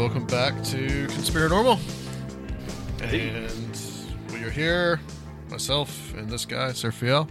Welcome 0.00 0.24
back 0.24 0.54
to 0.64 1.06
Conspiranormal. 1.08 1.78
And 3.02 4.32
we 4.32 4.42
are 4.42 4.50
here, 4.50 4.98
myself 5.50 6.14
and 6.14 6.26
this 6.26 6.46
guy, 6.46 6.72
Sir 6.72 6.90
Fiel. 6.90 7.28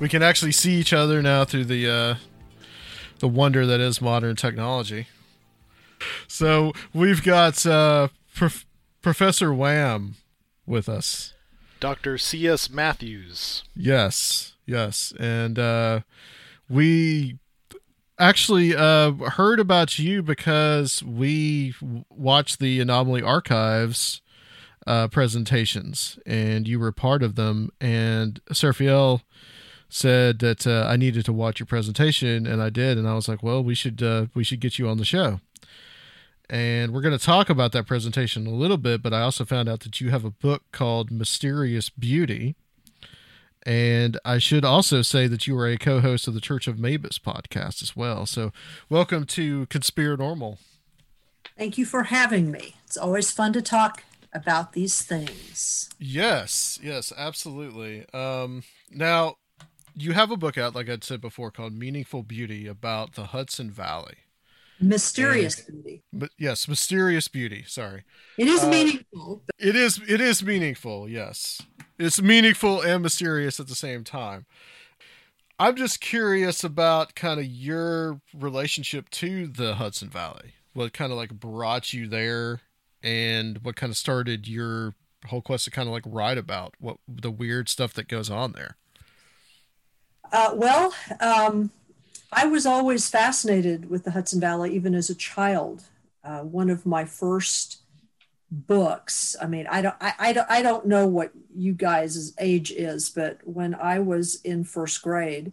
We 0.00 0.08
can 0.08 0.22
actually 0.22 0.52
see 0.52 0.72
each 0.72 0.94
other 0.94 1.20
now 1.20 1.44
through 1.44 1.66
the 1.66 1.90
uh, 1.90 2.14
the 3.18 3.28
wonder 3.28 3.66
that 3.66 3.78
is 3.78 4.00
modern 4.00 4.36
technology. 4.36 5.08
So 6.26 6.72
we've 6.94 7.22
got 7.22 7.66
uh, 7.66 8.08
Prof- 8.34 8.64
Professor 9.02 9.52
Wham 9.52 10.14
with 10.64 10.88
us. 10.88 11.34
Dr. 11.78 12.16
C.S. 12.16 12.70
Matthews. 12.70 13.64
Yes, 13.76 14.54
yes, 14.64 15.12
and 15.20 15.58
uh, 15.58 16.00
we 16.70 17.36
actually 18.22 18.74
uh, 18.74 19.12
heard 19.12 19.58
about 19.58 19.98
you 19.98 20.22
because 20.22 21.02
we 21.02 21.74
watched 22.08 22.60
the 22.60 22.80
Anomaly 22.80 23.20
Archives 23.20 24.22
uh, 24.86 25.08
presentations, 25.08 26.18
and 26.24 26.68
you 26.68 26.78
were 26.78 26.92
part 26.92 27.22
of 27.22 27.34
them. 27.34 27.70
And 27.80 28.40
Serfiel 28.50 29.22
said 29.88 30.38
that 30.38 30.66
uh, 30.66 30.86
I 30.88 30.96
needed 30.96 31.24
to 31.26 31.32
watch 31.32 31.58
your 31.60 31.66
presentation, 31.66 32.46
and 32.46 32.62
I 32.62 32.70
did. 32.70 32.96
And 32.96 33.08
I 33.08 33.14
was 33.14 33.28
like, 33.28 33.42
well, 33.42 33.62
we 33.62 33.74
should 33.74 34.02
uh, 34.02 34.26
we 34.34 34.44
should 34.44 34.60
get 34.60 34.78
you 34.78 34.88
on 34.88 34.98
the 34.98 35.04
show. 35.04 35.40
And 36.48 36.92
we're 36.92 37.00
going 37.00 37.16
to 37.18 37.24
talk 37.24 37.48
about 37.48 37.72
that 37.72 37.86
presentation 37.86 38.46
a 38.46 38.50
little 38.50 38.76
bit, 38.76 39.02
but 39.02 39.14
I 39.14 39.22
also 39.22 39.44
found 39.44 39.68
out 39.68 39.80
that 39.80 40.00
you 40.00 40.10
have 40.10 40.24
a 40.24 40.30
book 40.30 40.62
called 40.70 41.10
Mysterious 41.10 41.88
Beauty. 41.88 42.56
And 43.64 44.18
I 44.24 44.38
should 44.38 44.64
also 44.64 45.02
say 45.02 45.26
that 45.28 45.46
you 45.46 45.56
are 45.58 45.68
a 45.68 45.76
co 45.78 46.00
host 46.00 46.26
of 46.26 46.34
the 46.34 46.40
Church 46.40 46.66
of 46.66 46.76
Mabus 46.78 47.18
podcast 47.18 47.82
as 47.82 47.94
well. 47.94 48.26
So, 48.26 48.52
welcome 48.88 49.24
to 49.26 49.66
Conspiranormal. 49.66 50.58
Thank 51.56 51.78
you 51.78 51.84
for 51.86 52.04
having 52.04 52.50
me. 52.50 52.74
It's 52.84 52.96
always 52.96 53.30
fun 53.30 53.52
to 53.52 53.62
talk 53.62 54.02
about 54.32 54.72
these 54.72 55.02
things. 55.02 55.90
Yes, 55.98 56.78
yes, 56.82 57.12
absolutely. 57.16 58.04
Um, 58.12 58.64
now, 58.90 59.36
you 59.94 60.12
have 60.12 60.30
a 60.30 60.36
book 60.36 60.56
out, 60.58 60.74
like 60.74 60.88
I'd 60.88 61.04
said 61.04 61.20
before, 61.20 61.50
called 61.50 61.74
Meaningful 61.74 62.22
Beauty 62.22 62.66
about 62.66 63.14
the 63.14 63.26
Hudson 63.26 63.70
Valley. 63.70 64.14
Mysterious 64.80 65.60
beauty. 65.60 66.02
But 66.12 66.30
yes, 66.38 66.66
Mysterious 66.66 67.28
Beauty. 67.28 67.64
Sorry. 67.68 68.02
It 68.36 68.48
is 68.48 68.64
Uh, 68.64 68.68
meaningful. 68.70 69.42
but 69.46 69.54
It 69.64 69.76
is 69.76 70.00
it 70.08 70.20
is 70.20 70.42
meaningful, 70.42 71.08
yes. 71.08 71.60
It's 72.02 72.20
meaningful 72.20 72.80
and 72.80 73.00
mysterious 73.00 73.60
at 73.60 73.68
the 73.68 73.76
same 73.76 74.02
time. 74.02 74.46
I'm 75.58 75.76
just 75.76 76.00
curious 76.00 76.64
about 76.64 77.14
kind 77.14 77.38
of 77.38 77.46
your 77.46 78.20
relationship 78.34 79.08
to 79.10 79.46
the 79.46 79.76
Hudson 79.76 80.08
Valley. 80.08 80.54
What 80.72 80.92
kind 80.92 81.12
of 81.12 81.18
like 81.18 81.30
brought 81.30 81.92
you 81.92 82.08
there 82.08 82.62
and 83.04 83.58
what 83.62 83.76
kind 83.76 83.90
of 83.90 83.96
started 83.96 84.48
your 84.48 84.94
whole 85.26 85.42
quest 85.42 85.66
to 85.66 85.70
kind 85.70 85.86
of 85.86 85.92
like 85.92 86.02
write 86.04 86.38
about 86.38 86.74
what 86.80 86.96
the 87.06 87.30
weird 87.30 87.68
stuff 87.68 87.94
that 87.94 88.08
goes 88.08 88.28
on 88.30 88.50
there. 88.50 88.76
Uh, 90.32 90.50
well, 90.54 90.92
um, 91.20 91.70
I 92.32 92.46
was 92.46 92.66
always 92.66 93.08
fascinated 93.08 93.88
with 93.88 94.02
the 94.02 94.10
Hudson 94.10 94.40
Valley, 94.40 94.74
even 94.74 94.92
as 94.92 95.08
a 95.08 95.14
child. 95.14 95.84
Uh, 96.24 96.40
one 96.40 96.68
of 96.68 96.84
my 96.84 97.04
first 97.04 97.81
books. 98.52 99.34
I 99.40 99.46
mean, 99.46 99.66
I 99.66 99.82
don't, 99.82 99.96
I, 100.00 100.12
I 100.18 100.32
don't, 100.32 100.50
I 100.50 100.62
don't 100.62 100.86
know 100.86 101.06
what 101.06 101.32
you 101.56 101.72
guys' 101.72 102.34
age 102.38 102.70
is, 102.70 103.08
but 103.08 103.38
when 103.44 103.74
I 103.74 103.98
was 103.98 104.40
in 104.42 104.64
first 104.64 105.02
grade, 105.02 105.52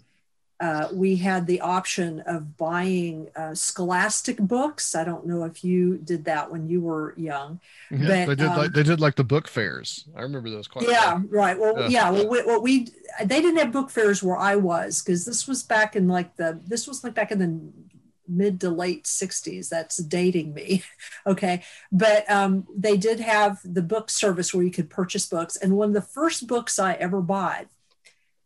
uh, 0.59 0.89
we 0.91 1.15
had 1.15 1.47
the 1.47 1.61
option 1.61 2.19
of 2.25 2.57
buying 2.57 3.29
uh, 3.33 3.55
scholastic 3.55 4.35
books. 4.37 4.93
I 4.93 5.05
don't 5.05 5.25
know 5.25 5.45
if 5.45 5.63
you 5.63 5.97
did 5.97 6.25
that 6.25 6.51
when 6.51 6.67
you 6.67 6.81
were 6.81 7.13
young. 7.15 7.61
But, 7.89 8.07
they 8.07 8.25
did 8.35 8.41
um, 8.41 8.57
like 8.57 8.73
they 8.73 8.83
did 8.83 8.99
like 8.99 9.15
the 9.15 9.23
book 9.23 9.47
fairs. 9.47 10.03
I 10.17 10.21
remember 10.21 10.49
those 10.49 10.67
quite 10.67 10.89
yeah 10.89 11.13
well. 11.13 11.23
right 11.29 11.57
well 11.57 11.79
Yeah. 11.83 11.87
yeah, 11.87 12.09
well 12.09 12.27
we, 12.27 12.41
what 12.41 12.61
we 12.61 12.87
they 13.23 13.41
didn't 13.41 13.55
have 13.55 13.71
book 13.71 13.89
fairs 13.89 14.21
where 14.21 14.37
i 14.37 14.55
was 14.55 15.01
because 15.01 15.25
this 15.25 15.47
was 15.47 15.63
back 15.63 15.95
in 15.95 16.07
like 16.07 16.35
the 16.35 16.59
this 16.67 16.87
was 16.87 17.03
like 17.03 17.13
back 17.15 17.31
in 17.31 17.39
the 17.39 17.88
mid 18.29 18.61
to 18.61 18.69
late 18.69 19.05
60s 19.05 19.69
that's 19.69 19.97
dating 19.97 20.53
me 20.53 20.83
okay 21.27 21.63
but 21.91 22.29
um, 22.29 22.67
they 22.75 22.97
did 22.97 23.19
have 23.19 23.59
the 23.63 23.81
book 23.81 24.09
service 24.09 24.53
where 24.53 24.63
you 24.63 24.71
could 24.71 24.89
purchase 24.89 25.25
books 25.25 25.55
and 25.55 25.75
one 25.75 25.89
of 25.89 25.93
the 25.93 26.01
first 26.01 26.47
books 26.47 26.79
i 26.79 26.93
ever 26.93 27.21
bought 27.21 27.67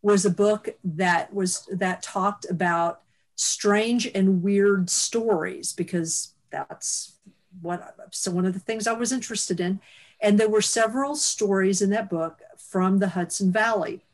was 0.01 0.25
a 0.25 0.29
book 0.29 0.69
that 0.83 1.33
was 1.33 1.67
that 1.71 2.01
talked 2.01 2.49
about 2.49 3.01
strange 3.35 4.05
and 4.13 4.43
weird 4.43 4.89
stories 4.89 5.73
because 5.73 6.33
that's 6.49 7.13
what 7.61 7.95
so 8.11 8.31
one 8.31 8.45
of 8.45 8.53
the 8.53 8.59
things 8.59 8.87
i 8.87 8.93
was 8.93 9.11
interested 9.11 9.59
in 9.59 9.79
and 10.23 10.39
there 10.39 10.49
were 10.49 10.61
several 10.61 11.15
stories 11.15 11.81
in 11.81 11.89
that 11.89 12.09
book 12.09 12.39
from 12.57 12.99
the 12.99 13.09
Hudson 13.09 13.51
Valley. 13.51 14.05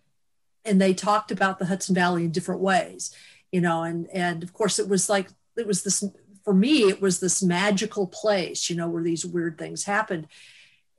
And 0.66 0.82
they 0.82 0.94
talked 0.94 1.32
about 1.32 1.60
the 1.60 1.68
Hudson 1.68 1.94
Valley 1.96 2.26
in 2.26 2.32
different 2.32 2.62
ways, 2.62 3.16
you 3.52 3.62
know, 3.62 3.84
and 3.84 4.10
and 4.10 4.44
of 4.44 4.52
course 4.52 4.80
it 4.80 4.90
was 4.90 5.08
like 5.08 5.30
it 5.60 5.68
was 5.68 5.84
this 5.84 6.04
for 6.44 6.54
me, 6.54 6.90
it 6.90 7.02
was 7.02 7.20
this 7.20 7.44
magical 7.44 8.08
place, 8.08 8.70
you 8.70 8.76
know, 8.76 8.88
where 8.88 9.04
these 9.04 9.26
weird 9.26 9.58
things 9.58 9.84
happened. 9.84 10.28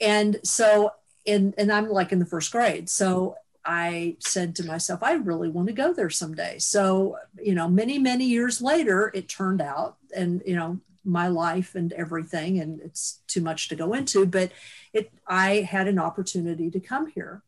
And 0.00 0.38
so 0.44 0.92
and 1.26 1.54
and 1.58 1.72
I'm 1.72 1.88
like 1.88 2.12
in 2.12 2.18
the 2.18 2.26
first 2.26 2.52
grade. 2.52 2.88
So 2.88 3.36
I 3.64 4.16
said 4.20 4.56
to 4.56 4.66
myself, 4.66 5.02
I 5.02 5.12
really 5.12 5.48
want 5.48 5.68
to 5.68 5.74
go 5.74 5.92
there 5.92 6.10
someday. 6.10 6.58
So, 6.58 7.18
you 7.40 7.54
know, 7.54 7.68
many, 7.68 7.98
many 7.98 8.24
years 8.24 8.62
later, 8.62 9.10
it 9.14 9.28
turned 9.28 9.60
out, 9.60 9.96
and 10.16 10.42
you 10.46 10.56
know, 10.56 10.80
my 11.04 11.28
life 11.28 11.74
and 11.74 11.92
everything, 11.92 12.58
and 12.58 12.80
it's 12.80 13.20
too 13.26 13.40
much 13.40 13.68
to 13.68 13.76
go 13.76 13.92
into, 13.92 14.26
but 14.26 14.52
it 14.92 15.12
i 15.26 15.56
had 15.56 15.86
an 15.88 15.98
opportunity 15.98 16.70
to 16.70 16.80
come 16.80 17.06
here 17.08 17.42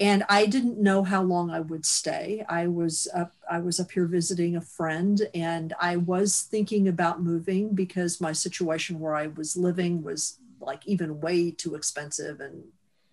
and 0.00 0.24
i 0.28 0.46
didn't 0.46 0.78
know 0.78 1.04
how 1.04 1.22
long 1.22 1.50
i 1.50 1.60
would 1.60 1.86
stay. 1.86 2.44
I 2.48 2.66
was 2.66 3.08
up 3.14 3.32
i 3.50 3.58
was 3.58 3.78
up 3.78 3.90
here 3.92 4.06
visiting 4.06 4.56
a 4.56 4.60
friend 4.60 5.20
and 5.34 5.72
i 5.80 5.96
was 5.96 6.42
thinking 6.42 6.88
about 6.88 7.22
moving 7.22 7.74
because 7.74 8.20
my 8.20 8.32
situation 8.32 8.98
where 9.00 9.14
i 9.14 9.28
was 9.28 9.56
living 9.56 10.02
was 10.02 10.38
like 10.60 10.86
even 10.86 11.20
way 11.20 11.50
too 11.50 11.74
expensive 11.74 12.40
and 12.40 12.64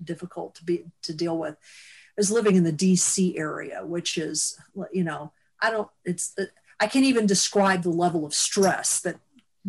difficult 0.03 0.55
to 0.55 0.63
be 0.63 0.85
to 1.03 1.13
deal 1.13 1.37
with. 1.37 1.55
I 1.55 2.17
was 2.17 2.31
living 2.31 2.55
in 2.55 2.63
the 2.63 2.73
dc 2.73 3.37
area 3.37 3.85
which 3.85 4.17
is 4.17 4.59
you 4.91 5.03
know 5.03 5.31
i 5.61 5.69
don't 5.69 5.89
it's 6.03 6.35
i 6.79 6.87
can't 6.87 7.05
even 7.05 7.25
describe 7.25 7.83
the 7.83 7.89
level 7.89 8.25
of 8.25 8.33
stress 8.33 8.99
that 9.01 9.17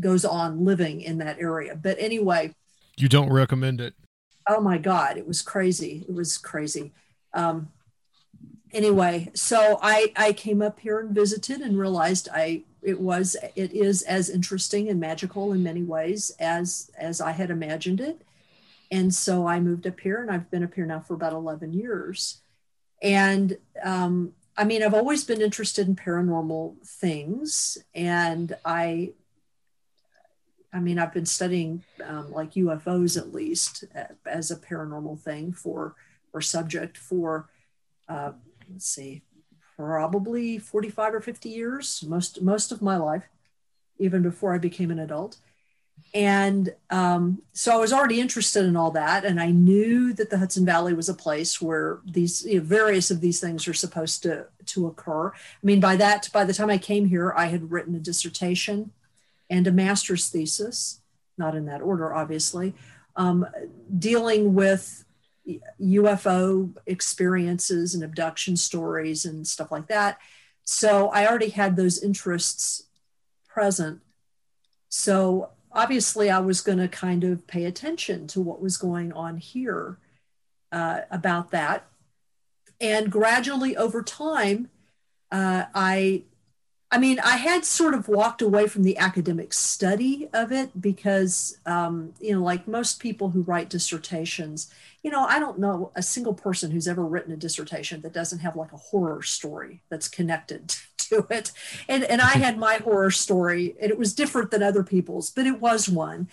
goes 0.01 0.25
on 0.25 0.65
living 0.65 1.03
in 1.03 1.19
that 1.19 1.39
area. 1.39 1.77
But 1.77 1.99
anyway. 1.99 2.55
You 2.97 3.11
don't 3.11 3.31
recommend 3.31 3.79
it. 3.79 3.95
oh 4.49 4.61
my 4.61 4.79
god 4.79 5.19
it 5.19 5.27
was 5.27 5.43
crazy. 5.43 6.07
It 6.09 6.15
was 6.15 6.39
crazy 6.39 6.93
um 7.35 7.71
anyway 8.73 9.31
so 9.35 9.79
i 9.83 10.13
i 10.17 10.33
came 10.33 10.63
up 10.63 10.81
here 10.81 11.01
and 11.01 11.15
visited 11.15 11.61
and 11.61 11.79
realized 11.79 12.29
i 12.33 12.63
it 12.83 13.01
was 13.01 13.37
it 13.55 13.73
is 13.73 14.03
as 14.03 14.29
interesting 14.29 14.89
and 14.89 15.01
magical 15.01 15.53
in 15.53 15.63
many 15.63 15.83
ways 15.83 16.33
as 16.39 16.91
as 16.99 17.21
i 17.21 17.31
had 17.31 17.51
imagined 17.51 18.01
it. 18.01 18.23
And 18.91 19.15
so 19.15 19.47
i 19.47 19.61
moved 19.61 19.87
up 19.87 20.01
here 20.01 20.21
and 20.21 20.31
i've 20.31 20.51
been 20.51 20.65
up 20.65 20.75
here 20.75 20.87
now 20.87 21.01
for 21.01 21.15
about 21.15 21.33
11 21.33 21.73
years. 21.73 22.41
And 23.01 23.57
um 23.83 24.33
i 24.57 24.65
mean 24.65 24.83
i've 24.83 24.95
always 24.95 25.25
been 25.25 25.41
interested 25.41 25.89
in 25.89 25.97
paranormal 25.97 26.77
things 26.87 27.79
and 27.95 28.55
i 28.65 29.13
I 30.75 30.81
mean, 30.81 30.99
I've 30.99 31.13
been 31.13 31.27
studying 31.27 31.85
um, 32.03 32.33
like 32.33 32.53
UFOs 32.53 33.19
at 33.19 33.35
least 33.35 33.85
uh, 33.95 34.05
as 34.25 34.51
a 34.51 34.57
paranormal 34.57 35.21
thing 35.21 35.53
for 35.53 35.95
or 36.33 36.41
subject 36.41 36.97
for, 36.97 37.49
uh, 38.09 38.33
let's 38.71 38.87
see, 38.89 39.23
probably 39.77 40.59
45 40.59 41.15
or 41.15 41.21
50 41.21 41.49
years, 41.49 42.05
most 42.07 42.43
most 42.43 42.73
of 42.73 42.83
my 42.83 42.97
life, 42.97 43.25
even 43.99 44.23
before 44.23 44.55
I 44.55 44.59
became 44.59 44.91
an 44.91 44.99
adult. 44.99 45.39
And 46.15 46.75
um, 46.91 47.43
so 47.53 47.73
I 47.73 47.77
was 47.77 47.93
already 47.93 48.21
interested 48.21 48.65
in 48.65 48.77
all 48.77 48.91
that, 48.91 49.25
and 49.25 49.41
I 49.41 49.51
knew 49.51 50.13
that 50.15 50.31
the 50.31 50.39
Hudson 50.39 50.67
Valley 50.67 50.95
was 50.95 51.09
a 51.09 51.15
place 51.15 51.61
where 51.61 52.01
these 52.05 52.45
you 52.45 52.59
know, 52.59 52.65
various 52.65 53.11
of 53.11 53.21
these 53.21 53.41
things 53.41 53.67
are 53.67 53.75
supposed 53.75 54.23
to 54.25 54.47
to 54.67 54.87
occur. 54.87 55.29
I 55.29 55.63
mean, 55.63 55.81
by 55.81 55.97
that 55.97 56.29
by 56.33 56.45
the 56.45 56.55
time 56.55 56.71
I 56.71 56.79
came 56.79 57.07
here, 57.07 57.33
I 57.37 57.47
had 57.47 57.71
written 57.71 57.95
a 57.95 58.01
dissertation 58.01 58.93
and 59.49 59.67
a 59.67 59.73
master's 59.73 60.29
thesis, 60.29 61.01
not 61.39 61.55
in 61.55 61.67
that 61.67 61.83
order, 61.83 62.15
obviously, 62.15 62.75
um, 63.17 63.47
dealing 63.99 64.55
with 64.55 65.05
UFO 65.81 66.75
experiences 66.87 67.95
and 67.95 68.05
abduction 68.05 68.57
stories 68.57 69.25
and 69.25 69.47
stuff 69.47 69.73
like 69.73 69.89
that. 69.89 70.19
So 70.65 71.09
I 71.09 71.27
already 71.27 71.51
had 71.51 71.77
those 71.77 72.03
interests 72.03 72.85
present. 73.49 74.01
So 74.89 75.51
obviously, 75.73 76.31
I 76.31 76.39
was 76.39 76.61
going 76.61 76.79
to 76.79 76.89
kind 76.89 77.25
of 77.25 77.47
pay 77.47 77.65
attention 77.65 78.27
to 78.29 78.41
what 78.41 78.61
was 78.61 78.77
going 78.77 79.13
on 79.13 79.39
here 79.39 79.99
uh, 80.71 81.01
about 81.11 81.51
that. 81.51 81.87
And 82.81 83.11
gradually 83.11 83.77
over 83.77 84.03
time, 84.03 84.71
uh, 85.31 85.65
I 85.75 86.25
I 86.93 86.99
mean, 86.99 87.19
I 87.21 87.39
had 87.39 87.65
sort 87.65 87.95
of 87.95 88.07
walked 88.07 88.43
away 88.43 88.67
from 88.67 88.83
the 88.83 88.99
academic 88.99 89.55
study 89.55 90.29
of 90.35 90.53
it 90.53 90.79
because, 90.79 91.57
um, 91.65 92.13
you 92.21 92.35
know, 92.35 92.43
like 92.43 92.69
most 92.69 93.01
people 93.01 93.31
who 93.31 93.41
write 93.41 93.71
dissertations, 93.71 94.71
you 95.03 95.11
know, 95.11 95.25
I 95.25 95.39
don't 95.39 95.59
know 95.59 95.91
a 95.97 96.03
single 96.03 96.35
person 96.35 96.71
who's 96.71 96.87
ever 96.87 97.05
written 97.05 97.33
a 97.33 97.37
dissertation 97.37 98.03
that 98.03 98.13
doesn't 98.13 98.39
have 98.39 98.57
like 98.57 98.73
a 98.73 98.77
horror 98.77 99.23
story 99.23 99.83
that's 99.89 100.09
connected 100.09 100.77
to 100.99 101.27
it. 101.31 101.53
And, 101.89 102.05
and 102.05 102.21
I 102.21 102.33
had 102.33 102.59
my 102.59 102.77
horror 102.77 103.11
story, 103.11 103.75
and 103.81 103.91
it 103.91 103.99
was 103.99 104.15
different 104.15 104.51
than 104.51 104.63
other 104.63 104.85
people's, 104.85 105.31
but 105.31 105.47
it 105.47 105.61
was 105.61 105.89
one. 105.89 106.29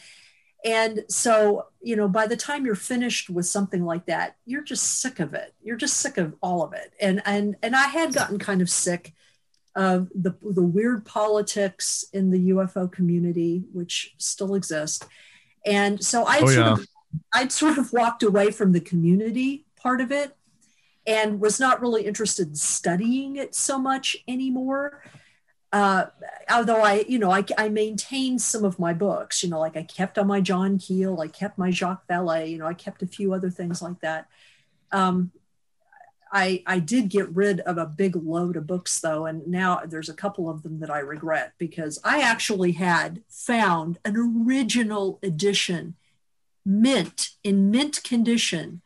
And 0.65 1.05
so, 1.07 1.67
you 1.81 1.95
know, 1.95 2.09
by 2.09 2.27
the 2.27 2.35
time 2.35 2.65
you're 2.65 2.75
finished 2.75 3.29
with 3.29 3.45
something 3.45 3.85
like 3.85 4.05
that, 4.07 4.35
you're 4.45 4.63
just 4.63 5.01
sick 5.01 5.19
of 5.19 5.33
it. 5.33 5.53
You're 5.63 5.77
just 5.77 5.97
sick 5.97 6.17
of 6.17 6.35
all 6.41 6.63
of 6.63 6.73
it. 6.73 6.93
And 6.99 7.21
and 7.25 7.55
and 7.63 7.77
I 7.77 7.87
had 7.87 8.13
gotten 8.13 8.37
kind 8.39 8.61
of 8.61 8.69
sick 8.69 9.13
of 9.75 10.09
the, 10.13 10.35
the 10.41 10.61
weird 10.61 11.05
politics 11.05 12.03
in 12.11 12.31
the 12.31 12.49
UFO 12.49 12.91
community, 12.91 13.63
which 13.71 14.13
still 14.17 14.55
exist. 14.55 15.05
And 15.65 16.03
so 16.03 16.25
I 16.25 16.39
oh, 16.39 16.47
sort 16.47 16.53
yeah. 16.55 16.71
of 16.73 16.87
I'd 17.33 17.51
sort 17.51 17.77
of 17.77 17.93
walked 17.93 18.23
away 18.23 18.51
from 18.51 18.71
the 18.71 18.79
community 18.79 19.65
part 19.75 20.01
of 20.01 20.11
it 20.11 20.35
and 21.07 21.39
was 21.39 21.59
not 21.59 21.81
really 21.81 22.05
interested 22.05 22.49
in 22.49 22.55
studying 22.55 23.35
it 23.35 23.55
so 23.55 23.79
much 23.79 24.17
anymore. 24.27 25.03
Uh, 25.71 26.05
although 26.51 26.81
I, 26.81 27.05
you 27.07 27.19
know, 27.19 27.31
I, 27.31 27.43
I 27.57 27.69
maintained 27.69 28.41
some 28.41 28.63
of 28.65 28.79
my 28.79 28.93
books, 28.93 29.43
you 29.43 29.49
know, 29.49 29.59
like 29.59 29.77
I 29.77 29.83
kept 29.83 30.17
on 30.17 30.27
my 30.27 30.41
John 30.41 30.79
Keel, 30.79 31.19
I 31.21 31.27
kept 31.27 31.57
my 31.57 31.69
Jacques 31.69 32.07
Vallée, 32.07 32.49
you 32.49 32.57
know, 32.57 32.65
I 32.65 32.73
kept 32.73 33.03
a 33.03 33.07
few 33.07 33.33
other 33.33 33.49
things 33.49 33.81
like 33.81 33.99
that. 34.01 34.27
Um, 34.91 35.31
I, 36.31 36.63
I 36.65 36.79
did 36.79 37.09
get 37.09 37.33
rid 37.35 37.59
of 37.61 37.77
a 37.77 37.85
big 37.85 38.15
load 38.15 38.55
of 38.55 38.67
books 38.67 38.99
though, 38.99 39.25
and 39.25 39.47
now 39.47 39.81
there's 39.85 40.09
a 40.09 40.13
couple 40.13 40.49
of 40.49 40.63
them 40.63 40.79
that 40.79 40.89
I 40.89 40.99
regret 40.99 41.53
because 41.57 41.99
I 42.03 42.21
actually 42.21 42.73
had 42.73 43.23
found 43.27 43.97
an 44.05 44.15
original 44.15 45.19
edition, 45.23 45.95
mint 46.69 47.29
in 47.43 47.71
mint 47.71 48.03
condition, 48.03 48.81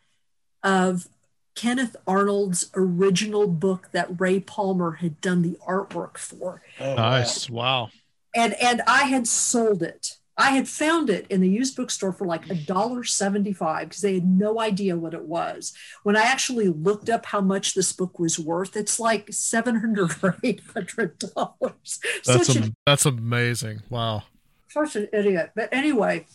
of 0.63 1.07
Kenneth 1.55 1.95
Arnold's 2.07 2.71
original 2.75 3.47
book 3.47 3.89
that 3.91 4.19
Ray 4.19 4.39
Palmer 4.39 4.93
had 4.93 5.21
done 5.21 5.41
the 5.41 5.57
artwork 5.67 6.17
for. 6.17 6.61
Oh, 6.79 6.95
nice! 6.95 7.49
Wow. 7.49 7.89
And 8.35 8.53
and 8.61 8.81
I 8.87 9.03
had 9.03 9.27
sold 9.27 9.83
it 9.83 10.17
I 10.37 10.51
had 10.51 10.67
found 10.67 11.09
it 11.09 11.27
in 11.29 11.41
the 11.41 11.49
used 11.49 11.75
bookstore 11.75 12.11
for 12.11 12.25
like 12.25 12.49
a 12.49 12.55
dollar 12.55 13.03
seventy-five 13.03 13.89
because 13.89 14.01
they 14.01 14.15
had 14.15 14.25
no 14.25 14.59
idea 14.59 14.97
what 14.97 15.13
it 15.13 15.23
was. 15.23 15.73
When 16.01 16.15
I 16.15 16.23
actually 16.23 16.69
looked 16.69 17.09
up 17.09 17.27
how 17.27 17.41
much 17.41 17.75
this 17.75 17.93
book 17.93 18.17
was 18.17 18.39
worth, 18.39 18.75
it's 18.75 18.99
like 18.99 19.27
seven 19.31 19.79
hundred 19.79 20.15
or 20.23 20.37
eight 20.43 20.61
hundred 20.73 21.19
dollars. 21.19 21.99
That's 22.25 22.55
a, 22.55 22.73
that's 22.85 23.05
amazing! 23.05 23.83
Wow, 23.89 24.23
such 24.69 24.95
an 24.95 25.07
idiot. 25.13 25.51
But 25.55 25.69
anyway, 25.71 26.25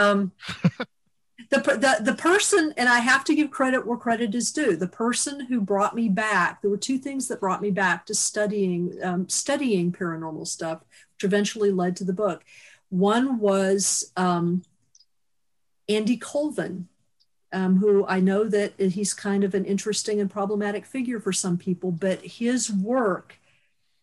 um, 0.00 0.32
the, 1.50 1.58
the 1.58 1.98
the 2.02 2.14
person, 2.14 2.72
and 2.76 2.88
I 2.88 3.00
have 3.00 3.24
to 3.24 3.34
give 3.34 3.50
credit 3.50 3.86
where 3.86 3.98
credit 3.98 4.34
is 4.34 4.52
due. 4.52 4.76
The 4.76 4.88
person 4.88 5.40
who 5.46 5.60
brought 5.60 5.94
me 5.94 6.08
back, 6.08 6.62
there 6.62 6.70
were 6.70 6.76
two 6.76 6.98
things 6.98 7.28
that 7.28 7.40
brought 7.40 7.62
me 7.62 7.70
back 7.70 8.06
to 8.06 8.14
studying 8.14 8.98
um, 9.02 9.28
studying 9.28 9.92
paranormal 9.92 10.46
stuff, 10.46 10.80
which 11.14 11.24
eventually 11.24 11.70
led 11.70 11.96
to 11.96 12.04
the 12.04 12.12
book 12.12 12.42
one 12.90 13.38
was 13.38 14.12
um, 14.16 14.62
Andy 15.88 16.16
Colvin, 16.16 16.88
um, 17.52 17.76
who 17.76 18.04
I 18.06 18.20
know 18.20 18.44
that 18.44 18.78
he's 18.78 19.14
kind 19.14 19.42
of 19.42 19.54
an 19.54 19.64
interesting 19.64 20.20
and 20.20 20.30
problematic 20.30 20.84
figure 20.84 21.20
for 21.20 21.32
some 21.32 21.56
people, 21.56 21.90
but 21.92 22.20
his 22.20 22.70
work 22.70 23.38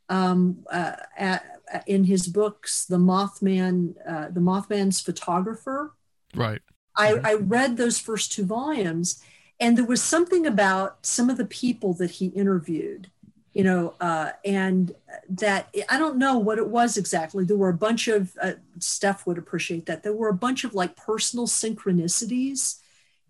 um, 0.09 0.65
uh, 0.71 0.95
at, 1.17 1.56
in 1.85 2.05
his 2.05 2.27
books, 2.27 2.85
The 2.85 2.97
Mothman, 2.97 3.95
uh, 4.07 4.29
The 4.29 4.39
Mothman's 4.39 5.01
Photographer. 5.01 5.93
Right. 6.35 6.61
I, 6.95 7.19
I 7.23 7.33
read 7.35 7.77
those 7.77 7.99
first 7.99 8.31
two 8.31 8.45
volumes, 8.45 9.23
and 9.59 9.77
there 9.77 9.85
was 9.85 10.01
something 10.01 10.45
about 10.47 11.05
some 11.05 11.29
of 11.29 11.37
the 11.37 11.45
people 11.45 11.93
that 11.95 12.11
he 12.11 12.27
interviewed 12.27 13.09
you 13.57 13.63
know, 13.63 13.95
uh, 13.99 14.33
and 14.45 14.93
that 15.29 15.75
I 15.89 15.97
don't 15.97 16.19
know 16.19 16.37
what 16.37 16.59
it 16.59 16.67
was 16.67 16.95
exactly. 16.95 17.43
There 17.43 17.57
were 17.57 17.69
a 17.69 17.73
bunch 17.73 18.07
of 18.07 18.37
uh, 18.39 18.51
Steph 18.77 19.25
would 19.25 19.39
appreciate 19.39 19.87
that. 19.87 20.03
There 20.03 20.13
were 20.13 20.29
a 20.29 20.33
bunch 20.35 20.63
of 20.63 20.75
like 20.75 20.95
personal 20.95 21.47
synchronicities 21.47 22.79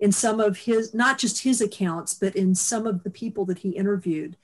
in 0.02 0.12
some 0.12 0.42
of 0.42 0.58
his, 0.58 0.94
not 0.94 1.18
just 1.18 1.44
his 1.44 1.62
accounts, 1.62 2.14
but 2.14 2.36
in 2.36 2.56
some 2.56 2.86
of 2.86 3.04
the 3.04 3.10
people 3.10 3.46
that 3.46 3.60
he 3.60 3.70
interviewed. 3.70 4.36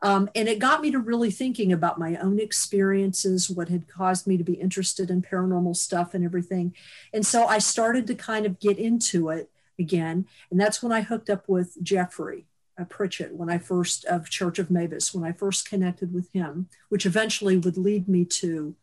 Um, 0.00 0.30
and 0.34 0.48
it 0.48 0.58
got 0.58 0.80
me 0.80 0.90
to 0.92 0.98
really 0.98 1.30
thinking 1.30 1.72
about 1.72 1.98
my 1.98 2.16
own 2.16 2.38
experiences, 2.38 3.50
what 3.50 3.68
had 3.68 3.88
caused 3.88 4.26
me 4.26 4.36
to 4.36 4.44
be 4.44 4.54
interested 4.54 5.10
in 5.10 5.22
paranormal 5.22 5.76
stuff 5.76 6.14
and 6.14 6.24
everything. 6.24 6.74
And 7.12 7.26
so 7.26 7.46
I 7.46 7.58
started 7.58 8.06
to 8.06 8.14
kind 8.14 8.46
of 8.46 8.60
get 8.60 8.78
into 8.78 9.28
it 9.30 9.50
again. 9.78 10.26
And 10.50 10.60
that's 10.60 10.82
when 10.82 10.92
I 10.92 11.00
hooked 11.00 11.30
up 11.30 11.48
with 11.48 11.82
Jeffrey 11.82 12.46
uh, 12.78 12.84
Pritchett 12.84 13.34
when 13.34 13.50
I 13.50 13.58
first 13.58 14.04
of 14.04 14.30
Church 14.30 14.58
of 14.58 14.70
Mabus 14.70 15.14
when 15.14 15.24
I 15.24 15.32
first 15.32 15.68
connected 15.68 16.14
with 16.14 16.32
him, 16.32 16.68
which 16.88 17.06
eventually 17.06 17.56
would 17.56 17.76
lead 17.76 18.08
me 18.08 18.24
to 18.24 18.74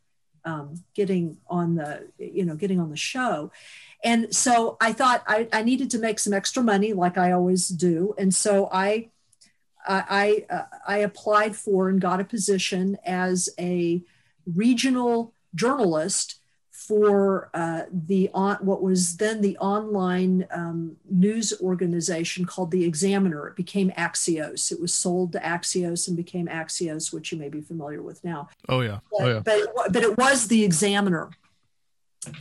um, 0.43 0.83
getting 0.93 1.37
on 1.47 1.75
the 1.75 2.07
you 2.17 2.45
know 2.45 2.55
getting 2.55 2.79
on 2.79 2.89
the 2.89 2.97
show. 2.97 3.51
And 4.03 4.35
so 4.35 4.77
I 4.79 4.93
thought 4.93 5.23
I, 5.27 5.47
I 5.51 5.63
needed 5.63 5.89
to 5.91 5.99
make 5.99 6.19
some 6.19 6.33
extra 6.33 6.61
money, 6.61 6.93
like 6.93 7.17
I 7.17 7.31
always 7.31 7.67
do, 7.67 8.13
and 8.17 8.33
so 8.33 8.69
I 8.71 9.09
I 9.87 10.45
uh, 10.49 10.63
I 10.87 10.97
applied 10.99 11.55
for 11.55 11.89
and 11.89 11.99
got 12.01 12.19
a 12.19 12.25
position 12.25 12.97
as 13.05 13.49
a 13.59 14.01
regional 14.45 15.33
journalist 15.53 16.39
for 16.71 17.49
uh, 17.53 17.83
the 17.91 18.29
on, 18.33 18.57
what 18.57 18.81
was 18.81 19.17
then 19.17 19.41
the 19.41 19.57
online 19.57 20.45
um, 20.51 20.97
news 21.09 21.53
organization 21.61 22.45
called 22.45 22.69
the 22.69 22.83
Examiner. 22.83 23.47
It 23.47 23.55
became 23.55 23.91
Axios. 23.91 24.71
It 24.71 24.79
was 24.79 24.93
sold 24.93 25.31
to 25.31 25.39
Axios 25.39 26.07
and 26.07 26.15
became 26.15 26.47
Axios, 26.47 27.11
which 27.13 27.31
you 27.31 27.37
may 27.37 27.49
be 27.49 27.61
familiar 27.61 28.01
with 28.01 28.23
now. 28.23 28.49
Oh 28.69 28.81
yeah, 28.81 28.99
but, 29.11 29.21
oh 29.21 29.27
yeah. 29.27 29.39
But 29.39 29.93
but 29.93 30.03
it 30.03 30.17
was 30.17 30.47
the 30.47 30.63
Examiner, 30.63 31.31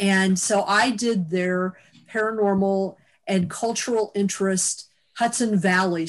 and 0.01 0.39
so 0.39 0.65
I 0.65 0.91
did 0.91 1.31
their 1.31 1.79
paranormal 2.13 2.97
and 3.27 3.49
cultural 3.49 4.13
interest 4.15 4.89
Hudson 5.15 5.57
Valley 5.57 6.09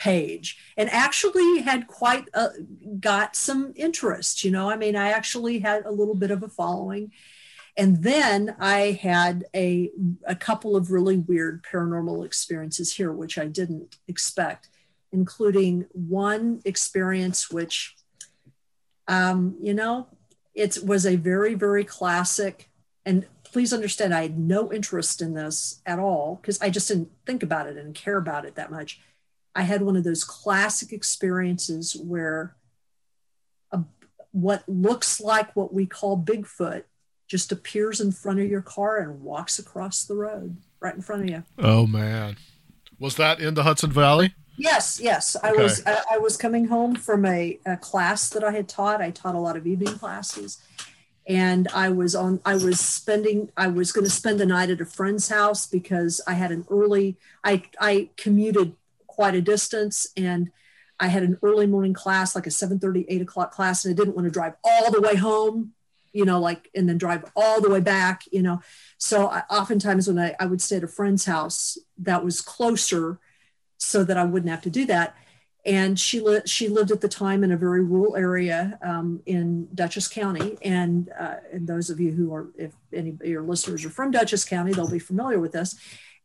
page 0.00 0.58
and 0.76 0.90
actually 0.90 1.60
had 1.60 1.86
quite 1.86 2.26
a, 2.34 2.48
got 2.98 3.36
some 3.36 3.72
interest 3.76 4.42
you 4.42 4.50
know 4.50 4.68
i 4.68 4.76
mean 4.76 4.96
i 4.96 5.10
actually 5.10 5.58
had 5.60 5.84
a 5.84 5.90
little 5.90 6.14
bit 6.14 6.30
of 6.30 6.42
a 6.42 6.48
following 6.48 7.12
and 7.76 8.02
then 8.02 8.56
I 8.58 8.98
had 9.00 9.46
a, 9.54 9.90
a 10.24 10.34
couple 10.34 10.76
of 10.76 10.90
really 10.90 11.16
weird 11.16 11.62
paranormal 11.62 12.26
experiences 12.26 12.94
here, 12.94 13.12
which 13.12 13.38
I 13.38 13.46
didn't 13.46 13.96
expect, 14.08 14.68
including 15.12 15.86
one 15.92 16.60
experience 16.64 17.50
which, 17.50 17.96
um, 19.08 19.56
you 19.60 19.74
know, 19.74 20.08
it 20.54 20.78
was 20.84 21.06
a 21.06 21.16
very, 21.16 21.54
very 21.54 21.84
classic. 21.84 22.68
And 23.06 23.26
please 23.44 23.72
understand, 23.72 24.14
I 24.14 24.22
had 24.22 24.38
no 24.38 24.72
interest 24.72 25.22
in 25.22 25.34
this 25.34 25.80
at 25.86 25.98
all 25.98 26.38
because 26.42 26.60
I 26.60 26.70
just 26.70 26.88
didn't 26.88 27.10
think 27.24 27.42
about 27.42 27.66
it 27.66 27.76
and 27.76 27.94
care 27.94 28.18
about 28.18 28.44
it 28.44 28.56
that 28.56 28.70
much. 28.70 29.00
I 29.54 29.62
had 29.62 29.82
one 29.82 29.96
of 29.96 30.04
those 30.04 30.24
classic 30.24 30.92
experiences 30.92 31.96
where 31.96 32.54
a, 33.72 33.80
what 34.32 34.62
looks 34.68 35.20
like 35.20 35.54
what 35.56 35.72
we 35.74 35.86
call 35.86 36.16
Bigfoot 36.22 36.84
just 37.26 37.52
appears 37.52 38.00
in 38.00 38.12
front 38.12 38.40
of 38.40 38.46
your 38.50 38.62
car 38.62 38.98
and 38.98 39.22
walks 39.22 39.58
across 39.58 40.04
the 40.04 40.14
road 40.14 40.56
right 40.80 40.94
in 40.94 41.02
front 41.02 41.22
of 41.22 41.30
you. 41.30 41.44
Oh 41.58 41.86
man, 41.86 42.36
was 42.98 43.16
that 43.16 43.40
in 43.40 43.54
the 43.54 43.62
Hudson 43.62 43.90
Valley? 43.92 44.34
Yes, 44.56 45.00
yes. 45.02 45.36
I 45.42 45.50
Okay. 45.52 45.62
was 45.62 45.82
I, 45.86 46.02
I 46.12 46.18
was 46.18 46.36
coming 46.36 46.66
home 46.66 46.94
from 46.94 47.24
a, 47.24 47.58
a 47.66 47.76
class 47.76 48.28
that 48.30 48.44
I 48.44 48.52
had 48.52 48.68
taught. 48.68 49.00
I 49.00 49.10
taught 49.10 49.34
a 49.34 49.38
lot 49.40 49.56
of 49.56 49.66
evening 49.66 49.98
classes, 49.98 50.58
and 51.26 51.66
I 51.74 51.88
was 51.88 52.14
on. 52.14 52.40
I 52.44 52.54
was 52.54 52.78
spending. 52.78 53.50
I 53.56 53.68
was 53.68 53.90
going 53.92 54.04
to 54.04 54.10
spend 54.10 54.38
the 54.38 54.46
night 54.46 54.68
at 54.70 54.80
a 54.80 54.84
friend's 54.84 55.28
house 55.28 55.66
because 55.66 56.20
I 56.26 56.34
had 56.34 56.50
an 56.52 56.66
early. 56.70 57.16
I 57.42 57.62
I 57.80 58.10
commuted 58.16 58.74
quite 59.10 59.34
a 59.34 59.42
distance, 59.42 60.06
and 60.16 60.50
I 60.98 61.08
had 61.08 61.22
an 61.22 61.38
early 61.42 61.66
morning 61.66 61.94
class, 61.94 62.34
like 62.34 62.46
a 62.46 62.50
7:30, 62.50 63.06
8 63.08 63.22
o'clock 63.22 63.52
class, 63.52 63.84
and 63.84 63.92
I 63.92 63.96
didn't 63.96 64.14
want 64.14 64.26
to 64.26 64.30
drive 64.30 64.54
all 64.64 64.90
the 64.90 65.00
way 65.00 65.16
home. 65.16 65.72
You 66.12 66.24
know, 66.24 66.40
like 66.40 66.68
and 66.74 66.88
then 66.88 66.98
drive 66.98 67.24
all 67.36 67.60
the 67.60 67.70
way 67.70 67.80
back. 67.80 68.22
You 68.32 68.42
know, 68.42 68.60
so 68.98 69.28
I, 69.28 69.42
oftentimes 69.48 70.08
when 70.08 70.18
I, 70.18 70.34
I 70.40 70.46
would 70.46 70.60
stay 70.60 70.76
at 70.76 70.84
a 70.84 70.88
friend's 70.88 71.24
house 71.24 71.78
that 71.98 72.24
was 72.24 72.40
closer 72.40 73.20
so 73.78 74.04
that 74.04 74.16
I 74.16 74.24
wouldn't 74.24 74.50
have 74.50 74.62
to 74.62 74.70
do 74.70 74.86
that. 74.86 75.16
And 75.66 75.98
she 75.98 76.20
li- 76.20 76.42
she 76.46 76.68
lived 76.68 76.90
at 76.90 77.00
the 77.00 77.08
time 77.08 77.44
in 77.44 77.52
a 77.52 77.56
very 77.56 77.82
rural 77.82 78.16
area 78.16 78.78
um, 78.82 79.20
in 79.26 79.68
Dutchess 79.74 80.08
County. 80.08 80.56
And, 80.62 81.10
uh, 81.18 81.36
and 81.52 81.66
those 81.66 81.90
of 81.90 82.00
you 82.00 82.12
who 82.12 82.32
are, 82.34 82.48
if 82.56 82.72
any 82.92 83.10
of 83.10 83.20
your 83.22 83.42
listeners 83.42 83.84
are 83.84 83.90
from 83.90 84.10
Dutchess 84.10 84.44
County, 84.44 84.72
they'll 84.72 84.90
be 84.90 84.98
familiar 84.98 85.38
with 85.38 85.52
this. 85.52 85.76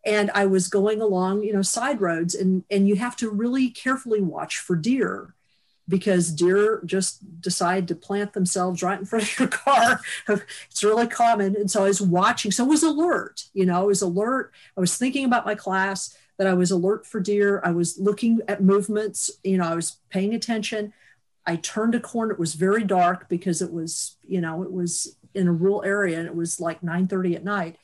And 0.05 0.29
I 0.35 0.45
was 0.45 0.67
going 0.67 1.01
along, 1.01 1.43
you 1.43 1.53
know, 1.53 1.63
side 1.63 1.99
roads, 1.99 2.35
and 2.35 2.63
and 2.69 2.87
you 2.87 2.95
have 2.95 3.15
to 3.17 3.29
really 3.29 3.69
carefully 3.69 4.21
watch 4.21 4.59
for 4.59 4.75
deer 4.75 5.33
because 5.87 6.31
deer 6.31 6.81
just 6.85 7.41
decide 7.41 7.87
to 7.87 7.95
plant 7.95 8.33
themselves 8.33 8.81
right 8.81 8.99
in 8.99 9.05
front 9.05 9.25
of 9.25 9.39
your 9.39 9.47
car. 9.65 9.99
It's 10.27 10.83
really 10.83 11.07
common. 11.07 11.55
And 11.55 11.69
so 11.69 11.83
I 11.83 11.87
was 11.87 12.01
watching. 12.01 12.51
So 12.51 12.65
I 12.65 12.67
was 12.67 12.83
alert, 12.83 13.45
you 13.53 13.65
know, 13.65 13.81
I 13.81 13.83
was 13.83 14.01
alert. 14.01 14.51
I 14.75 14.79
was 14.79 14.97
thinking 14.97 15.25
about 15.25 15.45
my 15.45 15.55
class 15.55 16.17
that 16.37 16.47
I 16.47 16.53
was 16.53 16.71
alert 16.71 17.05
for 17.05 17.19
deer. 17.19 17.61
I 17.63 17.71
was 17.71 17.97
looking 17.97 18.41
at 18.47 18.63
movements, 18.63 19.31
you 19.43 19.57
know, 19.57 19.65
I 19.65 19.75
was 19.75 19.97
paying 20.09 20.33
attention. 20.33 20.93
I 21.45 21.57
turned 21.57 21.95
a 21.95 21.99
corner. 21.99 22.33
It 22.33 22.39
was 22.39 22.55
very 22.55 22.83
dark 22.83 23.29
because 23.29 23.61
it 23.61 23.71
was, 23.71 24.17
you 24.27 24.41
know, 24.41 24.63
it 24.63 24.71
was 24.71 25.15
in 25.33 25.47
a 25.47 25.53
rural 25.53 25.83
area 25.83 26.17
and 26.17 26.27
it 26.27 26.35
was 26.35 26.59
like 26.59 26.81
9:30 26.81 27.35
at 27.35 27.43
night. 27.43 27.77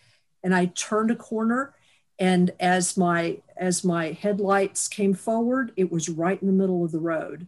And 0.43 0.55
I 0.55 0.65
turned 0.65 1.11
a 1.11 1.15
corner 1.15 1.75
and 2.21 2.51
as 2.59 2.95
my 2.95 3.39
as 3.57 3.83
my 3.83 4.11
headlights 4.11 4.87
came 4.87 5.13
forward, 5.13 5.71
it 5.75 5.91
was 5.91 6.07
right 6.07 6.39
in 6.41 6.47
the 6.47 6.53
middle 6.53 6.85
of 6.85 6.91
the 6.91 6.99
road. 6.99 7.47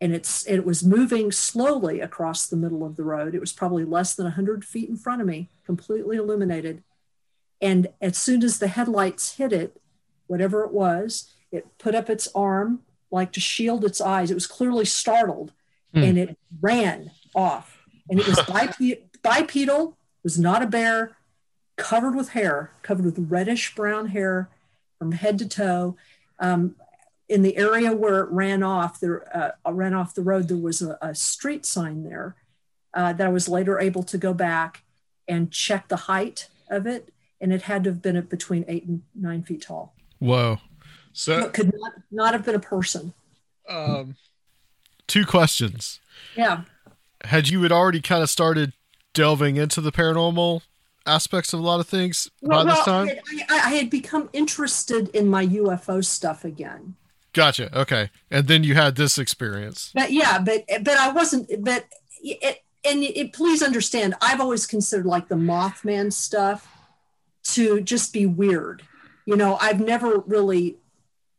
And 0.00 0.14
it's 0.14 0.46
it 0.46 0.64
was 0.64 0.82
moving 0.82 1.30
slowly 1.30 2.00
across 2.00 2.46
the 2.46 2.56
middle 2.56 2.84
of 2.84 2.96
the 2.96 3.04
road. 3.04 3.34
It 3.34 3.40
was 3.40 3.52
probably 3.52 3.84
less 3.84 4.14
than 4.14 4.24
100 4.24 4.64
feet 4.64 4.88
in 4.88 4.96
front 4.96 5.20
of 5.20 5.26
me, 5.26 5.50
completely 5.66 6.16
illuminated. 6.16 6.82
And 7.60 7.88
as 8.00 8.16
soon 8.16 8.42
as 8.42 8.58
the 8.58 8.68
headlights 8.68 9.34
hit 9.36 9.52
it, 9.52 9.80
whatever 10.26 10.64
it 10.64 10.72
was, 10.72 11.34
it 11.52 11.66
put 11.78 11.94
up 11.94 12.08
its 12.08 12.28
arm 12.34 12.80
like 13.10 13.32
to 13.32 13.40
shield 13.40 13.84
its 13.84 14.00
eyes. 14.00 14.30
It 14.30 14.34
was 14.34 14.46
clearly 14.46 14.84
startled 14.84 15.52
Hmm. 15.94 16.02
and 16.02 16.18
it 16.18 16.38
ran 16.60 17.10
off. 17.34 17.78
And 18.10 18.20
it 18.20 18.26
was 18.26 18.38
bipedal, 18.48 19.02
bipedal, 19.22 19.96
was 20.22 20.38
not 20.38 20.62
a 20.62 20.66
bear, 20.66 21.16
covered 21.78 22.14
with 22.14 22.30
hair, 22.30 22.72
covered 22.82 23.06
with 23.06 23.30
reddish 23.30 23.74
brown 23.74 24.08
hair 24.08 24.50
from 24.98 25.12
head 25.12 25.38
to 25.38 25.48
toe. 25.48 25.96
Um, 26.38 26.74
in 27.28 27.42
the 27.42 27.56
area 27.56 27.92
where 27.92 28.20
it 28.20 28.30
ran 28.30 28.62
off, 28.62 29.00
there 29.00 29.24
uh, 29.66 29.72
ran 29.72 29.94
off 29.94 30.14
the 30.14 30.22
road. 30.22 30.48
There 30.48 30.56
was 30.56 30.82
a, 30.82 30.98
a 31.00 31.14
street 31.14 31.64
sign 31.64 32.04
there 32.04 32.36
uh, 32.94 33.12
that 33.14 33.26
I 33.26 33.30
was 33.30 33.48
later 33.48 33.78
able 33.78 34.02
to 34.04 34.18
go 34.18 34.34
back 34.34 34.82
and 35.26 35.50
check 35.50 35.88
the 35.88 35.96
height 35.96 36.48
of 36.70 36.86
it, 36.86 37.12
and 37.40 37.52
it 37.52 37.62
had 37.62 37.84
to 37.84 37.90
have 37.90 38.02
been 38.02 38.20
between 38.22 38.64
eight 38.68 38.86
and 38.86 39.02
nine 39.14 39.42
feet 39.42 39.62
tall. 39.62 39.94
Whoa. 40.18 40.58
So, 41.12 41.38
It 41.46 41.52
could 41.52 41.72
not, 41.74 41.92
not 42.10 42.32
have 42.32 42.44
been 42.44 42.54
a 42.54 42.60
person. 42.60 43.12
um, 43.68 44.16
two 45.06 45.24
questions. 45.26 46.00
Yeah. 46.36 46.62
Had 47.24 47.48
you 47.48 47.62
had 47.62 47.72
already 47.72 48.00
kind 48.00 48.22
of 48.22 48.30
started 48.30 48.72
delving 49.14 49.56
into 49.56 49.80
the 49.80 49.90
paranormal 49.92 50.62
aspects 51.08 51.52
of 51.52 51.60
a 51.60 51.62
lot 51.62 51.80
of 51.80 51.88
things 51.88 52.30
by 52.42 52.64
this 52.64 52.84
time? 52.84 53.08
I, 53.08 53.44
I 53.48 53.56
I 53.66 53.74
had 53.74 53.90
become 53.90 54.28
interested 54.32 55.08
in 55.08 55.28
my 55.28 55.46
UFO 55.46 56.04
stuff 56.04 56.44
again. 56.44 56.94
Gotcha. 57.32 57.76
Okay. 57.78 58.10
And 58.30 58.46
then 58.48 58.64
you 58.64 58.74
had 58.74 58.96
this 58.96 59.18
experience. 59.18 59.90
But 59.94 60.12
yeah, 60.12 60.38
but 60.38 60.64
but 60.82 60.96
I 60.96 61.12
wasn't. 61.12 61.64
But 61.64 61.86
it, 62.22 62.62
and 62.84 63.02
it, 63.02 63.32
please 63.32 63.62
understand, 63.62 64.14
I've 64.20 64.40
always 64.40 64.66
considered 64.66 65.06
like 65.06 65.28
the 65.28 65.34
Mothman 65.34 66.12
stuff 66.12 66.66
to 67.54 67.80
just 67.80 68.12
be 68.12 68.26
weird. 68.26 68.82
You 69.26 69.36
know, 69.36 69.56
I've 69.60 69.80
never 69.80 70.18
really. 70.20 70.76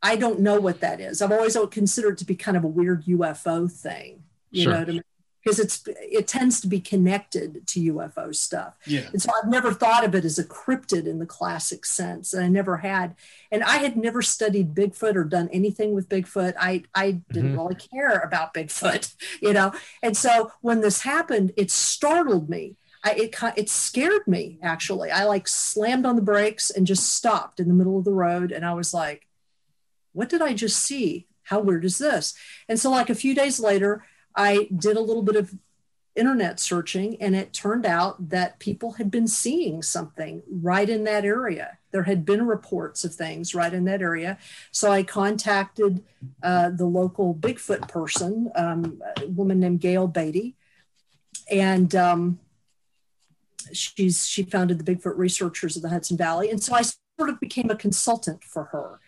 I 0.01 0.15
don't 0.15 0.39
know 0.39 0.61
what 0.61 0.79
that 0.79 1.01
is. 1.01 1.21
I've 1.21 1.33
always 1.33 1.57
considered 1.71 2.13
it 2.13 2.17
to 2.19 2.25
be 2.25 2.35
kind 2.35 2.55
of 2.55 2.63
a 2.63 2.67
weird 2.67 3.03
UFO 3.05 3.69
thing. 3.69 4.23
You 4.51 4.63
Sure. 4.63 4.73
know, 4.73 4.85
to, 4.85 5.03
because 5.50 5.60
it's 5.60 5.84
it 5.88 6.27
tends 6.27 6.62
to 6.62 6.68
be 6.68 6.79
connected 6.79 7.65
to 7.68 7.94
UFO 7.94 8.36
stuff. 8.36 8.75
Yeah. 8.86 9.08
And 9.12 9.22
so 9.22 9.32
I've 9.38 9.50
never 9.50 9.74
thought 9.74 10.06
of 10.06 10.13
it 10.13 10.25
as 10.25 10.38
a 10.38 10.44
cryptid 10.44 11.08
in 11.08 11.18
the 11.18 11.25
classic 11.25 11.86
sense. 11.86 12.34
And 12.34 12.44
I 12.44 12.48
never 12.48 12.77
had. 12.77 13.15
And 13.51 13.63
I 13.63 13.77
had 13.77 13.98
never 13.98 14.22
studied 14.22 14.75
Bigfoot 14.75 15.15
or 15.15 15.24
done 15.24 15.50
anything 15.51 15.94
with 15.94 16.08
Bigfoot. 16.08 16.53
I, 16.60 16.84
I 16.94 17.22
didn't 17.32 17.51
mm-hmm. 17.51 17.60
really 17.60 17.75
care 17.75 18.20
about 18.20 18.53
Bigfoot, 18.53 19.15
you 19.41 19.53
know? 19.53 19.74
And 20.03 20.15
so 20.15 20.51
when 20.62 20.82
this 20.82 21.01
happened, 21.01 21.51
it 21.58 21.72
startled 21.72 22.50
me. 22.50 22.75
I, 23.03 23.13
it, 23.13 23.36
it 23.56 23.70
scared 23.70 24.27
me 24.27 24.60
actually. 24.62 25.10
I 25.10 25.24
like 25.24 25.48
slammed 25.48 26.06
on 26.06 26.15
the 26.15 26.22
brakes 26.22 26.70
and 26.70 26.86
just 26.86 27.15
stopped 27.15 27.60
in 27.60 27.68
the 27.68 27.74
middle 27.74 27.98
of 27.98 28.06
the 28.06 28.13
road. 28.13 28.51
And 28.51 28.65
I 28.65 28.74
was 28.74 28.94
like, 28.94 29.25
what 30.13 30.29
did 30.29 30.41
I 30.41 30.53
just 30.53 30.84
see? 30.84 31.27
How 31.44 31.60
weird 31.60 31.86
is 31.86 31.98
this? 31.98 32.36
And 32.68 32.79
so, 32.79 32.91
like 32.91 33.10
a 33.10 33.15
few 33.15 33.34
days 33.34 33.60
later, 33.60 34.03
I 34.39 34.69
did 34.74 34.96
a 34.96 35.01
little 35.01 35.22
bit 35.22 35.36
of 35.36 35.53
internet 36.15 36.62
searching, 36.62 37.22
and 37.22 37.36
it 37.36 37.51
turned 37.51 37.86
out 37.86 38.29
that 38.29 38.58
people 38.60 38.93
had 38.93 39.12
been 39.12 39.27
seeing 39.27 39.84
something 39.84 40.41
right 40.50 40.89
in 40.89 41.03
that 41.03 41.25
area. 41.25 41.77
There 41.91 42.03
had 42.03 42.24
been 42.24 42.48
reports 42.48 43.03
of 43.03 43.13
things 43.13 43.53
right 43.53 43.74
in 43.74 43.84
that 43.84 44.01
area. 44.01 44.38
So 44.72 44.91
I 44.91 45.03
contacted 45.03 46.03
uh, 46.41 46.69
the 46.69 46.86
local 46.86 47.36
Bigfoot 47.36 47.89
person, 47.89 48.50
um, 48.55 49.01
a 49.17 49.27
woman 49.27 49.60
named 49.60 49.81
Gail 49.81 50.08
Beatty, 50.08 50.55
and 51.51 51.93
um, 51.96 52.39
she's 53.74 54.25
she 54.25 54.43
founded 54.43 54.79
the 54.79 54.89
Bigfoot 54.89 55.17
Researchers 55.17 55.75
of 55.75 55.81
the 55.81 55.89
Hudson 55.89 56.15
Valley, 56.15 56.50
and 56.50 56.63
so 56.63 56.74
I 56.74 56.84
sort 56.84 57.29
of 57.29 57.41
became 57.41 57.69
a 57.69 57.75
consultant 57.75 58.46
for 58.46 58.65
her. 58.65 59.01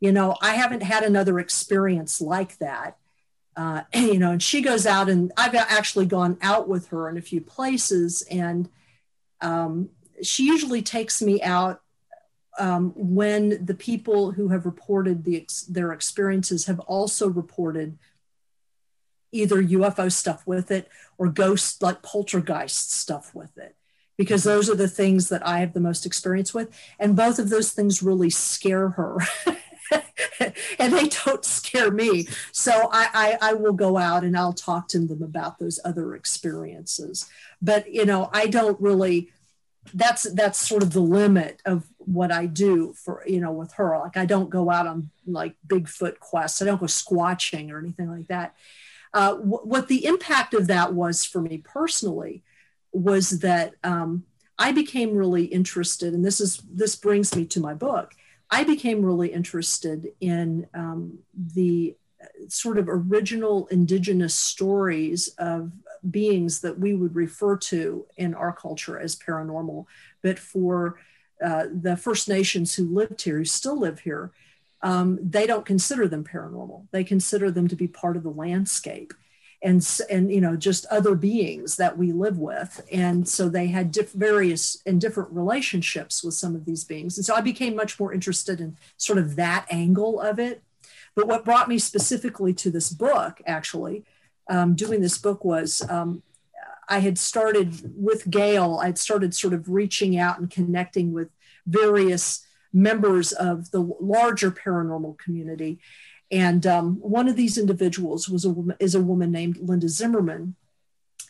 You 0.00 0.10
know, 0.10 0.34
I 0.42 0.54
haven't 0.54 0.82
had 0.82 1.04
another 1.04 1.38
experience 1.38 2.20
like 2.20 2.58
that 2.58 2.96
uh, 3.56 3.82
you 3.94 4.18
know, 4.18 4.32
and 4.32 4.42
she 4.42 4.60
goes 4.60 4.86
out 4.86 5.08
and 5.08 5.32
I've 5.36 5.54
actually 5.54 6.06
gone 6.06 6.38
out 6.42 6.68
with 6.68 6.88
her 6.88 7.08
in 7.08 7.16
a 7.16 7.22
few 7.22 7.40
places, 7.40 8.22
and 8.30 8.68
um, 9.40 9.90
she 10.22 10.44
usually 10.44 10.82
takes 10.82 11.20
me 11.20 11.42
out 11.42 11.82
um, 12.58 12.92
when 12.96 13.64
the 13.64 13.74
people 13.74 14.32
who 14.32 14.48
have 14.48 14.66
reported 14.66 15.24
the 15.24 15.42
ex- 15.42 15.62
their 15.62 15.92
experiences 15.92 16.66
have 16.66 16.80
also 16.80 17.28
reported 17.28 17.98
either 19.32 19.62
UFO 19.62 20.12
stuff 20.12 20.46
with 20.46 20.70
it 20.70 20.88
or 21.16 21.28
ghost 21.28 21.82
like 21.82 22.02
poltergeist 22.02 22.92
stuff 22.92 23.34
with 23.34 23.56
it 23.56 23.74
because 24.18 24.44
those 24.44 24.68
are 24.68 24.74
the 24.74 24.88
things 24.88 25.30
that 25.30 25.46
I 25.46 25.60
have 25.60 25.72
the 25.72 25.80
most 25.80 26.04
experience 26.04 26.52
with 26.52 26.68
and 26.98 27.16
both 27.16 27.38
of 27.38 27.48
those 27.48 27.72
things 27.72 28.02
really 28.02 28.28
scare 28.28 28.90
her 28.90 29.18
and 30.78 30.92
they 30.92 31.08
don't 31.08 31.44
scare 31.44 31.90
me. 31.90 32.26
So 32.52 32.88
I, 32.92 33.38
I 33.40 33.50
i 33.50 33.52
will 33.54 33.72
go 33.72 33.96
out 33.96 34.24
and 34.24 34.36
i'll 34.36 34.52
talk 34.52 34.88
to 34.88 34.98
them 34.98 35.22
about 35.22 35.58
those 35.58 35.80
other 35.84 36.14
experiences. 36.14 37.28
But 37.60 37.92
you 37.92 38.04
know 38.04 38.30
i 38.32 38.46
don't 38.46 38.80
really 38.80 39.30
that's 39.94 40.22
that's 40.34 40.66
sort 40.66 40.82
of 40.82 40.92
the 40.92 41.00
limit 41.00 41.60
of 41.64 41.84
what 41.98 42.30
i 42.30 42.46
do 42.46 42.92
for 42.94 43.22
you 43.26 43.40
know 43.40 43.52
with 43.52 43.72
her. 43.74 43.98
Like 43.98 44.16
i 44.16 44.26
don't 44.26 44.50
go 44.50 44.70
out 44.70 44.86
on 44.86 45.10
like 45.26 45.54
bigfoot 45.66 46.18
quests. 46.18 46.62
I 46.62 46.64
don't 46.64 46.80
go 46.80 46.86
squatching 46.86 47.70
or 47.70 47.78
anything 47.78 48.10
like 48.10 48.28
that. 48.28 48.54
Uh, 49.14 49.34
wh- 49.36 49.66
what 49.66 49.88
the 49.88 50.06
impact 50.06 50.54
of 50.54 50.68
that 50.68 50.94
was 50.94 51.24
for 51.24 51.40
me 51.40 51.58
personally 51.58 52.42
was 52.92 53.40
that 53.40 53.74
um, 53.84 54.24
i 54.58 54.70
became 54.72 55.14
really 55.14 55.44
interested 55.44 56.14
and 56.14 56.24
this 56.24 56.40
is 56.40 56.58
this 56.70 56.94
brings 56.94 57.34
me 57.34 57.44
to 57.44 57.60
my 57.60 57.74
book 57.74 58.14
I 58.52 58.64
became 58.64 59.02
really 59.02 59.32
interested 59.32 60.12
in 60.20 60.66
um, 60.74 61.18
the 61.54 61.96
sort 62.48 62.76
of 62.76 62.86
original 62.86 63.66
indigenous 63.68 64.34
stories 64.34 65.28
of 65.38 65.72
beings 66.10 66.60
that 66.60 66.78
we 66.78 66.92
would 66.92 67.16
refer 67.16 67.56
to 67.56 68.04
in 68.18 68.34
our 68.34 68.52
culture 68.52 69.00
as 69.00 69.16
paranormal, 69.16 69.86
but 70.20 70.38
for 70.38 70.98
uh, 71.42 71.64
the 71.72 71.96
First 71.96 72.28
Nations 72.28 72.74
who 72.74 72.84
lived 72.84 73.22
here, 73.22 73.38
who 73.38 73.44
still 73.46 73.78
live 73.78 74.00
here, 74.00 74.32
um, 74.82 75.18
they 75.22 75.46
don't 75.46 75.64
consider 75.64 76.06
them 76.06 76.22
paranormal. 76.22 76.86
They 76.90 77.04
consider 77.04 77.50
them 77.50 77.68
to 77.68 77.76
be 77.76 77.88
part 77.88 78.18
of 78.18 78.22
the 78.22 78.30
landscape. 78.30 79.14
And 79.62 79.86
and 80.10 80.32
you 80.32 80.40
know 80.40 80.56
just 80.56 80.86
other 80.86 81.14
beings 81.14 81.76
that 81.76 81.96
we 81.96 82.12
live 82.12 82.38
with. 82.38 82.80
And 82.92 83.28
so 83.28 83.48
they 83.48 83.68
had 83.68 83.92
diff- 83.92 84.12
various 84.12 84.82
and 84.86 85.00
different 85.00 85.30
relationships 85.32 86.24
with 86.24 86.34
some 86.34 86.54
of 86.54 86.64
these 86.64 86.84
beings. 86.84 87.16
And 87.16 87.24
so 87.24 87.34
i 87.34 87.40
became 87.40 87.76
much 87.76 87.98
more 88.00 88.12
interested 88.12 88.60
in 88.60 88.76
sort 88.96 89.18
of 89.18 89.36
that 89.36 89.66
angle 89.70 90.20
of 90.20 90.38
it. 90.38 90.62
But 91.14 91.28
what 91.28 91.44
brought 91.44 91.68
me 91.68 91.78
specifically 91.78 92.54
to 92.54 92.70
this 92.70 92.90
book 92.90 93.40
actually 93.46 94.04
um, 94.48 94.74
doing 94.74 95.00
this 95.00 95.18
book 95.18 95.44
was 95.44 95.88
um, 95.88 96.22
i 96.88 96.98
had 96.98 97.18
started 97.18 97.94
with 97.96 98.30
gail. 98.30 98.80
I'd 98.82 98.98
started 98.98 99.34
sort 99.34 99.54
of 99.54 99.68
reaching 99.68 100.18
out 100.18 100.38
and 100.38 100.50
connecting 100.50 101.12
with 101.12 101.28
various 101.66 102.44
members 102.72 103.32
of 103.32 103.70
the 103.70 103.80
larger 104.00 104.50
paranormal 104.50 105.18
community 105.18 105.78
and 106.32 106.66
um, 106.66 106.96
one 106.96 107.28
of 107.28 107.36
these 107.36 107.58
individuals 107.58 108.26
was 108.26 108.46
a 108.46 108.50
woman, 108.50 108.76
is 108.80 108.94
a 108.94 109.02
woman 109.02 109.30
named 109.30 109.58
Linda 109.58 109.88
Zimmerman, 109.88 110.56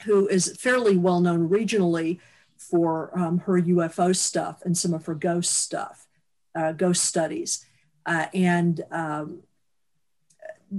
who 0.04 0.28
is 0.28 0.56
fairly 0.56 0.96
well 0.96 1.20
known 1.20 1.48
regionally 1.48 2.20
for 2.56 3.10
um, 3.18 3.38
her 3.38 3.60
UFO 3.60 4.14
stuff 4.14 4.62
and 4.64 4.78
some 4.78 4.94
of 4.94 5.04
her 5.06 5.14
ghost 5.16 5.54
stuff, 5.54 6.06
uh, 6.54 6.70
ghost 6.70 7.04
studies. 7.04 7.66
Uh, 8.06 8.26
and 8.32 8.84
um, 8.92 9.40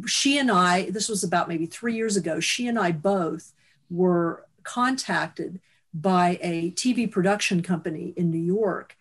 she 0.05 0.37
and 0.37 0.49
I, 0.49 0.89
this 0.89 1.09
was 1.09 1.25
about 1.25 1.49
maybe 1.49 1.65
three 1.65 1.95
years 1.95 2.15
ago, 2.15 2.39
she 2.39 2.67
and 2.67 2.79
I 2.79 2.93
both 2.93 3.51
were 3.89 4.45
contacted 4.63 5.59
by 5.93 6.39
a 6.41 6.71
TV 6.71 7.11
production 7.11 7.61
company 7.61 8.13
in 8.15 8.31
New 8.31 8.39
York 8.39 8.95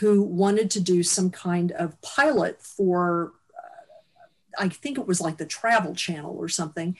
who 0.00 0.22
wanted 0.22 0.70
to 0.70 0.80
do 0.80 1.02
some 1.02 1.30
kind 1.30 1.72
of 1.72 2.00
pilot 2.00 2.62
for 2.62 3.34
I 4.58 4.68
think 4.68 4.98
it 4.98 5.06
was 5.06 5.20
like 5.20 5.38
the 5.38 5.46
Travel 5.46 5.94
Channel 5.94 6.36
or 6.36 6.48
something. 6.48 6.96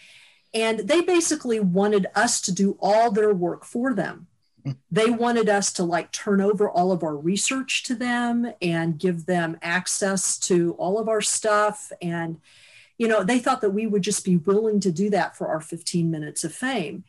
And 0.54 0.80
they 0.80 1.02
basically 1.02 1.60
wanted 1.60 2.06
us 2.14 2.40
to 2.42 2.52
do 2.52 2.78
all 2.80 3.10
their 3.10 3.34
work 3.34 3.64
for 3.64 3.92
them. 3.92 4.28
They 4.90 5.10
wanted 5.10 5.48
us 5.48 5.72
to 5.75 5.84
like 5.84 6.10
turn 6.10 6.40
over 6.40 6.68
all 6.68 6.90
of 6.90 7.04
our 7.04 7.16
research 7.16 7.84
to 7.84 7.94
them 7.94 8.52
and 8.60 8.98
give 8.98 9.26
them 9.26 9.56
access 9.62 10.36
to 10.38 10.72
all 10.72 10.98
of 10.98 11.08
our 11.08 11.20
stuff. 11.20 11.92
And, 12.02 12.40
you 12.98 13.06
know, 13.06 13.22
they 13.22 13.38
thought 13.38 13.60
that 13.60 13.70
we 13.70 13.86
would 13.86 14.02
just 14.02 14.25
be 14.25 14.38
willing 14.38 14.80
to 14.80 14.90
do 14.90 15.08
that 15.10 15.36
for 15.36 15.46
our 15.46 15.60
15 15.60 16.10
minutes 16.10 16.42
of 16.42 16.52
fame. 16.52 17.04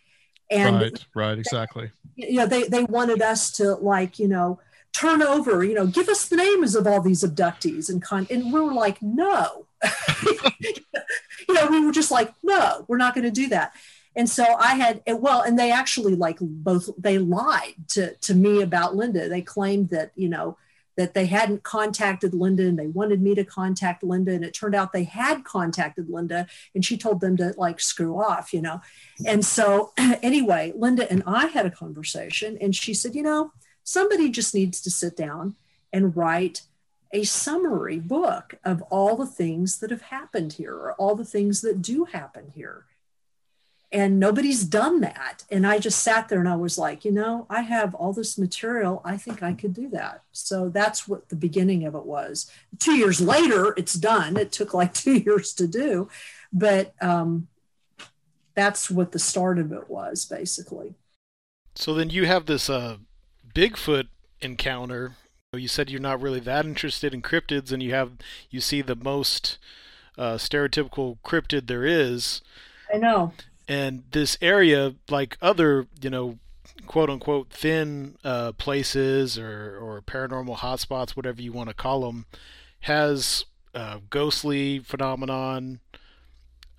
And 0.51 0.75
right, 0.75 1.06
right, 1.16 1.39
exactly. 1.39 1.89
You 2.16 2.42
know, 2.42 2.46
they, 2.46 2.63
they 2.68 2.84
wanted 2.84 3.24
us 3.24 3.50
to 3.54 3.74
like, 3.74 4.20
you 4.20 4.27
know, 4.27 4.60
turn 4.98 5.22
over, 5.22 5.63
you 5.63 5.74
know, 5.74 5.86
give 5.86 6.10
us 6.10 6.27
the 6.27 6.36
names 6.36 6.75
of 6.75 6.88
all 6.88 7.01
these 7.01 7.24
abductees 7.24 7.89
and 7.89 8.01
con 8.01 8.27
and 8.30 8.51
we 8.51 8.60
were 8.60 8.74
like, 8.74 9.01
no, 9.01 9.68
you 11.48 11.54
know, 11.54 11.68
we 11.68 11.86
were 11.86 11.92
just 11.92 12.12
like, 12.12 12.34
no, 12.44 12.86
we're 12.88 12.98
not 12.98 13.13
going 13.13 13.24
to 13.24 13.32
do 13.32 13.48
that. 13.50 13.74
And 14.16 14.27
so 14.27 14.44
I 14.44 14.74
had, 14.75 15.04
well, 15.08 15.42
and 15.42 15.60
they 15.60 15.72
actually 15.72 16.16
like 16.16 16.38
both, 16.42 16.89
they 16.98 17.20
lied 17.20 17.75
to, 17.89 18.16
to 18.16 18.34
me 18.34 18.62
about 18.63 18.96
Linda. 18.96 19.30
They 19.30 19.44
claimed 19.44 19.89
that, 19.89 20.12
you 20.16 20.27
know, 20.27 20.58
that 20.96 21.13
they 21.13 21.27
hadn't 21.27 21.62
contacted 21.62 22.34
Linda 22.34 22.68
and 22.68 22.80
they 22.80 22.88
wanted 22.88 23.22
me 23.22 23.36
to 23.36 23.46
contact 23.46 24.04
Linda. 24.04 24.32
And 24.32 24.44
it 24.44 24.56
turned 24.56 24.74
out 24.74 24.92
they 24.92 25.04
had 25.04 25.44
contacted 25.44 26.10
Linda 26.10 26.48
and 26.74 26.84
she 26.84 26.98
told 26.98 27.22
them 27.22 27.38
to 27.38 27.54
like 27.58 27.80
screw 27.80 28.20
off, 28.20 28.51
you 28.51 28.62
know. 28.63 28.82
And 29.27 29.46
so, 29.46 29.94
anyway, 29.98 30.74
Linda 30.75 31.10
and 31.12 31.22
I 31.27 31.46
had 31.46 31.68
a 31.68 31.72
conversation 31.72 32.58
and 32.60 32.75
she 32.75 32.96
said, 32.96 33.13
you 33.13 33.22
know, 33.22 33.51
somebody 33.88 34.29
just 34.29 34.53
needs 34.53 34.82
to 34.82 34.91
sit 34.91 35.15
down 35.15 35.56
and 35.94 36.15
write 36.17 36.63
a 37.13 37.24
summary 37.24 38.00
book 38.00 38.56
of 38.65 38.82
all 38.89 39.15
the 39.15 39.25
things 39.25 39.79
that 39.79 39.91
have 39.91 40.01
happened 40.01 40.53
here 40.53 40.74
or 40.74 40.91
all 40.96 41.15
the 41.15 41.24
things 41.24 41.62
that 41.62 41.82
do 41.82 42.03
happen 42.03 42.51
here. 42.53 42.84
And 43.89 44.20
nobody's 44.20 44.65
done 44.65 45.00
that. 45.00 45.46
And 45.50 45.65
I 45.65 45.79
just 45.79 46.00
sat 46.00 46.27
there 46.27 46.41
and 46.41 46.50
I 46.50 46.58
was 46.58 46.77
like, 46.77 47.06
you 47.06 47.12
know, 47.13 47.48
I 47.50 47.62
have 47.62 47.96
all 47.96 48.12
this 48.12 48.38
material. 48.38 49.01
I 49.06 49.15
think 49.15 49.41
I 49.41 49.53
could 49.53 49.74
do 49.74 49.88
that. 49.91 50.24
So 50.34 50.67
that's 50.67 51.08
what 51.08 51.29
the 51.29 51.38
beginning 51.38 51.86
of 51.86 51.96
it 51.96 52.06
was. 52.06 52.51
Two 52.79 52.98
years 52.98 53.22
later, 53.22 53.74
it's 53.77 53.94
done. 53.94 54.36
It 54.36 54.51
took 54.51 54.74
like 54.74 54.94
two 55.05 55.16
years 55.16 55.53
to 55.53 55.66
do. 55.66 56.09
But 56.51 56.94
um, 57.01 57.48
that's 58.53 58.92
what 58.92 59.14
the 59.14 59.20
start 59.20 59.57
of 59.59 59.72
it 59.72 59.90
was, 59.90 60.25
basically. 60.25 60.96
So 61.75 61.94
then 61.94 62.09
you 62.09 62.25
have 62.25 62.48
this 62.48 62.70
uh, 62.70 62.98
Bigfoot 63.57 64.07
encounter 64.39 65.15
you 65.53 65.67
said 65.67 65.89
you're 65.89 66.01
not 66.01 66.22
really 66.22 66.41
that 66.41 66.65
interested 66.65 67.13
in 67.13 67.22
cryptids, 67.22 67.72
and 67.72 67.81
you 67.81 67.93
have 67.93 68.11
you 68.50 68.59
see 68.59 68.81
the 68.81 68.96
most 68.96 69.57
uh, 70.17 70.35
stereotypical 70.35 71.17
cryptid 71.25 71.67
there 71.67 71.85
is. 71.85 72.41
I 72.93 72.98
know. 72.98 73.33
And 73.67 74.03
this 74.11 74.37
area, 74.41 74.96
like 75.09 75.37
other, 75.41 75.87
you 76.01 76.09
know, 76.09 76.37
quote 76.85 77.09
unquote 77.09 77.50
thin 77.50 78.17
uh, 78.24 78.51
places 78.53 79.37
or 79.37 79.77
or 79.81 80.01
paranormal 80.01 80.57
hotspots, 80.57 81.11
whatever 81.11 81.41
you 81.41 81.53
want 81.53 81.70
to 81.70 81.75
call 81.75 82.01
them, 82.01 82.25
has 82.81 83.46
uh, 83.74 84.00
ghostly 84.09 84.79
phenomenon, 84.79 85.79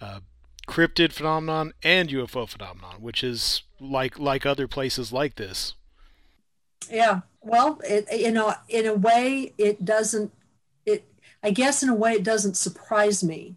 uh, 0.00 0.20
cryptid 0.66 1.12
phenomenon, 1.12 1.72
and 1.82 2.10
UFO 2.10 2.48
phenomenon, 2.48 2.96
which 3.00 3.24
is 3.24 3.62
like 3.80 4.18
like 4.18 4.44
other 4.44 4.68
places 4.68 5.12
like 5.12 5.36
this. 5.36 5.74
Yeah. 6.90 7.20
Well, 7.40 7.80
it, 7.84 8.06
you 8.12 8.30
know, 8.30 8.54
in 8.68 8.86
a 8.86 8.94
way, 8.94 9.54
it 9.58 9.84
doesn't. 9.84 10.32
It, 10.84 11.04
I 11.42 11.50
guess, 11.50 11.82
in 11.82 11.88
a 11.88 11.94
way, 11.94 12.12
it 12.14 12.24
doesn't 12.24 12.56
surprise 12.56 13.22
me. 13.22 13.56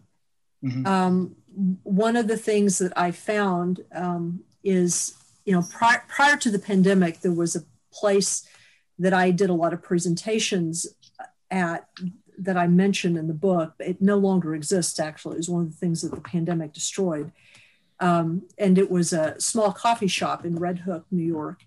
Mm-hmm. 0.64 0.86
Um, 0.86 1.36
one 1.82 2.16
of 2.16 2.28
the 2.28 2.36
things 2.36 2.78
that 2.78 2.96
I 2.96 3.10
found 3.10 3.84
um, 3.94 4.44
is, 4.64 5.14
you 5.44 5.52
know, 5.52 5.62
prior, 5.70 6.02
prior 6.08 6.36
to 6.36 6.50
the 6.50 6.58
pandemic, 6.58 7.20
there 7.20 7.32
was 7.32 7.56
a 7.56 7.64
place 7.92 8.46
that 8.98 9.12
I 9.12 9.30
did 9.30 9.50
a 9.50 9.54
lot 9.54 9.72
of 9.72 9.82
presentations 9.82 10.86
at 11.50 11.88
that 12.38 12.56
I 12.56 12.66
mentioned 12.66 13.18
in 13.18 13.28
the 13.28 13.34
book. 13.34 13.74
It 13.78 14.00
no 14.00 14.16
longer 14.16 14.54
exists, 14.54 14.98
actually. 14.98 15.34
It 15.34 15.38
was 15.38 15.50
one 15.50 15.62
of 15.62 15.70
the 15.70 15.76
things 15.76 16.02
that 16.02 16.14
the 16.14 16.20
pandemic 16.20 16.72
destroyed. 16.72 17.32
Um, 18.00 18.42
and 18.58 18.78
it 18.78 18.90
was 18.90 19.12
a 19.12 19.40
small 19.40 19.72
coffee 19.72 20.08
shop 20.08 20.44
in 20.44 20.56
Red 20.56 20.80
Hook, 20.80 21.06
New 21.10 21.24
York. 21.24 21.64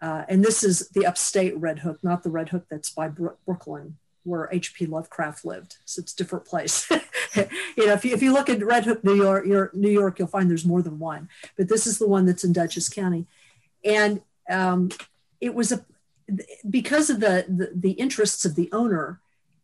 Uh, 0.00 0.24
and 0.28 0.44
this 0.44 0.64
is 0.64 0.88
the 0.90 1.06
upstate 1.06 1.56
Red 1.56 1.80
Hook, 1.80 1.98
not 2.02 2.22
the 2.22 2.30
Red 2.30 2.48
Hook 2.48 2.66
that's 2.70 2.90
by 2.90 3.08
Bro- 3.08 3.36
Brooklyn, 3.44 3.98
where 4.24 4.48
H.P. 4.50 4.86
Lovecraft 4.86 5.44
lived. 5.44 5.76
So 5.84 6.00
it's 6.00 6.14
a 6.14 6.16
different 6.16 6.46
place. 6.46 6.88
you 7.36 7.86
know, 7.86 7.92
if 7.92 8.04
you, 8.04 8.14
if 8.14 8.22
you 8.22 8.32
look 8.32 8.48
at 8.48 8.64
Red 8.64 8.84
Hook, 8.84 9.04
New 9.04 9.14
York, 9.14 9.74
New 9.74 9.90
York, 9.90 10.18
you'll 10.18 10.28
find 10.28 10.48
there's 10.48 10.64
more 10.64 10.82
than 10.82 10.98
one. 10.98 11.28
But 11.56 11.68
this 11.68 11.86
is 11.86 11.98
the 11.98 12.08
one 12.08 12.24
that's 12.26 12.44
in 12.44 12.52
Dutchess 12.52 12.88
County, 12.88 13.26
and 13.84 14.22
um, 14.48 14.90
it 15.40 15.54
was 15.54 15.72
a 15.72 15.84
because 16.68 17.10
of 17.10 17.20
the, 17.20 17.44
the 17.48 17.70
the 17.74 17.92
interests 17.92 18.44
of 18.44 18.54
the 18.54 18.70
owner. 18.72 19.20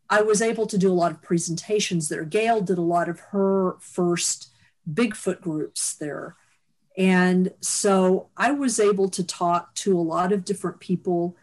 I 0.08 0.22
was 0.22 0.40
able 0.40 0.66
to 0.68 0.78
do 0.78 0.92
a 0.92 0.94
lot 0.94 1.10
of 1.10 1.22
presentations 1.22 2.08
there. 2.08 2.24
Gail 2.24 2.60
did 2.60 2.78
a 2.78 2.82
lot 2.82 3.08
of 3.08 3.18
her 3.32 3.76
first 3.80 4.50
Bigfoot 4.88 5.40
groups 5.40 5.94
there. 5.94 6.36
And 6.96 7.52
so 7.60 8.28
I 8.36 8.52
was 8.52 8.80
able 8.80 9.08
to 9.10 9.24
talk 9.24 9.74
to 9.76 9.98
a 9.98 10.00
lot 10.00 10.32
of 10.32 10.44
different 10.44 10.80
people 10.80 11.36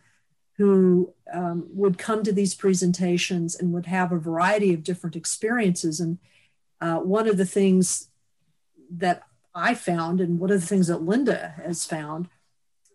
who 0.57 1.13
um, 1.31 1.67
would 1.69 1.97
come 1.97 2.23
to 2.23 2.31
these 2.31 2.55
presentations 2.55 3.55
and 3.55 3.73
would 3.73 3.85
have 3.85 4.11
a 4.11 4.19
variety 4.19 4.73
of 4.73 4.83
different 4.83 5.15
experiences. 5.15 5.99
And 5.99 6.17
uh, 6.81 6.97
one 6.97 7.27
of 7.27 7.37
the 7.37 7.45
things 7.45 8.09
that 8.89 9.23
I 9.55 9.73
found, 9.75 10.21
and 10.21 10.39
one 10.39 10.51
of 10.51 10.61
the 10.61 10.67
things 10.67 10.87
that 10.87 11.03
Linda 11.03 11.53
has 11.63 11.85
found, 11.85 12.29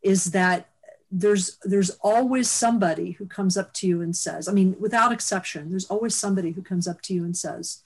is 0.03 0.27
that 0.27 0.69
there's 1.11 1.59
there's 1.65 1.91
always 2.03 2.51
somebody 2.51 3.13
who 3.13 3.27
comes 3.27 3.57
up 3.57 3.73
to 3.75 3.87
you 3.87 4.03
and 4.03 4.15
says, 4.15 4.47
I 4.47 4.53
mean, 4.53 4.77
without 4.79 5.13
exception, 5.13 5.71
there's 5.71 5.87
always 5.87 6.15
somebody 6.15 6.53
who 6.53 6.63
comes 6.63 6.87
up 6.87 7.01
to 7.03 7.15
you 7.15 7.25
and 7.25 7.37
says, 7.37 7.83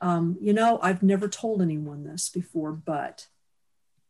um, 0.00 0.36
you 0.40 0.52
know, 0.52 0.78
I've 0.82 1.02
never 1.02 1.28
told 1.28 1.60
anyone 1.60 2.04
this 2.04 2.28
before, 2.28 2.72
but 2.72 3.26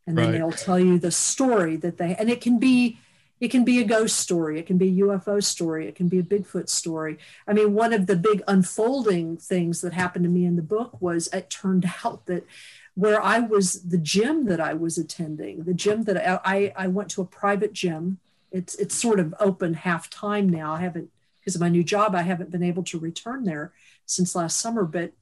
and 0.06 0.16
then 0.16 0.26
right. 0.26 0.32
they'll 0.38 0.52
tell 0.52 0.78
you 0.78 0.98
the 0.98 1.10
story 1.10 1.76
that 1.76 1.98
they 1.98 2.14
and 2.16 2.30
it 2.30 2.40
can 2.40 2.58
be 2.58 2.98
it 3.38 3.50
can 3.50 3.64
be 3.64 3.80
a 3.80 3.84
ghost 3.84 4.16
story. 4.16 4.58
It 4.58 4.66
can 4.66 4.78
be 4.78 4.88
a 4.88 5.04
ufo 5.04 5.44
story. 5.44 5.86
It 5.86 5.94
can 5.94 6.08
be 6.08 6.18
a 6.18 6.22
bigfoot 6.22 6.70
story. 6.70 7.18
I 7.46 7.52
mean 7.52 7.74
one 7.74 7.92
of 7.92 8.06
the 8.06 8.16
big 8.16 8.42
unfolding 8.48 9.36
things 9.36 9.80
that 9.80 9.92
happened 9.92 10.24
to 10.24 10.30
me 10.30 10.46
in 10.46 10.56
the 10.56 10.62
book 10.62 11.00
was 11.00 11.28
it 11.28 11.50
turned 11.50 11.90
out 12.04 12.26
that 12.26 12.46
where 12.94 13.22
i 13.22 13.38
was 13.38 13.82
the 13.82 13.98
gym 13.98 14.46
that 14.46 14.58
i 14.58 14.72
was 14.72 14.96
attending 14.96 15.64
the 15.64 15.74
gym 15.74 16.04
that 16.04 16.16
i 16.46 16.72
i 16.74 16.86
went 16.86 17.10
to 17.10 17.22
a 17.22 17.26
private 17.26 17.72
gym. 17.72 18.18
It's 18.52 18.74
it's 18.76 18.94
sort 18.94 19.20
of 19.20 19.34
open 19.40 19.74
half 19.74 20.08
time 20.08 20.48
now. 20.48 20.72
I 20.72 20.80
haven't 20.80 21.10
because 21.40 21.56
of 21.56 21.60
my 21.60 21.68
new 21.68 21.84
job 21.84 22.14
i 22.14 22.22
haven't 22.22 22.50
been 22.50 22.62
able 22.62 22.82
to 22.84 22.98
return 22.98 23.44
there 23.44 23.72
since 24.06 24.34
last 24.34 24.58
summer. 24.58 24.84
But 24.84 25.12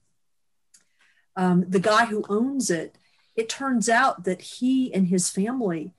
um, 1.36 1.64
the 1.68 1.80
guy 1.80 2.04
who 2.04 2.24
owns 2.28 2.70
it 2.70 2.96
it 3.36 3.48
turns 3.48 3.88
out 3.88 4.24
that 4.24 4.40
he 4.40 4.92
and 4.94 5.08
his 5.08 5.30
family 5.30 5.92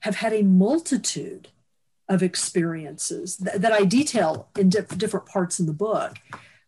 have 0.00 0.16
had 0.16 0.32
a 0.32 0.42
multitude 0.42 1.48
of 2.08 2.22
experiences 2.22 3.38
that, 3.38 3.62
that 3.62 3.72
I 3.72 3.84
detail 3.84 4.48
in 4.58 4.68
different 4.68 5.26
parts 5.26 5.58
in 5.58 5.66
the 5.66 5.72
book. 5.72 6.18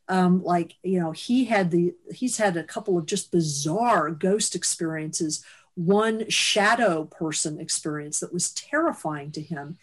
Um, 0.09 0.43
like 0.43 0.75
you 0.83 1.01
know, 1.01 1.11
he 1.11 1.47
had 1.47 1.71
the 1.71 1.95
he's 2.13 2.39
had 2.39 2.57
a 2.57 2.65
couple 2.65 2.97
of 2.97 3.07
just 3.07 3.33
bizarre 3.33 4.11
ghost 4.11 4.55
experiences 4.55 5.45
one 5.77 6.29
shadow 6.31 7.05
person 7.05 7.61
experience 7.61 8.21
that 8.21 8.33
was 8.33 8.51
terrifying 8.53 9.31
to 9.33 9.43
him. 9.43 9.77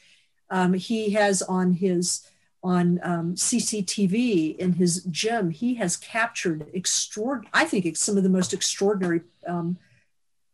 Um, 0.50 0.74
he 0.74 1.12
has 1.12 1.42
on 1.42 1.74
his 1.74 2.28
on 2.64 3.00
um, 3.04 3.36
CCTV 3.36 4.56
in 4.56 4.74
his 4.74 5.04
gym, 5.12 5.50
he 5.52 5.76
has 5.76 5.98
captured 5.98 6.66
extraordinary, 6.74 7.50
I 7.54 7.66
think 7.66 7.98
some 7.98 8.16
of 8.16 8.24
the 8.24 8.30
most 8.30 8.54
extraordinary 8.54 9.22
um, 9.46 9.78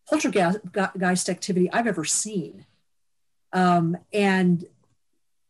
poltergeist 0.10 1.30
activity 1.30 1.72
I've 1.72 1.88
ever 1.88 2.06
seen. 2.06 2.65
Um, 3.54 3.98
and 4.13 4.65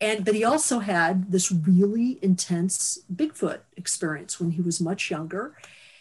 and 0.02 0.24
but 0.24 0.36
he 0.36 0.43
also 0.43 0.80
had 0.80 1.32
this 1.32 1.52
really 1.52 2.19
intense 2.22 3.00
Bigfoot 3.13 3.60
experience 3.76 4.39
when 4.39 4.52
he 4.52 4.62
was 4.62 4.80
much 4.80 5.12
younger. 5.12 5.56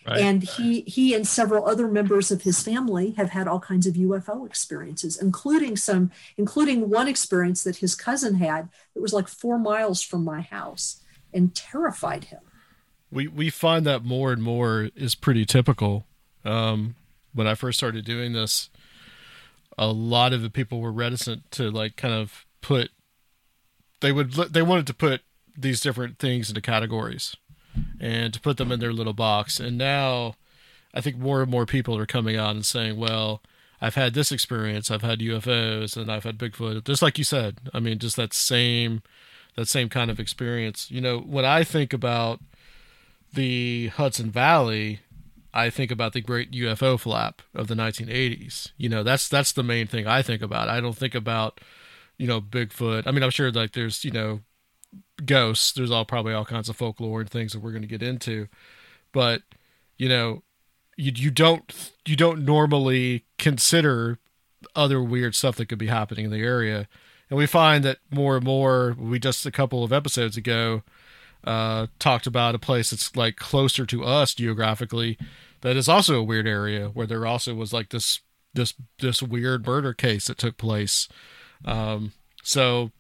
Right. 0.07 0.21
And 0.21 0.43
he 0.43 0.83
he 0.83 1.15
and 1.15 1.27
several 1.27 1.67
other 1.67 1.89
members 1.89 2.31
of 2.31 2.43
his 2.43 2.63
family 2.63 3.11
have 3.13 3.31
had 3.31 3.49
all 3.49 3.61
kinds 3.61 3.87
of 3.87 3.95
UFO 3.95 4.47
experiences, 4.47 5.21
including 5.21 5.77
some 5.77 6.11
including 6.37 6.89
one 6.89 7.09
experience 7.09 7.65
that 7.65 7.77
his 7.77 7.95
cousin 7.95 8.37
had 8.37 8.69
that 8.95 9.03
was 9.03 9.13
like 9.13 9.29
four 9.29 9.59
miles 9.59 10.01
from 10.01 10.25
my 10.25 10.41
house 10.41 11.03
and 11.35 11.55
terrified 11.55 12.25
him. 12.25 12.41
We 13.11 13.27
we 13.27 13.51
find 13.51 13.85
that 13.87 14.05
more 14.05 14.33
and 14.33 14.43
more 14.43 14.89
is 14.95 15.15
pretty 15.15 15.45
typical. 15.45 16.07
Um, 16.45 16.95
when 17.39 17.47
I 17.47 17.55
first 17.55 17.79
started 17.79 18.05
doing 18.05 18.33
this, 18.33 18.69
a 19.79 19.87
lot 19.87 20.33
of 20.33 20.43
the 20.43 20.51
people 20.51 20.81
were 20.81 20.91
reticent 20.91 21.49
to 21.53 21.71
like 21.71 21.95
kind 21.95 22.13
of 22.13 22.45
put 22.61 22.91
they 24.01 24.11
would 24.11 24.33
they 24.33 24.61
wanted 24.61 24.89
to 24.89 24.95
put 24.95 25.21
these 25.57 25.81
different 25.81 26.19
things 26.19 26.49
into 26.49 26.61
categories 26.61 27.37
and 28.01 28.35
to 28.35 28.41
put 28.41 28.57
them 28.57 28.73
in 28.73 28.81
their 28.81 28.93
little 28.93 29.13
box. 29.13 29.61
And 29.61 29.79
now 29.79 30.35
I 30.93 31.01
think 31.01 31.17
more 31.17 31.41
and 31.41 31.51
more 31.51 31.65
people 31.65 31.97
are 31.97 32.07
coming 32.07 32.37
on 32.37 32.57
and 32.57 32.67
saying, 32.67 32.99
well, 32.99 33.41
I've 33.81 33.95
had 33.95 34.15
this 34.15 34.33
experience, 34.33 34.91
I've 34.91 35.03
had 35.03 35.21
UFOs 35.21 35.97
and 35.97 36.11
I've 36.11 36.25
had 36.25 36.39
Bigfoot. 36.39 36.85
Just 36.85 37.03
like 37.03 37.19
you 37.19 37.25
said. 37.25 37.59
I 37.73 37.79
mean, 37.79 38.01
just 38.01 38.17
that 38.17 38.35
same 38.35 39.03
that 39.55 39.69
same 39.69 39.89
kind 39.89 40.11
of 40.11 40.19
experience. 40.19 40.91
You 40.91 41.01
know, 41.01 41.21
when 41.21 41.45
I 41.45 41.63
think 41.63 41.93
about 41.93 42.41
the 43.33 43.89
Hudson 43.89 44.33
Valley, 44.33 45.01
I 45.53 45.71
think 45.71 45.91
about 45.91 46.13
the 46.13 46.21
great 46.21 46.53
UFO 46.53 46.99
flap 46.99 47.43
of 47.55 47.69
the 47.69 47.75
1980s. 47.75 48.73
You 48.77 48.89
know, 48.89 49.03
that's 49.03 49.29
that's 49.29 49.53
the 49.53 49.63
main 49.63 49.87
thing 49.87 50.07
I 50.07 50.23
think 50.23 50.43
about. 50.43 50.69
I 50.69 50.81
don't 50.81 50.97
think 50.97 51.15
about, 51.15 51.61
you 52.19 52.27
know, 52.27 52.41
Bigfoot. 52.41 53.07
I 53.07 53.11
mean, 53.11 53.23
I'm 53.23 53.31
sure 53.31 53.51
like 53.51 53.73
there's, 53.73 54.05
you 54.05 54.11
know, 54.11 54.41
ghosts. 55.25 55.73
There's 55.73 55.91
all 55.91 56.05
probably 56.05 56.35
all 56.35 56.45
kinds 56.45 56.69
of 56.69 56.77
folklore 56.77 57.21
and 57.21 57.31
things 57.31 57.53
that 57.53 57.61
we're 57.61 57.73
going 57.73 57.83
to 57.83 57.89
get 57.89 58.03
into, 58.03 58.49
but 59.13 59.43
you 59.97 60.09
know, 60.09 60.43
you 60.97 61.13
you 61.15 61.31
don't 61.31 61.93
you 62.07 62.17
don't 62.17 62.45
normally 62.45 63.25
consider 63.39 64.19
other 64.75 65.03
weird 65.03 65.35
stuff 65.35 65.57
that 65.57 65.67
could 65.67 65.79
be 65.79 65.87
happening 65.87 66.27
in 66.27 66.31
the 66.31 66.43
area, 66.43 66.89
and 67.31 67.39
we 67.39 67.47
find 67.47 67.85
that 67.85 67.99
more 68.11 68.37
and 68.37 68.45
more. 68.45 68.95
We 68.99 69.19
just 69.19 69.47
a 69.47 69.51
couple 69.51 69.83
of 69.83 69.93
episodes 69.93 70.37
ago 70.37 70.83
uh, 71.45 71.87
talked 71.99 72.27
about 72.27 72.55
a 72.55 72.59
place 72.59 72.91
that's 72.91 73.15
like 73.17 73.37
closer 73.37 73.87
to 73.87 74.05
us 74.05 74.35
geographically 74.35 75.19
that 75.61 75.77
is 75.77 75.89
also 75.89 76.19
a 76.19 76.23
weird 76.23 76.47
area 76.47 76.89
where 76.89 77.07
there 77.07 77.27
also 77.27 77.55
was 77.55 77.73
like 77.73 77.91
this 77.91 78.21
this 78.55 78.75
this 79.01 79.23
weird 79.23 79.67
murder 79.67 79.93
case 79.93 80.27
that 80.27 80.39
took 80.39 80.57
place. 80.57 81.09
Um, 81.65 82.13
so 82.43 82.93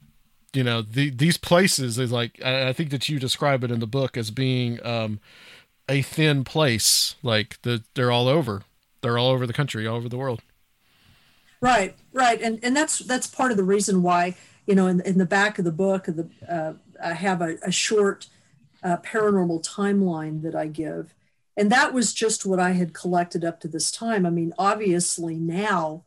you 0.53 0.65
know 0.65 0.83
the, 0.83 1.11
these 1.11 1.37
places 1.37 1.99
is 1.99 2.11
like 2.11 2.41
I, 2.45 2.69
I, 2.69 2.73
think 2.73 2.91
that 2.91 3.09
you 3.09 3.19
describe 3.19 3.63
it 3.65 3.71
in 3.71 3.81
the 3.81 3.87
book 3.87 4.17
as 4.17 4.31
being 4.31 4.85
um, 4.85 5.21
a 5.89 6.03
thin 6.03 6.45
place 6.45 7.17
like 7.23 7.61
the, 7.63 7.85
they're 7.95 8.11
all 8.11 8.29
over. 8.29 8.63
They're 9.01 9.19
all 9.19 9.31
over 9.31 9.47
the 9.47 9.53
country 9.53 9.87
all 9.87 9.97
over 9.97 10.09
the 10.09 10.19
world. 10.19 10.43
Right 11.61 11.95
right. 12.13 12.41
And 12.41 12.59
and 12.63 12.77
that's 12.77 12.99
that's 13.01 13.27
part 13.27 13.51
of 13.51 13.57
the 13.57 13.65
reason 13.65 14.03
why 14.03 14.37
you 14.67 14.75
know 14.75 14.87
in, 14.87 15.01
in 15.03 15.19
the 15.19 15.27
back 15.27 15.59
of 15.59 15.65
the 15.65 15.73
book 15.73 16.05
the 16.05 16.29
uh, 16.49 16.73
i 17.03 17.15
have 17.15 17.41
a, 17.41 17.57
a 17.63 17.73
short 17.73 18.29
uh, 18.83 18.97
paranormal 18.99 19.67
timeline 19.67 20.43
that 20.43 20.55
i 20.55 20.67
give 20.67 21.15
and 21.57 21.73
that 21.73 21.93
was 21.93 22.13
just 22.13 22.47
what 22.47 22.61
i 22.61 22.73
had 22.73 22.95
collected 22.95 23.45
up 23.45 23.61
to 23.61 23.69
this 23.69 23.91
time 23.91 24.25
i 24.25 24.31
mean 24.31 24.53
obviously 24.59 25.37
now 25.37 26.05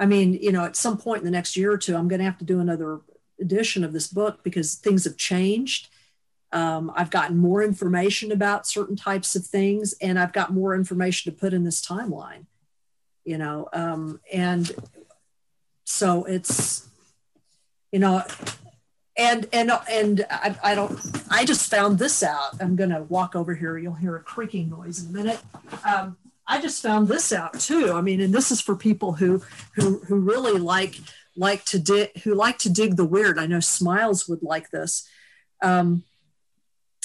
I 0.00 0.06
mean, 0.06 0.32
you 0.32 0.50
know, 0.50 0.64
at 0.64 0.76
some 0.76 0.96
point 0.96 1.18
in 1.18 1.26
the 1.26 1.30
next 1.30 1.58
year 1.58 1.70
or 1.70 1.76
two, 1.76 1.94
I'm 1.94 2.08
going 2.08 2.20
to 2.20 2.24
have 2.24 2.38
to 2.38 2.44
do 2.44 2.58
another 2.58 3.00
edition 3.38 3.84
of 3.84 3.92
this 3.92 4.08
book 4.08 4.42
because 4.42 4.74
things 4.74 5.04
have 5.04 5.18
changed. 5.18 5.88
Um, 6.52 6.90
I've 6.96 7.10
gotten 7.10 7.36
more 7.36 7.62
information 7.62 8.32
about 8.32 8.66
certain 8.66 8.96
types 8.96 9.36
of 9.36 9.44
things, 9.44 9.94
and 10.00 10.18
I've 10.18 10.32
got 10.32 10.54
more 10.54 10.74
information 10.74 11.30
to 11.30 11.38
put 11.38 11.52
in 11.52 11.64
this 11.64 11.84
timeline. 11.84 12.46
You 13.24 13.36
know, 13.36 13.68
um, 13.74 14.20
and 14.32 14.72
so 15.84 16.24
it's, 16.24 16.88
you 17.92 17.98
know, 17.98 18.24
and 19.20 19.46
and 19.52 19.70
and 19.90 20.26
I, 20.30 20.56
I 20.64 20.74
don't. 20.74 20.98
I 21.30 21.44
just 21.44 21.70
found 21.70 21.98
this 21.98 22.22
out. 22.22 22.60
I'm 22.60 22.74
going 22.74 22.90
to 22.90 23.02
walk 23.02 23.36
over 23.36 23.54
here. 23.54 23.76
You'll 23.76 23.92
hear 23.92 24.16
a 24.16 24.22
creaking 24.22 24.70
noise 24.70 25.04
in 25.04 25.10
a 25.10 25.12
minute. 25.12 25.38
Um, 25.86 26.16
I 26.46 26.60
just 26.60 26.82
found 26.82 27.06
this 27.06 27.30
out 27.32 27.60
too. 27.60 27.92
I 27.92 28.00
mean, 28.00 28.20
and 28.22 28.32
this 28.32 28.50
is 28.50 28.62
for 28.62 28.74
people 28.74 29.12
who 29.12 29.42
who 29.74 29.98
who 29.98 30.16
really 30.16 30.58
like 30.58 30.96
like 31.36 31.66
to 31.66 31.78
dig 31.78 32.18
who 32.22 32.34
like 32.34 32.58
to 32.58 32.70
dig 32.70 32.96
the 32.96 33.04
weird. 33.04 33.38
I 33.38 33.46
know 33.46 33.60
Smiles 33.60 34.26
would 34.26 34.42
like 34.42 34.70
this. 34.70 35.06
Um, 35.62 36.04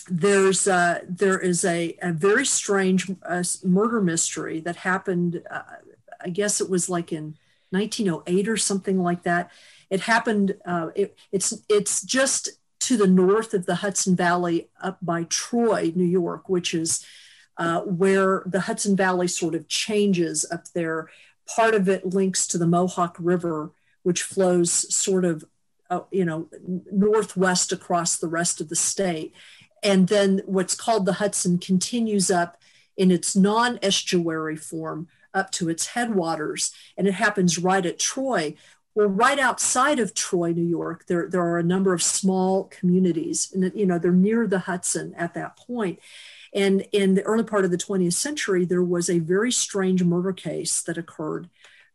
there's 0.07 0.69
uh, 0.69 1.01
there 1.09 1.39
is 1.39 1.65
a, 1.65 1.97
a 2.01 2.13
very 2.13 2.45
strange 2.45 3.11
uh, 3.23 3.43
murder 3.61 3.99
mystery 3.99 4.61
that 4.61 4.77
happened. 4.77 5.43
Uh, 5.51 5.63
I 6.21 6.29
guess 6.29 6.61
it 6.61 6.69
was 6.69 6.89
like 6.89 7.11
in 7.11 7.35
1908 7.71 8.47
or 8.47 8.55
something 8.55 9.03
like 9.03 9.23
that. 9.23 9.51
It 9.89 10.01
happened. 10.01 10.55
Uh, 10.65 10.89
it, 10.95 11.17
it's 11.31 11.53
it's 11.69 12.01
just 12.01 12.49
to 12.81 12.97
the 12.97 13.07
north 13.07 13.53
of 13.53 13.65
the 13.65 13.75
Hudson 13.75 14.15
Valley, 14.15 14.69
up 14.81 14.99
by 15.01 15.23
Troy, 15.23 15.91
New 15.95 16.05
York, 16.05 16.49
which 16.49 16.73
is 16.73 17.05
uh, 17.57 17.81
where 17.81 18.43
the 18.45 18.61
Hudson 18.61 18.95
Valley 18.95 19.27
sort 19.27 19.55
of 19.55 19.67
changes 19.67 20.45
up 20.51 20.65
there. 20.73 21.09
Part 21.55 21.73
of 21.73 21.87
it 21.87 22.05
links 22.05 22.47
to 22.47 22.57
the 22.57 22.67
Mohawk 22.67 23.15
River, 23.19 23.71
which 24.03 24.21
flows 24.21 24.93
sort 24.93 25.25
of, 25.25 25.45
uh, 25.89 26.01
you 26.11 26.25
know, 26.25 26.47
northwest 26.91 27.71
across 27.71 28.17
the 28.17 28.27
rest 28.27 28.61
of 28.61 28.69
the 28.69 28.75
state. 28.75 29.33
And 29.81 30.07
then 30.07 30.41
what's 30.45 30.75
called 30.75 31.05
the 31.05 31.13
Hudson 31.13 31.57
continues 31.59 32.29
up 32.29 32.61
in 32.97 33.11
its 33.11 33.35
non 33.35 33.79
estuary 33.81 34.55
form 34.55 35.07
up 35.33 35.51
to 35.51 35.69
its 35.69 35.87
headwaters. 35.87 36.71
And 36.97 37.07
it 37.07 37.13
happens 37.13 37.59
right 37.59 37.85
at 37.85 37.99
Troy. 37.99 38.55
Well, 38.95 39.07
right 39.07 39.39
outside 39.39 39.99
of 39.99 40.13
Troy, 40.13 40.53
New 40.53 40.63
York, 40.63 41.05
there, 41.07 41.27
there 41.29 41.41
are 41.41 41.59
a 41.59 41.63
number 41.63 41.93
of 41.93 42.01
small 42.01 42.63
communities, 42.65 43.51
and 43.53 43.71
you 43.75 43.85
know 43.85 43.99
they're 43.99 44.11
near 44.11 44.47
the 44.47 44.59
Hudson 44.59 45.13
at 45.15 45.33
that 45.33 45.57
point. 45.57 45.99
And 46.53 46.87
in 46.93 47.15
the 47.15 47.23
early 47.23 47.43
part 47.43 47.65
of 47.65 47.71
the 47.71 47.77
20th 47.77 48.13
century, 48.13 48.63
there 48.63 48.83
was 48.83 49.09
a 49.09 49.19
very 49.19 49.51
strange 49.51 50.01
murder 50.03 50.31
case 50.31 50.81
that 50.83 50.97
occurred 50.97 51.49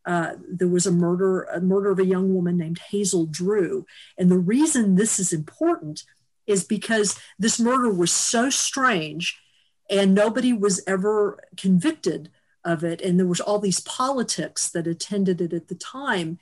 uh, 0.06 0.34
there 0.48 0.68
was 0.68 0.86
a 0.86 0.92
murder, 0.92 1.42
a 1.44 1.60
murder 1.60 1.90
of 1.90 1.98
a 1.98 2.06
young 2.06 2.34
woman 2.34 2.56
named 2.56 2.78
Hazel 2.90 3.26
Drew. 3.26 3.86
And 4.16 4.30
the 4.30 4.38
reason 4.38 4.94
this 4.94 5.18
is 5.18 5.32
important 5.32 6.04
is 6.46 6.64
because 6.64 7.18
this 7.38 7.60
murder 7.60 7.92
was 7.92 8.10
so 8.10 8.50
strange 8.50 9.40
and 9.88 10.14
nobody 10.14 10.52
was 10.52 10.82
ever 10.86 11.38
convicted 11.56 12.30
of 12.64 12.82
it. 12.82 13.00
And 13.00 13.18
there 13.18 13.26
was 13.26 13.40
all 13.40 13.58
these 13.58 13.80
politics 13.80 14.68
that 14.70 14.86
attended 14.86 15.40
it 15.40 15.52
at 15.52 15.68
the 15.68 15.74
time. 15.74 16.38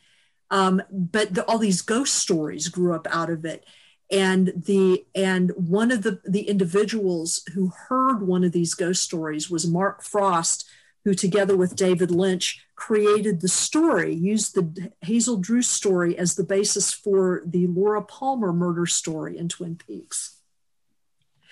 Um, 0.50 0.82
but 0.90 1.34
the, 1.34 1.44
all 1.44 1.58
these 1.58 1.82
ghost 1.82 2.14
stories 2.14 2.68
grew 2.68 2.94
up 2.94 3.06
out 3.10 3.30
of 3.30 3.44
it. 3.44 3.64
And 4.10 4.52
the 4.56 5.04
and 5.14 5.52
one 5.54 5.90
of 5.90 6.02
the 6.02 6.20
the 6.24 6.48
individuals 6.48 7.42
who 7.54 7.72
heard 7.88 8.26
one 8.26 8.42
of 8.42 8.52
these 8.52 8.72
ghost 8.72 9.02
stories 9.02 9.50
was 9.50 9.66
Mark 9.66 10.02
Frost, 10.02 10.66
who 11.04 11.12
together 11.12 11.56
with 11.56 11.76
David 11.76 12.10
Lynch 12.10 12.64
created 12.74 13.42
the 13.42 13.48
story, 13.48 14.14
used 14.14 14.54
the 14.54 14.92
Hazel 15.02 15.36
Drew 15.36 15.60
story 15.60 16.16
as 16.16 16.36
the 16.36 16.44
basis 16.44 16.92
for 16.92 17.42
the 17.44 17.66
Laura 17.66 18.02
Palmer 18.02 18.52
murder 18.52 18.86
story 18.86 19.36
in 19.36 19.48
Twin 19.48 19.76
Peaks. 19.76 20.38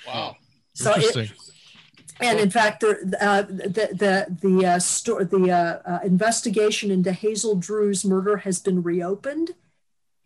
Wow. 0.07 0.37
So 0.73 0.93
it, 0.97 1.33
and 2.21 2.39
in 2.39 2.51
fact, 2.51 2.81
the 2.81 3.17
uh, 3.21 3.43
the 3.43 3.89
the 3.93 4.39
the, 4.41 4.67
uh, 4.67 4.79
sto- 4.79 5.25
the 5.25 5.51
uh, 5.51 5.79
uh, 5.85 5.99
investigation 6.05 6.91
into 6.91 7.13
Hazel 7.13 7.57
Drew's 7.57 8.05
murder 8.05 8.39
has 8.39 8.59
been 8.59 8.83
reopened, 8.83 9.53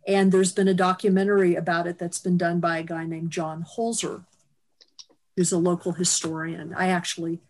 and 0.06 0.30
there's 0.30 0.52
been 0.52 0.68
a 0.68 0.74
documentary 0.74 1.54
about 1.54 1.86
it 1.86 1.98
that's 1.98 2.18
been 2.18 2.38
done 2.38 2.60
by 2.60 2.78
a 2.78 2.82
guy 2.82 3.04
named 3.06 3.30
John 3.30 3.64
Holzer, 3.76 4.24
who's 5.36 5.52
a 5.52 5.58
local 5.58 5.92
historian. 5.92 6.74
I 6.74 6.88
actually 6.88 7.40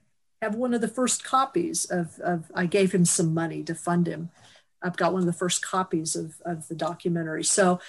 have 0.42 0.54
one 0.54 0.72
of 0.72 0.80
the 0.80 0.88
first 0.88 1.22
copies 1.22 1.84
of, 1.84 2.18
of 2.20 2.50
I 2.54 2.66
gave 2.66 2.92
him 2.92 3.04
some 3.04 3.34
money 3.34 3.62
to 3.64 3.74
fund 3.74 4.06
him. 4.06 4.30
I've 4.82 4.96
got 4.96 5.12
one 5.12 5.20
of 5.20 5.26
the 5.26 5.32
first 5.34 5.60
copies 5.60 6.16
of, 6.16 6.40
of 6.46 6.68
the 6.68 6.74
documentary. 6.74 7.44
So 7.44 7.80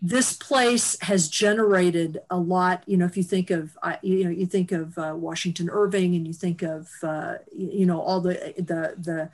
this 0.00 0.32
place 0.32 0.96
has 1.02 1.28
generated 1.28 2.20
a 2.30 2.38
lot. 2.38 2.84
You 2.86 2.96
know, 2.96 3.04
if 3.04 3.16
you 3.16 3.22
think 3.22 3.50
of, 3.50 3.76
you 4.02 4.24
know, 4.24 4.30
you 4.30 4.46
think 4.46 4.70
of 4.70 4.96
uh, 4.96 5.14
Washington 5.16 5.68
Irving, 5.70 6.14
and 6.14 6.26
you 6.26 6.32
think 6.32 6.62
of, 6.62 6.88
uh, 7.02 7.34
you 7.52 7.84
know, 7.84 8.00
all 8.00 8.20
the 8.20 8.54
the 8.56 8.94
the 8.96 9.30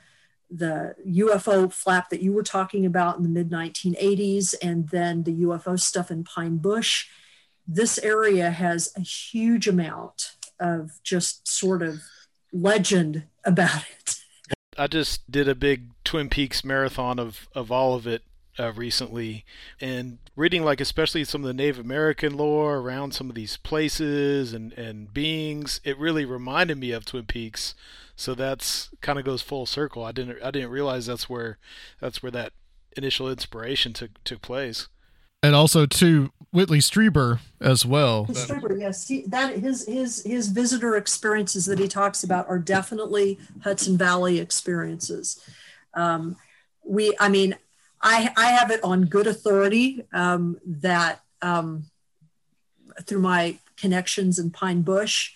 the 0.49 0.95
UFO 1.07 1.71
flap 1.71 2.09
that 2.09 2.21
you 2.21 2.31
were 2.31 2.43
talking 2.43 2.85
about 2.85 3.17
in 3.17 3.23
the 3.23 3.29
mid 3.29 3.49
1980s, 3.51 4.55
and 4.61 4.89
then 4.89 5.23
the 5.23 5.43
UFO 5.43 5.79
stuff 5.79 6.09
in 6.09 6.23
Pine 6.23 6.57
Bush. 6.57 7.07
This 7.67 7.97
area 7.99 8.49
has 8.51 8.91
a 8.95 9.01
huge 9.01 9.67
amount 9.67 10.35
of 10.59 10.99
just 11.03 11.47
sort 11.47 11.81
of 11.81 12.01
legend 12.51 13.23
about 13.43 13.83
it. 13.99 14.19
I 14.77 14.87
just 14.87 15.29
did 15.29 15.47
a 15.47 15.55
big 15.55 15.89
Twin 16.03 16.29
Peaks 16.29 16.63
marathon 16.63 17.17
of, 17.17 17.47
of 17.55 17.71
all 17.71 17.95
of 17.95 18.05
it 18.05 18.23
uh, 18.59 18.71
recently, 18.73 19.45
and 19.81 20.19
reading 20.35 20.63
like 20.63 20.81
especially 20.81 21.23
some 21.23 21.41
of 21.41 21.47
the 21.47 21.53
Native 21.53 21.79
American 21.79 22.37
lore 22.37 22.77
around 22.77 23.13
some 23.13 23.29
of 23.29 23.35
these 23.35 23.57
places 23.57 24.53
and, 24.53 24.73
and 24.73 25.13
beings, 25.13 25.81
it 25.83 25.97
really 25.97 26.25
reminded 26.25 26.77
me 26.77 26.91
of 26.91 27.05
Twin 27.05 27.25
Peaks 27.25 27.75
so 28.15 28.33
that's 28.33 28.89
kind 29.01 29.19
of 29.19 29.25
goes 29.25 29.41
full 29.41 29.65
circle. 29.65 30.03
I 30.03 30.11
didn't 30.11 30.41
I 30.41 30.51
didn't 30.51 30.69
realize 30.69 31.05
that's 31.05 31.29
where 31.29 31.57
that's 31.99 32.23
where 32.23 32.31
that 32.31 32.53
initial 32.95 33.29
inspiration 33.29 33.93
took 33.93 34.23
took 34.23 34.41
place. 34.41 34.87
And 35.43 35.53
also 35.53 35.85
to 35.85 36.31
Whitley 36.51 36.79
Strieber 36.79 37.39
as 37.61 37.85
well. 37.85 38.25
Strieber, 38.27 38.79
yes, 38.79 39.07
he, 39.07 39.25
that 39.27 39.57
his 39.57 39.85
his 39.85 40.23
his 40.23 40.47
visitor 40.47 40.95
experiences 40.95 41.65
that 41.65 41.77
he 41.77 41.87
talks 41.87 42.23
about 42.23 42.47
are 42.47 42.57
definitely 42.57 43.37
Hudson 43.63 43.97
Valley 43.97 44.39
experiences. 44.39 45.39
Um, 45.93 46.37
we, 46.83 47.15
I 47.19 47.29
mean, 47.29 47.57
I 48.05 48.31
I 48.37 48.51
have 48.51 48.71
it 48.71 48.81
on 48.83 49.05
good 49.05 49.27
authority 49.27 50.05
um, 50.13 50.57
that 50.65 51.21
um, 51.41 51.87
through 53.03 53.19
my 53.21 53.59
connections 53.75 54.39
in 54.39 54.51
Pine 54.51 54.81
Bush 54.81 55.33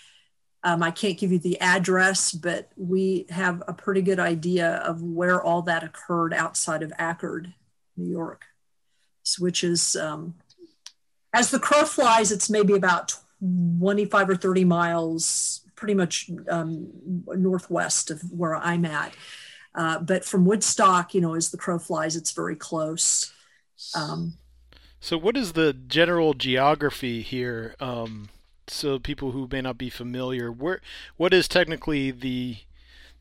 um, 0.63 0.84
I 0.84 0.91
can't 0.91 1.17
give 1.17 1.32
you 1.32 1.39
the 1.39 1.60
address, 1.62 2.32
but 2.34 2.69
we 2.75 3.25
have 3.29 3.63
a 3.67 3.73
pretty 3.73 4.01
good 4.01 4.19
idea 4.19 4.75
of 4.77 5.01
where 5.01 5.41
all 5.41 5.62
that 5.63 5.84
occurred 5.84 6.34
outside 6.34 6.84
of 6.84 6.91
Accord, 6.99 7.53
New 7.95 8.10
York, 8.10 8.45
which 9.38 9.63
is, 9.63 9.95
um, 9.95 10.36
as 11.34 11.49
the 11.51 11.60
crow 11.60 11.86
flies, 11.86 12.32
it's 12.32 12.49
maybe 12.49 12.73
about 12.73 13.15
25 13.79 14.32
or 14.32 14.36
30 14.36 14.65
miles, 14.65 15.62
pretty 15.75 15.93
much 15.93 16.29
um, 16.49 16.89
northwest 17.05 18.12
of 18.12 18.21
where 18.29 18.55
I'm 18.55 18.84
at. 18.84 19.13
Uh, 19.79 19.97
but 19.97 20.25
from 20.25 20.43
Woodstock, 20.43 21.13
you 21.13 21.21
know, 21.21 21.35
as 21.35 21.51
the 21.51 21.57
crow 21.57 21.79
flies, 21.79 22.17
it's 22.17 22.31
very 22.31 22.57
close. 22.57 23.31
Um, 23.95 24.33
so, 24.99 25.17
what 25.17 25.37
is 25.37 25.53
the 25.53 25.71
general 25.71 26.33
geography 26.33 27.21
here? 27.21 27.75
Um, 27.79 28.27
so 28.67 28.99
people 28.99 29.31
who 29.31 29.47
may 29.49 29.61
not 29.61 29.77
be 29.77 29.89
familiar, 29.89 30.51
where 30.51 30.81
what 31.15 31.33
is 31.33 31.47
technically 31.47 32.11
the 32.11 32.57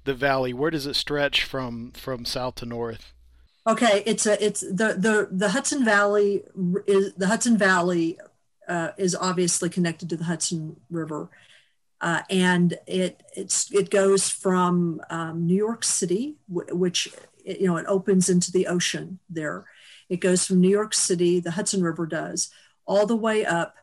the 0.03 0.15
valley? 0.15 0.53
Where 0.53 0.73
does 0.73 0.85
it 0.85 0.95
stretch 0.95 1.45
from 1.45 1.93
from 1.93 2.25
south 2.25 2.57
to 2.57 2.67
north? 2.67 3.13
Okay, 3.65 4.03
it's 4.05 4.27
a 4.27 4.45
it's 4.45 4.63
the 4.63 4.97
the 4.99 5.29
the 5.31 5.51
Hudson 5.51 5.85
Valley 5.85 6.43
is 6.89 7.15
the 7.15 7.29
Hudson 7.29 7.57
Valley 7.57 8.19
uh, 8.67 8.91
is 8.97 9.15
obviously 9.15 9.71
connected 9.71 10.11
to 10.11 10.17
the 10.17 10.25
Hudson 10.25 10.81
River, 10.91 11.29
uh, 12.01 12.23
and 12.31 12.79
it 12.87 13.23
it 13.37 13.91
goes 13.91 14.29
from 14.29 15.01
um, 15.11 15.47
New 15.47 15.57
York 15.57 15.83
City, 15.85 16.37
which 16.49 17.09
you 17.45 17.67
know 17.67 17.77
it 17.77 17.87
opens 17.89 18.29
into 18.29 18.53
the 18.53 18.67
ocean 18.67 19.19
there. 19.29 19.67
It 20.09 20.21
goes 20.21 20.47
from 20.47 20.61
New 20.61 20.71
York 20.71 20.95
City, 20.95 21.41
the 21.41 21.53
Hudson 21.53 21.83
River 21.83 22.07
does, 22.07 22.51
all 22.87 23.05
the 23.05 23.17
way 23.17 23.45
up 23.45 23.77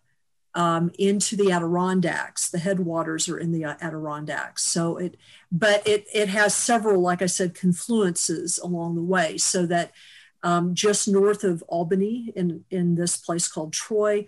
um, 0.56 0.91
into 0.97 1.36
the 1.36 1.51
Adirondacks. 1.51 2.49
The 2.49 2.60
headwaters 2.60 3.28
are 3.28 3.38
in 3.38 3.51
the 3.51 3.65
Adirondacks. 3.65 4.63
So 4.63 4.97
it, 4.97 5.17
but 5.51 5.86
it 5.88 6.08
it 6.13 6.30
has 6.30 6.56
several, 6.56 7.01
like 7.01 7.21
I 7.21 7.28
said, 7.28 7.54
confluences 7.54 8.60
along 8.63 8.95
the 8.95 9.04
way. 9.04 9.38
So 9.38 9.65
that 9.65 9.91
um, 10.41 10.73
just 10.73 11.08
north 11.08 11.43
of 11.43 11.63
Albany, 11.63 12.32
in 12.36 12.63
in 12.71 12.95
this 12.95 13.17
place 13.17 13.47
called 13.49 13.73
Troy, 13.73 14.25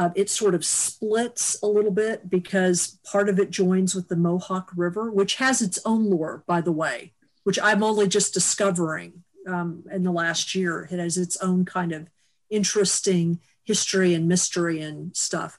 uh, 0.00 0.08
it 0.14 0.30
sort 0.30 0.54
of 0.54 0.64
splits 0.64 1.62
a 1.62 1.66
little 1.66 1.90
bit 1.90 2.30
because 2.30 2.98
part 3.04 3.28
of 3.28 3.38
it 3.38 3.50
joins 3.50 3.94
with 3.94 4.08
the 4.08 4.16
Mohawk 4.16 4.72
River, 4.74 5.10
which 5.10 5.34
has 5.34 5.60
its 5.60 5.78
own 5.84 6.08
lore, 6.08 6.42
by 6.46 6.62
the 6.62 6.72
way, 6.72 7.12
which 7.44 7.58
I'm 7.62 7.82
only 7.82 8.08
just 8.08 8.32
discovering 8.32 9.24
um, 9.46 9.84
in 9.92 10.02
the 10.02 10.10
last 10.10 10.54
year. 10.54 10.88
It 10.90 10.98
has 10.98 11.18
its 11.18 11.36
own 11.42 11.66
kind 11.66 11.92
of 11.92 12.08
interesting 12.48 13.40
history 13.64 14.14
and 14.14 14.26
mystery 14.26 14.80
and 14.80 15.14
stuff. 15.14 15.58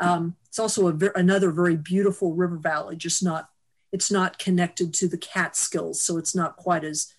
Um, 0.00 0.36
it's 0.46 0.58
also 0.58 0.88
a, 0.88 0.96
another 1.14 1.50
very 1.50 1.76
beautiful 1.76 2.32
river 2.32 2.56
valley, 2.56 2.96
just 2.96 3.22
not, 3.22 3.50
it's 3.92 4.10
not 4.10 4.38
connected 4.38 4.94
to 4.94 5.06
the 5.06 5.18
Catskills. 5.18 6.00
So 6.00 6.16
it's 6.16 6.34
not 6.34 6.56
quite 6.56 6.82
as, 6.82 7.12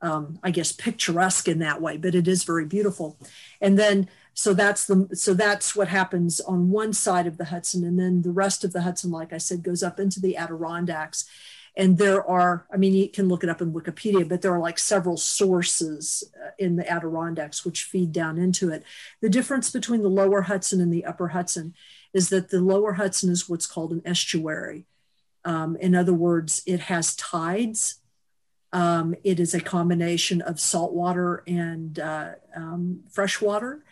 um, 0.00 0.38
I 0.42 0.50
guess, 0.50 0.72
picturesque 0.72 1.46
in 1.46 1.58
that 1.58 1.82
way, 1.82 1.98
but 1.98 2.14
it 2.14 2.26
is 2.26 2.44
very 2.44 2.64
beautiful. 2.64 3.18
And 3.60 3.78
then, 3.78 4.08
so 4.34 4.54
that's 4.54 4.86
the, 4.86 5.08
so 5.14 5.34
that's 5.34 5.74
what 5.74 5.88
happens 5.88 6.40
on 6.40 6.70
one 6.70 6.92
side 6.92 7.26
of 7.26 7.36
the 7.36 7.46
Hudson. 7.46 7.84
And 7.84 7.98
then 7.98 8.22
the 8.22 8.30
rest 8.30 8.64
of 8.64 8.72
the 8.72 8.82
Hudson, 8.82 9.10
like 9.10 9.32
I 9.32 9.38
said, 9.38 9.62
goes 9.62 9.82
up 9.82 9.98
into 9.98 10.20
the 10.20 10.36
Adirondacks. 10.36 11.24
And 11.76 11.98
there 11.98 12.28
are 12.28 12.66
i 12.72 12.76
mean 12.76 12.94
you 12.94 13.08
can 13.08 13.28
look 13.28 13.44
it 13.44 13.48
up 13.48 13.62
in 13.62 13.72
wikipedia 13.72 14.28
but 14.28 14.42
there 14.42 14.52
are 14.52 14.58
like 14.58 14.78
several 14.78 15.16
sources 15.16 16.24
uh, 16.36 16.50
in 16.58 16.74
the 16.74 16.90
adirondacks 16.90 17.64
which 17.64 17.84
feed 17.84 18.12
down 18.12 18.38
into 18.38 18.70
it. 18.70 18.82
The 19.20 19.30
difference 19.30 19.70
between 19.70 20.02
the 20.02 20.08
lower 20.08 20.42
hudson 20.42 20.80
and 20.80 20.92
the 20.92 21.04
upper 21.04 21.28
hudson 21.28 21.74
is 22.12 22.28
that 22.30 22.50
the 22.50 22.60
lower 22.60 22.94
hudson 22.94 23.30
is 23.30 23.48
what's 23.48 23.66
called 23.66 23.92
an 23.92 24.02
estuary. 24.04 24.84
Um, 25.44 25.76
in 25.76 25.94
other 25.94 26.12
words 26.12 26.60
it 26.66 26.80
has 26.80 27.14
tides. 27.14 28.00
Um, 28.72 29.14
it 29.22 29.38
is 29.38 29.54
a 29.54 29.60
combination 29.60 30.42
of 30.42 30.58
salt 30.58 30.92
water 30.92 31.44
and 31.46 31.98
uh, 32.00 32.32
um, 32.56 33.04
fresh 33.10 33.40
water 33.40 33.84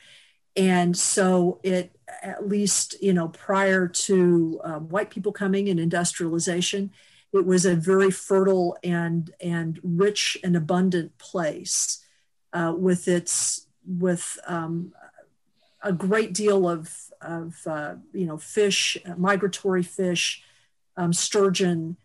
and 0.56 0.96
so 0.96 1.60
it 1.62 1.92
at 2.22 2.48
least 2.48 3.00
you 3.02 3.12
know 3.12 3.28
prior 3.28 3.86
to 3.86 4.60
um, 4.64 4.88
white 4.88 5.10
people 5.10 5.32
coming 5.32 5.68
and 5.68 5.78
industrialization 5.78 6.90
it 7.32 7.44
was 7.44 7.66
a 7.66 7.74
very 7.76 8.10
fertile 8.10 8.76
and 8.82 9.32
and 9.40 9.80
rich 9.82 10.36
and 10.42 10.56
abundant 10.56 11.16
place 11.18 12.04
uh, 12.52 12.72
with 12.76 13.08
its 13.08 13.66
with 13.86 14.38
um, 14.46 14.92
a 15.82 15.92
great 15.92 16.32
deal 16.34 16.68
of 16.68 16.92
of 17.20 17.56
uh, 17.66 17.94
you 18.12 18.26
know 18.26 18.38
fish, 18.38 18.96
uh, 19.06 19.14
migratory 19.16 19.82
fish, 19.82 20.42
um, 20.96 21.12
sturgeon, 21.12 21.96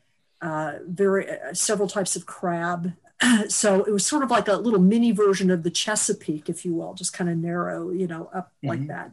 uh, 0.41 0.73
very 0.88 1.29
uh, 1.29 1.53
several 1.53 1.88
types 1.88 2.15
of 2.15 2.25
crab. 2.25 2.93
so 3.47 3.83
it 3.83 3.91
was 3.91 4.05
sort 4.05 4.23
of 4.23 4.31
like 4.31 4.47
a 4.47 4.55
little 4.55 4.79
mini 4.79 5.12
version 5.12 5.49
of 5.49 5.63
the 5.63 5.71
Chesapeake, 5.71 6.49
if 6.49 6.65
you 6.65 6.73
will, 6.73 6.93
just 6.93 7.13
kind 7.13 7.29
of 7.29 7.38
narrow, 7.38 7.89
you 7.89 8.07
know, 8.07 8.29
up 8.33 8.47
mm-hmm. 8.47 8.69
like 8.69 8.88
that. 8.88 9.12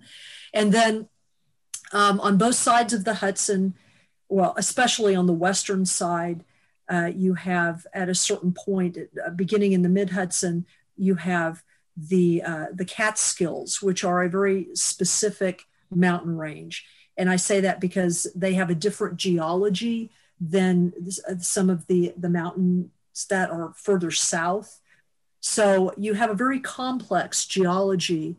And 0.53 0.73
then 0.73 1.09
um, 1.93 2.21
on 2.21 2.39
both 2.39 2.55
sides 2.55 2.93
of 2.93 3.05
the 3.05 3.15
Hudson, 3.15 3.75
well, 4.29 4.55
especially 4.57 5.15
on 5.15 5.27
the 5.27 5.33
western 5.33 5.85
side, 5.87 6.45
uh, 6.89 7.11
you 7.15 7.35
have 7.35 7.87
at 7.95 8.09
a 8.09 8.15
certain 8.15 8.53
point, 8.53 8.99
uh, 9.25 9.31
beginning 9.31 9.73
in 9.73 9.83
the 9.83 9.89
mid 9.89 10.11
Hudson, 10.11 10.67
you 10.97 11.15
have 11.17 11.63
the 11.97 12.43
uh, 12.43 12.67
the 12.73 12.85
Catskills, 12.85 13.81
which 13.83 14.05
are 14.05 14.23
a 14.23 14.29
very 14.29 14.69
specific 14.75 15.65
mountain 15.91 16.37
range. 16.37 16.85
And 17.17 17.29
I 17.31 17.37
say 17.37 17.61
that 17.61 17.81
because 17.81 18.27
they 18.35 18.55
have 18.55 18.71
a 18.71 18.75
different 18.75 19.17
geology 19.19 20.11
than 20.41 20.93
uh, 21.29 21.35
some 21.39 21.71
of 21.71 21.87
the 21.87 22.13
the 22.17 22.31
mountains 22.31 22.91
that 23.29 23.51
are 23.51 23.73
further 23.77 24.11
south. 24.11 24.81
So 25.41 25.93
you 25.97 26.15
have 26.15 26.31
a 26.31 26.35
very 26.35 26.61
complex 26.61 27.47
geology 27.47 28.37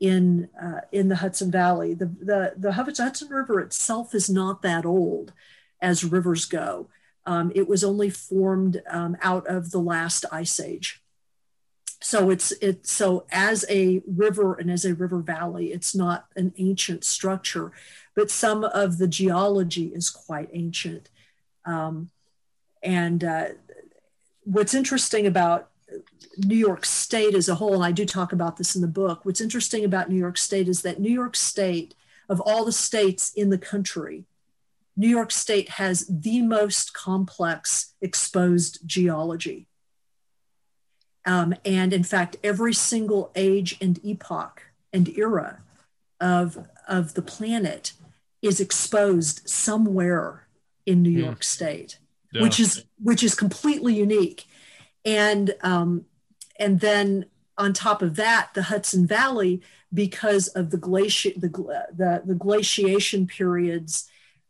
in 0.00 0.48
uh, 0.60 0.80
in 0.92 1.08
the 1.08 1.16
Hudson 1.16 1.50
Valley. 1.50 1.94
The, 1.94 2.06
the 2.06 2.54
the 2.56 2.72
Hudson 2.72 3.28
River 3.28 3.60
itself 3.60 4.14
is 4.14 4.28
not 4.28 4.62
that 4.62 4.84
old 4.84 5.32
as 5.80 6.04
rivers 6.04 6.44
go. 6.46 6.88
Um, 7.26 7.52
it 7.54 7.68
was 7.68 7.82
only 7.82 8.10
formed 8.10 8.82
um, 8.88 9.16
out 9.22 9.46
of 9.46 9.70
the 9.70 9.78
last 9.78 10.24
ice 10.30 10.60
age. 10.60 11.00
So 12.00 12.28
it's 12.28 12.52
it 12.60 12.86
so 12.86 13.24
as 13.32 13.64
a 13.70 14.02
river 14.06 14.54
and 14.54 14.70
as 14.70 14.84
a 14.84 14.94
river 14.94 15.20
valley, 15.20 15.72
it's 15.72 15.94
not 15.94 16.26
an 16.36 16.52
ancient 16.58 17.02
structure, 17.02 17.72
but 18.14 18.30
some 18.30 18.62
of 18.64 18.98
the 18.98 19.08
geology 19.08 19.86
is 19.86 20.10
quite 20.10 20.50
ancient. 20.52 21.08
Um, 21.64 22.10
and 22.82 23.24
uh, 23.24 23.46
what's 24.44 24.74
interesting 24.74 25.26
about 25.26 25.70
New 26.38 26.56
York 26.56 26.84
State 26.84 27.34
as 27.34 27.48
a 27.48 27.54
whole, 27.54 27.74
and 27.74 27.84
I 27.84 27.92
do 27.92 28.04
talk 28.04 28.32
about 28.32 28.56
this 28.56 28.74
in 28.74 28.82
the 28.82 28.88
book, 28.88 29.24
what's 29.24 29.40
interesting 29.40 29.84
about 29.84 30.10
New 30.10 30.16
York 30.16 30.36
State 30.36 30.68
is 30.68 30.82
that 30.82 31.00
New 31.00 31.12
York 31.12 31.36
State, 31.36 31.94
of 32.28 32.40
all 32.40 32.64
the 32.64 32.72
states 32.72 33.32
in 33.34 33.50
the 33.50 33.58
country, 33.58 34.24
New 34.96 35.08
York 35.08 35.30
State 35.30 35.70
has 35.70 36.06
the 36.08 36.40
most 36.40 36.94
complex 36.94 37.94
exposed 38.00 38.80
geology. 38.86 39.66
Um, 41.26 41.54
and 41.64 41.92
in 41.92 42.04
fact, 42.04 42.36
every 42.44 42.74
single 42.74 43.32
age 43.34 43.76
and 43.80 43.98
epoch 44.04 44.62
and 44.92 45.08
era 45.16 45.62
of, 46.20 46.66
of 46.86 47.14
the 47.14 47.22
planet 47.22 47.92
is 48.42 48.60
exposed 48.60 49.48
somewhere 49.48 50.46
in 50.86 51.02
New 51.02 51.10
hmm. 51.10 51.24
York 51.24 51.42
State, 51.42 51.98
yeah. 52.34 52.42
which 52.42 52.60
is 52.60 52.84
which 52.98 53.22
is 53.22 53.34
completely 53.34 53.94
unique. 53.94 54.44
and 55.04 55.54
um, 55.62 56.04
and 56.58 56.80
then 56.80 57.26
on 57.56 57.72
top 57.72 58.02
of 58.02 58.16
that, 58.16 58.50
the 58.54 58.64
Hudson 58.64 59.06
Valley, 59.06 59.62
because 59.92 60.48
of 60.48 60.70
the 60.70 60.78
glaci- 60.78 61.40
the, 61.40 61.48
the, 61.94 62.22
the 62.24 62.34
glaciation 62.34 63.26
periods, 63.26 64.08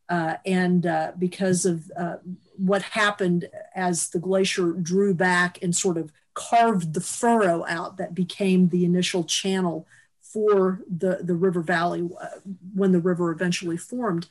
uh, 0.09 0.37
and 0.47 0.87
uh, 0.87 1.13
because 1.19 1.67
of 1.67 1.91
uh, 1.97 2.17
what 2.57 2.83
happened 2.83 3.49
as 3.75 4.11
the 4.11 4.19
glacier 4.19 4.73
drew 4.73 5.15
back 5.15 5.63
and 5.63 5.75
sort 5.75 5.99
of 5.99 6.13
carved 6.35 6.95
the 6.95 7.01
furrow 7.01 7.65
out 7.69 7.97
that 7.97 8.15
became 8.15 8.69
the 8.69 8.85
initial 8.85 9.25
channel 9.25 9.87
for 10.21 10.81
the, 10.89 11.19
the 11.23 11.35
river 11.35 11.61
valley 11.61 12.09
uh, 12.21 12.27
when 12.75 12.93
the 12.93 13.01
river 13.01 13.31
eventually 13.31 13.77
formed. 13.77 14.27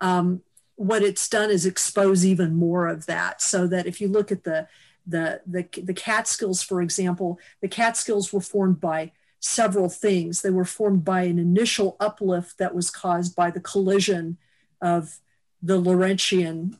Um, 0.00 0.42
what 0.80 1.02
it's 1.02 1.28
done 1.28 1.50
is 1.50 1.66
expose 1.66 2.24
even 2.24 2.56
more 2.56 2.86
of 2.86 3.04
that 3.04 3.42
so 3.42 3.66
that 3.66 3.86
if 3.86 4.00
you 4.00 4.08
look 4.08 4.32
at 4.32 4.44
the 4.44 4.66
the 5.06 5.42
the, 5.46 5.66
the 5.82 5.92
Catskills, 5.92 6.62
for 6.62 6.80
example, 6.80 7.38
the 7.60 7.68
Catskills 7.68 8.32
were 8.32 8.40
formed 8.40 8.80
by 8.80 9.12
several 9.40 9.90
things. 9.90 10.40
They 10.40 10.50
were 10.50 10.64
formed 10.64 11.04
by 11.04 11.22
an 11.22 11.38
initial 11.38 11.96
uplift 12.00 12.56
that 12.56 12.74
was 12.74 12.90
caused 12.90 13.36
by 13.36 13.50
the 13.50 13.60
collision 13.60 14.38
of 14.80 15.18
the 15.62 15.78
Laurentian 15.78 16.78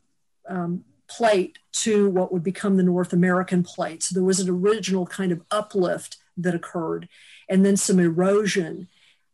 um, 0.49 0.83
plate 1.07 1.59
to 1.73 2.09
what 2.09 2.33
would 2.33 2.43
become 2.43 2.77
the 2.77 2.83
North 2.83 3.13
American 3.13 3.61
plate. 3.61 4.01
So 4.01 4.15
there 4.15 4.23
was 4.23 4.39
an 4.39 4.49
original 4.49 5.05
kind 5.05 5.31
of 5.31 5.43
uplift 5.51 6.17
that 6.37 6.55
occurred, 6.55 7.07
and 7.47 7.63
then 7.63 7.77
some 7.77 7.99
erosion. 7.99 8.87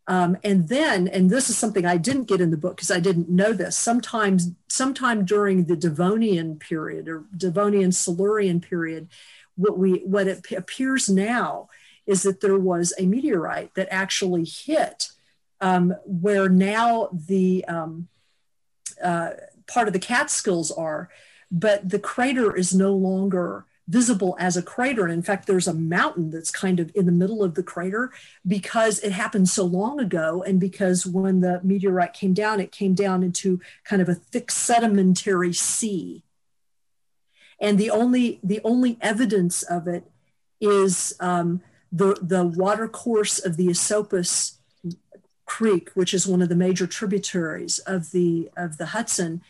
Um, 0.09 0.37
and 0.43 0.69
then, 0.69 1.09
and 1.09 1.29
this 1.29 1.49
is 1.49 1.57
something 1.57 1.85
I 1.85 1.97
didn't 1.97 2.29
get 2.29 2.39
in 2.39 2.49
the 2.49 2.57
book 2.57 2.77
because 2.77 2.91
I 2.91 3.01
didn't 3.01 3.29
know 3.29 3.51
this. 3.51 3.77
Sometimes, 3.77 4.51
sometime 4.69 5.25
during 5.25 5.65
the 5.65 5.75
Devonian 5.75 6.57
period 6.57 7.09
or 7.09 7.25
Devonian 7.35 7.91
Silurian 7.91 8.61
period, 8.61 9.09
what 9.55 9.77
we 9.77 9.99
what 10.05 10.27
it 10.27 10.49
appears 10.51 11.09
now 11.09 11.67
is 12.05 12.23
that 12.23 12.39
there 12.39 12.57
was 12.57 12.93
a 12.97 13.05
meteorite 13.05 13.73
that 13.75 13.89
actually 13.91 14.45
hit 14.45 15.09
um, 15.59 15.93
where 16.05 16.47
now 16.47 17.09
the 17.11 17.65
um, 17.65 18.07
uh, 19.03 19.31
part 19.67 19.87
of 19.87 19.93
the 19.93 19.99
Catskills 19.99 20.71
are, 20.71 21.09
but 21.51 21.87
the 21.87 21.99
crater 21.99 22.55
is 22.55 22.73
no 22.73 22.93
longer 22.93 23.65
visible 23.87 24.35
as 24.39 24.57
a 24.57 24.61
crater. 24.61 25.05
And 25.05 25.13
in 25.13 25.21
fact, 25.21 25.47
there's 25.47 25.67
a 25.67 25.73
mountain 25.73 26.29
that's 26.29 26.51
kind 26.51 26.79
of 26.79 26.91
in 26.93 27.05
the 27.05 27.11
middle 27.11 27.43
of 27.43 27.55
the 27.55 27.63
crater 27.63 28.11
because 28.45 28.99
it 28.99 29.13
happened 29.13 29.49
so 29.49 29.63
long 29.63 29.99
ago. 29.99 30.43
And 30.45 30.59
because 30.59 31.05
when 31.05 31.39
the 31.39 31.61
meteorite 31.63 32.13
came 32.13 32.33
down, 32.33 32.59
it 32.59 32.71
came 32.71 32.93
down 32.93 33.23
into 33.23 33.61
kind 33.83 34.01
of 34.01 34.09
a 34.09 34.15
thick 34.15 34.51
sedimentary 34.51 35.53
sea. 35.53 36.23
And 37.59 37.77
the 37.77 37.89
only, 37.89 38.39
the 38.43 38.61
only 38.63 38.97
evidence 39.01 39.63
of 39.63 39.87
it 39.87 40.03
is 40.59 41.15
um, 41.19 41.61
the, 41.91 42.17
the 42.21 42.45
water 42.45 42.87
course 42.87 43.39
of 43.39 43.57
the 43.57 43.69
Esopus 43.69 44.57
Creek, 45.45 45.89
which 45.93 46.13
is 46.13 46.27
one 46.27 46.41
of 46.41 46.49
the 46.49 46.55
major 46.55 46.85
tributaries 46.85 47.79
of 47.79 48.11
the, 48.11 48.49
of 48.57 48.77
the 48.77 48.87
Hudson 48.87 49.41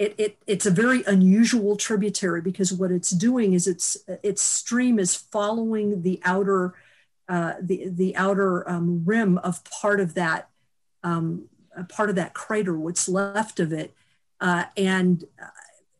it, 0.00 0.14
it, 0.16 0.38
it's 0.46 0.64
a 0.64 0.70
very 0.70 1.04
unusual 1.06 1.76
tributary 1.76 2.40
because 2.40 2.72
what 2.72 2.90
it's 2.90 3.10
doing 3.10 3.52
is 3.52 3.66
its 3.66 3.98
its 4.22 4.40
stream 4.40 4.98
is 4.98 5.14
following 5.14 6.00
the 6.00 6.18
outer 6.24 6.74
uh, 7.28 7.52
the 7.60 7.88
the 7.90 8.16
outer 8.16 8.68
um, 8.68 9.04
rim 9.04 9.36
of 9.38 9.62
part 9.64 10.00
of 10.00 10.14
that 10.14 10.48
um, 11.04 11.50
part 11.90 12.08
of 12.08 12.16
that 12.16 12.32
crater, 12.32 12.78
what's 12.78 13.10
left 13.10 13.60
of 13.60 13.74
it, 13.74 13.94
uh, 14.40 14.64
and 14.74 15.24
uh, 15.40 15.48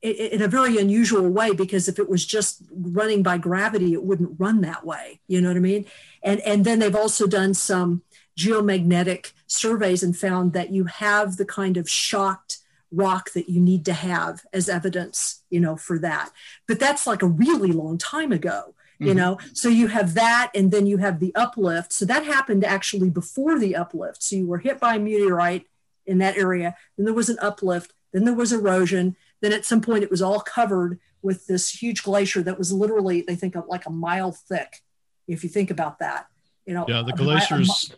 in 0.00 0.40
a 0.40 0.48
very 0.48 0.78
unusual 0.78 1.28
way 1.28 1.52
because 1.52 1.86
if 1.86 1.98
it 1.98 2.08
was 2.08 2.24
just 2.24 2.62
running 2.72 3.22
by 3.22 3.36
gravity, 3.36 3.92
it 3.92 4.02
wouldn't 4.02 4.40
run 4.40 4.62
that 4.62 4.82
way. 4.82 5.20
You 5.28 5.42
know 5.42 5.48
what 5.48 5.58
I 5.58 5.60
mean? 5.60 5.84
And 6.22 6.40
and 6.40 6.64
then 6.64 6.78
they've 6.78 6.96
also 6.96 7.26
done 7.26 7.52
some 7.52 8.00
geomagnetic 8.38 9.32
surveys 9.46 10.02
and 10.02 10.16
found 10.16 10.54
that 10.54 10.70
you 10.70 10.84
have 10.84 11.36
the 11.36 11.44
kind 11.44 11.76
of 11.76 11.86
shocked 11.86 12.59
rock 12.92 13.32
that 13.32 13.48
you 13.48 13.60
need 13.60 13.84
to 13.84 13.92
have 13.92 14.44
as 14.52 14.68
evidence 14.68 15.42
you 15.50 15.60
know 15.60 15.76
for 15.76 15.98
that. 15.98 16.30
But 16.66 16.80
that's 16.80 17.06
like 17.06 17.22
a 17.22 17.26
really 17.26 17.72
long 17.72 17.98
time 17.98 18.32
ago 18.32 18.74
you 18.98 19.06
mm-hmm. 19.06 19.16
know? 19.16 19.38
So 19.54 19.70
you 19.70 19.86
have 19.86 20.12
that 20.12 20.50
and 20.54 20.70
then 20.70 20.84
you 20.84 20.98
have 20.98 21.20
the 21.20 21.34
uplift. 21.34 21.90
So 21.90 22.04
that 22.04 22.26
happened 22.26 22.66
actually 22.66 23.08
before 23.08 23.58
the 23.58 23.74
uplift. 23.74 24.22
So 24.22 24.36
you 24.36 24.46
were 24.46 24.58
hit 24.58 24.78
by 24.78 24.96
a 24.96 24.98
meteorite 24.98 25.66
in 26.06 26.18
that 26.18 26.36
area 26.36 26.74
then 26.96 27.04
there 27.04 27.14
was 27.14 27.28
an 27.28 27.38
uplift 27.40 27.92
then 28.12 28.24
there 28.24 28.34
was 28.34 28.52
erosion 28.52 29.16
then 29.40 29.52
at 29.52 29.64
some 29.64 29.80
point 29.80 30.02
it 30.02 30.10
was 30.10 30.20
all 30.20 30.40
covered 30.40 30.98
with 31.22 31.46
this 31.46 31.70
huge 31.70 32.02
glacier 32.02 32.42
that 32.42 32.58
was 32.58 32.72
literally 32.72 33.22
they 33.22 33.36
think 33.36 33.54
of 33.54 33.66
like 33.68 33.86
a 33.86 33.90
mile 33.90 34.32
thick 34.32 34.80
if 35.28 35.44
you 35.44 35.48
think 35.48 35.70
about 35.70 35.98
that 35.98 36.26
you 36.66 36.74
know? 36.74 36.84
Yeah 36.88 37.02
the 37.02 37.12
glaciers 37.12 37.94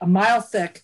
a, 0.00 0.04
a, 0.04 0.06
a 0.06 0.08
mile 0.08 0.40
thick. 0.40 0.82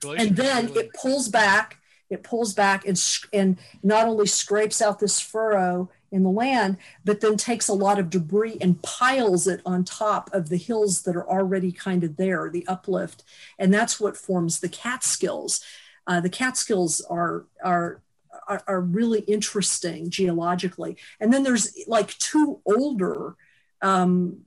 The 0.00 0.10
and 0.10 0.36
then 0.36 0.66
really... 0.66 0.80
it 0.80 0.90
pulls 1.00 1.28
back 1.28 1.78
it 2.12 2.22
pulls 2.22 2.52
back 2.52 2.86
and, 2.86 3.02
and 3.32 3.58
not 3.82 4.06
only 4.06 4.26
scrapes 4.26 4.82
out 4.82 4.98
this 4.98 5.18
furrow 5.18 5.90
in 6.10 6.22
the 6.22 6.30
land, 6.30 6.76
but 7.04 7.20
then 7.22 7.36
takes 7.36 7.68
a 7.68 7.72
lot 7.72 7.98
of 7.98 8.10
debris 8.10 8.58
and 8.60 8.82
piles 8.82 9.46
it 9.46 9.62
on 9.64 9.82
top 9.82 10.28
of 10.34 10.50
the 10.50 10.58
hills 10.58 11.02
that 11.02 11.16
are 11.16 11.28
already 11.28 11.72
kind 11.72 12.04
of 12.04 12.16
there, 12.16 12.50
the 12.50 12.66
uplift. 12.68 13.24
And 13.58 13.72
that's 13.72 13.98
what 13.98 14.16
forms 14.16 14.60
the 14.60 14.68
Catskills. 14.68 15.64
Uh, 16.06 16.20
the 16.20 16.28
Catskills 16.28 17.00
are, 17.00 17.46
are, 17.64 18.02
are, 18.46 18.62
are, 18.66 18.80
really 18.80 19.20
interesting 19.20 20.10
geologically. 20.10 20.96
And 21.18 21.32
then 21.32 21.44
there's 21.44 21.72
like 21.86 22.18
two 22.18 22.60
older 22.66 23.36
um, 23.80 24.40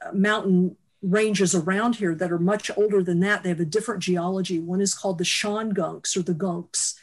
uh, 0.00 0.12
mountain 0.12 0.76
ranges 1.02 1.54
around 1.54 1.96
here 1.96 2.14
that 2.14 2.32
are 2.32 2.38
much 2.38 2.70
older 2.76 3.02
than 3.02 3.20
that. 3.20 3.42
They 3.42 3.48
have 3.50 3.60
a 3.60 3.64
different 3.64 4.02
geology. 4.02 4.58
One 4.58 4.80
is 4.80 4.94
called 4.94 5.18
the 5.18 5.24
Shawangunk 5.24 6.16
or 6.16 6.22
the 6.22 6.34
Gunks, 6.34 6.94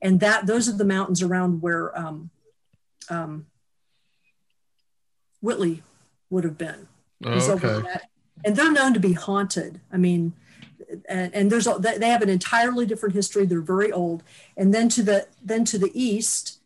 and 0.00 0.20
that 0.20 0.46
those 0.46 0.68
are 0.68 0.76
the 0.76 0.84
mountains 0.84 1.22
around 1.22 1.62
where 1.62 1.96
um, 1.98 2.30
um, 3.08 3.46
Whitley 5.40 5.82
would 6.30 6.44
have 6.44 6.56
been. 6.56 6.88
Oh, 7.24 7.52
okay. 7.52 7.82
And 8.44 8.56
they're 8.56 8.72
known 8.72 8.94
to 8.94 9.00
be 9.00 9.12
haunted. 9.12 9.80
I 9.92 9.96
mean, 9.96 10.32
and, 11.08 11.32
and 11.34 11.52
there's 11.52 11.68
they 11.78 12.08
have 12.08 12.22
an 12.22 12.28
entirely 12.28 12.86
different 12.86 13.14
history. 13.14 13.46
They're 13.46 13.60
very 13.60 13.92
old. 13.92 14.22
And 14.56 14.74
then 14.74 14.88
to 14.90 15.02
the 15.02 15.28
then 15.42 15.64
to 15.66 15.78
the 15.78 15.90
east, 15.94 16.58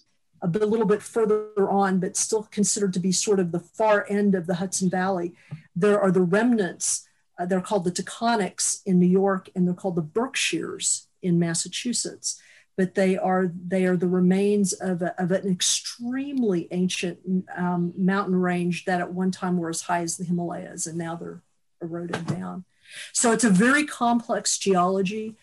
a, 0.42 0.48
little 0.48 0.86
bit 0.86 1.02
further 1.02 1.68
on, 1.68 2.00
but 2.00 2.16
still 2.16 2.44
considered 2.44 2.92
to 2.94 3.00
be 3.00 3.12
sort 3.12 3.40
of 3.40 3.52
the 3.52 3.60
far 3.60 4.06
end 4.08 4.34
of 4.34 4.46
the 4.46 4.56
Hudson 4.56 4.90
Valley, 4.90 5.34
there 5.74 6.00
are 6.00 6.10
the 6.10 6.22
remnants. 6.22 7.08
Uh, 7.38 7.46
they're 7.46 7.60
called 7.60 7.84
the 7.84 7.92
Taconics 7.92 8.80
in 8.86 8.98
New 8.98 9.06
York, 9.06 9.48
and 9.54 9.66
they're 9.66 9.74
called 9.74 9.96
the 9.96 10.02
Berkshires 10.02 11.08
in 11.22 11.38
Massachusetts. 11.38 12.40
But 12.76 12.94
they 12.94 13.16
are 13.16 13.50
they 13.66 13.86
are 13.86 13.96
the 13.96 14.08
remains 14.08 14.74
of, 14.74 15.00
a, 15.00 15.14
of 15.20 15.30
an 15.30 15.50
extremely 15.50 16.68
ancient 16.70 17.18
um, 17.56 17.94
mountain 17.96 18.36
range 18.36 18.84
that 18.84 19.00
at 19.00 19.12
one 19.12 19.30
time 19.30 19.56
were 19.56 19.70
as 19.70 19.82
high 19.82 20.02
as 20.02 20.18
the 20.18 20.24
Himalayas, 20.24 20.86
and 20.86 20.98
now 20.98 21.16
they're 21.16 21.42
eroded 21.80 22.26
down. 22.26 22.64
So 23.12 23.32
it's 23.32 23.44
a 23.44 23.50
very 23.50 23.84
complex 23.84 24.58
geology. 24.58 25.36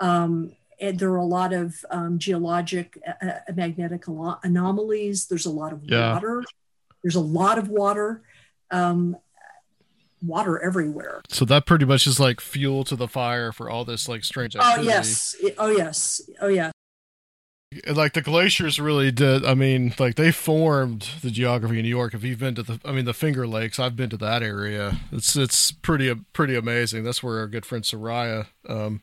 Um, 0.00 0.52
there 0.80 1.10
are 1.10 1.16
a 1.16 1.24
lot 1.24 1.52
of 1.52 1.84
um, 1.90 2.18
geologic 2.18 2.98
uh, 3.06 3.26
uh 3.26 3.52
magnetic 3.54 4.04
anomalies. 4.08 5.26
There's 5.26 5.46
a 5.46 5.50
lot 5.50 5.72
of 5.72 5.84
yeah. 5.84 6.14
water. 6.14 6.44
There's 7.02 7.16
a 7.16 7.20
lot 7.20 7.58
of 7.58 7.68
water. 7.68 8.22
Um, 8.70 9.16
water 10.22 10.60
everywhere. 10.60 11.22
So 11.28 11.44
that 11.46 11.66
pretty 11.66 11.84
much 11.84 12.06
is 12.06 12.18
like 12.18 12.40
fuel 12.40 12.84
to 12.84 12.96
the 12.96 13.08
fire 13.08 13.52
for 13.52 13.70
all 13.70 13.84
this 13.84 14.08
like 14.08 14.24
strange 14.24 14.56
activity. 14.56 14.88
Oh 14.88 14.90
yes. 14.90 15.36
Oh 15.58 15.70
yes. 15.70 16.20
Oh 16.40 16.48
yeah. 16.48 16.70
Like 17.86 18.14
the 18.14 18.22
glaciers 18.22 18.80
really 18.80 19.10
did. 19.12 19.44
I 19.44 19.54
mean, 19.54 19.94
like 19.98 20.14
they 20.14 20.32
formed 20.32 21.10
the 21.22 21.30
geography 21.30 21.78
in 21.78 21.82
New 21.82 21.88
York. 21.88 22.14
If 22.14 22.24
you've 22.24 22.38
been 22.38 22.54
to 22.54 22.62
the, 22.62 22.80
I 22.82 22.92
mean, 22.92 23.04
the 23.04 23.12
Finger 23.12 23.46
Lakes, 23.46 23.78
I've 23.78 23.94
been 23.94 24.08
to 24.10 24.16
that 24.16 24.42
area. 24.42 24.96
It's 25.12 25.36
it's 25.36 25.70
pretty 25.70 26.14
pretty 26.32 26.56
amazing. 26.56 27.04
That's 27.04 27.22
where 27.22 27.40
our 27.40 27.46
good 27.46 27.66
friend 27.66 27.84
Soraya 27.84 28.46
um, 28.68 29.02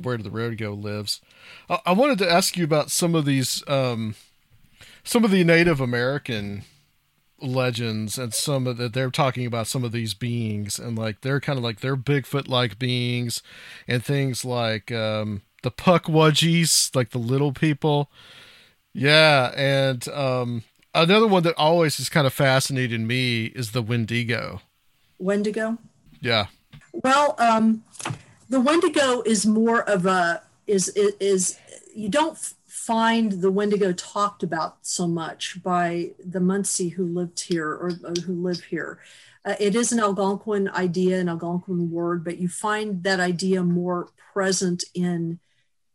where 0.00 0.16
did 0.16 0.26
the 0.26 0.30
road 0.30 0.58
go 0.58 0.72
lives. 0.72 1.20
I, 1.68 1.80
I, 1.86 1.92
wanted 1.92 2.18
to 2.18 2.30
ask 2.30 2.56
you 2.56 2.64
about 2.64 2.90
some 2.90 3.14
of 3.14 3.24
these, 3.24 3.62
um, 3.68 4.14
some 5.04 5.24
of 5.24 5.30
the 5.30 5.44
Native 5.44 5.80
American 5.80 6.64
legends 7.40 8.18
and 8.18 8.32
some 8.32 8.66
of 8.66 8.76
that 8.76 8.92
they're 8.92 9.10
talking 9.10 9.46
about 9.46 9.66
some 9.66 9.84
of 9.84 9.92
these 9.92 10.14
beings 10.14 10.78
and 10.78 10.96
like 10.96 11.22
they're 11.22 11.40
kind 11.40 11.58
of 11.58 11.64
like 11.64 11.80
they're 11.80 11.96
Bigfoot 11.96 12.48
like 12.48 12.78
beings 12.78 13.42
and 13.88 14.04
things 14.04 14.44
like 14.44 14.92
um, 14.92 15.42
the 15.62 15.70
Pukwudgies, 15.70 16.94
like 16.94 17.10
the 17.10 17.18
little 17.18 17.52
people. 17.52 18.10
Yeah, 18.94 19.52
and 19.56 20.06
um, 20.08 20.64
another 20.94 21.26
one 21.26 21.42
that 21.44 21.54
always 21.56 21.96
has 21.96 22.08
kind 22.08 22.26
of 22.26 22.32
fascinated 22.32 23.00
me 23.00 23.46
is 23.46 23.72
the 23.72 23.82
Wendigo. 23.82 24.60
Wendigo. 25.18 25.78
Yeah. 26.20 26.46
Well, 26.92 27.34
um, 27.38 27.82
the 28.52 28.60
Wendigo 28.60 29.22
is 29.22 29.46
more 29.46 29.80
of 29.88 30.04
a 30.04 30.42
is 30.66 30.88
is 30.88 31.58
you 31.94 32.10
don't 32.10 32.36
find 32.66 33.32
the 33.32 33.50
Wendigo 33.50 33.92
talked 33.92 34.42
about 34.42 34.76
so 34.82 35.08
much 35.08 35.62
by 35.62 36.10
the 36.22 36.38
Munsee 36.38 36.92
who 36.92 37.06
lived 37.06 37.40
here 37.40 37.70
or, 37.70 37.92
or 38.04 38.14
who 38.26 38.34
live 38.34 38.64
here. 38.64 38.98
Uh, 39.46 39.54
it 39.58 39.74
is 39.74 39.90
an 39.90 40.00
Algonquin 40.00 40.68
idea, 40.68 41.18
an 41.18 41.30
Algonquin 41.30 41.90
word, 41.90 42.24
but 42.24 42.36
you 42.38 42.48
find 42.48 43.02
that 43.04 43.20
idea 43.20 43.62
more 43.62 44.10
present 44.32 44.84
in 44.94 45.40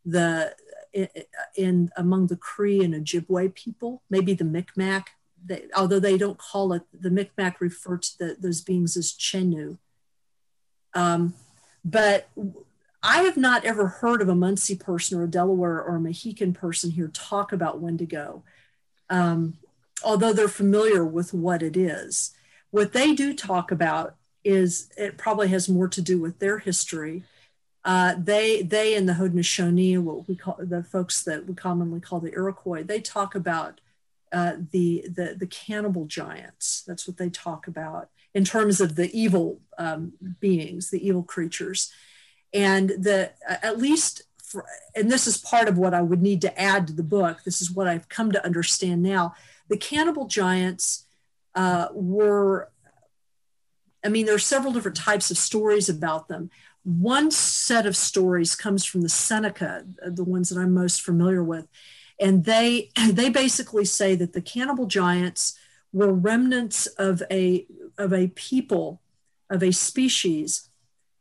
the 0.04 0.56
in, 0.92 1.08
in 1.54 1.90
among 1.96 2.26
the 2.26 2.36
Cree 2.36 2.82
and 2.82 2.92
Ojibwe 2.92 3.54
people, 3.54 4.02
maybe 4.10 4.34
the 4.34 4.44
Micmac. 4.44 5.10
They, 5.46 5.66
although 5.76 6.00
they 6.00 6.18
don't 6.18 6.38
call 6.38 6.72
it, 6.72 6.82
the 6.92 7.10
Micmac 7.10 7.60
refer 7.60 7.98
to 7.98 8.18
the, 8.18 8.36
those 8.36 8.60
beings 8.62 8.96
as 8.96 9.12
Chenoo. 9.12 9.78
Um, 10.92 11.34
but 11.84 12.28
I 13.02 13.22
have 13.22 13.36
not 13.36 13.64
ever 13.64 13.86
heard 13.86 14.20
of 14.20 14.28
a 14.28 14.34
Munsee 14.34 14.78
person 14.78 15.18
or 15.18 15.24
a 15.24 15.30
Delaware 15.30 15.82
or 15.82 15.96
a 15.96 16.00
Mohican 16.00 16.52
person 16.52 16.90
here 16.90 17.08
talk 17.08 17.52
about 17.52 17.80
Wendigo, 17.80 18.42
um, 19.08 19.58
although 20.02 20.32
they're 20.32 20.48
familiar 20.48 21.04
with 21.04 21.32
what 21.32 21.62
it 21.62 21.76
is. 21.76 22.34
What 22.70 22.92
they 22.92 23.14
do 23.14 23.34
talk 23.34 23.70
about 23.70 24.16
is 24.44 24.90
it 24.96 25.16
probably 25.16 25.48
has 25.48 25.68
more 25.68 25.88
to 25.88 26.02
do 26.02 26.20
with 26.20 26.38
their 26.38 26.58
history. 26.58 27.22
Uh, 27.84 28.14
they 28.18 28.62
they 28.62 28.94
and 28.94 29.08
the 29.08 29.14
Haudenosaunee, 29.14 29.98
what 29.98 30.28
we 30.28 30.34
call 30.34 30.56
the 30.58 30.82
folks 30.82 31.22
that 31.22 31.46
we 31.46 31.54
commonly 31.54 32.00
call 32.00 32.20
the 32.20 32.32
Iroquois, 32.32 32.82
they 32.82 33.00
talk 33.00 33.34
about 33.34 33.80
uh, 34.32 34.54
the, 34.72 35.06
the 35.08 35.36
the 35.38 35.46
cannibal 35.46 36.04
giants. 36.04 36.82
That's 36.86 37.06
what 37.06 37.16
they 37.16 37.30
talk 37.30 37.66
about 37.66 38.10
in 38.34 38.44
terms 38.44 38.80
of 38.80 38.96
the 38.96 39.10
evil 39.18 39.60
um, 39.78 40.12
beings, 40.40 40.90
the 40.90 41.06
evil 41.06 41.22
creatures, 41.22 41.92
and 42.52 42.90
the 42.90 43.32
at 43.48 43.78
least. 43.78 44.22
For, 44.42 44.64
and 44.96 45.10
this 45.10 45.26
is 45.26 45.36
part 45.36 45.68
of 45.68 45.76
what 45.76 45.92
I 45.92 46.00
would 46.00 46.22
need 46.22 46.40
to 46.40 46.58
add 46.58 46.86
to 46.86 46.94
the 46.94 47.02
book. 47.02 47.44
This 47.44 47.60
is 47.60 47.70
what 47.70 47.86
I've 47.86 48.08
come 48.08 48.32
to 48.32 48.42
understand 48.42 49.02
now. 49.02 49.34
The 49.68 49.76
cannibal 49.76 50.26
giants 50.26 51.04
uh, 51.54 51.88
were, 51.92 52.70
I 54.04 54.08
mean, 54.08 54.24
there 54.24 54.34
are 54.34 54.38
several 54.38 54.72
different 54.72 54.96
types 54.96 55.30
of 55.30 55.36
stories 55.36 55.90
about 55.90 56.28
them. 56.28 56.50
One 56.84 57.30
set 57.30 57.84
of 57.84 57.96
stories 57.96 58.54
comes 58.54 58.84
from 58.84 59.02
the 59.02 59.08
Seneca, 59.08 59.84
the 60.06 60.24
ones 60.24 60.48
that 60.48 60.58
I'm 60.58 60.72
most 60.72 61.02
familiar 61.02 61.42
with, 61.42 61.66
and 62.18 62.44
they 62.44 62.90
they 63.10 63.28
basically 63.28 63.84
say 63.84 64.14
that 64.14 64.32
the 64.32 64.40
cannibal 64.40 64.86
giants 64.86 65.58
were 65.92 66.12
remnants 66.12 66.86
of 66.86 67.22
a 67.30 67.66
of 67.98 68.12
a 68.12 68.28
people 68.28 69.00
of 69.50 69.62
a 69.62 69.72
species 69.72 70.68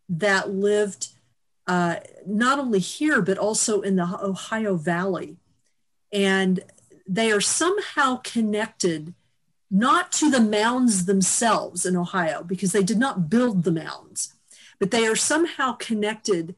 that 0.10 0.50
lived 0.50 1.10
uh, 1.66 1.98
not 2.26 2.60
only 2.60 2.80
here 2.80 3.22
but 3.22 3.38
also 3.38 3.82
in 3.82 3.96
the 3.96 4.18
Ohio 4.22 4.76
Valley, 4.76 5.38
and 6.14 6.62
they 7.08 7.32
are 7.32 7.42
somehow 7.42 8.18
connected 8.24 9.14
not 9.70 10.12
to 10.14 10.32
the 10.32 10.40
mounds 10.40 11.06
themselves 11.06 11.86
in 11.86 11.98
Ohio, 11.98 12.42
because 12.44 12.72
they 12.72 12.84
did 12.84 12.98
not 12.98 13.30
build 13.30 13.64
the 13.64 13.72
mounds, 13.72 14.34
but 14.80 14.92
they 14.92 15.06
are 15.06 15.16
somehow 15.16 15.74
connected 15.74 16.56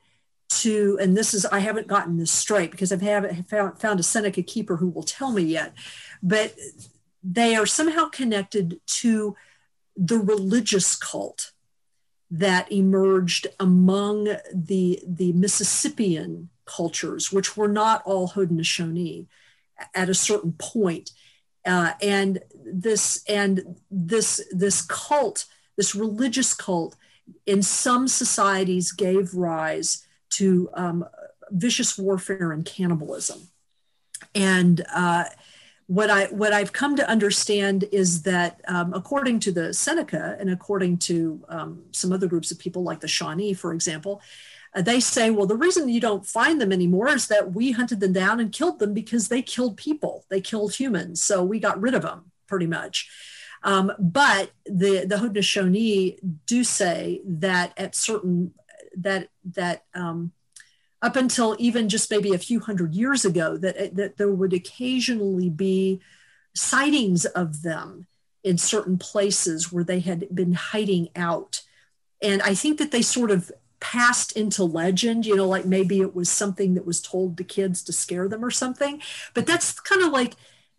to, 0.49 0.97
and 1.01 1.17
this 1.17 1.33
is, 1.33 1.45
I 1.45 1.59
haven't 1.59 1.87
gotten 1.87 2.17
this 2.17 2.31
straight 2.31 2.71
because 2.71 2.91
I 2.91 2.97
haven't 2.97 3.49
found, 3.49 3.79
found 3.79 3.99
a 3.99 4.03
Seneca 4.03 4.43
keeper 4.43 4.75
who 4.75 4.89
will 4.89 5.03
tell 5.03 5.31
me 5.31 5.43
yet, 5.43 5.73
but 6.21 6.55
they 7.23 7.55
are 7.55 7.65
somehow 7.65 8.09
connected 8.09 8.79
to 8.85 9.35
the 9.99 10.17
religious 10.17 10.95
cult 10.95 11.51
that 12.31 12.71
emerged 12.71 13.47
among 13.59 14.35
the, 14.53 15.01
the 15.05 15.33
Mississippian 15.33 16.49
cultures, 16.65 17.31
which 17.31 17.57
were 17.57 17.67
not 17.67 18.01
all 18.05 18.29
Haudenosaunee 18.29 19.27
at 19.93 20.09
a 20.09 20.13
certain 20.13 20.53
point. 20.53 21.11
Uh, 21.65 21.91
and 22.01 22.39
this 22.63 23.23
and 23.27 23.75
this 23.91 24.41
this 24.51 24.81
cult, 24.81 25.45
this 25.75 25.93
religious 25.93 26.53
cult, 26.53 26.95
in 27.45 27.61
some 27.61 28.07
societies 28.07 28.93
gave 28.93 29.33
rise 29.33 30.05
to 30.29 30.69
um, 30.73 31.05
vicious 31.51 31.97
warfare 31.97 32.53
and 32.53 32.65
cannibalism. 32.65 33.49
And 34.33 34.85
uh, 34.93 35.25
what 35.89 36.11
I 36.11 36.25
what 36.25 36.53
I've 36.53 36.71
come 36.71 36.95
to 36.97 37.09
understand 37.09 37.83
is 37.91 38.21
that, 38.21 38.61
um, 38.67 38.93
according 38.93 39.39
to 39.39 39.51
the 39.51 39.73
Seneca 39.73 40.37
and 40.39 40.51
according 40.51 40.99
to 40.99 41.43
um, 41.49 41.83
some 41.91 42.13
other 42.13 42.27
groups 42.27 42.51
of 42.51 42.59
people, 42.59 42.83
like 42.83 42.99
the 42.99 43.07
Shawnee, 43.07 43.55
for 43.55 43.73
example, 43.73 44.21
uh, 44.75 44.83
they 44.83 44.99
say, 44.99 45.31
well, 45.31 45.47
the 45.47 45.55
reason 45.55 45.89
you 45.89 45.99
don't 45.99 46.23
find 46.23 46.61
them 46.61 46.71
anymore 46.71 47.09
is 47.09 47.27
that 47.29 47.53
we 47.53 47.71
hunted 47.71 48.01
them 48.01 48.13
down 48.13 48.39
and 48.39 48.51
killed 48.51 48.77
them 48.77 48.93
because 48.93 49.29
they 49.29 49.41
killed 49.41 49.77
people, 49.77 50.25
they 50.29 50.39
killed 50.39 50.75
humans, 50.75 51.23
so 51.23 51.43
we 51.43 51.59
got 51.59 51.81
rid 51.81 51.95
of 51.95 52.03
them 52.03 52.31
pretty 52.45 52.67
much. 52.67 53.09
Um, 53.63 53.91
but 53.97 54.51
the 54.67 55.07
the 55.07 55.15
Haudenosaunee 55.15 56.19
do 56.45 56.63
say 56.63 57.21
that 57.25 57.73
at 57.77 57.95
certain 57.95 58.53
that 58.95 59.29
that 59.55 59.85
um, 59.95 60.33
up 61.01 61.15
until 61.15 61.55
even 61.59 61.89
just 61.89 62.11
maybe 62.11 62.33
a 62.33 62.39
few 62.39 62.59
hundred 62.59 62.93
years 62.93 63.25
ago 63.25 63.57
that 63.57 63.95
that 63.95 64.17
there 64.17 64.31
would 64.31 64.53
occasionally 64.53 65.49
be 65.49 66.01
sightings 66.55 67.25
of 67.25 67.61
them 67.61 68.07
in 68.43 68.57
certain 68.57 68.97
places 68.97 69.71
where 69.71 69.83
they 69.83 69.99
had 69.99 70.27
been 70.33 70.53
hiding 70.53 71.09
out 71.15 71.61
and 72.21 72.41
i 72.41 72.53
think 72.53 72.77
that 72.77 72.91
they 72.91 73.01
sort 73.01 73.31
of 73.31 73.51
passed 73.79 74.33
into 74.33 74.63
legend 74.63 75.25
you 75.25 75.35
know 75.35 75.47
like 75.47 75.65
maybe 75.65 76.01
it 76.01 76.13
was 76.13 76.29
something 76.29 76.73
that 76.73 76.85
was 76.85 77.01
told 77.01 77.37
to 77.37 77.43
kids 77.43 77.81
to 77.81 77.93
scare 77.93 78.27
them 78.27 78.43
or 78.43 78.51
something 78.51 79.01
but 79.33 79.45
that's 79.45 79.79
kind 79.79 80.01
of 80.01 80.11
like 80.11 80.35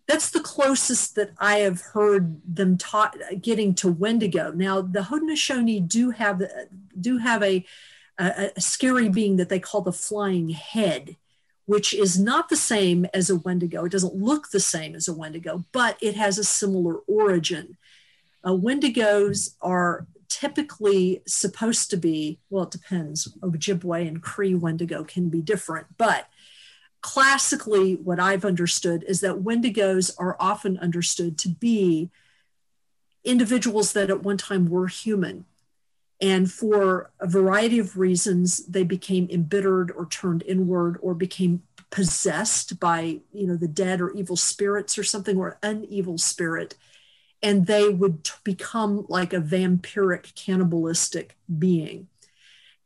that's 0.07 0.31
the 0.31 0.41
closest 0.41 1.15
that 1.15 1.31
I 1.37 1.59
have 1.59 1.81
heard 1.81 2.41
them 2.45 2.77
taught 2.77 3.15
getting 3.39 3.73
to 3.75 3.89
Wendigo. 3.89 4.51
Now, 4.51 4.81
the 4.81 5.01
Haudenosaunee 5.01 5.87
do 5.87 6.09
have 6.09 6.41
do 6.99 7.17
have 7.17 7.41
a, 7.43 7.65
a, 8.21 8.51
a 8.55 8.61
scary 8.61 9.09
being 9.09 9.37
that 9.37 9.49
they 9.49 9.59
call 9.59 9.81
the 9.81 9.91
flying 9.91 10.49
head, 10.49 11.15
which 11.65 11.93
is 11.93 12.19
not 12.19 12.49
the 12.49 12.55
same 12.55 13.05
as 13.13 13.29
a 13.29 13.35
Wendigo. 13.37 13.85
It 13.85 13.91
doesn't 13.91 14.15
look 14.15 14.51
the 14.51 14.59
same 14.59 14.95
as 14.95 15.07
a 15.07 15.13
Wendigo, 15.13 15.65
but 15.71 15.97
it 16.01 16.15
has 16.15 16.37
a 16.37 16.43
similar 16.43 16.97
origin. 17.07 17.77
Uh, 18.43 18.51
Wendigos 18.51 19.55
are 19.61 20.07
typically 20.27 21.21
supposed 21.27 21.89
to 21.89 21.97
be 21.97 22.39
well, 22.49 22.63
it 22.63 22.71
depends. 22.71 23.27
Ojibwe 23.41 24.07
and 24.07 24.21
Cree 24.21 24.55
Wendigo 24.55 25.03
can 25.03 25.29
be 25.29 25.41
different, 25.41 25.87
but 25.97 26.27
classically, 27.01 27.95
what 27.95 28.19
I've 28.19 28.45
understood 28.45 29.03
is 29.07 29.21
that 29.21 29.43
Wendigos 29.43 30.11
are 30.19 30.37
often 30.39 30.77
understood 30.77 31.37
to 31.39 31.49
be 31.49 32.09
individuals 33.23 33.93
that 33.93 34.09
at 34.09 34.23
one 34.23 34.37
time 34.37 34.67
were 34.67 34.87
human. 34.87 35.45
And 36.21 36.51
for 36.51 37.09
a 37.19 37.27
variety 37.27 37.79
of 37.79 37.97
reasons, 37.97 38.65
they 38.67 38.83
became 38.83 39.27
embittered 39.31 39.91
or 39.91 40.05
turned 40.05 40.43
inward 40.43 40.99
or 41.01 41.15
became 41.15 41.63
possessed 41.89 42.79
by, 42.79 43.19
you 43.33 43.47
know, 43.47 43.57
the 43.57 43.67
dead 43.67 43.99
or 43.99 44.11
evil 44.11 44.37
spirits 44.37 44.97
or 44.97 45.03
something, 45.03 45.37
or 45.37 45.57
an 45.63 45.83
evil 45.85 46.19
spirit. 46.19 46.75
And 47.41 47.65
they 47.65 47.89
would 47.89 48.23
t- 48.23 48.31
become 48.43 49.05
like 49.09 49.33
a 49.33 49.41
vampiric, 49.41 50.35
cannibalistic 50.35 51.37
being. 51.57 52.07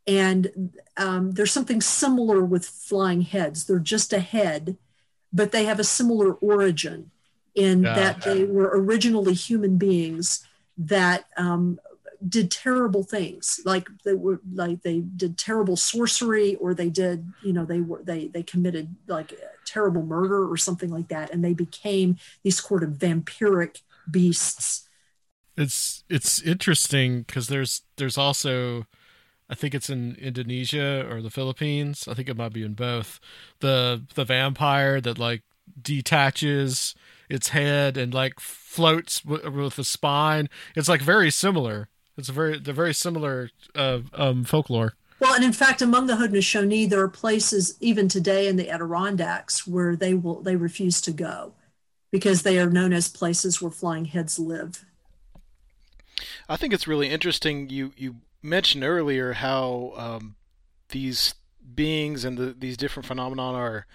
And 0.08 0.72
um, 0.98 1.32
there's 1.32 1.52
something 1.52 1.82
similar 1.82 2.44
with 2.46 2.66
flying 2.66 3.22
heads. 3.22 3.66
They're 3.66 3.80
just 3.80 4.14
a 4.14 4.20
head, 4.20 4.78
but 5.34 5.52
they 5.52 5.66
have 5.66 5.80
a 5.80 5.84
similar 5.84 6.34
origin 6.36 7.12
in 7.54 7.84
yeah. 7.84 7.96
that 7.96 8.22
they 8.22 8.46
were 8.46 8.72
originally 8.74 9.34
human 9.34 9.78
beings 9.78 10.48
that 10.78 11.26
um, 11.38 11.80
did 12.28 12.50
terrible 12.50 13.04
things 13.04 13.60
like 13.66 13.88
they 14.04 14.14
were 14.14 14.40
like 14.54 14.82
they 14.82 15.00
did 15.00 15.38
terrible 15.38 15.76
sorcery 15.76 16.56
or 16.56 16.74
they 16.74 16.90
did 16.90 17.32
you 17.44 17.54
know 17.54 17.66
they 17.66 17.82
were 17.82 18.02
they 18.04 18.28
they 18.28 18.44
committed 18.44 18.96
like 19.08 19.34
terrible 19.66 20.04
murder 20.04 20.50
or 20.50 20.58
something 20.58 20.90
like 20.90 21.08
that 21.10 21.32
and 21.32 21.44
they 21.44 21.54
became 21.54 22.18
these 22.44 22.64
sort 22.64 22.84
of 22.84 22.92
vampiric 22.92 23.82
beasts 24.10 24.88
it's 25.58 26.04
it's 26.10 26.42
interesting 26.42 27.22
because 27.22 27.48
there's 27.48 27.82
there's 27.98 28.18
also 28.18 28.86
I 29.50 29.56
think 29.56 29.76
it's 29.76 29.90
in 29.90 30.16
Indonesia 30.16 31.08
or 31.10 31.22
the 31.22 31.30
Philippines. 31.30 32.08
I 32.08 32.14
think 32.14 32.30
it 32.30 32.38
might 32.38 32.54
be 32.54 32.64
in 32.64 32.74
both. 32.74 33.20
The 33.60 34.04
the 34.16 34.26
vampire 34.26 35.00
that 35.02 35.20
like 35.20 35.44
detaches 35.82 36.96
its 37.30 37.50
head 37.50 37.98
and 37.98 38.14
like 38.14 38.40
floats 38.40 39.22
w- 39.22 39.50
with 39.52 39.76
the 39.78 39.84
spine. 39.84 40.50
It's 40.76 40.90
like 40.90 41.02
very 41.02 41.32
similar. 41.32 41.90
It's 42.18 42.30
a 42.30 42.34
very 42.34 42.60
they're 42.60 42.74
very 42.74 42.94
similar 42.94 43.50
uh, 43.76 44.00
um, 44.14 44.44
folklore. 44.44 44.94
Well, 45.20 45.34
and 45.34 45.44
in 45.44 45.54
fact, 45.54 45.82
among 45.82 46.08
the 46.08 46.16
Haudenosaunee, 46.16 46.90
there 46.90 47.02
are 47.02 47.08
places 47.08 47.78
even 47.80 48.08
today 48.10 48.48
in 48.48 48.58
the 48.58 48.70
Adirondacks 48.70 49.66
where 49.66 49.96
they 49.96 50.14
will 50.14 50.42
they 50.42 50.56
refuse 50.56 51.02
to 51.02 51.12
go 51.12 51.54
because 52.12 52.44
they 52.44 52.60
are 52.60 52.70
known 52.70 52.94
as 52.94 53.08
places 53.08 53.62
where 53.62 53.72
flying 53.72 54.06
heads 54.06 54.40
live. 54.40 54.86
I 56.48 56.56
think 56.58 56.74
it's 56.74 56.88
really 56.88 57.10
interesting. 57.10 57.70
You 57.70 57.94
you 57.98 58.18
mentioned 58.42 58.84
earlier 58.84 59.34
how 59.34 59.94
um, 59.98 60.36
these 60.90 61.34
beings 61.74 62.24
and 62.24 62.38
the, 62.38 62.56
these 62.58 62.78
different 62.78 63.08
phenomena 63.08 63.42
are 63.42 63.86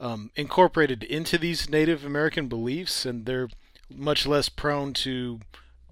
um, 0.00 0.30
incorporated 0.34 1.04
into 1.04 1.38
these 1.38 1.70
Native 1.70 2.04
American 2.04 2.48
beliefs, 2.48 3.06
and 3.06 3.24
they're 3.24 3.48
much 3.88 4.26
less 4.26 4.48
prone 4.48 4.92
to 4.94 5.40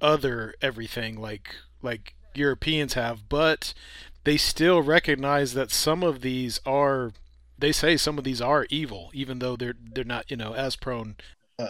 other 0.01 0.55
everything 0.61 1.21
like 1.21 1.55
like 1.83 2.15
Europeans 2.35 2.95
have, 2.95 3.29
but 3.29 3.75
they 4.25 4.37
still 4.37 4.83
recognize 4.83 5.55
that 5.55 5.71
some 5.71 6.03
of 6.03 6.21
these 6.21 6.61
are 6.67 7.13
they 7.59 7.73
say 7.73 7.97
some 7.97 8.19
of 8.19 8.25
these 8.25 8.41
are 8.41 8.67
evil, 8.71 9.11
even 9.13 9.39
though 9.39 9.57
they're 9.57 9.77
they're 9.95 10.05
not 10.05 10.31
you 10.31 10.37
know 10.37 10.55
as 10.55 10.77
prone. 10.77 11.17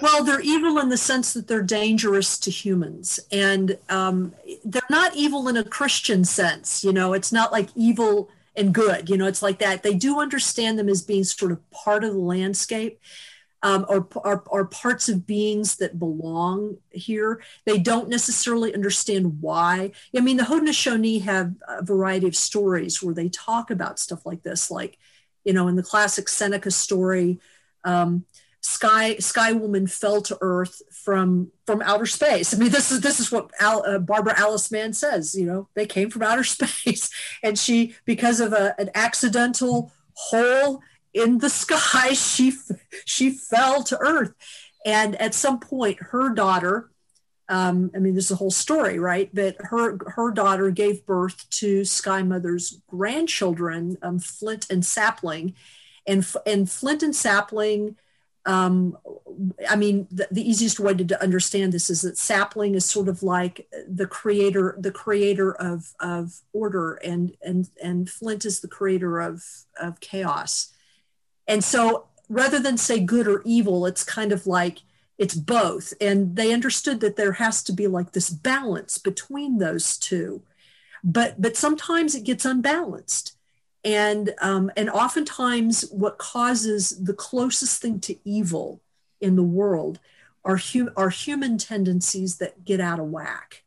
Well, 0.01 0.23
they're 0.23 0.41
evil 0.41 0.79
in 0.79 0.89
the 0.89 0.97
sense 0.97 1.33
that 1.33 1.49
they're 1.49 1.63
dangerous 1.63 2.39
to 2.41 2.51
humans, 2.51 3.19
and 3.33 3.77
um, 3.89 4.35
they're 4.65 4.83
not 4.89 5.17
evil 5.17 5.49
in 5.49 5.57
a 5.57 5.65
Christian 5.65 6.25
sense. 6.25 6.85
You 6.85 6.93
know, 6.93 7.13
it's 7.13 7.33
not 7.33 7.51
like 7.51 7.69
evil 7.75 8.31
and 8.55 8.73
good. 8.73 9.09
You 9.09 9.17
know, 9.17 9.27
it's 9.27 9.43
like 9.43 9.59
that. 9.59 9.83
They 9.83 9.95
do 9.95 10.21
understand 10.21 10.79
them 10.79 10.89
as 10.89 11.03
being 11.03 11.25
sort 11.25 11.51
of 11.53 11.71
part 11.71 12.05
of 12.05 12.13
the 12.13 12.21
landscape. 12.21 13.01
Um, 13.63 13.85
or, 13.91 14.09
or, 14.15 14.43
or, 14.47 14.65
parts 14.65 15.11
of 15.11 15.27
beings 15.27 15.77
that 15.77 15.99
belong 15.99 16.79
here. 16.89 17.43
They 17.67 17.77
don't 17.77 18.09
necessarily 18.09 18.73
understand 18.73 19.43
why. 19.43 19.93
I 20.17 20.21
mean, 20.21 20.39
the 20.39 20.45
Haudenosaunee 20.45 21.21
have 21.25 21.53
a 21.69 21.85
variety 21.85 22.27
of 22.27 22.35
stories 22.35 23.03
where 23.03 23.13
they 23.13 23.29
talk 23.29 23.71
about 23.71 23.99
stuff 23.99 24.25
like 24.25 24.43
this, 24.43 24.71
like, 24.71 24.97
you 25.45 25.53
know, 25.53 25.69
in 25.69 25.77
the 25.77 25.83
classic 25.83 26.31
Seneca 26.31 26.71
story, 26.71 27.39
um, 27.85 28.25
Sky 28.63 29.17
Sky 29.17 29.53
Woman 29.53 29.87
fell 29.87 30.21
to 30.23 30.37
Earth 30.41 30.83
from 30.93 31.51
from 31.67 31.81
outer 31.83 32.07
space. 32.07 32.53
I 32.55 32.59
mean, 32.59 32.71
this 32.71 32.91
is 32.91 33.01
this 33.01 33.19
is 33.19 33.33
what 33.33 33.51
Al, 33.59 33.83
uh, 33.87 33.99
Barbara 33.99 34.39
Alice 34.39 34.71
Mann 34.71 34.93
says. 34.93 35.35
You 35.35 35.47
know, 35.47 35.69
they 35.75 35.87
came 35.87 36.11
from 36.11 36.23
outer 36.23 36.45
space, 36.57 37.11
and 37.43 37.59
she, 37.59 37.95
because 38.05 38.41
of 38.41 38.53
a, 38.53 38.75
an 38.79 38.91
accidental 38.95 39.93
hole 40.13 40.83
in 41.15 41.39
the 41.39 41.51
sky, 41.65 42.13
she 42.13 42.53
she 43.05 43.31
fell 43.31 43.83
to 43.85 43.99
Earth, 43.99 44.35
and 44.85 45.17
at 45.17 45.35
some 45.35 45.61
point, 45.61 45.99
her 46.01 46.31
daughter. 46.31 46.91
Um, 47.49 47.91
I 47.97 47.99
mean, 47.99 48.15
this 48.15 48.27
is 48.27 48.31
a 48.31 48.37
whole 48.37 48.53
story, 48.53 49.01
right? 49.01 49.29
But 49.35 49.57
her 49.59 49.99
her 50.07 50.31
daughter 50.31 50.71
gave 50.71 51.05
birth 51.05 51.51
to 51.51 51.85
Sky 51.85 52.23
Mother's 52.23 52.81
grandchildren, 52.87 53.99
um, 54.03 54.21
Flint 54.21 54.71
and 54.71 54.85
Sapling, 54.85 55.55
and 56.07 56.25
and 56.47 56.71
Flint 56.71 57.03
and 57.03 57.15
Sapling 57.15 57.97
um, 58.47 58.97
I 59.69 59.77
mean, 59.77 60.09
the, 60.11 60.27
the, 60.31 60.49
easiest 60.49 60.81
way 60.81 60.95
to, 60.95 61.05
to, 61.05 61.23
understand 61.23 61.73
this 61.73 61.91
is 61.91 62.03
that 62.03 62.17
sapling 62.17 62.75
is 62.75 62.87
sort 62.87 63.09
of 63.09 63.23
like 63.23 63.69
the 63.87 64.07
creator, 64.07 64.77
the 64.79 64.91
creator 64.91 65.53
of, 65.53 65.93
of 66.01 66.41
order, 66.53 66.95
and 66.95 67.37
and 67.43 67.69
and 67.83 68.09
Flint 68.09 68.47
is 68.47 68.61
the 68.61 68.69
creator 68.69 69.21
of 69.21 69.45
of 69.81 70.01
chaos. 70.01 70.73
And 71.51 71.65
so, 71.65 72.07
rather 72.29 72.61
than 72.61 72.79
say 72.79 73.01
good 73.01 73.27
or 73.27 73.43
evil, 73.45 73.85
it's 73.85 74.05
kind 74.05 74.31
of 74.31 74.47
like 74.47 74.79
it's 75.19 75.35
both. 75.35 75.93
And 76.01 76.37
they 76.37 76.53
understood 76.53 77.01
that 77.01 77.17
there 77.17 77.33
has 77.33 77.65
to 77.65 77.73
be 77.73 77.89
like 77.89 78.13
this 78.13 78.31
balance 78.31 78.99
between 78.99 79.59
those 79.59 79.99
two, 79.99 80.43
but 81.03 81.43
but 81.43 81.57
sometimes 81.57 82.15
it 82.15 82.23
gets 82.23 82.45
unbalanced. 82.45 83.37
And 83.85 84.33
um, 84.41 84.71
and 84.77 84.89
oftentimes 84.89 85.91
what 85.91 86.19
causes 86.19 86.91
the 87.03 87.15
closest 87.15 87.83
thing 87.83 87.99
to 88.01 88.17
evil 88.25 88.81
in 89.21 89.35
the 89.35 89.43
world 89.43 89.99
are, 90.45 90.57
hu- 90.57 90.93
are 90.97 91.11
human 91.11 91.59
tendencies 91.59 92.39
that 92.39 92.65
get 92.65 92.81
out 92.81 93.01
of 93.01 93.07
whack. 93.07 93.65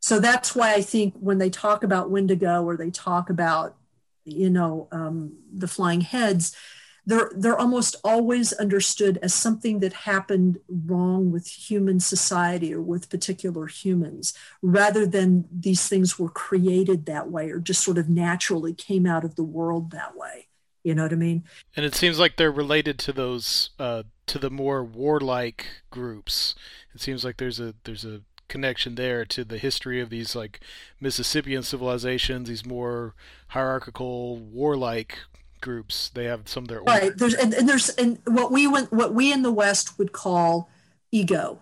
So 0.00 0.18
that's 0.18 0.56
why 0.56 0.74
i 0.74 0.80
think 0.80 1.14
when 1.20 1.38
they 1.38 1.50
talk 1.50 1.84
about 1.84 2.10
wendigo 2.10 2.64
or 2.64 2.76
they 2.76 2.90
talk 2.90 3.28
about 3.28 3.76
you 4.30 4.50
know 4.50 4.88
um, 4.92 5.32
the 5.52 5.68
flying 5.68 6.00
heads 6.00 6.56
they're 7.08 7.30
they're 7.34 7.58
almost 7.58 7.96
always 8.04 8.52
understood 8.52 9.18
as 9.22 9.32
something 9.32 9.80
that 9.80 9.94
happened 9.94 10.58
wrong 10.68 11.32
with 11.32 11.46
human 11.46 12.00
society 12.00 12.72
or 12.74 12.82
with 12.82 13.08
particular 13.08 13.66
humans 13.66 14.34
rather 14.60 15.06
than 15.06 15.46
these 15.50 15.88
things 15.88 16.18
were 16.18 16.28
created 16.28 17.06
that 17.06 17.30
way 17.30 17.50
or 17.50 17.60
just 17.60 17.82
sort 17.82 17.96
of 17.96 18.10
naturally 18.10 18.74
came 18.74 19.06
out 19.06 19.24
of 19.24 19.36
the 19.36 19.42
world 19.42 19.90
that 19.90 20.14
way. 20.14 20.48
You 20.84 20.94
know 20.94 21.02
what 21.02 21.12
i 21.12 21.16
mean? 21.16 21.44
And 21.74 21.86
it 21.86 21.94
seems 21.94 22.18
like 22.18 22.36
they're 22.36 22.52
related 22.52 22.98
to 23.00 23.12
those 23.12 23.70
uh, 23.78 24.02
to 24.26 24.38
the 24.38 24.50
more 24.50 24.84
warlike 24.84 25.66
groups. 25.90 26.54
It 26.94 27.00
seems 27.00 27.24
like 27.24 27.38
there's 27.38 27.58
a 27.58 27.74
there's 27.84 28.04
a 28.04 28.20
connection 28.48 28.94
there 28.94 29.24
to 29.26 29.44
the 29.44 29.58
history 29.58 30.00
of 30.00 30.10
these 30.10 30.34
like 30.34 30.60
Mississippian 31.00 31.62
civilizations, 31.62 32.48
these 32.48 32.66
more 32.66 33.14
hierarchical, 33.48 34.36
warlike 34.36 35.18
groups. 35.60 36.08
They 36.08 36.24
have 36.24 36.48
some 36.48 36.64
of 36.64 36.68
their 36.68 36.82
right. 36.82 37.16
There's 37.16 37.34
and, 37.34 37.54
and 37.54 37.68
there's 37.68 37.90
and 37.90 38.18
what 38.24 38.50
we 38.50 38.66
went 38.66 38.92
what 38.92 39.14
we 39.14 39.32
in 39.32 39.42
the 39.42 39.52
West 39.52 39.98
would 39.98 40.12
call 40.12 40.70
ego, 41.10 41.60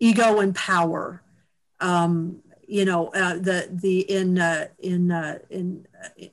ego 0.00 0.40
and 0.40 0.54
power. 0.54 1.22
Um, 1.80 2.42
you 2.66 2.84
know, 2.84 3.08
uh, 3.08 3.34
the 3.34 3.68
the 3.70 4.00
in 4.00 4.38
uh, 4.38 4.68
in 4.78 5.10
uh, 5.10 5.38
in 5.50 5.86
uh, 6.02 6.26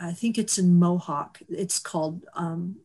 I 0.00 0.12
think 0.12 0.38
it's 0.38 0.58
in 0.58 0.78
Mohawk. 0.78 1.40
It's 1.48 1.78
called 1.78 2.24
um, 2.34 2.76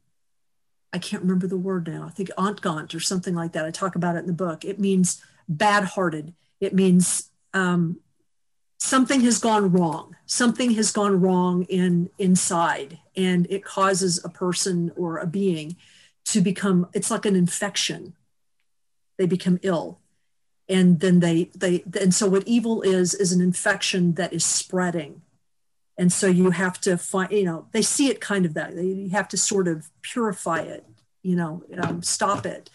I 0.96 0.98
can't 0.98 1.24
remember 1.24 1.48
the 1.48 1.58
word 1.58 1.88
now. 1.88 2.06
I 2.08 2.10
think 2.10 2.30
Ontgant 2.38 2.96
or 2.96 3.02
something 3.02 3.36
like 3.36 3.52
that. 3.52 3.66
I 3.66 3.72
talk 3.72 3.96
about 3.96 4.16
it 4.16 4.20
in 4.20 4.28
the 4.28 4.34
book. 4.34 4.64
It 4.64 4.80
means 4.80 5.22
bad-hearted. 5.48 6.34
It 6.60 6.74
means 6.74 7.32
um, 7.54 8.00
something 8.78 9.22
has 9.22 9.40
gone 9.40 9.72
wrong. 9.72 10.16
Something 10.26 10.72
has 10.72 10.92
gone 10.92 11.20
wrong 11.20 11.64
in 11.64 12.10
inside 12.18 13.00
and 13.16 13.48
it 13.50 13.64
causes 13.64 14.24
a 14.24 14.30
person 14.30 14.92
or 14.96 15.18
a 15.18 15.28
being 15.28 15.76
to 16.26 16.42
become 16.42 16.88
it's 16.94 17.12
like 17.12 17.26
an 17.26 17.36
infection. 17.36 18.14
They 19.18 19.26
become 19.26 19.60
ill. 19.62 20.00
And 20.68 21.00
then 21.00 21.20
they 21.20 21.52
they 21.56 21.84
and 22.00 22.14
so 22.14 22.28
what 22.28 22.48
evil 22.48 22.82
is 22.82 23.14
is 23.14 23.32
an 23.32 23.42
infection 23.42 24.14
that 24.16 24.34
is 24.34 24.44
spreading. 24.44 25.22
And 25.98 26.12
so 26.12 26.28
you 26.28 26.50
have 26.50 26.82
to 26.82 26.98
find 26.98 27.32
you 27.32 27.46
know 27.46 27.68
they 27.72 27.82
see 27.82 28.10
it 28.10 28.20
kind 28.20 28.46
of 28.46 28.54
that 28.56 28.76
you 28.76 29.10
have 29.10 29.28
to 29.30 29.38
sort 29.38 29.68
of 29.68 29.90
purify 30.02 30.62
it 30.62 30.86
you 31.26 31.36
know 31.36 31.64
um, 31.82 32.04
stop 32.04 32.46
it. 32.46 32.70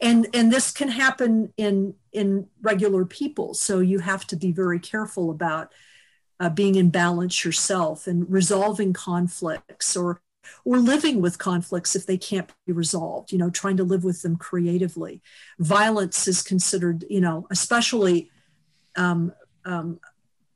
And 0.00 0.28
and 0.34 0.52
this 0.52 0.70
can 0.70 0.88
happen 0.88 1.52
in 1.56 1.94
in 2.12 2.46
regular 2.60 3.04
people. 3.04 3.54
So 3.54 3.80
you 3.80 4.00
have 4.00 4.26
to 4.28 4.36
be 4.36 4.52
very 4.52 4.78
careful 4.78 5.30
about 5.30 5.72
uh, 6.38 6.50
being 6.50 6.74
in 6.74 6.90
balance 6.90 7.44
yourself 7.44 8.06
and 8.06 8.30
resolving 8.30 8.92
conflicts 8.92 9.96
or 9.96 10.20
or 10.66 10.78
living 10.78 11.22
with 11.22 11.38
conflicts 11.38 11.96
if 11.96 12.04
they 12.04 12.18
can't 12.18 12.52
be 12.66 12.72
resolved 12.74 13.32
you 13.32 13.38
know 13.38 13.48
trying 13.48 13.78
to 13.78 13.84
live 13.84 14.04
with 14.04 14.20
them 14.22 14.36
creatively. 14.36 15.22
Violence 15.58 16.28
is 16.28 16.42
considered 16.42 17.04
you 17.08 17.22
know 17.22 17.46
especially 17.50 18.30
um, 18.96 19.32
um, 19.64 19.98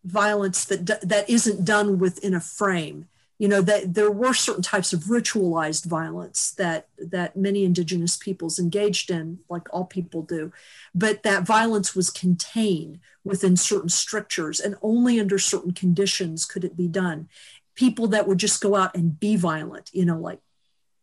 violence 0.05 0.67
that 0.67 0.87
that 1.03 1.31
isn't 1.31 1.65
done 1.65 1.99
within 1.99 2.35
a 2.35 2.41
frame 2.41 3.09
you 3.39 3.47
know 3.47 3.63
that 3.63 3.95
there 3.95 4.11
were 4.11 4.35
certain 4.35 4.63
types 4.63 4.93
of 4.93 5.05
ritualized 5.05 5.87
violence 5.87 6.51
that 6.53 6.89
that 6.99 7.37
many 7.37 7.65
indigenous 7.65 8.17
peoples 8.17 8.59
engaged 8.59 9.11
in 9.11 9.39
like 9.49 9.73
all 9.73 9.85
people 9.85 10.23
do. 10.23 10.53
But 10.95 11.23
that 11.23 11.45
violence 11.45 11.95
was 11.95 12.11
contained 12.11 12.99
within 13.25 13.57
certain 13.57 13.89
strictures 13.89 14.59
and 14.59 14.75
only 14.83 15.21
under 15.21 15.39
certain 15.39 15.73
conditions 15.73 16.45
could 16.45 16.65
it 16.65 16.77
be 16.77 16.89
done. 16.89 17.29
People 17.77 18.09
that 18.09 18.27
would 18.27 18.39
just 18.39 18.61
go 18.61 18.75
out 18.75 18.97
and 18.97 19.19
be 19.21 19.37
violent 19.37 19.91
you 19.93 20.05
know 20.05 20.19
like 20.19 20.41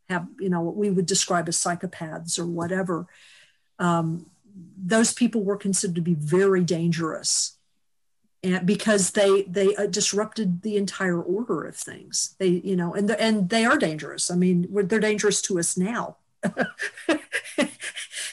have 0.09 0.27
you 0.39 0.49
know 0.49 0.61
what 0.61 0.75
we 0.75 0.89
would 0.89 1.05
describe 1.05 1.47
as 1.47 1.57
psychopaths 1.57 2.37
or 2.37 2.45
whatever. 2.45 3.07
Um, 3.79 4.29
those 4.77 5.13
people 5.13 5.43
were 5.43 5.57
considered 5.57 5.95
to 5.95 6.01
be 6.01 6.13
very 6.13 6.63
dangerous 6.63 7.57
and 8.45 8.65
because 8.65 9.11
they 9.11 9.41
they 9.43 9.75
uh, 9.75 9.87
disrupted 9.87 10.61
the 10.61 10.77
entire 10.77 11.19
order 11.21 11.63
of 11.63 11.75
things. 11.75 12.35
They 12.37 12.61
you 12.63 12.75
know 12.75 12.93
and 12.93 13.09
and 13.11 13.49
they 13.49 13.65
are 13.65 13.77
dangerous. 13.77 14.29
I 14.29 14.35
mean 14.35 14.67
they're 14.71 14.99
dangerous 14.99 15.41
to 15.43 15.59
us 15.59 15.75
now. 15.77 16.17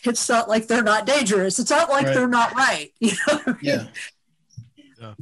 It's 0.05 0.29
not 0.29 0.49
like 0.49 0.67
they're 0.67 0.83
not 0.83 1.07
dangerous. 1.07 1.61
It's 1.61 1.71
not 1.71 1.89
like 1.89 2.07
right. 2.07 2.15
they're 2.15 2.27
not 2.27 2.57
right. 2.57 2.91
You 3.01 3.13
know 3.13 3.41
I 3.47 3.51
mean? 3.51 3.57
yeah. 3.63 3.87
yeah. 5.01 5.15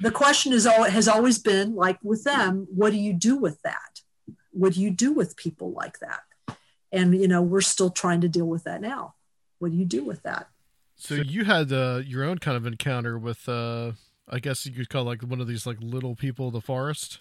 The 0.00 0.10
question 0.10 0.54
is 0.54 0.64
has 0.64 1.08
always 1.08 1.38
been 1.38 1.74
like 1.74 1.98
with 2.02 2.24
them 2.24 2.66
what 2.70 2.90
do 2.90 2.96
you 2.96 3.12
do 3.12 3.36
with 3.36 3.60
that? 3.62 4.00
What 4.50 4.72
do 4.72 4.80
you 4.80 4.90
do 4.90 5.12
with 5.12 5.36
people 5.36 5.72
like 5.72 5.98
that? 5.98 6.20
And 6.90 7.14
you 7.14 7.28
know 7.28 7.42
we're 7.42 7.60
still 7.60 7.90
trying 7.90 8.22
to 8.22 8.28
deal 8.28 8.46
with 8.46 8.64
that 8.64 8.80
now. 8.80 9.14
What 9.58 9.72
do 9.72 9.76
you 9.76 9.84
do 9.84 10.02
with 10.04 10.22
that? 10.22 10.48
So 10.96 11.14
you 11.16 11.44
had 11.44 11.70
uh, 11.70 12.00
your 12.04 12.24
own 12.24 12.38
kind 12.38 12.56
of 12.56 12.66
encounter 12.66 13.18
with 13.18 13.46
uh, 13.48 13.92
I 14.28 14.38
guess 14.38 14.66
you 14.66 14.72
could 14.72 14.88
call 14.88 15.04
like 15.04 15.22
one 15.22 15.40
of 15.40 15.48
these 15.48 15.66
like 15.66 15.78
little 15.80 16.14
people 16.14 16.48
of 16.48 16.52
the 16.52 16.60
forest. 16.60 17.20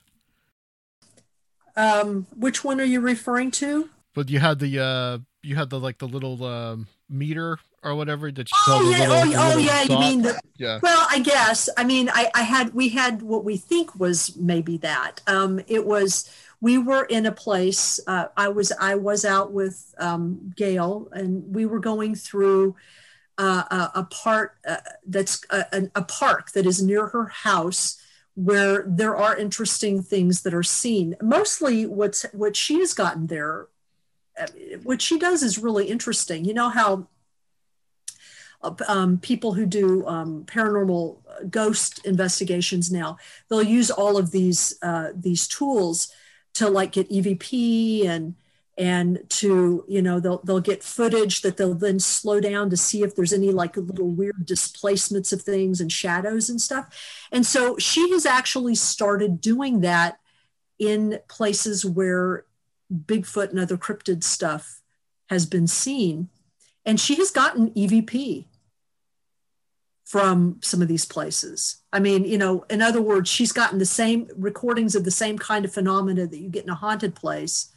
Um, 1.75 2.27
which 2.35 2.63
one 2.63 2.79
are 2.79 2.85
you 2.85 3.01
referring 3.01 3.51
to? 3.51 3.89
But 4.13 4.29
you 4.29 4.39
had 4.39 4.59
the 4.59 4.79
uh, 4.79 5.17
you 5.41 5.55
had 5.55 5.69
the 5.69 5.79
like 5.79 5.97
the 5.97 6.07
little 6.07 6.43
um, 6.43 6.87
meter 7.09 7.57
or 7.83 7.95
whatever 7.95 8.31
that 8.31 8.49
you 8.49 8.57
Oh 8.67 8.89
yeah, 8.89 9.09
little, 9.09 9.33
oh, 9.35 9.51
oh 9.53 9.57
yeah. 9.57 9.83
You 9.83 9.99
mean 9.99 10.21
the, 10.21 10.39
yeah. 10.57 10.79
Well, 10.81 11.05
I 11.09 11.19
guess. 11.19 11.69
I 11.77 11.83
mean, 11.83 12.09
I, 12.13 12.29
I 12.33 12.43
had 12.43 12.73
we 12.73 12.89
had 12.89 13.21
what 13.21 13.43
we 13.43 13.57
think 13.57 13.99
was 13.99 14.35
maybe 14.37 14.77
that. 14.77 15.21
Um, 15.27 15.59
it 15.67 15.85
was 15.85 16.31
we 16.61 16.77
were 16.77 17.03
in 17.03 17.25
a 17.25 17.31
place. 17.31 17.99
Uh, 18.07 18.27
I 18.37 18.49
was 18.49 18.71
I 18.79 18.95
was 18.95 19.25
out 19.25 19.51
with 19.51 19.93
um, 19.97 20.53
Gail, 20.55 21.09
and 21.11 21.53
we 21.53 21.65
were 21.65 21.79
going 21.79 22.15
through 22.15 22.75
uh, 23.69 23.89
a, 23.95 24.03
part 24.03 24.57
uh, 24.67 24.77
that's 25.05 25.35
a, 25.49 25.89
a 25.95 26.03
park 26.03 26.51
that 26.51 26.65
is 26.65 26.81
near 26.81 27.07
her 27.07 27.27
house 27.27 27.99
where 28.35 28.83
there 28.87 29.15
are 29.15 29.37
interesting 29.37 30.01
things 30.01 30.41
that 30.43 30.53
are 30.53 30.63
seen. 30.63 31.15
Mostly, 31.21 31.85
what's 31.85 32.23
what 32.33 32.55
she 32.55 32.79
has 32.79 32.93
gotten 32.93 33.27
there. 33.27 33.67
uh, 34.39 34.47
What 34.83 35.01
she 35.01 35.19
does 35.19 35.43
is 35.43 35.57
really 35.59 35.85
interesting. 35.85 36.45
You 36.45 36.55
know 36.55 36.69
how 36.69 37.07
um, 38.87 39.17
people 39.19 39.53
who 39.53 39.65
do 39.65 40.05
um, 40.07 40.45
paranormal 40.45 41.17
ghost 41.49 42.05
investigations 42.05 42.91
now 42.91 43.17
they'll 43.49 43.63
use 43.63 43.91
all 43.91 44.17
of 44.17 44.31
these 44.31 44.77
uh, 44.81 45.09
these 45.15 45.47
tools 45.47 46.11
to 46.53 46.69
like 46.69 46.93
get 46.93 47.09
evp 47.09 48.05
and 48.05 48.35
and 48.77 49.19
to 49.29 49.85
you 49.87 50.01
know 50.01 50.19
they'll 50.19 50.39
they'll 50.43 50.59
get 50.59 50.83
footage 50.83 51.41
that 51.41 51.57
they'll 51.57 51.75
then 51.75 51.99
slow 51.99 52.39
down 52.39 52.69
to 52.69 52.77
see 52.77 53.03
if 53.03 53.15
there's 53.15 53.33
any 53.33 53.51
like 53.51 53.77
little 53.77 54.09
weird 54.09 54.45
displacements 54.45 55.31
of 55.31 55.41
things 55.41 55.79
and 55.79 55.91
shadows 55.91 56.49
and 56.49 56.59
stuff. 56.59 56.87
And 57.31 57.45
so 57.45 57.77
she 57.77 58.11
has 58.11 58.25
actually 58.25 58.75
started 58.75 59.41
doing 59.41 59.81
that 59.81 60.19
in 60.79 61.19
places 61.27 61.85
where 61.85 62.45
bigfoot 62.91 63.51
and 63.51 63.59
other 63.59 63.77
cryptid 63.77 64.23
stuff 64.23 64.81
has 65.29 65.45
been 65.45 65.67
seen. 65.67 66.29
And 66.85 66.99
she 66.99 67.15
has 67.15 67.31
gotten 67.31 67.71
evp 67.71 68.45
from 70.03 70.59
some 70.61 70.81
of 70.81 70.87
these 70.87 71.05
places. 71.05 71.77
I 71.93 71.99
mean, 71.99 72.25
you 72.25 72.37
know, 72.37 72.65
in 72.69 72.81
other 72.81 73.01
words, 73.01 73.29
she's 73.29 73.51
gotten 73.51 73.79
the 73.79 73.85
same 73.85 74.27
recordings 74.35 74.95
of 74.95 75.05
the 75.05 75.11
same 75.11 75.37
kind 75.37 75.63
of 75.63 75.73
phenomena 75.73 76.27
that 76.27 76.39
you 76.39 76.49
get 76.49 76.65
in 76.65 76.69
a 76.69 76.75
haunted 76.75 77.15
place 77.15 77.72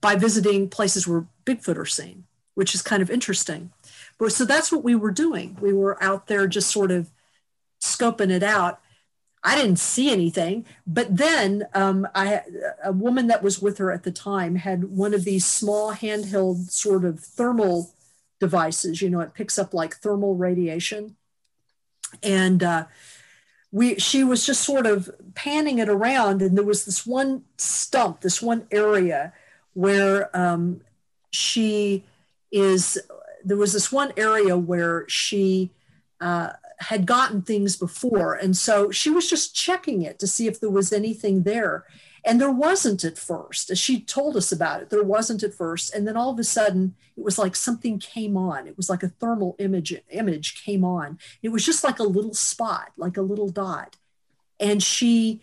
by 0.00 0.14
visiting 0.14 0.68
places 0.68 1.06
where 1.06 1.26
Bigfoot 1.44 1.76
are 1.76 1.86
seen, 1.86 2.24
which 2.54 2.74
is 2.74 2.82
kind 2.82 3.02
of 3.02 3.10
interesting. 3.10 3.72
But 4.18 4.32
so 4.32 4.44
that's 4.44 4.70
what 4.70 4.84
we 4.84 4.94
were 4.94 5.10
doing. 5.10 5.56
We 5.60 5.72
were 5.72 6.02
out 6.02 6.26
there 6.26 6.46
just 6.46 6.70
sort 6.70 6.90
of 6.90 7.10
scoping 7.80 8.30
it 8.30 8.42
out. 8.42 8.80
I 9.42 9.56
didn't 9.56 9.78
see 9.78 10.12
anything, 10.12 10.66
but 10.86 11.16
then 11.16 11.66
um, 11.72 12.06
I 12.14 12.42
a 12.84 12.92
woman 12.92 13.28
that 13.28 13.42
was 13.42 13.62
with 13.62 13.78
her 13.78 13.90
at 13.90 14.02
the 14.02 14.12
time 14.12 14.56
had 14.56 14.84
one 14.84 15.14
of 15.14 15.24
these 15.24 15.46
small 15.46 15.94
handheld 15.94 16.70
sort 16.70 17.06
of 17.06 17.20
thermal 17.20 17.94
devices. 18.38 19.00
You 19.00 19.08
know, 19.08 19.20
it 19.20 19.32
picks 19.32 19.58
up 19.58 19.72
like 19.72 19.96
thermal 19.96 20.34
radiation, 20.34 21.16
and 22.22 22.62
uh, 22.62 22.84
we 23.72 23.98
she 23.98 24.24
was 24.24 24.44
just 24.44 24.62
sort 24.62 24.84
of 24.84 25.10
panning 25.34 25.78
it 25.78 25.88
around, 25.88 26.42
and 26.42 26.54
there 26.54 26.64
was 26.64 26.84
this 26.84 27.06
one 27.06 27.44
stump, 27.56 28.20
this 28.20 28.42
one 28.42 28.66
area 28.70 29.32
where 29.74 30.34
um, 30.36 30.80
she 31.30 32.04
is. 32.50 32.98
There 33.44 33.56
was 33.56 33.72
this 33.72 33.90
one 33.90 34.12
area 34.16 34.56
where 34.56 35.08
she. 35.08 35.70
Uh, 36.20 36.52
had 36.80 37.04
gotten 37.04 37.42
things 37.42 37.76
before. 37.76 38.34
And 38.34 38.56
so 38.56 38.90
she 38.90 39.10
was 39.10 39.28
just 39.28 39.54
checking 39.54 40.02
it 40.02 40.18
to 40.18 40.26
see 40.26 40.46
if 40.46 40.58
there 40.60 40.70
was 40.70 40.92
anything 40.92 41.42
there. 41.42 41.84
And 42.24 42.40
there 42.40 42.50
wasn't 42.50 43.04
at 43.04 43.18
first. 43.18 43.70
As 43.70 43.78
she 43.78 44.00
told 44.00 44.36
us 44.36 44.50
about 44.52 44.82
it, 44.82 44.90
there 44.90 45.02
wasn't 45.02 45.42
at 45.42 45.54
first. 45.54 45.94
And 45.94 46.06
then 46.06 46.16
all 46.16 46.30
of 46.30 46.38
a 46.38 46.44
sudden, 46.44 46.94
it 47.16 47.24
was 47.24 47.38
like 47.38 47.56
something 47.56 47.98
came 47.98 48.36
on. 48.36 48.66
It 48.66 48.76
was 48.76 48.90
like 48.90 49.02
a 49.02 49.08
thermal 49.08 49.56
image 49.58 49.94
image 50.10 50.62
came 50.64 50.84
on. 50.84 51.18
It 51.42 51.50
was 51.50 51.64
just 51.64 51.84
like 51.84 51.98
a 51.98 52.04
little 52.04 52.34
spot, 52.34 52.92
like 52.96 53.16
a 53.16 53.22
little 53.22 53.48
dot. 53.48 53.96
And 54.58 54.82
she, 54.82 55.42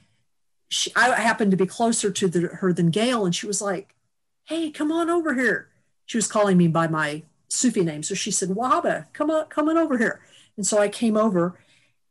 she 0.69 0.91
I 0.95 1.19
happened 1.19 1.51
to 1.51 1.57
be 1.57 1.65
closer 1.65 2.11
to 2.11 2.28
the, 2.28 2.47
her 2.47 2.73
than 2.73 2.91
Gail, 2.91 3.25
and 3.25 3.34
she 3.34 3.47
was 3.47 3.61
like, 3.61 3.95
"Hey, 4.47 4.71
come 4.71 4.91
on 4.91 5.09
over 5.09 5.33
here." 5.33 5.69
She 6.05 6.17
was 6.17 6.27
calling 6.27 6.57
me 6.57 6.67
by 6.67 6.87
my 6.87 7.23
Sufi 7.49 7.83
name, 7.83 8.03
so 8.03 8.15
she 8.15 8.31
said, 8.31 8.49
"Wahaba, 8.49 9.07
come 9.13 9.29
on, 9.29 9.45
come 9.47 9.69
on 9.69 9.77
over 9.77 9.97
here." 9.97 10.21
And 10.55 10.65
so 10.65 10.79
I 10.79 10.89
came 10.89 11.17
over, 11.17 11.59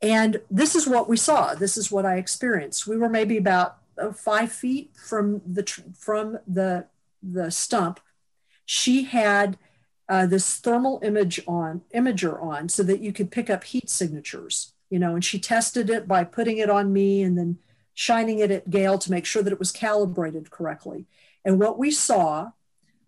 and 0.03 0.41
this 0.51 0.75
is 0.75 0.87
what 0.87 1.09
we 1.09 1.17
saw. 1.17 1.55
This 1.55 1.77
is 1.77 1.91
what 1.91 2.07
I 2.07 2.17
experienced. 2.17 2.87
We 2.87 2.97
were 2.97 3.09
maybe 3.09 3.37
about 3.37 3.79
uh, 3.99 4.13
five 4.13 4.53
feet 4.53 4.91
from 4.97 5.41
the 5.47 5.65
from 5.99 6.39
the 6.47 6.87
the 7.23 7.51
stump. 7.51 8.01
She 8.67 9.05
had 9.05 9.57
uh, 10.09 10.27
this 10.27 10.57
thermal 10.57 11.01
image 11.03 11.41
on 11.49 11.83
imager 11.95 12.41
on, 12.43 12.69
so 12.69 12.83
that 12.83 13.01
you 13.01 13.13
could 13.13 13.31
pick 13.31 13.49
up 13.51 13.65
heat 13.65 13.89
signatures. 13.89 14.73
You 14.91 14.99
know, 14.99 15.15
and 15.15 15.25
she 15.25 15.39
tested 15.39 15.91
it 15.91 16.07
by 16.07 16.23
putting 16.25 16.59
it 16.59 16.71
on 16.71 16.93
me 16.93 17.23
and 17.23 17.37
then 17.37 17.59
shining 17.95 18.39
it 18.39 18.51
at 18.51 18.71
Gail 18.71 18.99
to 18.99 19.11
make 19.11 19.25
sure 19.25 19.43
that 19.43 19.53
it 19.53 19.59
was 19.59 19.73
calibrated 19.73 20.51
correctly. 20.51 21.07
And 21.47 21.59
what 21.59 21.79
we 21.79 21.91
saw 21.91 22.51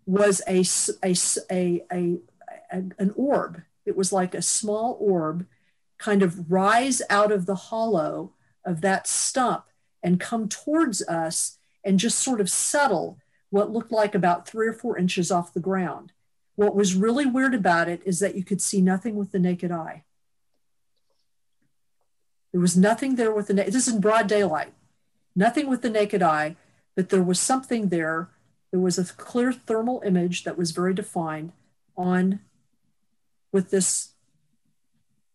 was 0.06 0.40
a, 0.48 0.64
a, 1.04 1.14
a, 1.52 1.82
a, 1.92 2.18
an 2.70 3.12
orb 3.14 3.62
it 3.88 3.96
was 3.96 4.12
like 4.12 4.34
a 4.34 4.42
small 4.42 4.98
orb 5.00 5.46
kind 5.96 6.22
of 6.22 6.52
rise 6.52 7.00
out 7.08 7.32
of 7.32 7.46
the 7.46 7.54
hollow 7.54 8.34
of 8.62 8.82
that 8.82 9.06
stump 9.06 9.64
and 10.02 10.20
come 10.20 10.46
towards 10.46 11.00
us 11.08 11.58
and 11.82 11.98
just 11.98 12.18
sort 12.18 12.40
of 12.40 12.50
settle 12.50 13.18
what 13.48 13.72
looked 13.72 13.90
like 13.90 14.14
about 14.14 14.46
three 14.46 14.68
or 14.68 14.74
four 14.74 14.98
inches 14.98 15.30
off 15.30 15.54
the 15.54 15.58
ground. 15.58 16.12
What 16.54 16.76
was 16.76 16.94
really 16.94 17.24
weird 17.24 17.54
about 17.54 17.88
it 17.88 18.02
is 18.04 18.20
that 18.20 18.34
you 18.34 18.44
could 18.44 18.60
see 18.60 18.82
nothing 18.82 19.16
with 19.16 19.32
the 19.32 19.38
naked 19.38 19.72
eye. 19.72 20.04
There 22.52 22.60
was 22.60 22.76
nothing 22.76 23.16
there 23.16 23.32
with 23.32 23.46
the 23.46 23.54
na- 23.54 23.64
this 23.64 23.88
is 23.88 23.94
in 23.94 24.02
broad 24.02 24.26
daylight, 24.26 24.74
nothing 25.34 25.66
with 25.66 25.80
the 25.80 25.90
naked 25.90 26.22
eye, 26.22 26.56
but 26.98 27.10
there 27.10 27.22
was 27.22 27.38
something 27.38 27.90
there. 27.90 28.28
There 28.72 28.80
was 28.80 28.98
a 28.98 29.04
clear 29.04 29.52
thermal 29.52 30.02
image 30.04 30.42
that 30.42 30.58
was 30.58 30.72
very 30.72 30.92
defined 30.92 31.52
on 31.96 32.40
with 33.52 33.70
this 33.70 34.14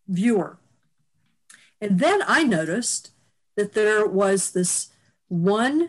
viewer. 0.06 0.58
And 1.80 2.00
then 2.00 2.20
I 2.26 2.44
noticed 2.44 3.12
that 3.56 3.72
there 3.72 4.06
was 4.06 4.50
this 4.50 4.90
one 5.28 5.88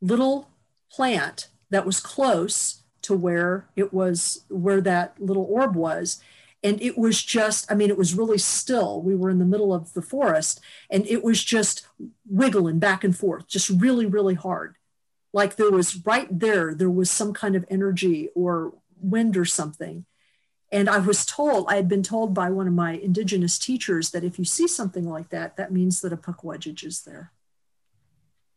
little 0.00 0.50
plant 0.88 1.48
that 1.70 1.84
was 1.84 1.98
close 1.98 2.84
to 3.02 3.12
where 3.12 3.66
it 3.74 3.92
was, 3.92 4.44
where 4.48 4.80
that 4.82 5.20
little 5.20 5.48
orb 5.50 5.74
was. 5.74 6.22
And 6.62 6.80
it 6.80 6.96
was 6.96 7.24
just, 7.24 7.68
I 7.68 7.74
mean, 7.74 7.90
it 7.90 7.98
was 7.98 8.14
really 8.14 8.38
still. 8.38 9.02
We 9.02 9.16
were 9.16 9.30
in 9.30 9.40
the 9.40 9.44
middle 9.44 9.74
of 9.74 9.94
the 9.94 10.02
forest 10.02 10.60
and 10.88 11.04
it 11.08 11.24
was 11.24 11.42
just 11.42 11.88
wiggling 12.24 12.78
back 12.78 13.02
and 13.02 13.18
forth, 13.18 13.48
just 13.48 13.68
really, 13.68 14.06
really 14.06 14.34
hard. 14.34 14.76
Like 15.38 15.54
there 15.54 15.70
was 15.70 16.04
right 16.04 16.26
there, 16.36 16.74
there 16.74 16.90
was 16.90 17.08
some 17.08 17.32
kind 17.32 17.54
of 17.54 17.64
energy 17.70 18.28
or 18.34 18.74
wind 19.00 19.36
or 19.36 19.44
something. 19.44 20.04
And 20.72 20.90
I 20.90 20.98
was 20.98 21.24
told, 21.24 21.68
I 21.68 21.76
had 21.76 21.86
been 21.86 22.02
told 22.02 22.34
by 22.34 22.50
one 22.50 22.66
of 22.66 22.72
my 22.72 22.94
indigenous 22.94 23.56
teachers 23.56 24.10
that 24.10 24.24
if 24.24 24.36
you 24.40 24.44
see 24.44 24.66
something 24.66 25.08
like 25.08 25.28
that, 25.28 25.56
that 25.56 25.70
means 25.70 26.00
that 26.00 26.12
a 26.12 26.16
pukwudgie 26.16 26.84
is 26.84 27.02
there. 27.02 27.30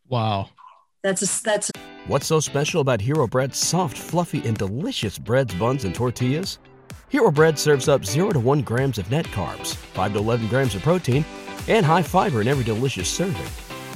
Wow. 0.10 0.50
That's 1.04 1.22
a, 1.22 1.44
that's 1.44 1.70
a, 1.70 1.80
What's 2.08 2.26
so 2.26 2.40
special 2.40 2.82
about 2.82 3.00
Hero 3.00 3.28
Bread's 3.28 3.60
soft, 3.60 3.96
fluffy, 3.96 4.42
and 4.48 4.58
delicious 4.58 5.20
breads, 5.20 5.54
buns, 5.54 5.86
and 5.86 5.94
tortillas? 5.94 6.58
Hero 7.10 7.30
Bread 7.30 7.60
serves 7.60 7.90
up 7.90 8.04
0 8.04 8.32
to 8.32 8.40
1 8.40 8.62
grams 8.64 8.98
of 8.98 9.12
net 9.12 9.26
carbs, 9.28 9.76
5 9.76 10.14
to 10.14 10.18
11 10.18 10.48
grams 10.48 10.74
of 10.74 10.82
protein, 10.82 11.24
and 11.68 11.86
high 11.86 12.02
fiber 12.02 12.42
in 12.42 12.48
every 12.48 12.64
delicious 12.64 13.08
serving. 13.08 13.71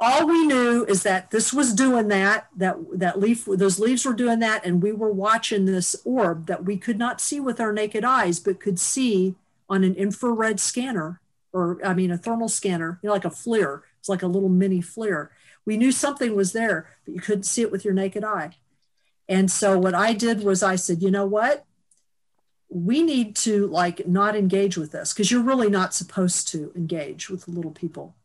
all 0.00 0.26
we 0.26 0.46
knew 0.46 0.84
is 0.86 1.02
that 1.04 1.30
this 1.30 1.52
was 1.52 1.72
doing 1.72 2.08
that 2.08 2.48
that 2.56 2.76
that 2.92 3.18
leaf 3.18 3.44
those 3.46 3.78
leaves 3.78 4.04
were 4.04 4.12
doing 4.12 4.40
that 4.40 4.64
and 4.64 4.82
we 4.82 4.92
were 4.92 5.12
watching 5.12 5.64
this 5.64 5.94
orb 6.04 6.46
that 6.46 6.64
we 6.64 6.76
could 6.76 6.98
not 6.98 7.20
see 7.20 7.40
with 7.40 7.60
our 7.60 7.72
naked 7.72 8.04
eyes 8.04 8.40
but 8.40 8.60
could 8.60 8.78
see 8.78 9.34
on 9.68 9.84
an 9.84 9.94
infrared 9.94 10.58
scanner 10.58 11.20
or 11.52 11.78
i 11.84 11.94
mean 11.94 12.10
a 12.10 12.18
thermal 12.18 12.48
scanner 12.48 12.98
you 13.02 13.06
know 13.06 13.12
like 13.12 13.24
a 13.24 13.30
FLIR 13.30 13.82
it's 13.98 14.08
like 14.08 14.22
a 14.22 14.26
little 14.26 14.48
mini 14.48 14.80
FLIR 14.80 15.28
we 15.64 15.76
knew 15.76 15.92
something 15.92 16.34
was 16.34 16.52
there 16.52 16.88
but 17.04 17.14
you 17.14 17.20
couldn't 17.20 17.44
see 17.44 17.62
it 17.62 17.72
with 17.72 17.84
your 17.84 17.94
naked 17.94 18.24
eye. 18.24 18.50
And 19.28 19.50
so 19.50 19.78
what 19.78 19.94
i 19.94 20.12
did 20.12 20.42
was 20.42 20.62
i 20.62 20.76
said 20.76 21.02
you 21.02 21.10
know 21.10 21.26
what? 21.26 21.64
We 22.68 23.02
need 23.02 23.36
to 23.36 23.68
like 23.68 24.06
not 24.06 24.34
engage 24.34 24.76
with 24.76 24.92
this 24.92 25.12
because 25.12 25.30
you're 25.30 25.42
really 25.42 25.70
not 25.70 25.94
supposed 25.94 26.48
to 26.48 26.72
engage 26.74 27.30
with 27.30 27.46
little 27.46 27.70
people 27.70 28.16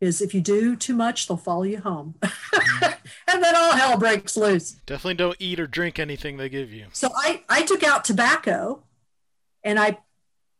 is 0.00 0.22
if 0.22 0.34
you 0.34 0.40
do 0.40 0.76
too 0.76 0.94
much, 0.94 1.28
they'll 1.28 1.36
follow 1.36 1.62
you 1.64 1.80
home. 1.80 2.14
and 2.82 3.42
then 3.42 3.54
all 3.54 3.72
hell 3.72 3.98
breaks 3.98 4.36
loose. 4.36 4.72
Definitely 4.86 5.14
don't 5.14 5.36
eat 5.38 5.60
or 5.60 5.66
drink 5.66 5.98
anything 5.98 6.36
they 6.36 6.48
give 6.48 6.72
you. 6.72 6.86
So 6.92 7.10
I, 7.14 7.42
I 7.48 7.62
took 7.62 7.82
out 7.82 8.04
tobacco 8.04 8.82
and 9.62 9.78
I 9.78 9.98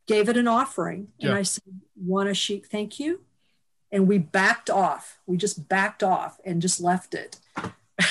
gave 0.07 0.29
it 0.29 0.37
an 0.37 0.47
offering. 0.47 1.09
And 1.21 1.33
I 1.33 1.43
said, 1.43 1.63
Wanishi? 2.07 2.65
Thank 2.65 3.01
you. 3.01 3.21
And 3.91 4.07
we 4.07 4.19
backed 4.19 4.69
off. 4.71 5.19
We 5.27 5.37
just 5.37 5.69
backed 5.69 6.03
off 6.03 6.39
and 6.45 6.61
just 6.63 6.81
left 6.81 7.15
it. 7.15 7.39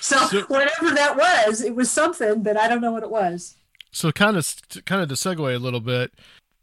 so, 0.00 0.16
So- 0.26 0.42
whatever 0.42 0.94
that 0.94 1.16
was, 1.16 1.60
it 1.60 1.74
was 1.74 1.90
something, 1.90 2.42
but 2.42 2.56
I 2.56 2.68
don't 2.68 2.80
know 2.80 2.92
what 2.92 3.02
it 3.02 3.10
was. 3.10 3.56
So 3.90 4.12
kind 4.12 4.36
of 4.36 4.46
kind 4.84 5.00
of 5.00 5.08
to 5.08 5.14
segue 5.14 5.54
a 5.54 5.58
little 5.58 5.80
bit, 5.80 6.12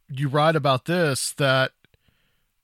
you 0.07 0.27
write 0.27 0.55
about 0.55 0.85
this 0.85 1.33
that 1.33 1.71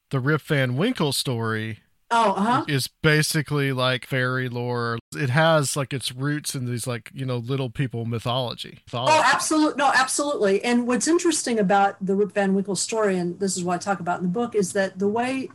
the 0.10 0.20
Rip 0.20 0.42
Van 0.42 0.76
Winkle 0.76 1.12
story 1.12 1.80
Oh, 2.12 2.32
uh 2.32 2.42
huh. 2.42 2.66
is 2.68 2.88
basically 2.88 3.72
like 3.72 4.06
fairy 4.08 4.50
lore. 4.50 4.98
It 5.16 5.30
has 5.30 5.78
like 5.78 5.94
its 5.94 6.12
roots 6.12 6.56
in 6.56 6.66
these 6.66 6.88
like 6.88 7.12
you 7.14 7.24
know 7.24 7.38
little 7.38 7.70
people 7.70 8.06
mythology. 8.06 8.80
Oh, 8.94 9.22
absolutely. 9.24 9.78
No, 9.78 9.92
absolutely. 9.94 10.64
And 10.64 10.88
what's 10.88 11.08
interesting 11.08 11.60
about 11.60 12.04
the 12.04 12.16
Rip 12.16 12.34
Van 12.34 12.56
Winkle 12.56 12.76
story, 12.76 13.18
and 13.18 13.40
this 13.40 13.56
is 13.56 13.64
what 13.64 13.76
I 13.76 13.78
talk 13.78 14.00
about 14.00 14.20
in 14.20 14.26
the 14.26 14.32
book, 14.32 14.56
is 14.56 14.74
that 14.74 14.98
the 14.98 15.08
way 15.08 15.50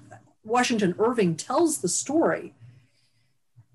Washington 0.45 0.95
Irving 0.99 1.35
tells 1.35 1.79
the 1.79 1.89
story, 1.89 2.55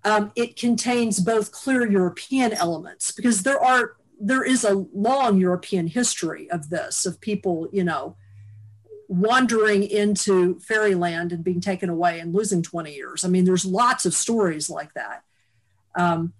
um, 0.06 0.32
it 0.38 0.56
contains 0.56 1.20
both 1.20 1.52
clear 1.52 1.90
European 1.90 2.54
elements 2.54 3.12
because 3.12 3.44
there 3.44 3.60
are 3.60 3.98
there 4.22 4.44
is 4.44 4.64
a 4.64 4.86
long 4.94 5.38
European 5.38 5.88
history 5.88 6.50
of 6.50 6.70
this, 6.70 7.06
of 7.06 7.20
people, 7.20 7.68
you 7.74 7.84
know, 7.84 8.16
wandering 9.10 9.84
into 9.84 10.58
fairyland 10.62 11.34
and 11.34 11.44
being 11.44 11.60
taken 11.60 11.90
away 11.90 12.20
and 12.20 12.34
losing 12.34 12.64
20 12.64 12.94
years. 12.94 13.26
I 13.26 13.28
mean, 13.28 13.44
there's 13.44 13.66
lots 13.66 14.06
of 14.06 14.14
stories 14.14 14.70
like 14.70 14.94
that. 14.94 15.24
Um, 15.96 16.32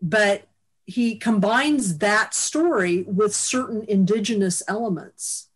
but 0.00 0.46
he 0.86 1.16
combines 1.16 1.98
that 1.98 2.32
story 2.32 3.02
with 3.02 3.34
certain 3.34 3.84
indigenous 3.88 4.62
elements 4.68 5.48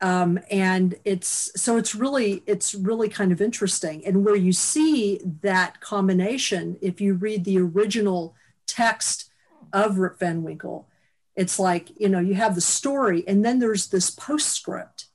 um, 0.00 0.38
and 0.50 0.94
it's 1.04 1.50
so 1.56 1.76
it's 1.78 1.94
really 1.94 2.42
it's 2.46 2.74
really 2.74 3.08
kind 3.08 3.32
of 3.32 3.40
interesting 3.40 4.04
and 4.04 4.24
where 4.24 4.36
you 4.36 4.52
see 4.52 5.20
that 5.40 5.80
combination 5.80 6.76
if 6.82 7.00
you 7.00 7.14
read 7.14 7.44
the 7.44 7.58
original 7.58 8.34
text 8.66 9.30
of 9.72 9.98
rip 9.98 10.18
van 10.18 10.42
winkle 10.42 10.86
it's 11.34 11.58
like 11.58 11.98
you 11.98 12.08
know 12.08 12.20
you 12.20 12.34
have 12.34 12.54
the 12.54 12.60
story 12.60 13.24
and 13.26 13.44
then 13.44 13.58
there's 13.58 13.88
this 13.88 14.10
postscript 14.10 15.05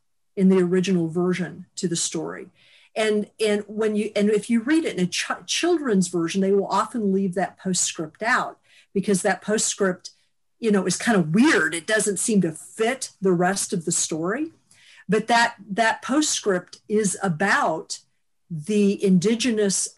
in 0.41 0.49
the 0.49 0.57
original 0.57 1.07
version 1.07 1.67
to 1.75 1.87
the 1.87 1.95
story. 1.95 2.47
And 2.95 3.29
and 3.39 3.63
when 3.67 3.95
you 3.95 4.11
and 4.15 4.31
if 4.31 4.49
you 4.49 4.61
read 4.61 4.85
it 4.85 4.97
in 4.97 5.03
a 5.03 5.07
ch- 5.07 5.45
children's 5.45 6.07
version 6.07 6.41
they 6.41 6.51
will 6.51 6.65
often 6.65 7.13
leave 7.13 7.35
that 7.35 7.59
postscript 7.59 8.23
out 8.23 8.57
because 8.91 9.21
that 9.21 9.43
postscript 9.43 10.09
you 10.59 10.71
know 10.71 10.87
is 10.87 10.97
kind 10.97 11.15
of 11.15 11.35
weird. 11.35 11.75
It 11.75 11.85
doesn't 11.85 12.17
seem 12.17 12.41
to 12.41 12.51
fit 12.53 13.11
the 13.21 13.31
rest 13.33 13.71
of 13.71 13.85
the 13.85 13.91
story. 13.91 14.51
But 15.07 15.27
that 15.27 15.57
that 15.69 16.01
postscript 16.01 16.79
is 16.89 17.15
about 17.21 17.99
the 18.49 19.01
indigenous 19.03 19.89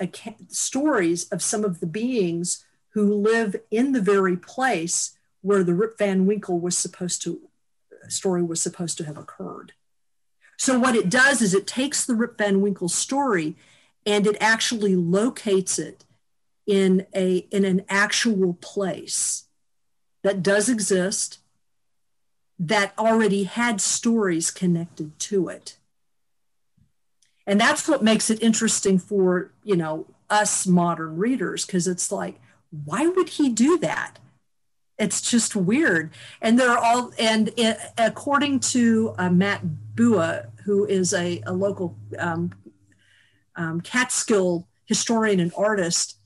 stories 0.49 1.29
of 1.29 1.41
some 1.41 1.63
of 1.63 1.79
the 1.79 1.87
beings 1.87 2.65
who 2.89 3.13
live 3.13 3.55
in 3.71 3.93
the 3.93 4.01
very 4.01 4.35
place 4.35 5.17
where 5.41 5.63
the 5.63 5.73
Rip 5.73 5.97
Van 5.97 6.25
Winkle 6.25 6.59
was 6.59 6.77
supposed 6.77 7.21
to 7.21 7.39
story 8.09 8.43
was 8.43 8.61
supposed 8.61 8.97
to 8.97 9.05
have 9.05 9.17
occurred. 9.17 9.71
So 10.57 10.79
what 10.79 10.95
it 10.95 11.09
does 11.09 11.41
is 11.41 11.53
it 11.53 11.67
takes 11.67 12.05
the 12.05 12.15
Rip 12.15 12.37
Van 12.37 12.61
Winkle 12.61 12.89
story 12.89 13.55
and 14.05 14.27
it 14.27 14.37
actually 14.39 14.95
locates 14.95 15.79
it 15.79 16.05
in 16.65 17.05
a 17.13 17.37
in 17.51 17.65
an 17.65 17.83
actual 17.89 18.53
place 18.55 19.45
that 20.23 20.43
does 20.43 20.69
exist 20.69 21.39
that 22.57 22.93
already 22.97 23.43
had 23.43 23.81
stories 23.81 24.51
connected 24.51 25.17
to 25.19 25.49
it. 25.49 25.77
And 27.45 27.59
that's 27.59 27.87
what 27.89 28.03
makes 28.03 28.29
it 28.29 28.41
interesting 28.41 28.97
for, 28.97 29.51
you 29.63 29.75
know, 29.75 30.07
us 30.29 30.65
modern 30.65 31.17
readers 31.17 31.65
because 31.65 31.87
it's 31.87 32.11
like 32.11 32.39
why 32.85 33.05
would 33.07 33.29
he 33.29 33.49
do 33.49 33.77
that? 33.79 34.17
It's 34.97 35.21
just 35.21 35.55
weird. 35.55 36.11
And 36.41 36.59
they're 36.59 36.77
all, 36.77 37.11
and 37.17 37.49
it, 37.57 37.77
according 37.97 38.59
to 38.61 39.15
uh, 39.17 39.29
Matt 39.29 39.61
Bua, 39.95 40.47
who 40.65 40.85
is 40.85 41.13
a, 41.13 41.41
a 41.45 41.53
local 41.53 41.97
um, 42.19 42.53
um, 43.55 43.81
Catskill 43.81 44.67
historian 44.85 45.39
and 45.39 45.51
artist, 45.57 46.17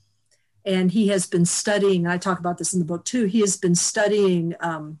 and 0.64 0.90
he 0.90 1.08
has 1.08 1.26
been 1.26 1.46
studying, 1.46 2.04
and 2.04 2.12
I 2.12 2.18
talk 2.18 2.38
about 2.38 2.58
this 2.58 2.72
in 2.74 2.78
the 2.78 2.84
book 2.84 3.04
too, 3.04 3.24
he 3.24 3.40
has 3.40 3.56
been 3.56 3.74
studying 3.74 4.54
um, 4.60 4.98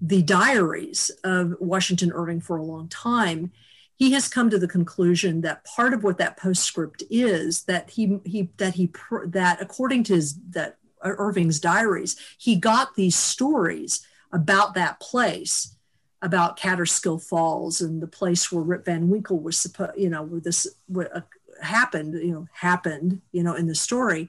the 0.00 0.22
diaries 0.22 1.10
of 1.24 1.54
Washington 1.60 2.12
Irving 2.12 2.40
for 2.40 2.56
a 2.56 2.62
long 2.62 2.88
time 2.88 3.52
he 3.98 4.12
has 4.12 4.28
come 4.28 4.48
to 4.48 4.58
the 4.58 4.68
conclusion 4.68 5.40
that 5.40 5.64
part 5.64 5.92
of 5.92 6.04
what 6.04 6.18
that 6.18 6.36
postscript 6.36 7.02
is 7.10 7.64
that 7.64 7.90
he 7.90 8.20
he 8.24 8.48
that 8.56 8.74
he 8.74 8.92
that 9.26 9.60
according 9.60 10.04
to 10.04 10.14
his 10.14 10.38
that 10.50 10.78
Irving's 11.02 11.60
diaries 11.60 12.16
he 12.38 12.56
got 12.56 12.94
these 12.94 13.16
stories 13.16 14.06
about 14.32 14.74
that 14.74 15.00
place 15.00 15.74
about 16.20 16.58
Kaaterskill 16.58 17.22
Falls 17.22 17.80
and 17.80 18.02
the 18.02 18.08
place 18.08 18.50
where 18.50 18.62
Rip 18.62 18.84
Van 18.84 19.08
Winkle 19.08 19.38
was 19.38 19.56
supposed 19.56 19.98
you 19.98 20.10
know 20.10 20.22
where 20.22 20.40
this 20.40 20.66
where, 20.86 21.16
uh, 21.16 21.20
happened 21.62 22.14
you 22.14 22.32
know 22.32 22.46
happened 22.52 23.20
you 23.32 23.42
know 23.42 23.54
in 23.54 23.66
the 23.66 23.74
story 23.74 24.28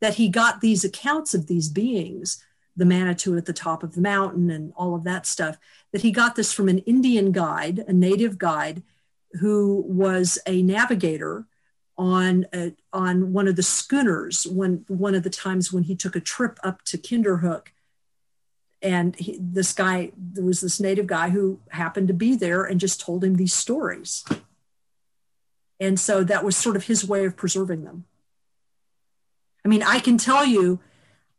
that 0.00 0.14
he 0.14 0.28
got 0.28 0.60
these 0.60 0.84
accounts 0.84 1.34
of 1.34 1.46
these 1.46 1.68
beings 1.68 2.42
the 2.76 2.84
Manitou 2.84 3.36
at 3.38 3.46
the 3.46 3.52
top 3.54 3.82
of 3.82 3.94
the 3.94 4.02
mountain 4.02 4.50
and 4.50 4.72
all 4.76 4.94
of 4.94 5.04
that 5.04 5.26
stuff 5.26 5.58
that 5.92 6.02
he 6.02 6.10
got 6.10 6.36
this 6.36 6.52
from 6.52 6.68
an 6.68 6.78
Indian 6.80 7.32
guide 7.32 7.84
a 7.88 7.92
native 7.92 8.38
guide 8.38 8.82
who 9.40 9.84
was 9.86 10.38
a 10.46 10.62
navigator 10.62 11.46
on 11.98 12.46
a, 12.52 12.74
on 12.92 13.32
one 13.32 13.48
of 13.48 13.56
the 13.56 13.62
schooners 13.62 14.46
when 14.46 14.84
one 14.88 15.14
of 15.14 15.22
the 15.22 15.30
times 15.30 15.72
when 15.72 15.84
he 15.84 15.96
took 15.96 16.14
a 16.16 16.20
trip 16.20 16.58
up 16.62 16.82
to 16.84 16.98
Kinderhook. 16.98 17.68
And 18.82 19.16
he, 19.16 19.38
this 19.40 19.72
guy 19.72 20.12
there 20.16 20.44
was 20.44 20.60
this 20.60 20.78
native 20.78 21.06
guy 21.06 21.30
who 21.30 21.60
happened 21.70 22.08
to 22.08 22.14
be 22.14 22.36
there 22.36 22.64
and 22.64 22.78
just 22.78 23.00
told 23.00 23.24
him 23.24 23.36
these 23.36 23.54
stories. 23.54 24.24
And 25.80 25.98
so 25.98 26.22
that 26.24 26.44
was 26.44 26.56
sort 26.56 26.76
of 26.76 26.84
his 26.84 27.06
way 27.06 27.24
of 27.24 27.36
preserving 27.36 27.84
them. 27.84 28.04
I 29.64 29.68
mean 29.68 29.82
i 29.82 29.98
can 29.98 30.16
tell 30.16 30.44
you 30.44 30.78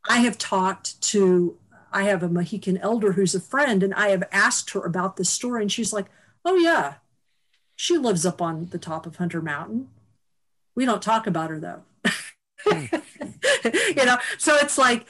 i 0.09 0.17
have 0.17 0.37
talked 0.37 0.99
to 1.01 1.57
i 1.93 2.03
have 2.03 2.23
a 2.23 2.27
mohican 2.27 2.77
elder 2.79 3.13
who's 3.13 3.33
a 3.33 3.39
friend 3.39 3.81
and 3.81 3.93
i 3.93 4.09
have 4.09 4.27
asked 4.33 4.71
her 4.71 4.81
about 4.81 5.15
this 5.15 5.29
story 5.29 5.61
and 5.61 5.71
she's 5.71 5.93
like 5.93 6.07
oh 6.47 6.55
yeah. 6.55 6.95
She 7.75 7.97
lives 7.97 8.25
up 8.25 8.41
on 8.41 8.69
the 8.71 8.79
top 8.79 9.05
of 9.05 9.17
Hunter 9.17 9.41
Mountain. 9.41 9.89
We 10.78 10.86
don't 10.86 11.01
talk 11.01 11.25
about 11.25 11.49
her 11.49 11.59
though. 11.59 11.82
you 12.71 14.05
know, 14.05 14.17
so 14.38 14.55
it's 14.57 14.78
like 14.78 15.07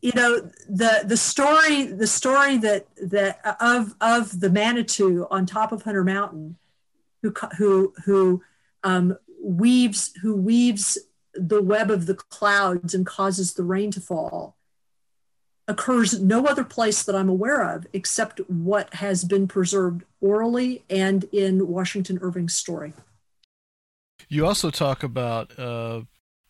you 0.00 0.12
know 0.14 0.50
the 0.66 1.02
the 1.04 1.16
story 1.18 1.84
the 1.84 2.06
story 2.06 2.56
that 2.56 2.86
that 2.96 3.38
of 3.60 3.94
of 4.00 4.40
the 4.40 4.48
Manitou 4.48 5.26
on 5.30 5.44
top 5.44 5.72
of 5.72 5.82
Hunter 5.82 6.04
Mountain 6.04 6.56
who 7.22 7.34
who 7.58 7.92
who 8.06 8.42
um, 8.82 9.18
weaves 9.42 10.14
who 10.22 10.34
weaves 10.34 10.96
the 11.34 11.60
web 11.60 11.90
of 11.90 12.06
the 12.06 12.14
clouds 12.14 12.94
and 12.94 13.04
causes 13.04 13.52
the 13.52 13.62
rain 13.62 13.90
to 13.90 14.00
fall 14.00 14.56
occurs 15.68 16.20
no 16.20 16.46
other 16.46 16.64
place 16.64 17.02
that 17.02 17.16
I'm 17.16 17.28
aware 17.28 17.62
of 17.62 17.86
except 17.92 18.40
what 18.48 18.94
has 18.94 19.24
been 19.24 19.48
preserved 19.48 20.04
orally 20.20 20.84
and 20.88 21.24
in 21.32 21.68
Washington 21.68 22.18
Irving's 22.22 22.54
story. 22.54 22.92
You 24.28 24.46
also 24.46 24.70
talk 24.70 25.02
about 25.02 25.58
uh, 25.58 26.02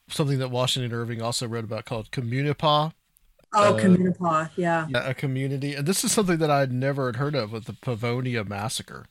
something 0.08 0.38
that 0.38 0.50
Washington 0.50 0.92
Irving 0.92 1.22
also 1.22 1.46
wrote 1.46 1.64
about 1.64 1.84
called 1.84 2.10
Communipaw. 2.10 2.92
Oh, 3.54 3.74
Uh, 3.74 3.78
Communipaw, 3.78 4.50
yeah. 4.56 4.86
Yeah, 4.88 5.08
a 5.08 5.14
community, 5.14 5.74
and 5.74 5.86
this 5.86 6.04
is 6.04 6.12
something 6.12 6.38
that 6.38 6.50
I'd 6.50 6.72
never 6.72 7.06
had 7.06 7.16
heard 7.16 7.34
of 7.34 7.52
with 7.52 7.64
the 7.64 7.72
Pavonia 7.72 8.46
massacre. 8.46 9.06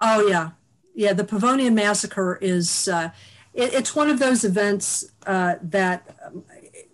Oh, 0.00 0.26
yeah. 0.26 0.50
yeah, 0.94 1.12
the 1.12 1.24
Pavonia 1.24 1.72
massacre 1.72 2.38
is 2.42 2.88
uh, 2.88 3.10
it, 3.54 3.72
it's 3.72 3.94
one 3.96 4.10
of 4.10 4.18
those 4.18 4.44
events 4.44 5.04
uh, 5.26 5.56
that 5.62 6.16
um, 6.24 6.44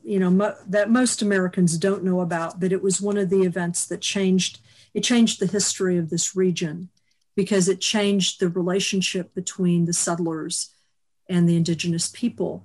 you 0.05 0.19
know 0.19 0.31
mo- 0.31 0.57
that 0.67 0.91
most 0.91 1.23
Americans 1.23 1.79
don't 1.79 2.05
know 2.05 2.21
about, 2.21 2.61
but 2.61 2.73
it 2.73 2.83
was 2.83 3.01
one 3.01 3.17
of 3.17 3.31
the 3.31 3.43
events 3.43 3.87
that 3.87 4.01
changed 4.01 4.61
it 4.95 5.03
changed 5.03 5.41
the 5.41 5.47
history 5.47 5.97
of 5.97 6.11
this 6.11 6.37
region 6.37 6.91
because 7.35 7.69
it 7.69 7.81
changed 7.81 8.41
the 8.41 8.49
relationship 8.49 9.35
between 9.35 9.87
the 9.87 9.93
settlers 9.93 10.71
and 11.29 11.49
the 11.49 11.57
indigenous 11.57 12.09
people, 12.09 12.65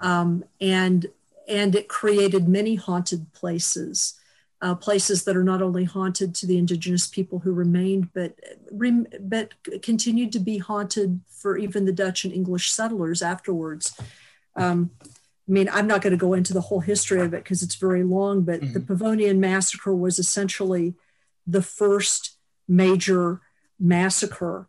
um, 0.00 0.44
and 0.60 1.06
and 1.46 1.74
it 1.74 1.88
created 1.88 2.48
many 2.48 2.74
haunted 2.74 3.32
places 3.32 4.18
uh, 4.60 4.74
places 4.74 5.24
that 5.24 5.36
are 5.36 5.44
not 5.44 5.62
only 5.62 5.84
haunted 5.84 6.34
to 6.34 6.46
the 6.46 6.58
indigenous 6.58 7.06
people 7.06 7.38
who 7.40 7.52
remained, 7.52 8.12
but 8.12 8.34
but 9.20 9.54
continued 9.82 10.32
to 10.32 10.40
be 10.40 10.58
haunted 10.58 11.20
for 11.28 11.56
even 11.56 11.84
the 11.84 11.92
Dutch 11.92 12.24
and 12.24 12.34
English 12.34 12.70
settlers 12.70 13.22
afterwards. 13.22 13.98
Um, 14.56 14.90
I 15.48 15.50
mean, 15.50 15.68
I'm 15.72 15.86
not 15.86 16.02
going 16.02 16.10
to 16.10 16.18
go 16.18 16.34
into 16.34 16.52
the 16.52 16.60
whole 16.60 16.80
history 16.80 17.20
of 17.20 17.32
it 17.32 17.42
because 17.42 17.62
it's 17.62 17.76
very 17.76 18.04
long, 18.04 18.42
but 18.42 18.60
mm-hmm. 18.60 18.74
the 18.74 18.80
Pavonian 18.80 19.38
massacre 19.38 19.94
was 19.94 20.18
essentially 20.18 20.94
the 21.46 21.62
first 21.62 22.36
major 22.68 23.40
massacre 23.80 24.68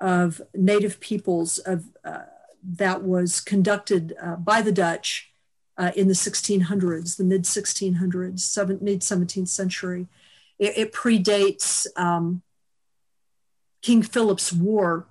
of 0.00 0.42
native 0.54 1.00
peoples 1.00 1.58
of 1.58 1.86
uh, 2.04 2.24
that 2.62 3.02
was 3.02 3.40
conducted 3.40 4.14
uh, 4.22 4.36
by 4.36 4.60
the 4.60 4.72
Dutch 4.72 5.32
uh, 5.78 5.92
in 5.96 6.08
the 6.08 6.14
1600s, 6.14 7.16
the 7.16 7.24
mid 7.24 7.44
1600s, 7.44 8.82
mid 8.82 9.00
17th 9.00 9.48
century. 9.48 10.08
It, 10.58 10.76
it 10.76 10.92
predates 10.92 11.86
um, 11.96 12.42
King 13.80 14.02
Philip's 14.02 14.52
War, 14.52 15.06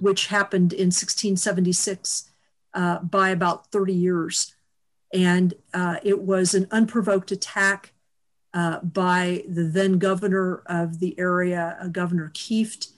which 0.00 0.28
happened 0.28 0.72
in 0.72 0.86
1676 0.86 2.30
uh, 2.74 3.00
by 3.00 3.30
about 3.30 3.66
30 3.70 3.92
years. 3.92 4.51
And 5.12 5.54
uh, 5.74 5.96
it 6.02 6.20
was 6.20 6.54
an 6.54 6.66
unprovoked 6.70 7.30
attack 7.32 7.92
uh, 8.54 8.80
by 8.80 9.44
the 9.48 9.64
then 9.64 9.98
governor 9.98 10.62
of 10.66 11.00
the 11.00 11.18
area, 11.18 11.78
uh, 11.80 11.88
Governor 11.88 12.30
Kieft, 12.34 12.88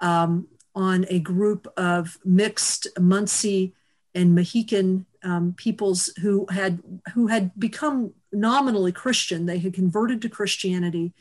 um, 0.00 0.48
on 0.74 1.06
a 1.08 1.18
group 1.18 1.72
of 1.76 2.18
mixed 2.24 2.86
Munsee 2.96 3.72
and 4.14 4.34
Mohican 4.34 5.06
um, 5.22 5.54
peoples 5.56 6.10
who 6.20 6.46
had 6.50 6.82
who 7.14 7.26
had 7.26 7.58
become 7.58 8.12
nominally 8.32 8.92
Christian. 8.92 9.46
They 9.46 9.58
had 9.58 9.74
converted 9.74 10.22
to 10.22 10.28
Christianity 10.28 11.12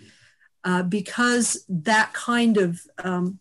uh, 0.63 0.83
because 0.83 1.65
that 1.69 2.13
kind 2.13 2.57
of 2.57 2.81
um, 3.03 3.39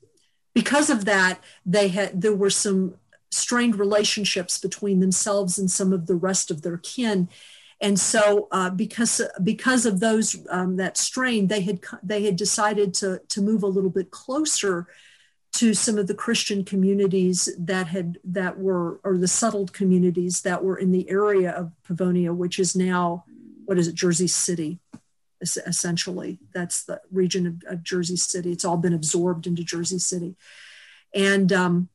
because 0.55 0.90
of 0.90 1.05
that 1.05 1.42
they 1.64 1.88
had 1.88 2.20
there 2.20 2.34
were 2.34 2.51
some 2.51 2.94
strained 3.37 3.76
relationships 3.76 4.59
between 4.59 5.01
themselves 5.01 5.59
and 5.59 5.70
some 5.70 5.93
of 5.93 6.07
the 6.07 6.16
rest 6.16 6.51
of 6.51 6.62
their 6.62 6.78
kin. 6.78 7.28
And 7.80 8.01
so, 8.01 8.49
uh, 8.53 8.70
because 8.70 9.20
because 9.43 9.84
of 9.84 10.01
those 10.01 10.37
um, 10.49 10.76
that 10.76 10.97
strain, 10.97 11.49
they 11.49 11.61
had 11.61 11.80
they 12.03 12.24
had 12.24 12.37
decided 12.37 12.95
to 12.95 13.20
to 13.28 13.43
move 13.43 13.62
a 13.62 13.66
little 13.68 13.91
bit 13.91 14.11
closer 14.11 14.87
to 15.57 15.72
some 15.74 15.97
of 15.99 16.07
the 16.07 16.14
Christian 16.14 16.64
communities 16.64 17.49
that 17.59 17.87
had 17.89 18.18
that 18.24 18.59
were 18.59 19.01
or 19.05 19.18
the 19.18 19.28
settled 19.28 19.72
communities 19.72 20.41
that 20.43 20.64
were 20.64 20.78
in 20.78 20.91
the 20.91 21.09
area 21.11 21.51
of 21.51 21.72
Pavonia, 21.87 22.34
which 22.34 22.59
is 22.59 22.74
now 22.74 23.24
what 23.66 23.78
is 23.78 23.89
it, 23.89 23.95
Jersey 23.95 24.28
City, 24.28 24.78
essentially. 25.43 26.39
That's 26.55 26.84
the 26.84 27.01
region 27.11 27.47
of, 27.47 27.74
of 27.74 27.82
Jersey 27.82 28.16
City. 28.16 28.53
It's 28.53 28.64
all 28.64 28.76
been 28.76 28.95
absorbed 28.95 29.47
into 29.47 29.64
Jersey 29.64 29.99
City, 29.99 30.37
and 31.14 31.53
um, 31.53 31.89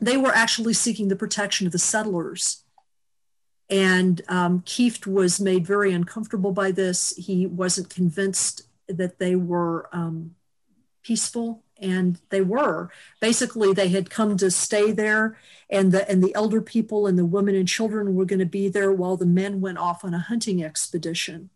they 0.00 0.16
were 0.16 0.32
actually 0.32 0.72
seeking 0.72 1.08
the 1.08 1.16
protection 1.16 1.66
of 1.66 1.72
the 1.72 1.78
settlers. 1.78 2.64
And 3.68 4.22
um, 4.28 4.60
Kieft 4.62 5.06
was 5.06 5.40
made 5.40 5.66
very 5.66 5.92
uncomfortable 5.92 6.52
by 6.52 6.72
this. 6.72 7.14
He 7.16 7.46
wasn't 7.46 7.90
convinced 7.90 8.62
that 8.88 9.18
they 9.18 9.36
were 9.36 9.88
um, 9.92 10.34
peaceful 11.02 11.62
and 11.80 12.20
they 12.28 12.40
were 12.40 12.90
basically 13.20 13.72
they 13.72 13.88
had 13.88 14.10
come 14.10 14.36
to 14.36 14.50
stay 14.50 14.92
there 14.92 15.38
and 15.70 15.92
the 15.92 16.08
and 16.10 16.22
the 16.22 16.34
elder 16.34 16.60
people 16.60 17.06
and 17.06 17.18
the 17.18 17.24
women 17.24 17.54
and 17.54 17.68
children 17.68 18.14
were 18.14 18.26
going 18.26 18.38
to 18.38 18.44
be 18.44 18.68
there 18.68 18.92
while 18.92 19.16
the 19.16 19.26
men 19.26 19.60
went 19.60 19.78
off 19.78 20.04
on 20.04 20.12
a 20.12 20.18
hunting 20.18 20.62
expedition 20.62 21.48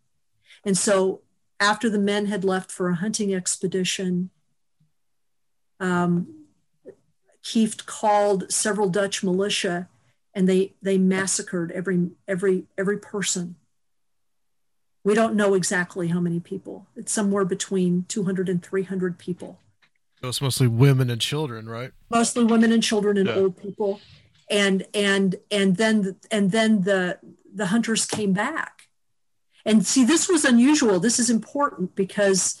and 0.65 0.77
so 0.77 1.21
after 1.59 1.89
the 1.89 1.99
men 1.99 2.25
had 2.25 2.43
left 2.43 2.71
for 2.71 2.89
a 2.89 2.95
hunting 2.95 3.35
expedition 3.35 4.31
um, 5.79 6.44
Kieft 7.45 7.85
called 7.85 8.51
several 8.51 8.89
Dutch 8.89 9.23
militia 9.23 9.87
and 10.33 10.49
they 10.49 10.73
they 10.81 10.97
massacred 10.97 11.71
every 11.71 12.09
every 12.27 12.65
every 12.77 12.97
person 12.97 13.55
we 15.03 15.13
don't 15.13 15.35
know 15.35 15.53
exactly 15.53 16.07
how 16.07 16.19
many 16.19 16.39
people 16.39 16.87
it's 16.95 17.11
somewhere 17.11 17.45
between 17.45 18.05
200 18.09 18.49
and 18.49 18.63
300 18.63 19.19
people 19.19 19.59
so 20.25 20.29
it's 20.29 20.41
mostly 20.41 20.67
women 20.67 21.11
and 21.11 21.21
children, 21.21 21.67
right? 21.69 21.91
Mostly 22.09 22.43
women 22.43 22.71
and 22.71 22.81
children 22.81 23.17
and 23.17 23.27
yeah. 23.27 23.35
old 23.35 23.61
people, 23.61 24.01
and 24.49 24.83
and 24.93 25.35
and 25.51 25.77
then 25.77 26.15
and 26.31 26.51
then 26.51 26.81
the 26.81 27.19
the 27.53 27.67
hunters 27.67 28.07
came 28.07 28.33
back, 28.33 28.87
and 29.65 29.85
see 29.85 30.03
this 30.03 30.27
was 30.27 30.43
unusual. 30.43 30.99
This 30.99 31.19
is 31.19 31.29
important 31.29 31.95
because 31.95 32.59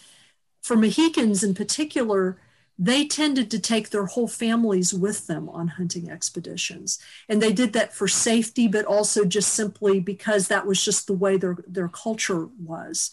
for 0.61 0.75
Mohicans 0.75 1.43
in 1.43 1.55
particular, 1.55 2.37
they 2.77 3.05
tended 3.05 3.49
to 3.51 3.59
take 3.59 3.89
their 3.89 4.05
whole 4.05 4.27
families 4.27 4.93
with 4.93 5.27
them 5.27 5.47
on 5.49 5.69
hunting 5.69 6.09
expeditions. 6.09 6.99
And 7.29 7.41
they 7.41 7.53
did 7.53 7.73
that 7.73 7.93
for 7.93 8.07
safety, 8.07 8.67
but 8.67 8.85
also 8.85 9.23
just 9.23 9.53
simply 9.53 9.99
because 9.99 10.47
that 10.47 10.65
was 10.65 10.83
just 10.83 11.07
the 11.07 11.13
way 11.13 11.37
their, 11.37 11.57
their 11.67 11.87
culture 11.87 12.47
was. 12.61 13.11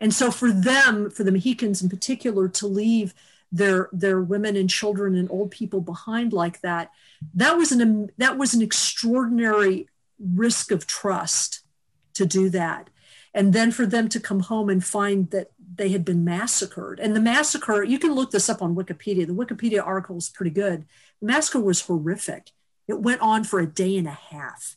And 0.00 0.14
so 0.14 0.30
for 0.30 0.52
them, 0.52 1.10
for 1.10 1.24
the 1.24 1.32
Mohicans 1.32 1.82
in 1.82 1.88
particular, 1.88 2.48
to 2.48 2.66
leave 2.66 3.14
their 3.54 3.88
their 3.92 4.20
women 4.20 4.56
and 4.56 4.68
children 4.68 5.14
and 5.14 5.30
old 5.30 5.50
people 5.52 5.80
behind 5.80 6.32
like 6.32 6.60
that 6.62 6.90
that 7.34 7.56
was 7.56 7.70
an 7.70 8.10
that 8.18 8.36
was 8.36 8.52
an 8.52 8.60
extraordinary 8.60 9.88
risk 10.18 10.72
of 10.72 10.88
trust 10.88 11.60
to 12.14 12.26
do 12.26 12.48
that 12.50 12.90
and 13.32 13.52
then 13.52 13.70
for 13.70 13.86
them 13.86 14.08
to 14.08 14.18
come 14.18 14.40
home 14.40 14.68
and 14.68 14.84
find 14.84 15.30
that 15.30 15.52
they 15.76 15.90
had 15.90 16.04
been 16.04 16.24
massacred 16.24 17.00
and 17.00 17.14
the 17.14 17.20
massacre 17.20 17.82
you 17.82 17.98
can 17.98 18.12
look 18.12 18.30
this 18.30 18.48
up 18.48 18.62
on 18.62 18.74
wikipedia 18.74 19.26
the 19.26 19.34
wikipedia 19.34 19.84
article 19.84 20.16
is 20.16 20.28
pretty 20.28 20.50
good 20.50 20.84
the 21.20 21.26
massacre 21.26 21.60
was 21.60 21.82
horrific 21.82 22.50
it 22.86 23.00
went 23.00 23.20
on 23.20 23.44
for 23.44 23.60
a 23.60 23.66
day 23.66 23.96
and 23.96 24.08
a 24.08 24.18
half 24.30 24.76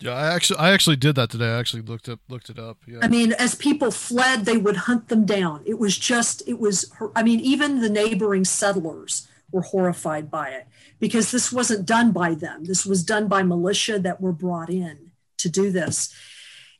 yeah, 0.00 0.12
I 0.12 0.34
actually 0.34 0.58
I 0.58 0.72
actually 0.72 0.96
did 0.96 1.14
that 1.14 1.30
today. 1.30 1.46
I 1.46 1.58
actually 1.58 1.82
looked 1.82 2.08
up 2.08 2.20
looked 2.28 2.50
it 2.50 2.58
up. 2.58 2.78
Yeah. 2.86 2.98
I 3.00 3.08
mean, 3.08 3.32
as 3.32 3.54
people 3.54 3.90
fled, 3.90 4.44
they 4.44 4.56
would 4.56 4.76
hunt 4.76 5.08
them 5.08 5.24
down. 5.24 5.62
It 5.64 5.78
was 5.78 5.96
just 5.96 6.46
it 6.46 6.58
was 6.58 6.92
I 7.14 7.22
mean, 7.22 7.40
even 7.40 7.80
the 7.80 7.88
neighboring 7.88 8.44
settlers 8.44 9.28
were 9.50 9.62
horrified 9.62 10.30
by 10.30 10.48
it 10.50 10.66
because 10.98 11.30
this 11.30 11.52
wasn't 11.52 11.86
done 11.86 12.12
by 12.12 12.34
them. 12.34 12.64
This 12.64 12.84
was 12.84 13.04
done 13.04 13.28
by 13.28 13.42
militia 13.42 13.98
that 14.00 14.20
were 14.20 14.32
brought 14.32 14.68
in 14.68 15.12
to 15.38 15.48
do 15.48 15.70
this. 15.70 16.12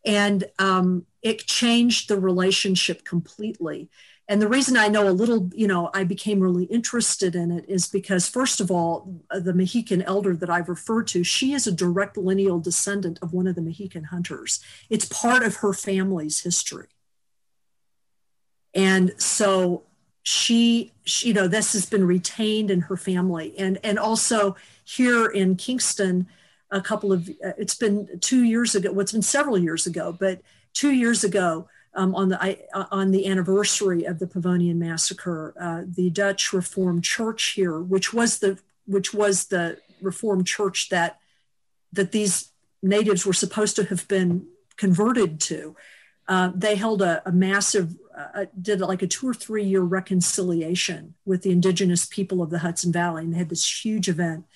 And 0.05 0.45
um, 0.59 1.07
it 1.23 1.47
changed 1.47 2.09
the 2.09 2.19
relationship 2.21 3.05
completely. 3.05 3.89
And 4.27 4.41
the 4.41 4.49
reason 4.49 4.77
I 4.77 4.89
know 4.89 5.07
a 5.07 5.11
little, 5.11 5.51
you 5.55 5.67
know, 5.67 5.91
I 5.93 6.05
became 6.05 6.41
really 6.41 6.65
interested 6.65 7.35
in 7.35 7.51
it 7.51 7.67
is 7.69 7.87
because, 7.87 8.27
first 8.27 8.59
of 8.59 8.71
all, 8.71 9.23
the 9.31 9.53
Mohican 9.53 10.01
elder 10.03 10.35
that 10.35 10.49
I've 10.49 10.71
referred 10.71 11.07
to, 11.09 11.23
she 11.23 11.53
is 11.53 11.67
a 11.67 11.73
direct 11.73 12.17
lineal 12.17 12.59
descendant 12.59 13.19
of 13.21 13.35
one 13.35 13.47
of 13.47 13.55
the 13.55 13.61
Mohican 13.61 14.05
hunters. 14.05 14.61
It's 14.89 15.05
part 15.05 15.43
of 15.43 15.57
her 15.57 15.75
family's 15.75 16.41
history. 16.41 16.89
And 18.73 19.13
so 19.19 19.83
she, 20.23 20.93
she, 21.05 21.29
you 21.29 21.35
know, 21.35 21.47
this 21.47 21.75
has 21.75 21.85
been 21.85 22.07
retained 22.07 22.71
in 22.71 22.81
her 22.83 22.97
family. 22.97 23.55
And, 23.59 23.79
and 23.85 23.99
also 23.99 24.57
here 24.85 25.27
in 25.27 25.57
Kingston, 25.57 26.27
a 26.75 26.81
couple 26.81 27.13
of, 27.13 27.29
uh, 27.45 27.53
it's 27.57 27.75
been 27.75 28.19
two 28.21 28.43
years 28.43 28.75
ago, 28.75 28.91
well, 28.91 29.01
it's 29.01 29.13
been 29.13 29.23
several 29.23 29.57
years 29.57 29.87
ago, 29.87 30.15
but 30.19 30.43
two 30.73 30.91
years 30.91 31.25
ago, 31.25 31.69
um, 31.97 32.13
on 32.17 32.29
the 32.29 32.59
on 32.91 33.13
the 33.13 33.27
anniversary 33.29 34.05
of 34.05 34.19
the 34.19 34.27
Pavonian 34.27 34.77
massacre, 34.77 35.55
uh, 35.61 35.83
the 35.87 36.11
Dutch 36.11 36.53
Reformed 36.53 37.05
Church 37.05 37.53
here, 37.53 37.79
which 37.81 38.13
was 38.13 38.41
the 38.41 38.59
which 38.87 39.15
was 39.15 39.47
the 39.47 39.79
Reformed 40.03 40.47
Church 40.47 40.89
that 40.89 41.21
that 41.93 42.11
these 42.11 42.51
natives 42.83 43.25
were 43.25 43.33
supposed 43.33 43.77
to 43.77 43.85
have 43.85 44.09
been 44.09 44.47
converted 44.77 45.41
to, 45.41 45.77
uh, 46.27 46.51
they 46.53 46.75
held 46.75 47.01
a, 47.01 47.23
a 47.27 47.31
massive 47.31 47.95
uh, 48.17 48.47
did 48.61 48.81
like 48.81 49.03
a 49.03 49.07
two 49.07 49.29
or 49.29 49.35
three 49.35 49.65
year 49.65 49.83
reconciliation 49.83 51.15
with 51.25 51.43
the 51.43 51.53
indigenous 51.53 52.07
people 52.07 52.43
of 52.43 52.51
the 52.51 52.59
Hudson 52.59 52.93
Valley, 52.93 53.23
and 53.23 53.35
they 53.35 53.39
had 53.39 53.51
this 53.51 53.85
huge 53.85 54.09
event 54.09 54.47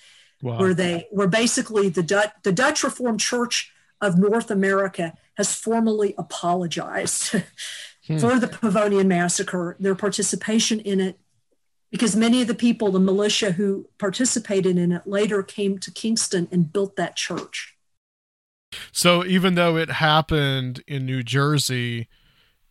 wow. 0.41 0.59
where 0.59 0.73
they 0.73 1.07
where 1.11 1.27
basically 1.27 1.89
the 1.89 2.03
Dutch 2.03 2.31
the 2.43 2.51
Dutch 2.51 2.83
Reformed 2.83 3.19
Church 3.19 3.71
of 4.01 4.17
North 4.17 4.49
America 4.49 5.13
has 5.35 5.55
formally 5.55 6.13
apologized 6.17 7.31
hmm. 8.07 8.17
for 8.17 8.39
the 8.39 8.47
Pavonian 8.47 9.07
massacre, 9.07 9.75
their 9.79 9.95
participation 9.95 10.79
in 10.79 10.99
it, 10.99 11.19
because 11.91 12.15
many 12.15 12.41
of 12.41 12.47
the 12.47 12.55
people, 12.55 12.91
the 12.91 12.99
militia 12.99 13.51
who 13.51 13.87
participated 13.97 14.77
in 14.77 14.91
it 14.91 15.05
later 15.05 15.43
came 15.43 15.77
to 15.79 15.91
Kingston 15.91 16.47
and 16.51 16.71
built 16.71 16.95
that 16.95 17.15
church. 17.15 17.75
So 18.91 19.25
even 19.25 19.55
though 19.55 19.77
it 19.77 19.89
happened 19.89 20.83
in 20.87 21.05
New 21.05 21.23
Jersey, 21.23 22.07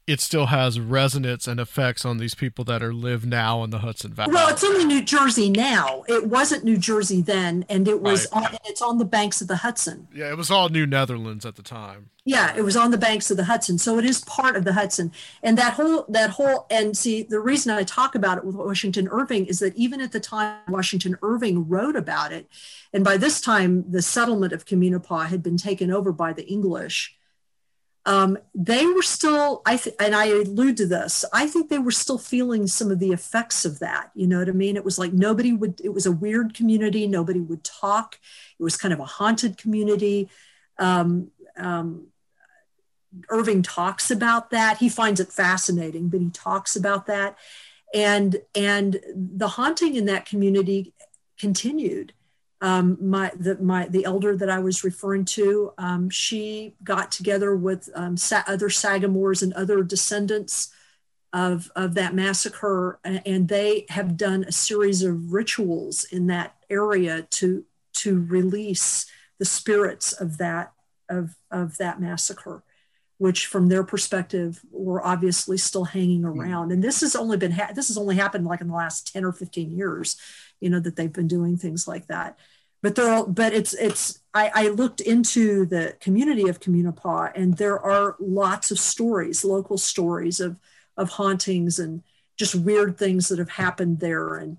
it 0.09 0.21
still 0.23 0.47
has 0.47 0.81
resonance 0.81 1.47
and 1.47 1.61
effects 1.61 2.05
on 2.05 2.17
these 2.17 2.35
people 2.35 2.65
that 2.65 2.83
are 2.83 2.95
live 2.95 3.27
now 3.27 3.63
in 3.63 3.69
the 3.69 3.81
Hudson 3.81 4.15
Valley. 4.15 4.33
Well, 4.33 4.49
it's 4.49 4.65
only 4.65 4.87
New 4.87 5.03
Jersey 5.03 5.51
now. 5.51 6.03
It 6.09 6.27
wasn't 6.29 6.65
New 6.65 6.79
Jersey 6.79 7.21
then, 7.21 7.67
and 7.69 7.87
it 7.87 8.01
was 8.01 8.27
Right. 8.33 8.53
on, 8.53 8.59
it's 8.65 8.81
on 8.81 8.97
the 8.97 9.05
banks 9.05 9.43
of 9.43 9.49
the 9.49 9.57
Hudson. 9.57 10.09
Yeah, 10.15 10.31
it 10.31 10.37
was 10.39 10.51
all 10.51 10.71
New 10.71 10.87
Netherlands 10.87 11.45
at 11.45 11.57
the 11.57 11.63
time. 11.63 12.09
Yeah, 12.25 12.55
it 12.57 12.63
was 12.63 12.77
on 12.77 12.91
the 12.91 12.99
banks 12.99 13.31
of 13.31 13.37
the 13.37 13.45
Hudson, 13.45 13.77
so 13.79 13.99
it 13.99 14.05
is 14.05 14.23
part 14.23 14.57
of 14.57 14.65
the 14.65 14.73
Hudson. 14.73 15.13
And 15.43 15.57
that 15.59 15.75
whole 15.75 16.07
that 16.09 16.31
whole 16.31 16.67
and 16.71 16.97
see 16.97 17.23
the 17.23 17.41
reason 17.41 17.71
I 17.73 17.83
talk 17.85 18.15
about 18.15 18.39
it 18.39 18.45
with 18.45 18.55
Washington 18.57 19.09
Irving 19.11 19.45
is 19.47 19.59
that 19.59 19.77
even 19.77 20.01
at 20.01 20.13
the 20.13 20.21
time 20.21 20.57
Washington 20.69 21.17
Irving 21.23 21.69
wrote 21.69 21.97
about 21.97 22.33
it, 22.33 22.49
and 22.95 23.05
by 23.05 23.19
this 23.19 23.41
time 23.43 23.85
the 23.91 24.03
settlement 24.03 24.53
of 24.55 24.65
Communipaw 24.65 25.27
had 25.27 25.43
been 25.43 25.59
taken 25.59 25.91
over 25.91 26.13
by 26.13 26.33
the 26.33 26.47
English. 26.47 27.15
Um, 28.09 28.39
they 28.55 28.87
were 28.87 29.03
still, 29.03 29.61
I 29.67 29.77
th- 29.77 29.95
and 30.01 30.15
I 30.15 30.29
allude 30.29 30.79
to 30.79 30.87
this. 30.87 31.27
I 31.31 31.47
think 31.47 31.69
they 31.69 31.79
were 31.79 31.91
still 31.91 32.17
feeling 32.17 32.67
some 32.67 32.91
of 32.91 33.01
the 33.01 33.13
effects 33.13 33.67
of 33.67 33.81
that. 33.81 34.11
You 34.15 34.27
know 34.27 34.39
what 34.39 34.49
I 34.49 34.53
mean? 34.53 34.77
It 34.77 34.85
was 34.85 34.99
like 34.99 35.13
nobody 35.13 35.53
would. 35.53 35.83
It 35.85 35.93
was 35.93 36.07
a 36.07 36.13
weird 36.13 36.55
community. 36.55 37.07
Nobody 37.07 37.39
would 37.39 37.63
talk. 37.65 38.19
It 38.59 38.63
was 38.63 38.79
kind 38.79 38.95
of 38.95 39.01
a 39.01 39.05
haunted 39.05 39.59
community. 39.59 40.31
Um, 40.79 41.33
um, 41.59 42.07
Irving 43.29 43.63
talks 43.63 44.11
about 44.11 44.53
that. 44.53 44.79
He 44.79 44.89
finds 44.89 45.21
it 45.21 45.31
fascinating, 45.31 46.09
but 46.09 46.23
he 46.23 46.31
talks 46.31 46.77
about 46.77 47.09
that, 47.09 47.37
and 47.93 48.41
and 48.55 49.01
the 49.15 49.49
haunting 49.49 49.97
in 49.97 50.07
that 50.07 50.25
community 50.25 50.95
continued. 51.39 52.15
Um, 52.61 52.99
my 53.01 53.31
the 53.39 53.57
my 53.59 53.87
the 53.87 54.05
elder 54.05 54.37
that 54.37 54.51
I 54.51 54.59
was 54.59 54.83
referring 54.83 55.25
to, 55.27 55.73
um, 55.79 56.11
she 56.11 56.75
got 56.83 57.13
together 57.13 57.55
with 57.55 57.89
um, 57.95 58.17
sa- 58.17 58.43
other 58.47 58.69
Sagamores 58.69 59.43
and 59.43 59.53
other 59.53 59.83
descendants 59.83 60.73
of 61.33 61.71
of 61.77 61.95
that 61.95 62.15
massacre, 62.15 62.99
and 63.05 63.47
they 63.47 63.87
have 63.91 64.17
done 64.17 64.45
a 64.45 64.53
series 64.53 65.03
of 65.03 65.33
rituals 65.33 66.05
in 66.05 66.27
that 66.29 66.57
area 66.69 67.23
to 67.31 67.65
to 67.99 68.25
release 68.25 69.07
the 69.39 69.45
spirits 69.45 70.13
of 70.13 70.39
that 70.39 70.73
of 71.09 71.37
of 71.51 71.79
that 71.79 72.01
massacre 72.01 72.65
which 73.19 73.47
from 73.47 73.69
their 73.69 73.83
perspective 73.83 74.61
were 74.71 75.05
obviously 75.05 75.59
still 75.59 75.85
hanging 75.85 76.25
around. 76.25 76.71
And 76.71 76.83
this 76.83 77.01
has 77.01 77.17
only 77.17 77.37
been 77.37 77.51
ha- 77.51 77.73
this 77.75 77.89
has 77.89 77.99
only 77.99 78.15
happened 78.15 78.47
like 78.47 78.61
in 78.61 78.69
the 78.69 78.75
last 78.75 79.13
10 79.13 79.25
or 79.25 79.33
15 79.33 79.77
years 79.77 80.17
you 80.61 80.71
know 80.71 80.81
that 80.81 80.97
they've 80.97 81.13
been 81.13 81.29
doing 81.29 81.57
things 81.57 81.87
like 81.87 82.07
that. 82.07 82.39
But 82.83 82.95
there 82.95 83.25
but 83.27 83.53
it's 83.53 83.75
it's 83.75 84.21
I, 84.35 84.51
I 84.55 84.69
looked 84.69 85.01
into 85.01 85.67
the 85.67 85.97
community 86.01 86.49
of 86.49 86.61
communipaw 86.61 87.33
and 87.35 87.57
there 87.57 87.79
are 87.81 88.17
lots 88.21 88.71
of 88.71 88.79
stories 88.79 89.45
local 89.45 89.79
stories 89.79 90.39
of 90.39 90.57
of 90.97 91.11
hauntings 91.11 91.79
and 91.79 92.03
just 92.37 92.55
weird 92.55 92.97
things 92.97 93.29
that 93.29 93.39
have 93.39 93.51
happened 93.51 93.99
there. 93.99 94.37
And 94.37 94.59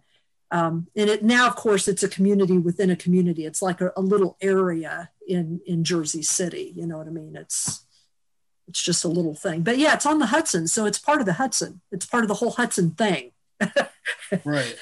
um, 0.52 0.88
and 0.96 1.10
it 1.10 1.24
now 1.24 1.48
of 1.48 1.56
course 1.56 1.88
it's 1.88 2.04
a 2.04 2.10
community 2.10 2.58
within 2.58 2.90
a 2.90 2.96
community. 2.96 3.46
It's 3.46 3.62
like 3.62 3.80
a, 3.80 3.94
a 3.96 4.02
little 4.02 4.38
area 4.42 5.10
in 5.28 5.62
in 5.66 5.84
jersey 5.84 6.24
city 6.24 6.74
you 6.76 6.88
know 6.88 6.98
what 6.98 7.06
i 7.08 7.12
mean? 7.12 7.36
It's 7.36 7.86
it's 8.68 8.84
just 8.84 9.06
a 9.06 9.10
little 9.10 9.36
thing. 9.36 9.62
But 9.62 9.78
yeah 9.78 9.94
it's 9.94 10.06
on 10.06 10.20
the 10.20 10.26
hudson 10.26 10.68
so 10.68 10.86
it's 10.86 11.00
part 11.00 11.22
of 11.22 11.26
the 11.26 11.34
hudson. 11.34 11.80
It's 11.92 12.06
part 12.06 12.26
of 12.26 12.28
the 12.28 12.36
whole 12.36 12.52
hudson 12.52 12.92
thing. 12.92 13.32
Right. 14.44 14.78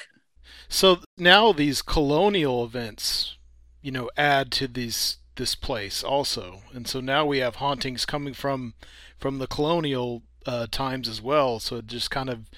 So 0.68 0.98
now 1.16 1.52
these 1.52 1.82
colonial 1.82 2.64
events, 2.64 3.36
you 3.82 3.90
know, 3.90 4.10
add 4.16 4.52
to 4.52 4.68
these 4.68 5.18
this 5.36 5.54
place 5.54 6.02
also, 6.02 6.62
and 6.72 6.88
so 6.88 7.00
now 7.00 7.24
we 7.24 7.38
have 7.38 7.56
hauntings 7.56 8.04
coming 8.04 8.34
from 8.34 8.74
from 9.18 9.38
the 9.38 9.46
colonial 9.46 10.22
uh, 10.46 10.66
times 10.70 11.08
as 11.08 11.22
well. 11.22 11.60
So 11.60 11.76
it 11.76 11.86
just 11.86 12.10
kind 12.10 12.28
of 12.28 12.50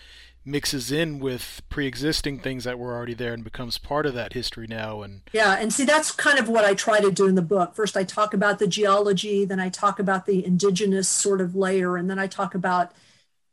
mixes 0.44 0.90
in 0.90 1.18
with 1.18 1.61
pre-existing 1.68 2.38
things 2.38 2.64
that 2.64 2.78
were 2.78 2.94
already 2.94 3.14
there 3.14 3.34
and 3.34 3.44
becomes 3.44 3.76
part 3.78 4.06
of 4.06 4.14
that 4.14 4.32
history 4.32 4.66
now. 4.66 5.02
And 5.02 5.20
Yeah, 5.32 5.56
and 5.58 5.72
see, 5.72 5.84
that's 5.84 6.11
kind 6.11 6.38
of 6.38 6.48
what 6.48 6.64
I 6.64 6.74
try 6.74 7.00
to 7.00 7.11
do 7.11 7.26
in 7.26 7.34
the 7.34 7.42
book. 7.42 7.74
First, 7.74 7.96
I 7.96 8.04
talk 8.04 8.32
about 8.34 8.58
the 8.58 8.66
geology, 8.66 9.44
then 9.44 9.61
I 9.61 9.68
talk 9.68 9.98
about 9.98 10.26
the 10.26 10.44
indigenous 10.44 11.08
sort 11.08 11.40
of 11.40 11.54
layer, 11.54 11.96
and 11.96 12.08
then 12.08 12.18
I 12.18 12.26
talk 12.26 12.54
about 12.54 12.92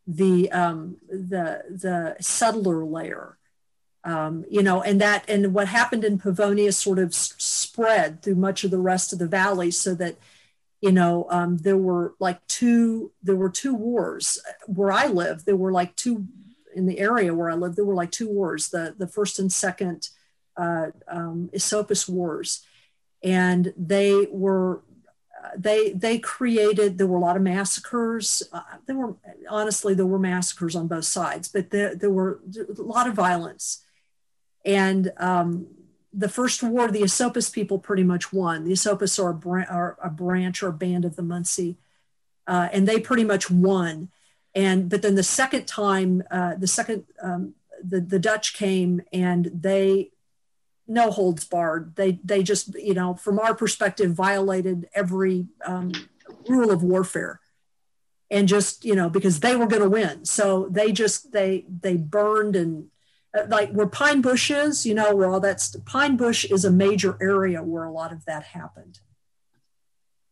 the 0.06 0.50
um, 0.52 0.98
the 1.10 1.64
the 1.70 2.16
settler 2.22 2.86
layer. 2.86 3.37
Um, 4.04 4.46
you 4.50 4.64
know, 4.64 4.82
and 4.82 5.02
that 5.02 5.26
and 5.28 5.54
what 5.54 5.68
happened 5.68 6.04
in 6.04 6.20
Pavonia 6.20 6.74
sort 6.74 7.00
of 7.00 7.14
spread 7.14 8.22
through 8.22 8.36
much 8.36 8.64
of 8.64 8.72
the 8.72 8.78
rest 8.80 9.12
of 9.12 9.20
the 9.20 9.28
valley, 9.28 9.72
so 9.72 9.94
that 9.96 10.18
you 10.82 10.92
know 10.92 11.28
um, 11.30 11.58
there 11.58 11.78
were 11.78 12.14
like 12.20 12.46
two 12.48 13.12
there 13.22 13.36
were 13.36 13.50
two 13.50 13.74
wars 13.74 14.40
where 14.66 14.92
I 14.92 15.08
live. 15.08 15.46
There 15.46 15.58
were 15.58 15.72
like 15.72 15.96
two 15.96 16.28
in 16.76 16.86
the 16.86 17.00
area 17.00 17.34
where 17.34 17.50
I 17.50 17.56
live. 17.56 17.76
There 17.76 17.86
were 17.86 17.96
like 17.96 18.12
two 18.12 18.30
wars: 18.30 18.70
the 18.70 18.96
the 18.98 19.08
first 19.08 19.40
and 19.40 19.52
second 19.52 20.10
uh, 20.58 20.88
um, 21.08 21.50
Wars, 22.08 22.66
and 23.24 23.74
they 23.78 24.28
were 24.32 24.82
uh, 25.44 25.50
they 25.58 25.92
they 25.92 26.20
created. 26.20 26.98
There 26.98 27.08
were 27.08 27.18
a 27.18 27.22
lot 27.22 27.36
of 27.36 27.42
massacres. 27.42 28.44
Uh, 28.52 28.62
there 28.86 28.96
were 28.96 29.16
honestly 29.50 29.94
there 29.94 30.06
were 30.06 30.20
massacres 30.20 30.76
on 30.76 30.88
both 30.88 31.06
sides, 31.06 31.48
but 31.48 31.70
there 31.70 31.96
there 31.96 32.10
were 32.10 32.40
a 32.56 32.82
lot 32.82 33.08
of 33.08 33.14
violence, 33.14 33.84
and 34.68 35.14
um, 35.16 35.68
the 36.14 36.28
first 36.28 36.62
war, 36.62 36.92
the 36.92 37.04
Esopus 37.04 37.50
people 37.50 37.80
pretty 37.80 38.04
much 38.04 38.34
won. 38.34 38.66
The 38.66 38.74
Esopus 38.74 39.18
are 39.18 39.32
a, 39.32 39.66
are 39.66 39.98
a 40.04 40.10
branch 40.10 40.62
or 40.62 40.68
a 40.68 40.74
band 40.74 41.06
of 41.06 41.16
the 41.16 41.24
Munsee, 41.24 41.78
uh, 42.46 42.68
and 42.74 42.86
they 42.86 43.00
pretty 43.00 43.24
much 43.24 43.50
won. 43.50 44.10
And 44.54 44.90
but 44.90 45.02
then 45.02 45.16
the 45.16 45.24
second 45.24 45.68
time, 45.68 46.22
uh, 46.30 46.56
the 46.56 46.68
second 46.68 47.06
um, 47.22 47.54
the 47.82 48.02
the 48.02 48.20
Dutch 48.20 48.54
came 48.54 49.02
and 49.14 49.50
they 49.54 50.12
no 50.86 51.12
holds 51.12 51.46
barred. 51.46 51.96
They 51.96 52.20
they 52.24 52.44
just 52.44 52.76
you 52.76 52.94
know 52.94 53.14
from 53.16 53.40
our 53.40 53.56
perspective 53.56 54.12
violated 54.12 54.90
every 54.94 55.48
um, 55.66 55.94
rule 56.50 56.72
of 56.72 56.84
warfare, 56.84 57.40
and 58.30 58.50
just 58.50 58.84
you 58.84 58.96
know 58.96 59.10
because 59.10 59.40
they 59.40 59.56
were 59.56 59.68
going 59.68 59.84
to 59.84 59.90
win, 59.90 60.26
so 60.26 60.68
they 60.70 60.92
just 60.92 61.32
they 61.32 61.66
they 61.70 61.96
burned 61.96 62.58
and 62.58 62.90
like 63.48 63.72
where 63.72 63.88
Pine 63.88 64.22
Bush 64.22 64.52
is, 64.52 64.86
you 64.86 64.94
know 64.94 65.16
where 65.16 65.30
all 65.30 65.40
that's 65.40 65.76
Pine 65.86 66.18
Bush 66.18 66.46
is 66.46 66.66
a 66.66 66.72
major 66.72 67.18
area 67.22 67.64
where 67.64 67.84
a 67.84 67.92
lot 67.92 68.12
of 68.12 68.26
that 68.26 68.44
happened. 68.44 69.00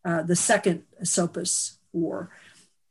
Uh, 0.04 0.22
the 0.22 0.36
second 0.36 0.84
Esopus 1.02 1.80
War, 1.92 2.30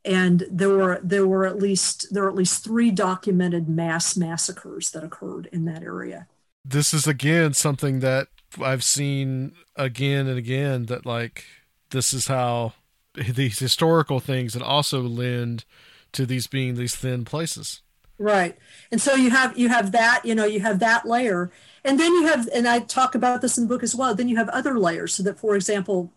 and 0.04 0.44
there 0.50 0.70
were 0.70 1.00
there 1.02 1.26
were 1.26 1.46
at 1.46 1.58
least 1.58 2.12
there 2.12 2.24
were 2.24 2.28
at 2.28 2.34
least 2.34 2.64
three 2.64 2.90
documented 2.90 3.68
mass 3.68 4.16
massacres 4.16 4.90
that 4.90 5.04
occurred 5.04 5.48
in 5.52 5.64
that 5.64 5.82
area. 5.82 6.26
This 6.64 6.92
is 6.92 7.06
again 7.06 7.54
something 7.54 8.00
that 8.00 8.28
I've 8.60 8.84
seen 8.84 9.52
again 9.76 10.26
and 10.26 10.38
again 10.38 10.86
that 10.86 11.06
like 11.06 11.44
this 11.90 12.12
is 12.12 12.26
how 12.26 12.74
these 13.14 13.58
historical 13.58 14.20
things 14.20 14.54
and 14.54 14.64
also 14.64 15.00
lend 15.00 15.64
to 16.12 16.26
these 16.26 16.46
being 16.46 16.74
these 16.74 16.96
thin 16.96 17.24
places. 17.24 17.82
Right. 18.18 18.56
And 18.92 19.00
so 19.00 19.14
you 19.14 19.30
have 19.30 19.58
you 19.58 19.68
have 19.68 19.92
that, 19.92 20.22
you 20.24 20.34
know, 20.34 20.44
you 20.44 20.60
have 20.60 20.78
that 20.80 21.04
layer. 21.06 21.50
And 21.84 21.98
then 21.98 22.12
you 22.12 22.26
have 22.26 22.48
and 22.54 22.66
I 22.68 22.78
talk 22.80 23.14
about 23.14 23.40
this 23.42 23.58
in 23.58 23.64
the 23.64 23.68
book 23.68 23.82
as 23.82 23.94
well. 23.94 24.14
Then 24.14 24.28
you 24.28 24.36
have 24.36 24.48
other 24.50 24.78
layers 24.78 25.14
so 25.14 25.22
that 25.24 25.38
for 25.38 25.56
example 25.56 26.12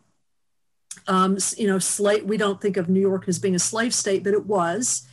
um 1.07 1.37
you 1.57 1.67
know 1.67 1.79
slave 1.79 2.23
we 2.23 2.37
don't 2.37 2.61
think 2.61 2.75
of 2.77 2.89
New 2.89 2.99
York 2.99 3.27
as 3.27 3.39
being 3.39 3.55
a 3.55 3.59
slave 3.59 3.93
state 3.93 4.23
but 4.23 4.33
it 4.33 4.45
was. 4.45 5.07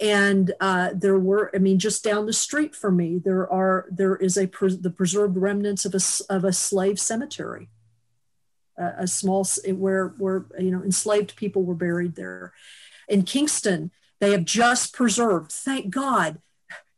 And 0.00 0.52
uh, 0.60 0.90
there 0.94 1.18
were, 1.18 1.50
I 1.54 1.58
mean, 1.58 1.78
just 1.78 2.04
down 2.04 2.26
the 2.26 2.32
street 2.34 2.74
from 2.76 2.96
me, 2.98 3.18
there 3.18 3.50
are 3.50 3.86
there 3.90 4.16
is 4.16 4.36
a 4.36 4.46
the 4.46 4.92
preserved 4.94 5.38
remnants 5.38 5.86
of 5.86 5.94
a, 5.94 6.34
of 6.34 6.44
a 6.44 6.52
slave 6.52 7.00
cemetery, 7.00 7.70
a, 8.76 8.92
a 8.98 9.06
small 9.06 9.46
where 9.68 10.08
where 10.18 10.46
you 10.58 10.70
know 10.70 10.82
enslaved 10.82 11.36
people 11.36 11.62
were 11.64 11.74
buried 11.74 12.14
there. 12.14 12.52
In 13.08 13.22
Kingston, 13.22 13.90
they 14.20 14.32
have 14.32 14.44
just 14.44 14.92
preserved. 14.94 15.52
Thank 15.52 15.90
God, 15.90 16.40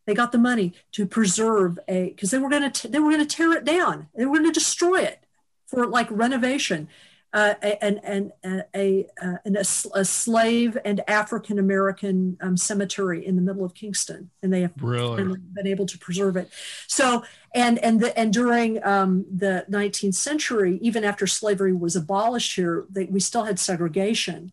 they 0.07 0.15
got 0.15 0.33
the 0.33 0.39
money 0.39 0.73
to 0.93 1.07
preserve 1.07 1.79
a 1.89 2.09
because 2.11 2.31
they 2.31 2.39
were 2.39 2.49
going 2.49 2.71
to 2.71 2.89
they 2.89 2.99
were 2.99 3.11
going 3.11 3.27
to 3.27 3.37
tear 3.37 3.53
it 3.53 3.65
down. 3.65 4.09
They 4.17 4.25
were 4.25 4.35
going 4.39 4.53
to 4.53 4.53
destroy 4.53 5.01
it 5.01 5.25
for 5.67 5.87
like 5.87 6.09
renovation. 6.11 6.89
Uh, 7.31 7.53
and 7.83 8.01
and 8.03 8.33
a, 8.43 8.65
a, 8.75 9.07
uh, 9.23 9.37
a, 9.45 10.01
a 10.01 10.05
slave 10.07 10.79
and 10.83 11.03
African 11.07 11.59
American 11.59 12.39
um, 12.41 12.57
cemetery 12.57 13.27
in 13.27 13.37
the 13.37 13.43
middle 13.43 13.67
of 13.67 13.75
Kingston, 13.75 14.31
and 14.43 14.51
they 14.51 14.63
have 14.63 14.73
Really? 14.81 15.17
been, 15.23 15.43
been 15.53 15.67
able 15.67 15.85
to 15.85 15.99
preserve 15.99 16.39
it. 16.39 16.49
So 16.87 17.25
and 17.55 17.79
and 17.81 18.01
the, 18.01 18.19
and 18.19 18.33
during 18.33 18.83
um, 18.83 19.27
the 19.31 19.67
19th 19.69 20.15
century, 20.15 20.79
even 20.81 21.05
after 21.05 21.27
slavery 21.27 21.75
was 21.75 21.95
abolished 21.97 22.57
here, 22.57 22.87
they, 22.89 23.05
we 23.05 23.21
still 23.21 23.45
had 23.45 23.59
segregation, 23.59 24.51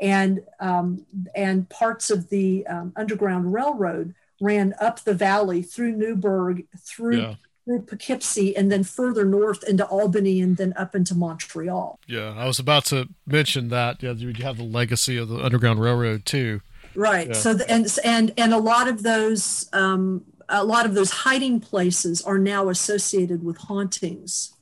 and 0.00 0.40
um, 0.60 1.04
and 1.34 1.68
parts 1.68 2.10
of 2.10 2.28
the 2.28 2.66
um, 2.66 2.92
Underground 2.96 3.52
Railroad 3.52 4.14
ran 4.40 4.74
up 4.80 5.00
the 5.00 5.14
valley 5.14 5.62
through 5.62 5.92
Newburgh, 5.92 6.64
through 6.78 7.18
Yeah. 7.20 7.34
through 7.64 7.82
Poughkeepsie, 7.82 8.56
and 8.56 8.70
then 8.72 8.84
further 8.84 9.24
north 9.24 9.62
into 9.64 9.84
Albany, 9.86 10.40
and 10.40 10.56
then 10.56 10.72
up 10.76 10.94
into 10.94 11.14
Montreal. 11.14 11.98
Yeah, 12.06 12.34
I 12.36 12.46
was 12.46 12.58
about 12.58 12.84
to 12.86 13.08
mention 13.26 13.68
that. 13.68 14.02
Yeah, 14.02 14.12
you 14.12 14.32
have 14.44 14.56
the 14.56 14.62
legacy 14.64 15.16
of 15.16 15.28
the 15.28 15.44
Underground 15.44 15.80
Railroad 15.80 16.24
too. 16.24 16.60
Right. 16.94 17.28
Yeah. 17.28 17.34
So 17.34 17.54
the, 17.54 17.70
and 17.70 17.86
and 18.04 18.32
and 18.38 18.54
a 18.54 18.58
lot 18.58 18.88
of 18.88 19.02
those 19.02 19.68
um, 19.72 20.24
a 20.48 20.64
lot 20.64 20.86
of 20.86 20.94
those 20.94 21.10
hiding 21.10 21.60
places 21.60 22.22
are 22.22 22.38
now 22.38 22.68
associated 22.68 23.44
with 23.44 23.56
hauntings, 23.58 24.54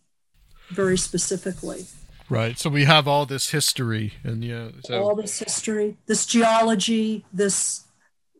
very 0.70 0.98
specifically. 0.98 1.86
Right. 2.28 2.58
So 2.58 2.70
we 2.70 2.84
have 2.84 3.06
all 3.06 3.26
this 3.26 3.50
history, 3.50 4.14
and 4.24 4.44
yeah, 4.44 4.70
so 4.84 5.02
All 5.02 5.14
this 5.14 5.38
history, 5.38 5.96
this 6.06 6.26
geology, 6.26 7.24
this 7.32 7.84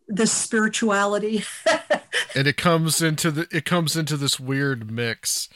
this 0.08 0.32
spirituality. 0.32 1.44
and 2.34 2.46
it 2.46 2.56
comes 2.56 3.00
into 3.00 3.30
the 3.30 3.48
it 3.50 3.64
comes 3.64 3.96
into 3.96 4.16
this 4.16 4.40
weird 4.40 4.90
mix. 4.90 5.48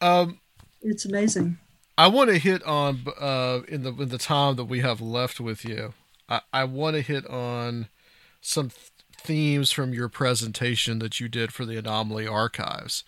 Um, 0.00 0.40
it's 0.80 1.04
amazing. 1.04 1.58
I 1.96 2.08
want 2.08 2.30
to 2.30 2.38
hit 2.38 2.62
on 2.64 3.04
uh 3.20 3.60
in 3.68 3.82
the 3.82 3.92
in 3.94 4.08
the 4.08 4.18
time 4.18 4.56
that 4.56 4.64
we 4.64 4.80
have 4.80 5.00
left 5.00 5.40
with 5.40 5.64
you. 5.64 5.94
I 6.28 6.40
I 6.52 6.64
want 6.64 6.96
to 6.96 7.02
hit 7.02 7.26
on 7.28 7.88
some 8.40 8.70
th- 8.70 8.90
themes 9.16 9.70
from 9.70 9.94
your 9.94 10.08
presentation 10.08 10.98
that 10.98 11.20
you 11.20 11.28
did 11.28 11.52
for 11.52 11.64
the 11.64 11.76
Anomaly 11.76 12.26
Archives. 12.26 13.04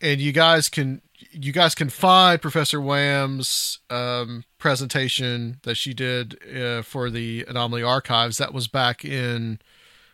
And 0.00 0.20
you 0.20 0.32
guys 0.32 0.68
can 0.68 1.00
you 1.30 1.52
guys 1.52 1.74
can 1.74 1.88
find 1.88 2.40
Professor 2.40 2.80
Wham's 2.80 3.78
um, 3.90 4.44
presentation 4.58 5.58
that 5.62 5.76
she 5.76 5.94
did 5.94 6.38
uh, 6.54 6.82
for 6.82 7.10
the 7.10 7.44
Anomaly 7.48 7.82
Archives. 7.82 8.38
That 8.38 8.54
was 8.54 8.68
back 8.68 9.04
in 9.04 9.58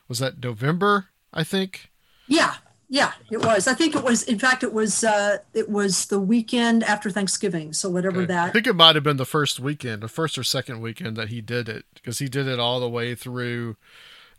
was 0.09 0.19
that 0.19 0.43
November, 0.43 1.09
I 1.33 1.45
think. 1.45 1.91
Yeah, 2.27 2.55
yeah, 2.89 3.13
it 3.31 3.39
was. 3.45 3.67
I 3.67 3.73
think 3.73 3.95
it 3.97 4.05
was. 4.05 4.23
In 4.25 4.39
fact, 4.39 4.63
it 4.63 4.73
was. 4.73 5.03
Uh, 5.03 5.39
it 5.55 5.71
was 5.71 6.07
the 6.07 6.21
weekend 6.21 6.85
after 6.85 7.11
Thanksgiving. 7.11 7.73
So 7.73 7.89
whatever 7.89 8.23
Okay. 8.23 8.37
I 8.37 8.51
think 8.51 8.67
it 8.67 8.77
might 8.77 8.95
have 8.95 9.05
been 9.05 9.17
the 9.17 9.25
first 9.25 9.59
weekend, 9.59 10.03
the 10.03 10.09
first 10.09 10.37
or 10.37 10.45
second 10.45 10.83
weekend 10.83 11.17
that 11.17 11.31
he 11.31 11.41
did 11.41 11.69
it, 11.69 11.87
because 11.95 12.19
he 12.19 12.29
did 12.29 12.47
it 12.47 12.61
all 12.61 12.81
the 12.81 12.89
way 12.91 13.15
through 13.15 13.77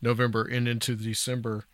November 0.01 0.43
and 0.43 0.67
into 0.67 0.95
December. 0.95 1.65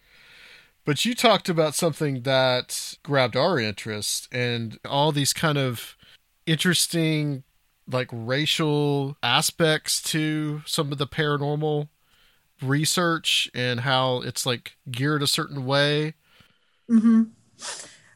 But 0.86 1.06
you 1.06 1.14
talked 1.14 1.50
about 1.50 1.76
something 1.76 2.24
that 2.24 2.98
grabbed 3.04 3.36
our 3.36 3.60
interest 3.60 4.28
and 4.32 4.80
all 4.86 5.12
these 5.12 5.34
kind 5.34 5.58
of 5.58 5.96
interesting, 6.46 7.44
like 7.88 8.10
racial 8.12 9.18
aspects 9.22 10.02
to 10.04 10.62
some 10.66 10.92
of 10.92 10.98
the 10.98 11.08
paranormal 11.08 11.90
research 12.62 13.50
and 13.54 13.82
how 13.82 14.22
it's 14.22 14.46
like 14.46 14.78
geared 14.92 15.24
a 15.24 15.28
certain 15.28 15.66
way. 15.66 16.16
hmm 16.88 17.24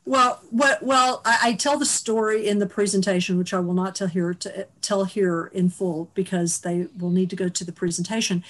Well, 0.05 0.41
what? 0.49 0.83
Well, 0.83 1.21
I, 1.25 1.39
I 1.43 1.53
tell 1.53 1.77
the 1.79 1.85
story 1.85 2.47
in 2.47 2.59
the 2.59 2.67
presentation, 2.67 3.37
which 3.37 3.53
I 3.53 3.59
will 3.61 3.73
not 3.73 3.95
tell 3.95 4.07
here 4.07 4.33
to 4.35 4.67
tell 4.81 5.05
here 5.05 5.49
in 5.53 5.69
full 5.69 6.11
because 6.13 6.61
they 6.61 6.87
will 6.99 7.11
need 7.11 7.29
to 7.29 7.35
go 7.37 7.49
to 7.49 7.63
the 7.65 7.71
presentation. 7.71 8.43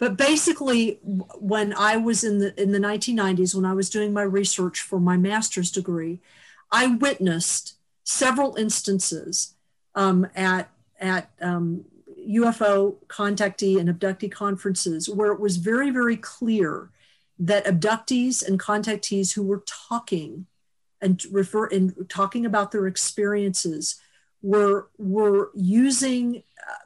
But 0.00 0.16
basically, 0.16 0.98
when 1.02 1.74
I 1.74 1.98
was 1.98 2.24
in 2.24 2.38
the 2.38 2.60
in 2.60 2.72
the 2.72 2.78
1990s, 2.78 3.54
when 3.54 3.66
I 3.66 3.74
was 3.74 3.90
doing 3.90 4.14
my 4.14 4.22
research 4.22 4.80
for 4.80 4.98
my 4.98 5.18
master's 5.18 5.70
degree, 5.70 6.20
I 6.72 6.86
witnessed 6.86 7.74
several 8.02 8.56
instances 8.56 9.54
um, 9.94 10.26
at 10.34 10.70
at 10.98 11.30
um, 11.42 11.84
UFO 12.28 12.96
contactee 13.08 13.78
and 13.78 13.90
abductee 13.90 14.32
conferences 14.32 15.06
where 15.08 15.32
it 15.32 15.40
was 15.40 15.58
very 15.58 15.90
very 15.90 16.16
clear 16.16 16.88
that 17.38 17.66
abductees 17.66 18.46
and 18.46 18.58
contactees 18.58 19.34
who 19.34 19.42
were 19.42 19.62
talking 19.66 20.46
and 21.02 21.22
refer 21.30 21.66
and 21.66 22.08
talking 22.08 22.46
about 22.46 22.72
their 22.72 22.86
experiences 22.86 24.00
were 24.40 24.88
were 24.96 25.50
using 25.54 26.42
uh, 26.66 26.84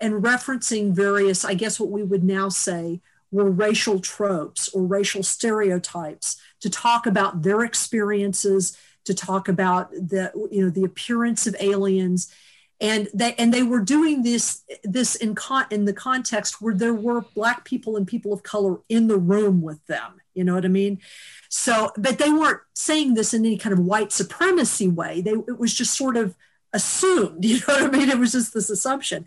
and 0.00 0.22
referencing 0.22 0.92
various 0.92 1.44
i 1.44 1.54
guess 1.54 1.78
what 1.78 1.90
we 1.90 2.02
would 2.02 2.24
now 2.24 2.48
say 2.48 3.00
were 3.32 3.50
racial 3.50 4.00
tropes 4.00 4.68
or 4.70 4.82
racial 4.82 5.22
stereotypes 5.22 6.40
to 6.60 6.68
talk 6.68 7.06
about 7.06 7.42
their 7.42 7.62
experiences 7.62 8.76
to 9.04 9.14
talk 9.14 9.48
about 9.48 9.90
the 9.92 10.30
you 10.50 10.64
know 10.64 10.70
the 10.70 10.84
appearance 10.84 11.46
of 11.46 11.56
aliens. 11.60 12.32
And 12.80 13.08
they 13.12 13.34
and 13.34 13.52
they 13.52 13.62
were 13.62 13.80
doing 13.80 14.22
this 14.22 14.62
this 14.84 15.14
in 15.14 15.34
con, 15.34 15.66
in 15.70 15.84
the 15.84 15.92
context 15.92 16.62
where 16.62 16.74
there 16.74 16.94
were 16.94 17.22
black 17.34 17.64
people 17.64 17.96
and 17.96 18.06
people 18.06 18.32
of 18.32 18.42
color 18.42 18.78
in 18.88 19.08
the 19.08 19.18
room 19.18 19.62
with 19.62 19.84
them. 19.86 20.20
You 20.34 20.44
know 20.44 20.54
what 20.54 20.64
i 20.64 20.68
mean? 20.68 21.00
So 21.48 21.92
but 21.96 22.18
they 22.18 22.30
weren't 22.30 22.60
saying 22.74 23.14
this 23.14 23.34
in 23.34 23.44
any 23.44 23.58
kind 23.58 23.72
of 23.72 23.80
white 23.80 24.12
supremacy 24.12 24.88
way. 24.88 25.20
They 25.20 25.32
it 25.32 25.58
was 25.58 25.74
just 25.74 25.94
sort 25.96 26.16
of 26.16 26.36
assumed 26.72 27.44
you 27.44 27.58
know 27.58 27.74
what 27.74 27.82
i 27.82 27.88
mean? 27.88 28.08
It 28.08 28.18
was 28.18 28.32
just 28.32 28.54
this 28.54 28.70
assumption 28.70 29.26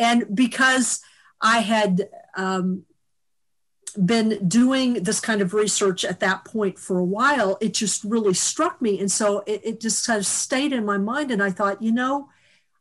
and 0.00 0.24
because 0.34 1.00
i 1.40 1.60
had 1.60 2.08
um, 2.36 2.82
been 4.04 4.48
doing 4.48 5.02
this 5.02 5.20
kind 5.20 5.40
of 5.40 5.54
research 5.54 6.04
at 6.04 6.20
that 6.20 6.44
point 6.44 6.78
for 6.78 6.98
a 6.98 7.04
while 7.04 7.56
it 7.60 7.74
just 7.74 8.02
really 8.02 8.34
struck 8.34 8.80
me 8.82 8.98
and 8.98 9.10
so 9.12 9.44
it, 9.46 9.60
it 9.64 9.80
just 9.80 10.06
kind 10.06 10.18
of 10.18 10.26
stayed 10.26 10.72
in 10.72 10.84
my 10.84 10.98
mind 10.98 11.30
and 11.30 11.42
i 11.42 11.50
thought 11.50 11.80
you 11.80 11.92
know 11.92 12.28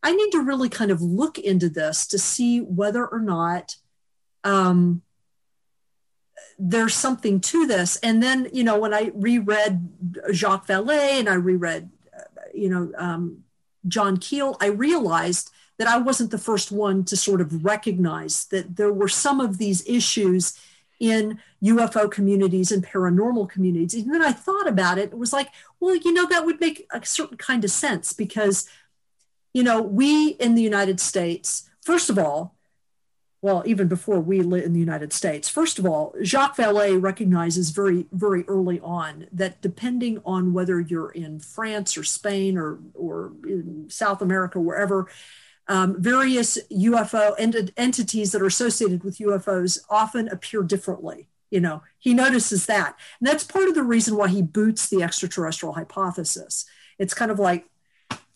I 0.01 0.13
need 0.13 0.31
to 0.31 0.41
really 0.41 0.69
kind 0.69 0.91
of 0.91 1.01
look 1.01 1.37
into 1.37 1.69
this 1.69 2.07
to 2.07 2.17
see 2.17 2.59
whether 2.59 3.05
or 3.05 3.19
not 3.19 3.75
um, 4.43 5.01
there's 6.57 6.93
something 6.93 7.39
to 7.41 7.67
this. 7.67 7.97
And 7.97 8.23
then, 8.23 8.47
you 8.53 8.63
know, 8.63 8.79
when 8.79 8.93
I 8.93 9.11
reread 9.13 9.89
Jacques 10.31 10.67
Vallée 10.67 11.19
and 11.19 11.27
I 11.27 11.33
reread, 11.33 11.89
uh, 12.17 12.23
you 12.53 12.69
know, 12.69 12.91
um, 12.97 13.43
John 13.87 14.17
Keel, 14.17 14.55
I 14.61 14.67
realized 14.67 15.51
that 15.79 15.87
I 15.87 15.97
wasn't 15.97 16.29
the 16.29 16.37
first 16.37 16.71
one 16.71 17.03
to 17.05 17.17
sort 17.17 17.41
of 17.41 17.65
recognize 17.65 18.45
that 18.45 18.75
there 18.75 18.93
were 18.93 19.07
some 19.07 19.39
of 19.39 19.57
these 19.57 19.87
issues 19.87 20.59
in 20.99 21.39
UFO 21.63 22.11
communities 22.11 22.71
and 22.71 22.85
paranormal 22.85 23.49
communities. 23.49 24.03
And 24.03 24.13
then 24.13 24.21
I 24.21 24.33
thought 24.33 24.67
about 24.67 24.99
it, 24.99 25.11
it 25.13 25.17
was 25.17 25.33
like, 25.33 25.49
well, 25.79 25.95
you 25.95 26.13
know, 26.13 26.27
that 26.27 26.45
would 26.45 26.59
make 26.59 26.85
a 26.91 27.03
certain 27.03 27.37
kind 27.37 27.63
of 27.63 27.71
sense 27.71 28.13
because 28.13 28.69
you 29.53 29.63
know, 29.63 29.81
we 29.81 30.29
in 30.31 30.55
the 30.55 30.61
United 30.61 30.99
States, 30.99 31.69
first 31.81 32.09
of 32.09 32.19
all, 32.19 32.55
well, 33.41 33.63
even 33.65 33.87
before 33.87 34.19
we 34.19 34.41
live 34.41 34.65
in 34.65 34.73
the 34.73 34.79
United 34.79 35.13
States, 35.13 35.47
first 35.47 35.79
of 35.79 35.85
all, 35.85 36.13
Jacques 36.23 36.57
Vallée 36.57 37.01
recognizes 37.01 37.69
very, 37.69 38.05
very 38.11 38.43
early 38.47 38.81
on 38.81 39.27
that 39.31 39.61
depending 39.61 40.21
on 40.25 40.51
whether 40.51 40.79
you're 40.81 41.11
in 41.11 41.39
France 41.39 41.97
or 41.97 42.03
Spain 42.03 42.57
or, 42.57 42.79
or 42.93 43.31
South 43.87 44.21
America, 44.21 44.59
wherever, 44.59 45.07
um, 45.69 46.01
various 46.01 46.57
UFO 46.71 47.35
ent- 47.37 47.71
entities 47.77 48.31
that 48.31 48.41
are 48.41 48.47
associated 48.47 49.03
with 49.03 49.19
UFOs 49.19 49.79
often 49.89 50.27
appear 50.27 50.63
differently. 50.63 51.27
You 51.51 51.61
know, 51.61 51.83
he 51.99 52.13
notices 52.13 52.65
that. 52.65 52.95
And 53.19 53.27
that's 53.27 53.43
part 53.43 53.69
of 53.69 53.75
the 53.75 53.83
reason 53.83 54.17
why 54.17 54.27
he 54.27 54.41
boots 54.41 54.89
the 54.89 55.03
extraterrestrial 55.03 55.73
hypothesis. 55.73 56.65
It's 56.97 57.13
kind 57.13 57.31
of 57.31 57.39
like, 57.39 57.65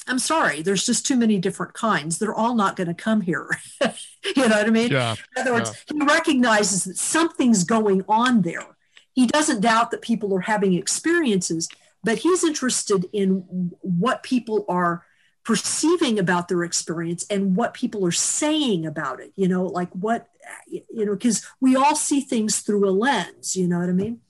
I'm 0.07 0.19
sorry, 0.19 0.61
there's 0.61 0.85
just 0.85 1.05
too 1.05 1.15
many 1.15 1.39
different 1.39 1.73
kinds. 1.73 2.19
They're 2.19 2.35
all 2.35 2.55
not 2.55 2.75
going 2.75 2.87
to 2.87 2.93
come 2.93 3.21
here. 3.21 3.49
you 3.81 4.47
know 4.47 4.57
what 4.57 4.67
I 4.67 4.69
mean? 4.69 4.91
Yeah. 4.91 5.15
In 5.35 5.41
other 5.41 5.53
words, 5.53 5.71
he 5.91 6.05
recognizes 6.05 6.83
that 6.83 6.97
something's 6.97 7.63
going 7.63 8.03
on 8.07 8.41
there. 8.41 8.77
He 9.13 9.27
doesn't 9.27 9.61
doubt 9.61 9.91
that 9.91 10.01
people 10.01 10.33
are 10.35 10.41
having 10.41 10.73
experiences, 10.73 11.67
but 12.03 12.19
he's 12.19 12.43
interested 12.43 13.05
in 13.13 13.71
what 13.81 14.23
people 14.23 14.65
are 14.67 15.03
perceiving 15.43 16.19
about 16.19 16.47
their 16.47 16.63
experience 16.63 17.25
and 17.29 17.55
what 17.55 17.73
people 17.73 18.05
are 18.05 18.11
saying 18.11 18.85
about 18.85 19.19
it. 19.19 19.33
You 19.35 19.47
know, 19.47 19.65
like 19.65 19.89
what, 19.91 20.29
you 20.67 21.05
know, 21.05 21.13
because 21.13 21.45
we 21.59 21.75
all 21.75 21.95
see 21.95 22.21
things 22.21 22.59
through 22.59 22.87
a 22.87 22.91
lens. 22.91 23.55
You 23.55 23.67
know 23.67 23.79
what 23.79 23.89
I 23.89 23.93
mean? 23.93 24.21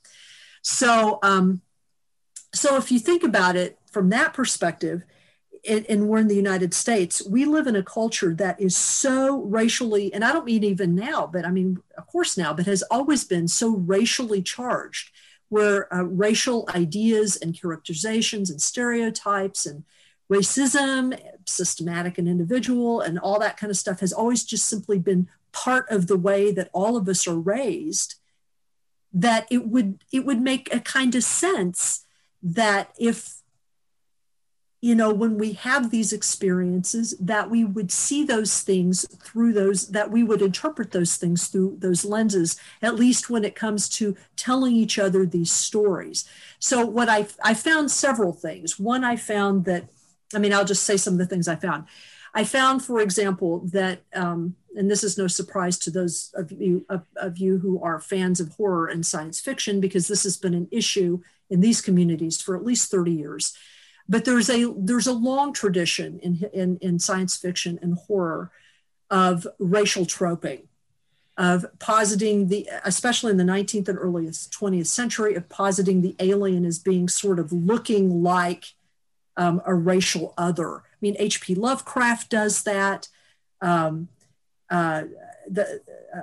So, 0.62 1.20
um, 1.22 1.62
so 2.54 2.78
if 2.78 2.92
you 2.92 3.00
think 3.00 3.24
about 3.24 3.56
it 3.56 3.78
from 3.92 4.10
that 4.10 4.34
perspective, 4.34 5.04
and, 5.68 5.86
and 5.88 6.08
we're 6.10 6.18
in 6.18 6.28
the 6.28 6.36
United 6.36 6.74
States, 6.74 7.26
we 7.26 7.46
live 7.46 7.68
in 7.68 7.76
a 7.76 7.84
culture 7.84 8.34
that 8.36 8.60
is 8.60 8.76
so 8.76 9.42
racially, 9.44 10.14
and 10.14 10.24
I 10.24 10.34
don't 10.34 10.46
mean 10.46 10.64
even 10.64 10.94
now, 10.94 11.26
but 11.26 11.46
I 11.46 11.52
mean, 11.52 11.82
of 11.98 12.06
course 12.08 12.38
now, 12.38 12.54
but 12.54 12.66
has 12.66 12.84
always 12.92 13.24
been 13.24 13.48
so 13.48 13.70
racially 13.70 14.42
charged, 14.42 15.12
where 15.50 15.94
uh, 15.94 16.04
racial 16.04 16.68
ideas 16.76 17.38
and 17.38 17.60
characterizations 17.60 18.50
and 18.50 18.62
stereotypes 18.62 19.66
and 19.66 19.84
racism, 20.32 21.20
systematic 21.46 22.18
and 22.18 22.28
individual, 22.28 23.02
and 23.02 23.20
all 23.20 23.40
that 23.40 23.58
kind 23.58 23.72
of 23.72 23.78
stuff 23.78 24.00
has 24.00 24.14
always 24.14 24.44
just 24.44 24.66
simply 24.66 25.00
been 25.00 25.28
part 25.52 25.90
of 25.90 26.08
the 26.08 26.18
way 26.18 26.52
that 26.52 26.70
all 26.74 26.98
of 26.98 27.08
us 27.08 27.28
are 27.28 27.40
raised. 27.40 28.16
That 29.12 29.48
it 29.52 29.68
would 29.68 30.04
it 30.12 30.26
would 30.26 30.42
make 30.42 30.74
a 30.74 30.80
kind 30.80 31.14
of 31.14 31.24
sense 31.24 32.06
that 32.42 32.94
if 32.98 33.44
you 34.84 34.96
know, 34.96 35.14
when 35.14 35.38
we 35.38 35.54
have 35.54 35.92
these 35.92 36.12
experiences, 36.12 37.16
that 37.18 37.50
we 37.50 37.64
would 37.64 37.90
see 37.90 38.26
those 38.26 38.60
things 38.60 39.08
through 39.24 39.54
those, 39.54 39.88
that 39.88 40.12
we 40.12 40.24
would 40.24 40.42
interpret 40.42 40.92
those 40.92 41.16
things 41.16 41.48
through 41.48 41.78
those 41.80 42.04
lenses, 42.04 42.60
at 42.82 42.96
least 42.96 43.30
when 43.30 43.46
it 43.46 43.56
comes 43.56 43.88
to 43.88 44.18
telling 44.36 44.76
each 44.76 45.00
other 45.00 45.26
these 45.26 45.54
stories. 45.54 46.26
So, 46.60 46.86
what 46.86 47.08
I, 47.08 47.28
I 47.42 47.54
found 47.54 47.92
several 47.92 48.34
things. 48.34 48.78
One, 48.78 49.06
I 49.06 49.16
found 49.16 49.64
that, 49.64 49.86
I 50.36 50.40
mean, 50.40 50.54
I'll 50.54 50.66
just 50.66 50.84
say 50.84 50.98
some 50.98 51.14
of 51.14 51.18
the 51.20 51.26
things 51.26 51.48
I 51.48 51.56
found. 51.56 51.86
I 52.34 52.44
found, 52.44 52.84
for 52.84 53.00
example, 53.00 53.60
that, 53.74 54.02
um, 54.16 54.56
and 54.76 54.90
this 54.90 55.04
is 55.04 55.18
no 55.18 55.28
surprise 55.28 55.78
to 55.80 55.92
those 55.92 56.32
of 56.34 56.52
you 56.52 56.86
of, 56.90 57.06
of 57.16 57.38
you 57.38 57.60
who 57.60 57.82
are 57.84 58.00
fans 58.00 58.40
of 58.40 58.50
horror 58.54 58.88
and 58.88 59.06
science 59.06 59.40
fiction, 59.40 59.80
because 59.80 60.08
this 60.08 60.24
has 60.24 60.38
been 60.38 60.56
an 60.56 60.68
issue 60.72 61.22
in 61.50 61.62
these 61.62 61.82
communities 61.82 62.42
for 62.42 62.56
at 62.56 62.66
least 62.66 62.90
30 62.90 63.12
years 63.12 63.56
but 64.08 64.26
there's 64.26 64.50
a 64.50 64.74
there's 64.78 65.08
a 65.08 65.14
long 65.14 65.54
tradition 65.54 66.20
in 66.20 66.44
in, 66.54 66.78
in 66.82 67.00
science 67.00 67.38
fiction 67.38 67.80
and 67.82 67.98
horror 67.98 68.52
of 69.10 69.48
racial 69.60 70.06
troping 70.06 70.68
of 71.38 71.66
positing 71.80 72.48
the 72.48 72.70
especially 72.86 73.32
in 73.32 73.38
the 73.38 73.44
19th 73.44 73.88
and 73.90 73.98
earliest 73.98 74.54
20th 74.54 74.88
century 74.88 75.36
of 75.36 75.48
positing 75.50 76.02
the 76.02 76.16
alien 76.20 76.66
as 76.66 76.80
being 76.80 77.08
sort 77.08 77.40
of 77.40 77.52
looking 77.52 78.22
like 78.22 78.66
um, 79.38 79.62
a 79.66 79.74
racial 79.74 80.34
other 80.38 80.78
i 80.78 80.98
mean 81.02 81.16
hp 81.16 81.58
lovecraft 81.58 82.30
does 82.30 82.64
that 82.64 83.08
um, 83.62 84.10
uh, 84.70 85.04
the, 85.50 85.82
uh, 86.14 86.22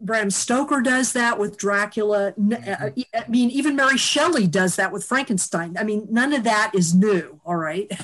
Bram 0.00 0.30
Stoker 0.30 0.82
does 0.82 1.14
that 1.14 1.38
with 1.38 1.56
Dracula. 1.56 2.28
Uh, 2.28 2.32
mm-hmm. 2.32 3.00
I 3.14 3.28
mean, 3.28 3.50
even 3.50 3.74
Mary 3.74 3.96
Shelley 3.96 4.46
does 4.46 4.76
that 4.76 4.92
with 4.92 5.04
Frankenstein. 5.04 5.76
I 5.78 5.82
mean, 5.82 6.06
none 6.10 6.34
of 6.34 6.44
that 6.44 6.72
is 6.74 6.94
new, 6.94 7.40
all 7.44 7.56
right? 7.56 7.90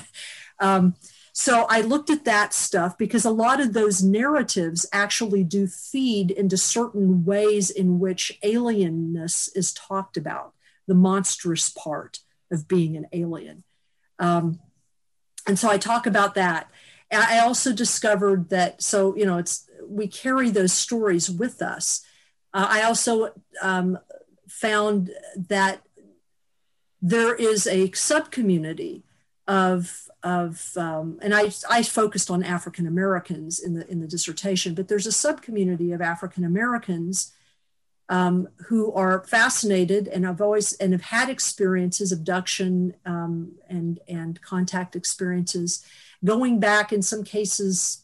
Um, 0.63 0.93
so 1.33 1.65
I 1.69 1.81
looked 1.81 2.11
at 2.11 2.25
that 2.25 2.53
stuff 2.53 2.95
because 2.95 3.25
a 3.25 3.31
lot 3.31 3.59
of 3.59 3.73
those 3.73 4.03
narratives 4.03 4.85
actually 4.93 5.43
do 5.43 5.65
feed 5.65 6.29
into 6.29 6.55
certain 6.55 7.25
ways 7.25 7.71
in 7.71 7.97
which 7.97 8.37
alienness 8.43 9.49
is 9.55 9.73
talked 9.73 10.17
about, 10.17 10.53
the 10.85 10.93
monstrous 10.93 11.71
part 11.71 12.19
of 12.51 12.67
being 12.67 12.95
an 12.95 13.07
alien. 13.11 13.63
Um, 14.21 14.59
and 15.47 15.59
so 15.59 15.69
I 15.69 15.77
talk 15.77 16.05
about 16.05 16.35
that. 16.35 16.69
I 17.11 17.39
also 17.39 17.73
discovered 17.73 18.49
that, 18.51 18.81
so, 18.81 19.13
you 19.17 19.25
know, 19.25 19.37
it's 19.37 19.67
we 19.85 20.07
carry 20.07 20.49
those 20.49 20.71
stories 20.71 21.29
with 21.29 21.61
us. 21.61 22.05
Uh, 22.53 22.67
I 22.69 22.83
also 22.83 23.33
um, 23.61 23.99
found 24.47 25.11
that 25.35 25.81
there 27.01 27.35
is 27.35 27.67
a 27.67 27.89
subcommunity 27.89 29.03
of 29.47 30.07
of 30.23 30.71
um, 30.77 31.17
and 31.21 31.33
I, 31.33 31.51
I 31.69 31.83
focused 31.83 32.29
on 32.29 32.43
African 32.43 32.87
Americans 32.87 33.59
in 33.59 33.73
the 33.73 33.89
in 33.91 33.99
the 33.99 34.07
dissertation, 34.07 34.75
but 34.75 34.87
there's 34.87 35.07
a 35.07 35.09
subcommunity 35.09 35.93
of 35.93 36.01
African 36.01 36.45
Americans 36.45 37.33
um, 38.11 38.49
who 38.67 38.91
are 38.91 39.23
fascinated 39.23 40.09
and 40.09 40.25
have 40.25 40.41
always 40.41 40.73
and 40.73 40.91
have 40.91 41.01
had 41.01 41.29
experiences, 41.29 42.11
abduction 42.11 42.93
um, 43.05 43.53
and 43.69 44.01
and 44.07 44.41
contact 44.41 44.97
experiences, 44.97 45.83
going 46.23 46.59
back 46.59 46.91
in 46.91 47.01
some 47.01 47.23
cases 47.23 48.03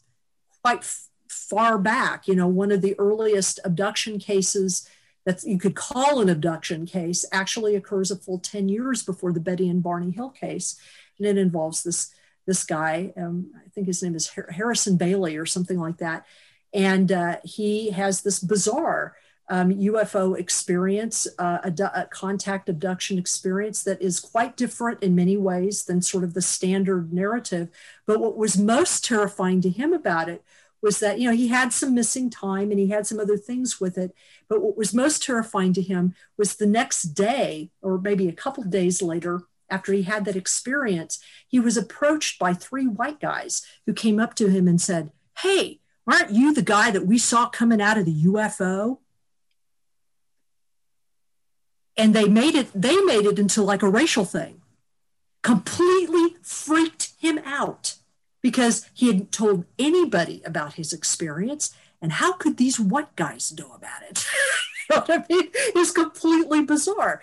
quite 0.62 0.82
far 1.28 1.76
back. 1.78 2.26
You 2.26 2.34
know, 2.36 2.48
one 2.48 2.72
of 2.72 2.80
the 2.80 2.98
earliest 2.98 3.60
abduction 3.64 4.18
cases 4.18 4.88
that 5.26 5.44
you 5.44 5.58
could 5.58 5.74
call 5.74 6.20
an 6.22 6.30
abduction 6.30 6.86
case 6.86 7.26
actually 7.30 7.76
occurs 7.76 8.10
a 8.10 8.16
full 8.16 8.38
10 8.38 8.70
years 8.70 9.02
before 9.02 9.30
the 9.30 9.40
Betty 9.40 9.68
and 9.68 9.82
Barney 9.82 10.10
Hill 10.10 10.30
case. 10.30 10.80
And 11.18 11.26
it 11.26 11.36
involves 11.36 11.82
this, 11.82 12.14
this 12.46 12.64
guy, 12.64 13.12
um, 13.14 13.50
I 13.54 13.68
think 13.68 13.88
his 13.88 14.02
name 14.02 14.14
is 14.14 14.30
Harrison 14.50 14.96
Bailey 14.96 15.36
or 15.36 15.44
something 15.44 15.78
like 15.78 15.98
that. 15.98 16.24
And 16.72 17.12
uh, 17.12 17.36
he 17.44 17.90
has 17.90 18.22
this 18.22 18.38
bizarre 18.38 19.16
um, 19.50 19.70
UFO 19.70 20.38
experience, 20.38 21.26
uh, 21.38 21.58
a, 21.64 21.90
a, 21.94 22.06
contact 22.10 22.68
abduction 22.68 23.18
experience 23.18 23.82
that 23.82 24.00
is 24.02 24.20
quite 24.20 24.56
different 24.56 25.02
in 25.02 25.14
many 25.14 25.36
ways 25.36 25.84
than 25.84 26.02
sort 26.02 26.24
of 26.24 26.34
the 26.34 26.42
standard 26.42 27.12
narrative. 27.12 27.68
But 28.06 28.20
what 28.20 28.36
was 28.36 28.58
most 28.58 29.04
terrifying 29.04 29.60
to 29.62 29.70
him 29.70 29.92
about 29.92 30.28
it 30.28 30.44
was 30.80 31.00
that 31.00 31.18
you 31.18 31.28
know 31.28 31.34
he 31.34 31.48
had 31.48 31.72
some 31.72 31.94
missing 31.94 32.30
time 32.30 32.70
and 32.70 32.78
he 32.78 32.88
had 32.88 33.06
some 33.06 33.18
other 33.18 33.36
things 33.36 33.80
with 33.80 33.98
it 33.98 34.14
but 34.48 34.62
what 34.62 34.76
was 34.76 34.94
most 34.94 35.22
terrifying 35.22 35.72
to 35.72 35.82
him 35.82 36.14
was 36.36 36.56
the 36.56 36.66
next 36.66 37.02
day 37.14 37.70
or 37.82 37.98
maybe 37.98 38.28
a 38.28 38.32
couple 38.32 38.62
days 38.62 39.02
later 39.02 39.42
after 39.68 39.92
he 39.92 40.02
had 40.02 40.24
that 40.24 40.36
experience 40.36 41.18
he 41.48 41.58
was 41.58 41.76
approached 41.76 42.38
by 42.38 42.52
three 42.54 42.86
white 42.86 43.20
guys 43.20 43.66
who 43.86 43.92
came 43.92 44.20
up 44.20 44.34
to 44.34 44.48
him 44.48 44.68
and 44.68 44.80
said 44.80 45.10
hey 45.40 45.80
aren't 46.06 46.30
you 46.30 46.54
the 46.54 46.62
guy 46.62 46.90
that 46.90 47.06
we 47.06 47.18
saw 47.18 47.48
coming 47.48 47.80
out 47.80 47.98
of 47.98 48.04
the 48.04 48.24
ufo 48.24 48.98
and 51.98 52.14
they 52.14 52.28
made 52.28 52.54
it 52.54 52.70
they 52.74 52.96
made 53.02 53.26
it 53.26 53.38
into 53.38 53.62
like 53.62 53.82
a 53.82 53.88
racial 53.88 54.24
thing 54.24 54.62
completely 55.42 56.36
freaked 56.42 57.12
him 57.18 57.38
out 57.44 57.94
because 58.42 58.88
he 58.92 59.08
hadn't 59.08 59.32
told 59.32 59.64
anybody 59.78 60.42
about 60.44 60.74
his 60.74 60.92
experience. 60.92 61.74
And 62.00 62.12
how 62.12 62.32
could 62.34 62.56
these 62.56 62.78
white 62.78 63.14
guys 63.16 63.52
know 63.58 63.72
about 63.72 64.02
it? 64.08 64.24
you 64.90 64.96
know 64.96 65.00
what 65.02 65.10
I 65.10 65.24
mean? 65.28 65.50
It's 65.54 65.90
completely 65.90 66.62
bizarre. 66.62 67.22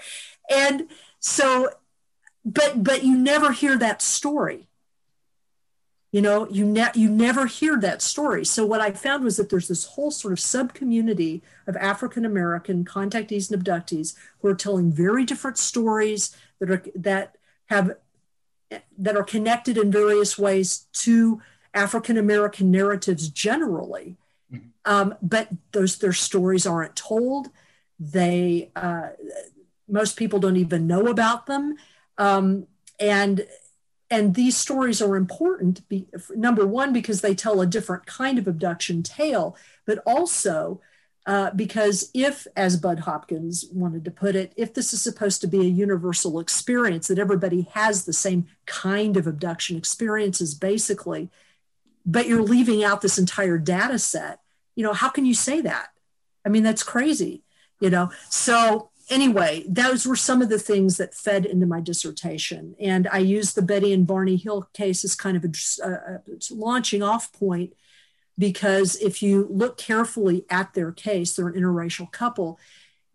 And 0.50 0.88
so, 1.20 1.70
but 2.44 2.84
but 2.84 3.04
you 3.04 3.18
never 3.18 3.52
hear 3.52 3.78
that 3.78 4.02
story. 4.02 4.68
You 6.16 6.22
know, 6.22 6.48
you 6.48 6.64
ne- 6.64 6.96
you 6.96 7.10
never 7.10 7.46
hear 7.46 7.78
that 7.82 8.02
story. 8.02 8.46
So 8.46 8.66
what 8.66 8.80
I 8.80 8.92
found 8.92 9.26
was 9.26 9.36
that 9.36 9.50
there's 9.50 9.68
this 9.68 9.84
whole 9.84 10.12
sort 10.12 10.32
of 10.32 10.40
sub 10.40 10.74
community 10.74 11.44
of 11.68 11.76
African 11.76 12.24
American 12.24 12.86
contactees 12.86 13.52
and 13.52 13.62
abductees 13.62 14.16
who 14.40 14.48
are 14.48 14.56
telling 14.56 14.94
very 14.94 15.26
different 15.26 15.58
stories 15.58 16.34
that 16.60 16.72
are 16.72 16.82
that 16.96 17.36
have 17.66 17.98
that 18.98 19.18
are 19.18 19.26
connected 19.26 19.78
in 19.78 19.92
various 19.92 20.40
ways 20.40 20.88
to 21.04 21.42
African 21.74 22.18
American 22.18 22.72
narratives 22.72 23.28
generally. 23.28 24.16
Mm-hmm. 24.50 24.70
Um, 24.86 25.16
but 25.22 25.50
those 25.74 25.98
their 25.98 26.14
stories 26.14 26.66
aren't 26.66 26.96
told. 26.96 27.50
They 28.00 28.72
uh, 28.74 29.10
most 29.90 30.16
people 30.16 30.40
don't 30.40 30.56
even 30.56 30.88
know 30.88 31.08
about 31.08 31.46
them, 31.46 31.76
um, 32.18 32.68
and 33.02 33.46
and 34.10 34.36
these 34.36 34.56
stories 34.56 35.02
are 35.02 35.16
important. 35.16 35.88
Be, 35.90 36.08
number 36.36 36.66
one, 36.66 36.94
because 36.94 37.22
they 37.22 37.36
tell 37.36 37.62
a 37.62 37.66
different 37.66 38.06
kind 38.06 38.38
of 38.38 38.48
abduction 38.48 39.04
tale, 39.04 39.58
but 39.86 40.00
also 40.06 40.82
uh, 41.26 41.50
because 41.52 42.12
if, 42.14 42.46
as 42.56 42.78
Bud 42.78 43.00
Hopkins 43.00 43.66
wanted 43.72 44.06
to 44.06 44.12
put 44.12 44.36
it, 44.36 44.54
if 44.56 44.76
this 44.76 44.94
is 44.94 45.02
supposed 45.02 45.42
to 45.42 45.48
be 45.48 45.60
a 45.62 45.64
universal 45.64 46.40
experience, 46.40 47.08
that 47.08 47.18
everybody 47.18 47.68
has 47.74 48.06
the 48.06 48.14
same 48.14 48.46
kind 48.68 49.18
of 49.18 49.26
abduction 49.26 49.76
experiences, 49.76 50.54
basically, 50.54 51.32
but 52.06 52.28
you're 52.28 52.44
leaving 52.44 52.84
out 52.84 53.02
this 53.02 53.18
entire 53.18 53.58
data 53.58 53.98
set, 53.98 54.40
you 54.76 54.84
know, 54.84 54.94
how 54.94 55.10
can 55.10 55.26
you 55.26 55.34
say 55.34 55.62
that? 55.62 55.88
I 56.46 56.50
mean, 56.50 56.62
that's 56.62 56.84
crazy, 56.84 57.42
you 57.80 57.90
know? 57.90 58.12
So, 58.30 58.92
anyway, 59.10 59.64
those 59.68 60.06
were 60.06 60.16
some 60.16 60.42
of 60.42 60.50
the 60.50 60.60
things 60.60 60.98
that 60.98 61.14
fed 61.14 61.46
into 61.46 61.66
my 61.66 61.82
dissertation. 61.82 62.76
And 62.80 63.08
I 63.12 63.20
used 63.20 63.56
the 63.56 63.62
Betty 63.62 63.94
and 63.94 64.08
Barney 64.08 64.36
Hill 64.36 64.70
case 64.74 65.04
as 65.04 65.16
kind 65.16 65.38
of 65.38 65.44
a, 65.44 65.50
a, 65.84 65.88
uh, 65.88 65.92
uh, 65.92 66.18
a 66.28 66.54
launching 66.54 67.04
off 67.04 67.32
point 67.34 67.74
because 68.38 68.96
if 68.98 69.22
you 69.22 69.48
look 69.50 69.78
carefully 69.78 70.46
at 70.50 70.74
their 70.74 70.92
case, 70.92 71.36
they're 71.36 71.48
an 71.48 71.54
interracial 71.54 72.12
couple. 72.12 72.60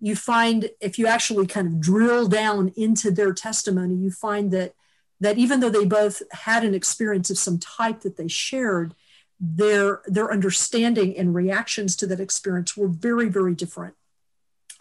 You 0.00 0.16
find 0.16 0.70
if 0.80 0.98
you 0.98 1.06
actually 1.06 1.46
kind 1.46 1.66
of 1.66 1.80
drill 1.80 2.26
down 2.26 2.72
into 2.76 3.10
their 3.10 3.34
testimony, 3.34 3.94
you 3.94 4.10
find 4.10 4.50
that 4.52 4.74
that 5.22 5.36
even 5.36 5.60
though 5.60 5.68
they 5.68 5.84
both 5.84 6.22
had 6.32 6.64
an 6.64 6.72
experience 6.72 7.28
of 7.28 7.36
some 7.36 7.58
type 7.58 8.00
that 8.00 8.16
they 8.16 8.28
shared, 8.28 8.94
their 9.38 10.00
their 10.06 10.32
understanding 10.32 11.14
and 11.18 11.34
reactions 11.34 11.96
to 11.96 12.06
that 12.06 12.20
experience 12.20 12.76
were 12.76 12.88
very 12.88 13.28
very 13.28 13.54
different 13.54 13.94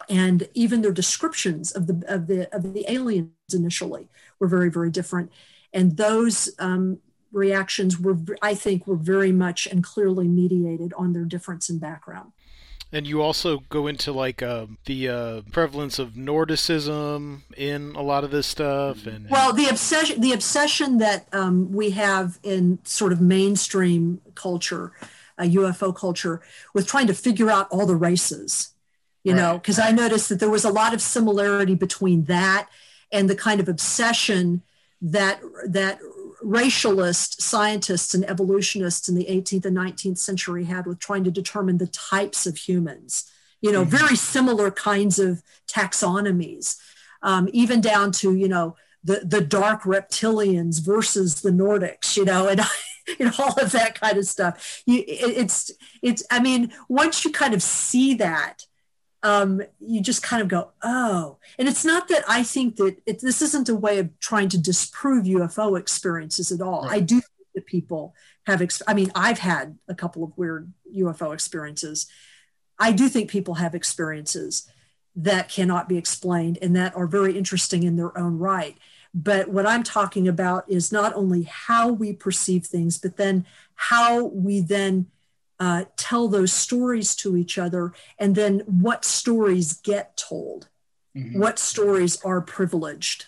and 0.08 0.48
even 0.54 0.82
their 0.82 0.92
descriptions 0.92 1.72
of 1.72 1.86
the 1.86 2.02
of 2.08 2.26
the 2.26 2.54
of 2.54 2.74
the 2.74 2.84
aliens 2.90 3.30
initially 3.52 4.08
were 4.38 4.48
very 4.48 4.70
very 4.70 4.90
different. 4.90 5.30
And 5.72 5.96
those 5.96 6.50
um, 6.58 6.98
reactions 7.32 7.98
were, 7.98 8.18
I 8.42 8.54
think, 8.54 8.86
were 8.86 8.96
very 8.96 9.32
much 9.32 9.66
and 9.66 9.84
clearly 9.84 10.28
mediated 10.28 10.92
on 10.94 11.12
their 11.12 11.24
difference 11.24 11.70
in 11.70 11.78
background. 11.78 12.32
And 12.92 13.06
you 13.06 13.22
also 13.22 13.60
go 13.68 13.86
into 13.86 14.10
like 14.10 14.42
uh, 14.42 14.66
the 14.86 15.08
uh, 15.08 15.42
prevalence 15.52 16.00
of 16.00 16.14
Nordicism 16.14 17.42
in 17.56 17.94
a 17.94 18.02
lot 18.02 18.24
of 18.24 18.32
this 18.32 18.48
stuff, 18.48 19.06
and 19.06 19.30
well, 19.30 19.52
the 19.52 19.68
obsession, 19.68 20.20
the 20.20 20.32
obsession 20.32 20.98
that 20.98 21.28
um, 21.32 21.70
we 21.70 21.90
have 21.90 22.40
in 22.42 22.80
sort 22.82 23.12
of 23.12 23.20
mainstream 23.20 24.20
culture, 24.34 24.92
uh, 25.38 25.44
UFO 25.44 25.94
culture, 25.94 26.42
with 26.74 26.88
trying 26.88 27.06
to 27.06 27.14
figure 27.14 27.48
out 27.48 27.68
all 27.70 27.86
the 27.86 27.94
races, 27.94 28.72
you 29.22 29.32
right. 29.32 29.40
know, 29.40 29.54
because 29.54 29.78
I 29.78 29.90
noticed 29.90 30.28
that 30.28 30.40
there 30.40 30.50
was 30.50 30.64
a 30.64 30.70
lot 30.70 30.94
of 30.94 31.02
similarity 31.02 31.74
between 31.74 32.24
that 32.24 32.68
and 33.12 33.28
the 33.28 33.36
kind 33.36 33.60
of 33.60 33.68
obsession 33.68 34.62
that 35.02 35.40
that 35.66 35.98
racialist 36.42 37.40
scientists 37.40 38.14
and 38.14 38.28
evolutionists 38.28 39.08
in 39.08 39.14
the 39.14 39.26
18th 39.26 39.66
and 39.66 39.76
19th 39.76 40.18
century 40.18 40.64
had 40.64 40.86
with 40.86 40.98
trying 40.98 41.24
to 41.24 41.30
determine 41.30 41.78
the 41.78 41.86
types 41.86 42.46
of 42.46 42.56
humans. 42.56 43.30
You 43.60 43.72
know, 43.72 43.82
mm-hmm. 43.82 43.96
very 43.96 44.16
similar 44.16 44.70
kinds 44.70 45.18
of 45.18 45.42
taxonomies, 45.66 46.78
um, 47.22 47.48
even 47.52 47.82
down 47.82 48.12
to 48.12 48.34
you 48.34 48.48
know 48.48 48.76
the 49.04 49.20
the 49.24 49.42
dark 49.42 49.82
reptilians 49.82 50.80
versus 50.80 51.42
the 51.42 51.50
Nordics. 51.50 52.16
You 52.16 52.24
know, 52.24 52.48
and 52.48 52.62
know 53.26 53.32
all 53.38 53.54
of 53.60 53.72
that 53.72 54.00
kind 54.00 54.16
of 54.16 54.24
stuff. 54.24 54.82
You, 54.86 55.00
it, 55.00 55.36
it's 55.36 55.70
it's. 56.02 56.22
I 56.30 56.40
mean, 56.40 56.72
once 56.88 57.22
you 57.24 57.32
kind 57.32 57.52
of 57.52 57.62
see 57.62 58.14
that 58.14 58.64
um, 59.22 59.62
you 59.78 60.00
just 60.00 60.22
kind 60.22 60.42
of 60.42 60.48
go, 60.48 60.70
oh. 60.82 61.38
And 61.58 61.68
it's 61.68 61.84
not 61.84 62.08
that 62.08 62.24
I 62.28 62.42
think 62.42 62.76
that 62.76 62.96
it, 63.06 63.20
this 63.20 63.42
isn't 63.42 63.68
a 63.68 63.74
way 63.74 63.98
of 63.98 64.18
trying 64.18 64.48
to 64.50 64.58
disprove 64.58 65.24
UFO 65.24 65.78
experiences 65.78 66.50
at 66.50 66.60
all. 66.60 66.82
Right. 66.82 66.96
I 66.96 67.00
do 67.00 67.16
think 67.16 67.48
that 67.54 67.66
people 67.66 68.14
have, 68.46 68.62
ex- 68.62 68.82
I 68.88 68.94
mean, 68.94 69.12
I've 69.14 69.38
had 69.38 69.78
a 69.88 69.94
couple 69.94 70.24
of 70.24 70.36
weird 70.36 70.72
UFO 70.96 71.34
experiences. 71.34 72.06
I 72.78 72.92
do 72.92 73.08
think 73.08 73.30
people 73.30 73.54
have 73.54 73.74
experiences 73.74 74.66
that 75.16 75.48
cannot 75.48 75.88
be 75.88 75.98
explained 75.98 76.58
and 76.62 76.74
that 76.76 76.96
are 76.96 77.06
very 77.06 77.36
interesting 77.36 77.82
in 77.82 77.96
their 77.96 78.16
own 78.16 78.38
right. 78.38 78.76
But 79.12 79.48
what 79.48 79.66
I'm 79.66 79.82
talking 79.82 80.28
about 80.28 80.64
is 80.68 80.92
not 80.92 81.14
only 81.14 81.42
how 81.42 81.88
we 81.88 82.12
perceive 82.12 82.64
things, 82.64 82.96
but 82.96 83.16
then 83.16 83.44
how 83.74 84.24
we 84.24 84.60
then 84.60 85.06
uh, 85.60 85.84
tell 85.96 86.26
those 86.26 86.52
stories 86.52 87.14
to 87.16 87.36
each 87.36 87.58
other, 87.58 87.92
and 88.18 88.34
then 88.34 88.60
what 88.66 89.04
stories 89.04 89.74
get 89.74 90.16
told, 90.16 90.68
mm-hmm. 91.16 91.38
what 91.38 91.58
stories 91.58 92.20
are 92.24 92.40
privileged. 92.40 93.26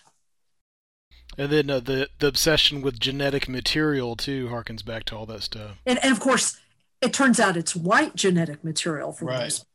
And 1.37 1.51
then 1.51 1.69
uh, 1.69 1.79
the 1.79 2.09
the 2.19 2.27
obsession 2.27 2.81
with 2.81 2.99
genetic 2.99 3.47
material 3.47 4.15
too 4.15 4.47
harkens 4.47 4.83
back 4.83 5.03
to 5.05 5.15
all 5.15 5.25
that 5.27 5.43
stuff. 5.43 5.77
And, 5.85 6.03
and 6.03 6.11
of 6.11 6.19
course, 6.19 6.59
it 7.01 7.13
turns 7.13 7.39
out 7.39 7.55
it's 7.55 7.75
white 7.75 8.15
genetic 8.15 8.63
material 8.63 9.13
for 9.13 9.25
right. 9.25 9.43
Most. 9.43 9.65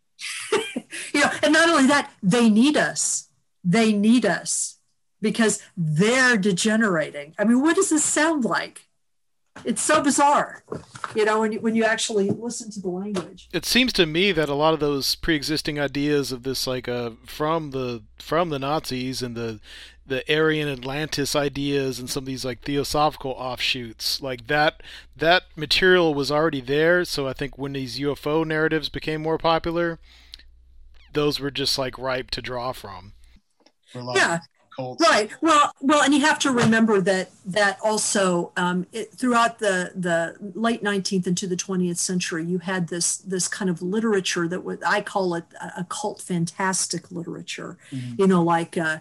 you 1.15 1.21
know, 1.21 1.31
and 1.43 1.53
not 1.53 1.69
only 1.69 1.87
that, 1.87 2.13
they 2.23 2.51
need 2.51 2.77
us. 2.77 3.29
They 3.65 3.93
need 3.93 4.27
us 4.27 4.79
because 5.21 5.63
they're 5.77 6.37
degenerating. 6.37 7.35
I 7.39 7.45
mean, 7.45 7.63
what 7.63 7.77
does 7.77 7.91
this 7.91 8.05
sound 8.05 8.45
like? 8.45 8.88
It's 9.65 9.83
so 9.83 10.03
bizarre 10.03 10.63
you 11.15 11.25
know 11.25 11.41
when 11.41 11.53
you, 11.53 11.61
when 11.61 11.75
you 11.75 11.85
actually 11.85 12.31
listen 12.31 12.71
to 12.71 12.81
the 12.81 12.89
language. 12.89 13.49
It 13.53 13.65
seems 13.65 13.93
to 13.95 14.07
me 14.07 14.33
that 14.33 14.49
a 14.49 14.55
lot 14.55 14.75
of 14.75 14.81
those 14.81 15.15
pre-existing 15.15 15.79
ideas 15.79 16.33
of 16.33 16.43
this 16.43 16.67
like 16.67 16.89
uh 16.89 17.11
from 17.27 17.71
the 17.71 18.03
from 18.19 18.51
the 18.51 18.59
nazis 18.59 19.23
and 19.23 19.37
the 19.37 19.61
the 20.07 20.25
aryan 20.33 20.69
atlantis 20.69 21.37
ideas 21.37 21.99
and 21.99 22.09
some 22.09 22.23
of 22.23 22.27
these 22.27 22.45
like 22.45 22.63
theosophical 22.63 23.33
offshoots 23.33 24.23
like 24.23 24.47
that 24.47 24.83
that 25.17 25.45
material 25.57 26.15
was 26.15 26.31
already 26.31 26.61
there. 26.61 27.05
So 27.05 27.27
i 27.27 27.33
think 27.33 27.59
when 27.59 27.73
these 27.73 27.99
ufo 27.99 28.47
narratives 28.47 28.89
became 28.89 29.23
more 29.23 29.39
popular 29.39 29.99
those 31.13 31.41
were 31.41 31.51
just 31.51 31.79
like 31.79 31.99
ripe 31.99 32.31
to 32.31 32.43
draw 32.43 32.73
from. 32.73 33.15
Yeah 33.95 34.41
Right. 34.79 35.31
Well, 35.41 35.73
well, 35.81 36.03
and 36.03 36.15
you 36.15 36.21
have 36.21 36.39
to 36.41 36.51
remember 36.51 37.01
that 37.01 37.31
that 37.47 37.79
also 37.83 38.53
um, 38.57 38.87
it, 38.93 39.13
throughout 39.13 39.59
the 39.59 39.93
the 39.95 40.37
late 40.55 40.83
19th 40.83 41.27
into 41.27 41.47
the 41.47 41.57
20th 41.57 41.99
century, 41.99 42.45
you 42.45 42.59
had 42.59 42.89
this 42.89 43.19
this 43.19 43.49
kind 43.49 43.71
of 43.71 43.83
literature 43.83 44.47
that 44.49 44.63
was 44.63 44.79
I 44.87 45.01
call 45.01 45.35
it 45.35 45.45
a 45.77 45.85
cult 45.85 46.23
fantastic 46.23 47.11
literature. 47.11 47.79
Mm-hmm. 47.91 48.15
You 48.19 48.27
know, 48.27 48.43
like. 48.43 48.77
Uh, 48.77 48.99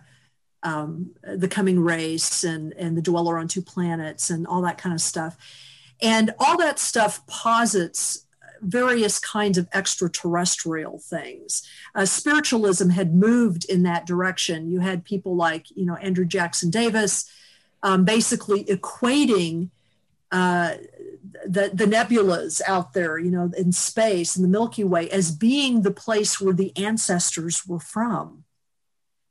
um, 0.63 1.11
the 1.21 1.47
coming 1.47 1.79
race 1.79 2.43
and 2.43 2.73
and 2.73 2.97
the 2.97 3.01
dweller 3.01 3.37
on 3.37 3.47
two 3.47 3.61
planets 3.61 4.31
and 4.31 4.47
all 4.47 4.63
that 4.63 4.79
kind 4.79 4.93
of 4.93 4.99
stuff 4.99 5.37
and 6.01 6.33
all 6.39 6.57
that 6.57 6.79
stuff 6.79 7.25
posits 7.27 8.25
various 8.61 9.19
kinds 9.19 9.57
of 9.57 9.67
extraterrestrial 9.73 10.99
things. 10.99 11.67
Uh, 11.95 12.05
spiritualism 12.05 12.89
had 12.89 13.15
moved 13.15 13.65
in 13.65 13.83
that 13.83 14.05
direction. 14.05 14.71
You 14.71 14.79
had 14.79 15.05
people 15.05 15.35
like, 15.35 15.65
you 15.75 15.85
know, 15.85 15.95
Andrew 15.95 16.25
Jackson 16.25 16.69
Davis, 16.69 17.29
um, 17.83 18.05
basically 18.05 18.63
equating 18.65 19.69
uh, 20.31 20.75
the, 21.45 21.71
the 21.73 21.85
nebulas 21.85 22.61
out 22.67 22.93
there, 22.93 23.17
you 23.17 23.31
know, 23.31 23.51
in 23.57 23.71
space 23.71 24.35
in 24.35 24.41
the 24.41 24.49
Milky 24.49 24.83
Way 24.83 25.09
as 25.09 25.31
being 25.31 25.81
the 25.81 25.91
place 25.91 26.41
where 26.41 26.53
the 26.53 26.75
ancestors 26.75 27.65
were 27.65 27.79
from. 27.79 28.43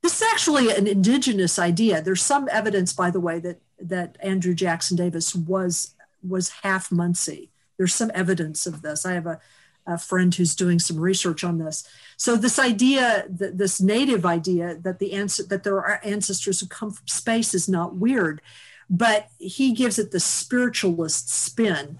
This 0.02 0.20
is 0.20 0.28
actually 0.32 0.70
an 0.70 0.86
indigenous 0.86 1.58
idea. 1.58 2.00
There's 2.00 2.22
some 2.22 2.48
evidence, 2.50 2.92
by 2.92 3.10
the 3.10 3.20
way, 3.20 3.40
that 3.40 3.60
that 3.78 4.16
Andrew 4.20 4.54
Jackson 4.54 4.96
Davis 4.96 5.34
was 5.34 5.94
was 6.22 6.50
half 6.62 6.90
Munsee. 6.90 7.48
There's 7.76 7.94
some 7.94 8.10
evidence 8.14 8.66
of 8.66 8.82
this. 8.82 9.04
I 9.04 9.12
have 9.12 9.26
a, 9.26 9.40
a 9.86 9.98
friend 9.98 10.34
who's 10.34 10.54
doing 10.54 10.78
some 10.78 10.98
research 10.98 11.44
on 11.44 11.58
this. 11.58 11.88
So 12.16 12.36
this 12.36 12.58
idea, 12.58 13.26
that 13.28 13.58
this 13.58 13.80
native 13.80 14.26
idea 14.26 14.76
that 14.82 14.98
the 14.98 15.12
answer 15.12 15.42
that 15.44 15.64
there 15.64 15.76
are 15.76 16.00
ancestors 16.02 16.60
who 16.60 16.66
come 16.66 16.90
from 16.90 17.06
space 17.06 17.54
is 17.54 17.68
not 17.68 17.96
weird, 17.96 18.40
but 18.88 19.28
he 19.38 19.72
gives 19.72 19.98
it 19.98 20.10
the 20.10 20.20
spiritualist 20.20 21.28
spin. 21.28 21.98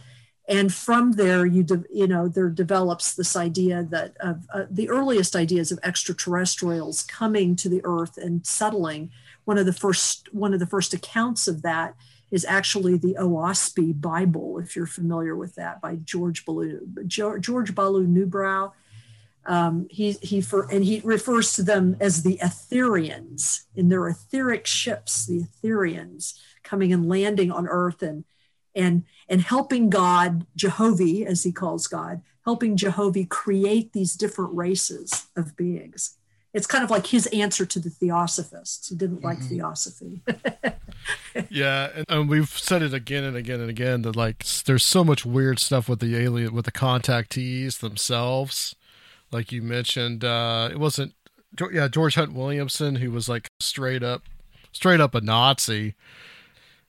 And 0.49 0.73
from 0.73 1.13
there, 1.13 1.45
you 1.45 1.65
de, 1.65 1.85
you 1.93 2.07
know 2.07 2.29
there 2.29 2.49
develops 2.49 3.15
this 3.15 3.35
idea 3.35 3.83
that 3.91 4.17
of 4.21 4.47
uh, 4.55 4.67
the 4.71 4.89
earliest 4.89 5.35
ideas 5.35 5.73
of 5.73 5.81
extraterrestrials 5.83 7.03
coming 7.03 7.57
to 7.57 7.69
the 7.69 7.81
Earth 7.85 8.17
and 8.17 8.47
settling. 8.47 9.11
One 9.45 9.59
of 9.59 9.67
the 9.67 9.73
first 9.73 10.33
one 10.33 10.55
of 10.55 10.61
the 10.61 10.67
first 10.67 10.95
accounts 10.95 11.49
of 11.49 11.63
that 11.63 11.97
is 12.31 12.45
actually 12.45 12.97
the 12.97 13.17
Oahspe 13.19 14.01
Bible, 14.01 14.59
if 14.59 14.75
you're 14.75 14.87
familiar 14.87 15.37
with 15.37 15.55
that, 15.55 15.81
by 15.81 15.97
George 15.97 16.45
Ballou, 16.45 16.81
George 17.07 17.75
Ballou 17.75 18.07
Newbrough. 18.07 18.73
Um, 19.45 19.87
he, 19.89 20.13
he 20.23 20.41
for, 20.41 20.69
and 20.73 20.85
he 20.85 21.01
refers 21.05 21.53
to 21.55 21.63
them 21.63 21.97
as 22.01 22.25
the 22.25 22.39
Ethereans 22.39 23.63
in 23.77 23.89
their 23.89 24.09
etheric 24.09 24.67
ships, 24.67 25.27
the 25.27 25.45
Ethereans 25.45 26.35
coming 26.65 26.93
and 26.93 27.09
landing 27.09 27.53
on 27.53 27.69
earth 27.69 28.03
and, 28.03 28.25
and, 28.75 29.05
and 29.29 29.41
helping 29.41 29.89
God, 29.89 30.47
Jehovah, 30.57 31.25
as 31.27 31.45
he 31.45 31.53
calls 31.53 31.87
God, 31.87 32.23
helping 32.45 32.77
Jehovah 32.77 33.25
create 33.25 33.93
these 33.93 34.17
different 34.17 34.53
races 34.57 35.27
of 35.37 35.57
beings 35.57 36.17
it's 36.57 36.67
kind 36.67 36.83
of 36.83 36.91
like 36.91 37.07
his 37.07 37.27
answer 37.29 37.67
to 37.67 37.79
the 37.79 37.91
theosophists 37.91 38.89
He 38.89 38.95
didn't 38.95 39.23
like 39.23 39.39
mm-hmm. 39.39 39.49
theosophy. 39.49 40.23
yeah, 41.51 41.91
and, 41.95 42.07
and, 42.09 42.29
we've 42.31 42.49
said 42.49 42.81
it 42.81 42.95
again 42.95 43.25
and 43.25 43.37
again 43.37 43.61
and 43.61 43.69
again 43.69 44.03
that 44.03 44.17
like 44.17 44.43
there's 44.65 44.83
so 44.83 45.05
much 45.05 45.27
weird 45.27 45.59
stuff 45.59 45.87
with 45.87 46.01
the 46.01 46.17
alien 46.17 46.55
with 46.55 46.65
the 46.65 46.73
contactees 46.73 47.81
themselves. 47.81 48.75
Like 49.31 49.53
you 49.53 49.61
mentioned, 49.61 50.25
uh, 50.25 50.71
it 50.73 50.79
wasn't 50.79 51.13
yeah 51.71 51.89
George 51.89 52.15
Hunt 52.15 52.33
Williamson 52.33 52.97
who 52.97 53.11
was 53.11 53.29
like 53.29 53.51
straight 53.61 54.03
up 54.03 54.23
straight 54.73 55.01
up 55.01 55.15
a 55.15 55.21
Nazi. 55.21 55.95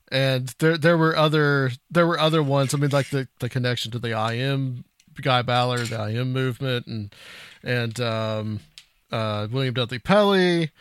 And 0.10 0.48
there 0.60 0.78
there 0.78 0.98
were 0.98 1.14
other 1.18 1.72
there 1.92 2.08
were 2.08 2.18
other 2.18 2.42
ones. 2.42 2.74
I 2.74 2.78
mean, 2.78 2.92
like 2.92 3.10
the, 3.10 3.28
the 3.40 3.50
connection 3.50 3.92
to 3.92 4.00
the 4.00 4.14
I 4.14 4.36
AM 4.36 4.86
Guy 5.22 5.42
Ballard, 5.42 5.88
the 5.88 6.00
I 6.00 6.12
AM 6.12 6.32
movement, 6.32 6.88
and 6.88 7.14
and 7.64 8.00
um, 8.00 8.60
uh, 9.12 9.48
William 9.52 9.74
Dudley 9.74 10.00
Pelley 10.00 10.72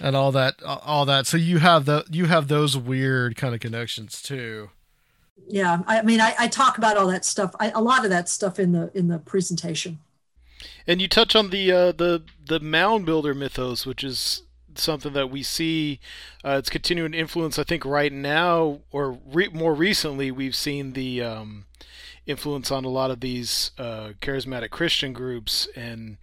and 0.00 0.16
all 0.16 0.32
that 0.32 0.56
all 0.64 1.04
that. 1.06 1.26
So 1.26 1.36
you 1.36 1.58
have 1.58 1.84
the 1.84 2.04
you 2.10 2.26
have 2.26 2.48
those 2.48 2.76
weird 2.76 3.36
kind 3.36 3.54
of 3.54 3.60
connections 3.60 4.20
too. 4.22 4.70
Yeah 5.46 5.82
i 5.86 6.02
mean 6.02 6.20
i, 6.20 6.34
I 6.38 6.48
talk 6.48 6.78
about 6.78 6.96
all 6.96 7.06
that 7.08 7.24
stuff 7.24 7.54
I, 7.60 7.70
a 7.70 7.80
lot 7.80 8.04
of 8.04 8.10
that 8.10 8.28
stuff 8.28 8.58
in 8.58 8.72
the 8.72 8.90
in 8.94 9.08
the 9.08 9.18
presentation. 9.18 9.98
And 10.86 11.00
you 11.00 11.08
touch 11.08 11.36
on 11.36 11.50
the 11.50 11.70
uh, 11.72 11.92
the 11.92 12.22
the 12.44 12.60
mound 12.60 13.06
builder 13.06 13.34
mythos 13.34 13.86
which 13.86 14.02
is 14.02 14.42
something 14.74 15.12
that 15.12 15.30
we 15.30 15.42
see 15.42 16.00
uh, 16.44 16.56
it's 16.58 16.70
continuing 16.70 17.14
influence 17.14 17.58
i 17.58 17.64
think 17.64 17.84
right 17.84 18.12
now 18.12 18.80
or 18.90 19.18
re- 19.26 19.48
more 19.48 19.74
recently 19.74 20.30
we've 20.30 20.54
seen 20.54 20.92
the 20.92 21.22
um, 21.22 21.64
influence 22.26 22.70
on 22.70 22.84
a 22.84 22.88
lot 22.88 23.10
of 23.10 23.20
these 23.20 23.70
uh, 23.78 24.10
charismatic 24.20 24.70
christian 24.70 25.12
groups 25.12 25.68
and 25.74 26.18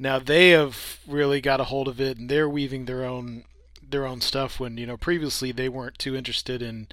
now 0.00 0.18
they 0.18 0.50
have 0.50 0.98
really 1.06 1.42
got 1.42 1.60
a 1.60 1.64
hold 1.64 1.86
of 1.86 2.00
it, 2.00 2.16
and 2.16 2.28
they're 2.28 2.48
weaving 2.48 2.86
their 2.86 3.04
own 3.04 3.44
their 3.86 4.06
own 4.06 4.22
stuff. 4.22 4.58
When 4.58 4.78
you 4.78 4.86
know 4.86 4.96
previously 4.96 5.52
they 5.52 5.68
weren't 5.68 5.98
too 5.98 6.16
interested 6.16 6.62
in 6.62 6.88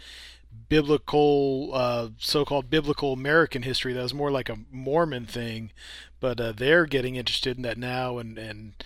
biblical, 0.69 1.71
uh, 1.73 2.09
so-called 2.17 2.69
biblical 2.69 3.13
American 3.13 3.63
history. 3.63 3.93
That 3.93 4.03
was 4.03 4.13
more 4.13 4.31
like 4.31 4.49
a 4.49 4.59
Mormon 4.69 5.25
thing, 5.25 5.71
but 6.19 6.41
uh, 6.41 6.51
they're 6.51 6.85
getting 6.85 7.15
interested 7.15 7.55
in 7.55 7.63
that 7.63 7.77
now, 7.77 8.17
and 8.17 8.37
and 8.37 8.83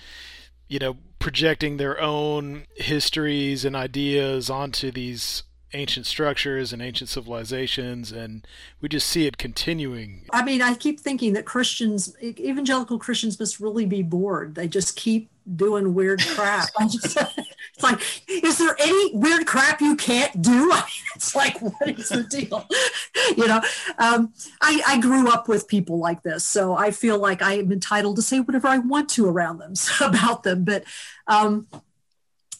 you 0.67 0.77
know 0.77 0.97
projecting 1.17 1.77
their 1.77 1.99
own 1.99 2.65
histories 2.75 3.65
and 3.65 3.75
ideas 3.75 4.51
onto 4.51 4.91
these 4.91 5.43
ancient 5.73 6.05
structures 6.05 6.73
and 6.73 6.81
ancient 6.81 7.09
civilizations, 7.09 8.11
and 8.11 8.45
we 8.81 8.89
just 8.89 9.07
see 9.07 9.27
it 9.27 9.37
continuing. 9.37 10.25
I 10.31 10.43
mean, 10.43 10.61
I 10.61 10.75
keep 10.75 10.99
thinking 10.99 11.33
that 11.33 11.45
Christians, 11.45 12.15
evangelical 12.21 12.99
Christians, 12.99 13.39
must 13.39 13.59
really 13.59 13.85
be 13.85 14.03
bored. 14.03 14.55
They 14.55 14.67
just 14.67 14.95
keep 14.95 15.29
doing 15.55 15.93
weird 15.93 16.21
crap. 16.21 16.69
Just, 16.87 17.17
it's 17.73 17.83
like, 17.83 17.99
is 18.29 18.57
there 18.57 18.75
any 18.79 19.15
weird 19.15 19.45
crap 19.45 19.81
you 19.81 19.95
can't 19.95 20.41
do? 20.41 20.71
It's 21.13 21.35
like, 21.35 21.61
what 21.61 21.87
is 21.87 22.09
the 22.09 22.23
deal? 22.23 22.67
you 23.37 23.45
know, 23.45 23.61
um, 23.99 24.33
I, 24.61 24.81
I 24.87 24.99
grew 24.99 25.29
up 25.29 25.47
with 25.47 25.67
people 25.67 25.99
like 25.99 26.23
this, 26.23 26.43
so 26.43 26.73
I 26.73 26.89
feel 26.91 27.19
like 27.19 27.41
I 27.41 27.55
am 27.55 27.71
entitled 27.71 28.15
to 28.15 28.21
say 28.21 28.39
whatever 28.39 28.67
I 28.67 28.79
want 28.79 29.09
to 29.09 29.27
around 29.27 29.59
them 29.59 29.73
about 30.01 30.43
them. 30.43 30.63
But 30.63 30.85
um, 31.27 31.67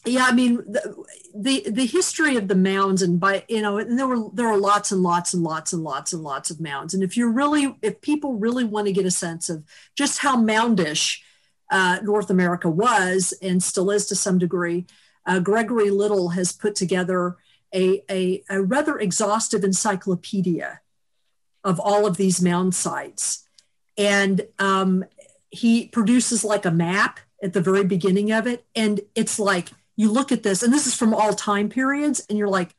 yeah, 0.04 0.26
I 0.26 0.32
mean 0.32 0.56
the, 0.56 1.04
the, 1.34 1.70
the 1.70 1.86
history 1.86 2.36
of 2.36 2.48
the 2.48 2.56
mounds 2.56 3.02
and 3.02 3.20
by 3.20 3.44
you 3.48 3.62
know 3.62 3.78
and 3.78 3.98
there 3.98 4.08
were 4.08 4.28
there 4.32 4.48
are 4.48 4.58
lots 4.58 4.90
and 4.90 5.02
lots 5.02 5.32
and 5.32 5.44
lots 5.44 5.72
and 5.72 5.82
lots 5.84 6.12
and 6.12 6.22
lots 6.22 6.50
of 6.50 6.60
mounds. 6.60 6.92
And 6.92 7.02
if 7.02 7.16
you're 7.16 7.30
really 7.30 7.76
if 7.82 8.00
people 8.00 8.34
really 8.34 8.64
want 8.64 8.86
to 8.88 8.92
get 8.92 9.06
a 9.06 9.10
sense 9.10 9.48
of 9.48 9.62
just 9.94 10.18
how 10.18 10.36
moundish 10.36 11.22
uh, 11.70 12.00
North 12.02 12.30
America 12.30 12.68
was 12.68 13.32
and 13.40 13.62
still 13.62 13.90
is 13.90 14.06
to 14.06 14.16
some 14.16 14.38
degree, 14.38 14.86
uh, 15.24 15.38
Gregory 15.38 15.90
Little 15.90 16.30
has 16.30 16.52
put 16.52 16.74
together 16.74 17.36
a, 17.74 18.04
a, 18.10 18.42
a 18.50 18.60
rather 18.60 18.98
exhaustive 18.98 19.64
encyclopedia 19.64 20.80
of 21.64 21.80
all 21.80 22.06
of 22.06 22.16
these 22.16 22.42
mound 22.42 22.74
sites, 22.74 23.46
and 23.96 24.46
um, 24.58 25.04
he 25.50 25.86
produces 25.86 26.44
like 26.44 26.66
a 26.66 26.70
map 26.70 27.20
at 27.42 27.52
the 27.52 27.60
very 27.60 27.84
beginning 27.84 28.32
of 28.32 28.46
it, 28.46 28.66
and 28.74 29.00
it's 29.14 29.38
like 29.38 29.68
you 29.96 30.10
look 30.10 30.32
at 30.32 30.42
this, 30.42 30.62
and 30.62 30.72
this 30.72 30.86
is 30.86 30.94
from 30.94 31.14
all 31.14 31.32
time 31.32 31.68
periods, 31.68 32.24
and 32.28 32.38
you're 32.38 32.48
like, 32.48 32.74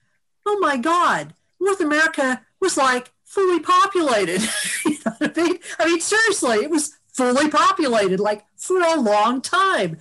oh 0.45 0.60
my 0.60 0.77
God, 0.77 1.34
North 1.60 1.80
America 1.80 2.41
was 2.60 2.77
like 2.77 3.11
fully 3.26 3.60
populated. 3.60 4.41
you 4.85 4.98
know 5.06 5.14
I, 5.22 5.31
mean? 5.35 5.60
I 5.80 5.85
mean, 5.85 5.99
seriously, 5.99 6.57
it 6.57 6.69
was 6.69 6.98
fully 7.07 7.49
populated, 7.49 8.19
like 8.19 8.45
for 8.57 8.80
a 8.81 8.99
long 8.99 9.41
time. 9.41 9.98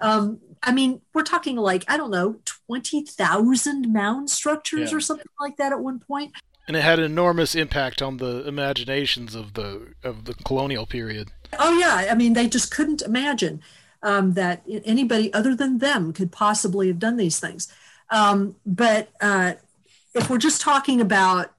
Um, 0.00 0.40
I 0.62 0.72
mean, 0.72 1.00
we're 1.12 1.22
talking 1.22 1.56
like, 1.56 1.84
I 1.88 1.96
don't 1.96 2.10
know, 2.10 2.36
20,000 2.44 3.92
mound 3.92 4.30
structures 4.30 4.90
yeah. 4.90 4.96
or 4.96 5.00
something 5.00 5.26
like 5.40 5.56
that 5.56 5.72
at 5.72 5.80
one 5.80 5.98
point. 5.98 6.32
And 6.68 6.76
it 6.76 6.82
had 6.82 7.00
an 7.00 7.04
enormous 7.04 7.56
impact 7.56 8.00
on 8.00 8.18
the 8.18 8.46
imaginations 8.46 9.34
of 9.34 9.54
the 9.54 9.94
of 10.04 10.26
the 10.26 10.34
colonial 10.34 10.86
period. 10.86 11.32
Oh 11.58 11.76
yeah, 11.76 12.08
I 12.10 12.14
mean, 12.14 12.34
they 12.34 12.48
just 12.48 12.70
couldn't 12.70 13.02
imagine 13.02 13.60
um, 14.02 14.34
that 14.34 14.62
anybody 14.84 15.32
other 15.32 15.54
than 15.54 15.78
them 15.78 16.12
could 16.12 16.32
possibly 16.32 16.88
have 16.88 16.98
done 16.98 17.16
these 17.16 17.38
things. 17.38 17.72
Um, 18.10 18.56
but 18.66 19.10
uh, 19.20 19.54
if 20.14 20.28
we're 20.28 20.38
just 20.38 20.60
talking 20.60 21.00
about 21.00 21.52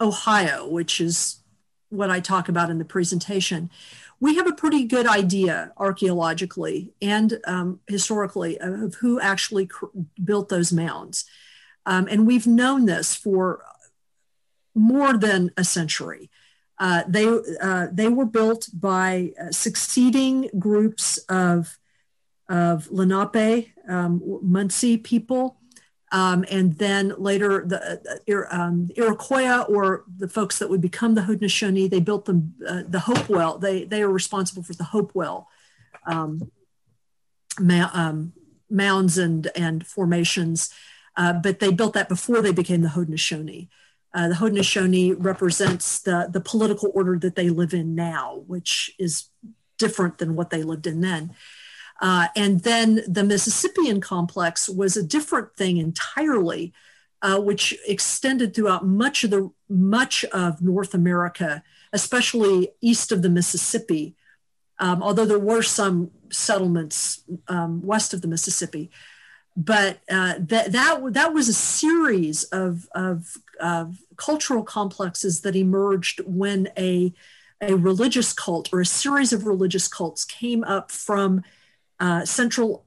Ohio, 0.00 0.68
which 0.68 1.00
is 1.00 1.40
what 1.88 2.10
I 2.10 2.20
talk 2.20 2.48
about 2.48 2.70
in 2.70 2.78
the 2.78 2.84
presentation, 2.84 3.70
we 4.20 4.36
have 4.36 4.46
a 4.46 4.52
pretty 4.52 4.84
good 4.84 5.06
idea 5.06 5.72
archaeologically 5.76 6.92
and 7.02 7.40
um, 7.46 7.80
historically 7.88 8.58
of 8.58 8.94
who 8.96 9.20
actually 9.20 9.66
cr- 9.66 9.86
built 10.22 10.48
those 10.48 10.72
mounds. 10.72 11.24
Um, 11.86 12.08
and 12.10 12.26
we've 12.26 12.46
known 12.46 12.86
this 12.86 13.14
for 13.14 13.64
more 14.74 15.16
than 15.16 15.50
a 15.56 15.64
century. 15.64 16.30
Uh, 16.78 17.04
they 17.06 17.26
uh, 17.62 17.86
they 17.92 18.08
were 18.08 18.24
built 18.24 18.68
by 18.72 19.32
uh, 19.40 19.50
succeeding 19.52 20.50
groups 20.58 21.18
of 21.28 21.78
of 22.48 22.90
Lenape, 22.90 23.68
um, 23.88 24.20
Munsee 24.44 25.02
people, 25.02 25.56
um, 26.10 26.44
and 26.50 26.74
then 26.74 27.12
later 27.16 27.64
the 27.66 28.00
uh, 28.28 28.56
um, 28.56 28.90
Iroquois 28.96 29.62
or 29.62 30.04
the 30.16 30.28
folks 30.28 30.58
that 30.58 30.68
would 30.68 30.80
become 30.80 31.14
the 31.14 31.22
Haudenosaunee. 31.22 31.88
They 31.88 32.00
built 32.00 32.24
them 32.24 32.54
uh, 32.66 32.82
the 32.86 33.00
Hopewell. 33.00 33.58
They 33.58 33.84
they 33.84 34.02
are 34.02 34.10
responsible 34.10 34.62
for 34.62 34.74
the 34.74 34.84
Hopewell 34.84 35.48
um, 36.06 36.50
um, 37.58 38.32
mounds 38.68 39.16
and 39.16 39.48
and 39.54 39.86
formations, 39.86 40.70
uh, 41.16 41.34
but 41.34 41.60
they 41.60 41.72
built 41.72 41.94
that 41.94 42.08
before 42.08 42.42
they 42.42 42.52
became 42.52 42.82
the 42.82 42.88
Haudenosaunee. 42.88 43.68
Uh, 44.14 44.28
the 44.28 44.34
Haudenosaunee 44.34 45.16
represents 45.18 45.98
the, 45.98 46.28
the 46.30 46.40
political 46.40 46.92
order 46.94 47.18
that 47.18 47.34
they 47.34 47.50
live 47.50 47.74
in 47.74 47.96
now, 47.96 48.44
which 48.46 48.94
is 48.98 49.28
different 49.76 50.18
than 50.18 50.36
what 50.36 50.50
they 50.50 50.62
lived 50.62 50.86
in 50.86 51.00
then. 51.00 51.34
Uh, 52.00 52.28
and 52.36 52.60
then 52.60 53.02
the 53.08 53.24
Mississippian 53.24 54.00
complex 54.00 54.68
was 54.68 54.96
a 54.96 55.02
different 55.02 55.56
thing 55.56 55.78
entirely, 55.78 56.72
uh, 57.22 57.40
which 57.40 57.76
extended 57.86 58.54
throughout 58.54 58.86
much 58.86 59.24
of 59.24 59.30
the 59.30 59.50
much 59.68 60.24
of 60.26 60.60
North 60.60 60.94
America, 60.94 61.62
especially 61.92 62.70
east 62.80 63.10
of 63.10 63.22
the 63.22 63.30
Mississippi. 63.30 64.14
Um, 64.78 65.02
although 65.02 65.24
there 65.24 65.38
were 65.38 65.62
some 65.62 66.10
settlements 66.30 67.22
um, 67.48 67.80
west 67.82 68.12
of 68.12 68.22
the 68.22 68.28
Mississippi, 68.28 68.90
but 69.56 70.00
uh, 70.10 70.34
that 70.38 70.72
that 70.72 71.12
that 71.14 71.32
was 71.32 71.48
a 71.48 71.54
series 71.54 72.44
of, 72.44 72.88
of, 72.94 73.36
of 73.60 73.98
cultural 74.16 74.62
complexes 74.62 75.40
that 75.42 75.56
emerged 75.56 76.20
when 76.26 76.68
a 76.78 77.12
a 77.60 77.76
religious 77.76 78.32
cult 78.32 78.72
or 78.72 78.80
a 78.80 78.86
series 78.86 79.32
of 79.32 79.46
religious 79.46 79.88
cults 79.88 80.24
came 80.24 80.64
up 80.64 80.90
from 80.90 81.42
uh, 82.00 82.24
Central 82.24 82.84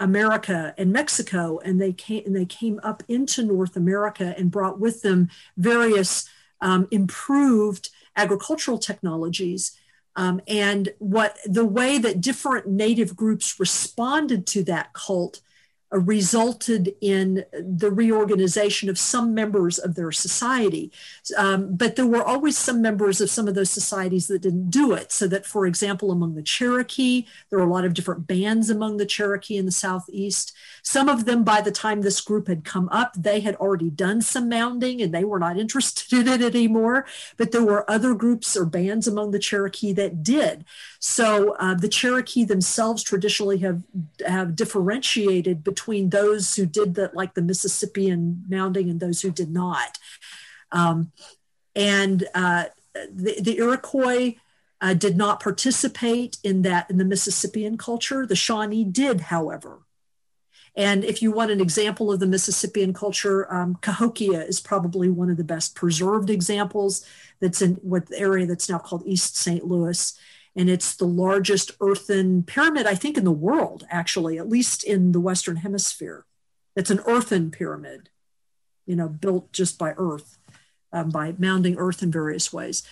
America 0.00 0.74
and 0.76 0.92
Mexico, 0.92 1.58
and 1.64 1.80
they 1.80 1.92
came 1.92 2.22
and 2.26 2.36
they 2.36 2.44
came 2.44 2.78
up 2.82 3.02
into 3.08 3.42
North 3.42 3.76
America 3.76 4.34
and 4.36 4.50
brought 4.50 4.78
with 4.78 5.02
them 5.02 5.30
various 5.56 6.28
um, 6.60 6.86
improved 6.90 7.88
agricultural 8.16 8.78
technologies. 8.78 9.72
Um, 10.14 10.42
and 10.46 10.90
what 10.98 11.38
the 11.46 11.64
way 11.64 11.96
that 11.96 12.20
different 12.20 12.68
native 12.68 13.16
groups 13.16 13.58
responded 13.58 14.46
to 14.48 14.62
that 14.64 14.92
cult 14.92 15.40
resulted 15.92 16.94
in 17.00 17.44
the 17.52 17.90
reorganization 17.90 18.88
of 18.88 18.98
some 18.98 19.34
members 19.34 19.78
of 19.78 19.94
their 19.94 20.10
society. 20.10 20.90
Um, 21.36 21.76
but 21.76 21.96
there 21.96 22.06
were 22.06 22.24
always 22.24 22.56
some 22.56 22.80
members 22.80 23.20
of 23.20 23.28
some 23.28 23.46
of 23.46 23.54
those 23.54 23.70
societies 23.70 24.26
that 24.28 24.40
didn't 24.40 24.70
do 24.70 24.92
it. 24.92 25.12
So 25.12 25.28
that, 25.28 25.44
for 25.44 25.66
example, 25.66 26.10
among 26.10 26.34
the 26.34 26.42
Cherokee, 26.42 27.26
there 27.50 27.58
were 27.58 27.66
a 27.66 27.72
lot 27.72 27.84
of 27.84 27.94
different 27.94 28.26
bands 28.26 28.70
among 28.70 28.96
the 28.96 29.06
Cherokee 29.06 29.58
in 29.58 29.66
the 29.66 29.72
Southeast. 29.72 30.52
Some 30.82 31.08
of 31.08 31.26
them, 31.26 31.44
by 31.44 31.60
the 31.60 31.70
time 31.70 32.00
this 32.00 32.20
group 32.20 32.48
had 32.48 32.64
come 32.64 32.88
up, 32.88 33.12
they 33.14 33.40
had 33.40 33.56
already 33.56 33.90
done 33.90 34.22
some 34.22 34.48
mounding 34.48 35.02
and 35.02 35.12
they 35.12 35.24
were 35.24 35.38
not 35.38 35.58
interested 35.58 36.12
in 36.26 36.28
it 36.28 36.42
anymore. 36.42 37.06
But 37.36 37.52
there 37.52 37.64
were 37.64 37.88
other 37.90 38.14
groups 38.14 38.56
or 38.56 38.64
bands 38.64 39.06
among 39.06 39.30
the 39.30 39.38
Cherokee 39.38 39.92
that 39.92 40.22
did. 40.22 40.64
So 40.98 41.54
uh, 41.58 41.74
the 41.74 41.88
Cherokee 41.88 42.44
themselves 42.44 43.02
traditionally 43.02 43.58
have, 43.58 43.82
have 44.26 44.56
differentiated 44.56 45.62
between 45.62 45.81
those 45.86 46.54
who 46.54 46.66
did 46.66 46.94
the, 46.94 47.10
like 47.14 47.34
the 47.34 47.42
Mississippian 47.42 48.44
mounding 48.48 48.90
and 48.90 49.00
those 49.00 49.22
who 49.22 49.30
did 49.30 49.50
not. 49.50 49.98
Um, 50.70 51.12
and 51.74 52.26
uh, 52.34 52.64
the, 52.94 53.40
the 53.40 53.58
Iroquois 53.58 54.36
uh, 54.80 54.94
did 54.94 55.16
not 55.16 55.40
participate 55.40 56.38
in 56.42 56.62
that 56.62 56.90
in 56.90 56.98
the 56.98 57.04
Mississippian 57.04 57.78
culture. 57.78 58.26
The 58.26 58.36
Shawnee 58.36 58.84
did, 58.84 59.22
however. 59.22 59.80
And 60.74 61.04
if 61.04 61.20
you 61.20 61.30
want 61.30 61.50
an 61.50 61.60
example 61.60 62.10
of 62.10 62.18
the 62.18 62.26
Mississippian 62.26 62.94
culture, 62.94 63.52
um, 63.52 63.76
Cahokia 63.82 64.42
is 64.42 64.58
probably 64.58 65.10
one 65.10 65.30
of 65.30 65.36
the 65.36 65.44
best 65.44 65.74
preserved 65.74 66.30
examples. 66.30 67.06
That's 67.40 67.60
in 67.60 67.74
what 67.76 68.04
area 68.14 68.46
that's 68.46 68.68
now 68.68 68.78
called 68.78 69.02
East 69.04 69.36
St. 69.36 69.64
Louis. 69.64 70.18
And 70.54 70.68
it's 70.68 70.94
the 70.94 71.06
largest 71.06 71.72
earthen 71.80 72.42
pyramid, 72.42 72.86
I 72.86 72.94
think, 72.94 73.16
in 73.16 73.24
the 73.24 73.32
world, 73.32 73.86
actually, 73.90 74.38
at 74.38 74.48
least 74.48 74.84
in 74.84 75.12
the 75.12 75.20
Western 75.20 75.56
Hemisphere. 75.56 76.26
It's 76.76 76.90
an 76.90 77.00
earthen 77.06 77.50
pyramid, 77.50 78.10
you 78.86 78.96
know, 78.96 79.08
built 79.08 79.52
just 79.52 79.78
by 79.78 79.94
earth, 79.96 80.38
um, 80.92 81.08
by 81.10 81.32
mounding 81.32 81.76
earth 81.78 82.02
in 82.02 82.10
various 82.10 82.52
ways. 82.52 82.82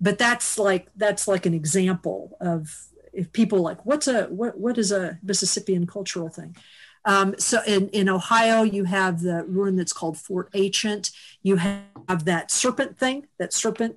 But 0.00 0.18
that's 0.18 0.58
like 0.58 0.88
that's 0.94 1.26
like 1.26 1.46
an 1.46 1.54
example 1.54 2.36
of 2.40 2.86
if 3.14 3.32
people 3.32 3.60
like 3.60 3.84
what's 3.86 4.08
a 4.08 4.24
what 4.24 4.58
what 4.58 4.76
is 4.76 4.92
a 4.92 5.18
Mississippian 5.22 5.86
cultural 5.86 6.28
thing. 6.28 6.54
Um, 7.06 7.36
so 7.38 7.62
in, 7.66 7.88
in 7.90 8.08
Ohio, 8.08 8.62
you 8.62 8.84
have 8.84 9.22
the 9.22 9.44
ruin 9.44 9.76
that's 9.76 9.92
called 9.92 10.18
Fort 10.18 10.50
Ancient. 10.54 11.12
You 11.42 11.56
have 11.56 12.24
that 12.24 12.50
serpent 12.50 12.98
thing, 12.98 13.28
that 13.38 13.52
serpent. 13.52 13.96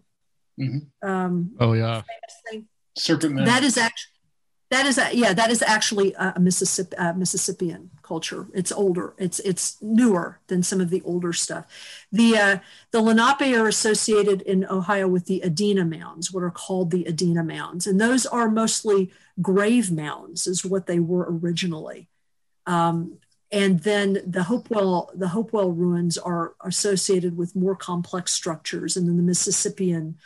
Mm-hmm. 0.59 1.09
Um, 1.09 1.51
oh 1.59 1.73
yeah, 1.73 2.03
serpent 2.95 3.35
man. 3.35 3.45
That 3.45 3.63
is 3.63 3.77
actually 3.77 4.09
that 4.71 4.85
is 4.85 4.99
a, 4.99 5.09
yeah 5.15 5.33
that 5.33 5.49
is 5.49 5.63
actually 5.63 6.13
a 6.13 6.39
Mississippi 6.39 6.95
Mississippian 7.15 7.89
culture. 8.03 8.47
It's 8.53 8.71
older. 8.71 9.15
It's 9.17 9.39
it's 9.39 9.81
newer 9.81 10.39
than 10.47 10.61
some 10.61 10.79
of 10.79 10.91
the 10.91 11.01
older 11.03 11.33
stuff. 11.33 11.65
The 12.11 12.37
uh, 12.37 12.57
the 12.91 13.01
Lenape 13.01 13.57
are 13.57 13.67
associated 13.67 14.41
in 14.43 14.65
Ohio 14.65 15.07
with 15.07 15.25
the 15.25 15.41
Adena 15.43 15.89
mounds, 15.89 16.31
what 16.31 16.43
are 16.43 16.51
called 16.51 16.91
the 16.91 17.05
Adena 17.05 17.45
mounds, 17.45 17.87
and 17.87 17.99
those 17.99 18.27
are 18.27 18.49
mostly 18.49 19.11
grave 19.41 19.91
mounds, 19.91 20.45
is 20.45 20.63
what 20.63 20.85
they 20.85 20.99
were 20.99 21.25
originally. 21.27 22.07
Um, 22.67 23.17
and 23.51 23.79
then 23.79 24.19
the 24.23 24.43
Hopewell 24.43 25.11
the 25.15 25.29
Hopewell 25.29 25.71
ruins 25.71 26.15
are 26.19 26.53
associated 26.63 27.35
with 27.35 27.55
more 27.55 27.75
complex 27.75 28.33
structures, 28.33 28.95
and 28.95 29.07
then 29.07 29.17
the 29.17 29.23
Mississippian 29.23 30.19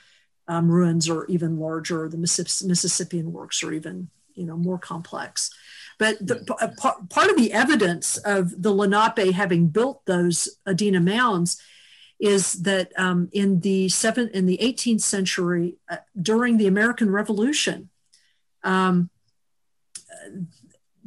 um, 0.48 0.70
ruins 0.70 1.10
are 1.10 1.26
even 1.26 1.60
larger. 1.60 2.10
The 2.10 2.18
Mississippian 2.18 3.32
works 3.32 3.64
are 3.64 3.74
even 3.74 4.10
you 4.36 4.46
know 4.46 4.58
more 4.58 4.78
complex. 4.78 5.50
But 6.00 6.26
the, 6.26 6.36
part, 6.78 7.10
part 7.10 7.30
of 7.30 7.38
the 7.38 7.54
evidence 7.54 8.18
of 8.18 8.62
the 8.62 8.72
Lenape 8.72 9.34
having 9.34 9.68
built 9.68 10.06
those 10.06 10.58
Adena 10.68 11.04
mounds 11.04 11.62
is 12.20 12.54
that 12.64 12.92
um, 12.98 13.30
in 13.32 13.60
the 13.60 13.90
seven 13.90 14.30
in 14.34 14.46
the 14.46 14.58
18th 14.58 15.02
century, 15.02 15.76
uh, 15.90 15.98
during 16.20 16.58
the 16.58 16.68
American 16.68 17.12
Revolution, 17.12 17.90
um, 18.64 19.10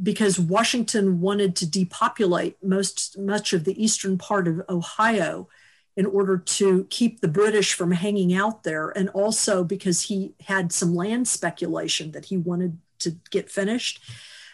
because 0.03 0.39
Washington 0.39 1.21
wanted 1.21 1.57
to 1.57 1.67
depopulate 1.67 2.63
most 2.63 3.19
much 3.19 3.53
of 3.53 3.65
the 3.65 3.83
eastern 3.83 4.19
part 4.19 4.47
of 4.47 4.61
Ohio 4.69 5.49
in 5.97 6.07
order 6.07 6.37
to 6.37 6.85
keep 6.91 7.21
the 7.21 7.29
British 7.29 7.73
from 7.73 7.91
hanging 7.93 8.35
out 8.35 8.63
there, 8.63 8.91
and 8.91 9.09
also 9.11 9.65
because 9.65 10.03
he 10.03 10.35
had 10.47 10.73
some 10.73 10.95
land 10.95 11.27
speculation 11.27 12.13
that 12.13 12.27
he 12.27 12.37
wanted 12.37 12.79
to 12.99 13.17
get 13.31 13.51
finished. 13.51 14.03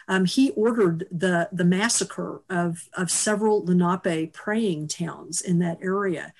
Um, 0.07 0.25
he 0.25 0.51
ordered 0.51 1.07
the, 1.11 1.49
the 1.51 1.63
massacre 1.63 2.41
of, 2.49 2.89
of 2.93 3.09
several 3.09 3.63
Lenape 3.65 4.33
praying 4.33 4.87
towns 4.87 5.41
in 5.41 5.59
that 5.59 5.79
area. 5.81 6.33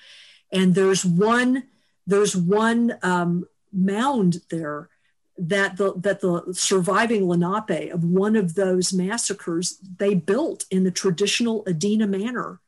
And 0.52 0.74
there's 0.74 1.04
one, 1.04 1.64
there's 2.06 2.36
one 2.36 2.98
um, 3.02 3.46
mound 3.72 4.40
there 4.50 4.88
that 5.36 5.76
the 5.76 5.92
that 5.96 6.20
the 6.20 6.54
surviving 6.54 7.28
Lenape 7.28 7.92
of 7.92 8.04
one 8.04 8.36
of 8.36 8.54
those 8.54 8.92
massacres 8.92 9.78
they 9.98 10.14
built 10.14 10.64
in 10.70 10.84
the 10.84 10.92
traditional 10.92 11.64
Adena 11.64 12.08
manner 12.08 12.60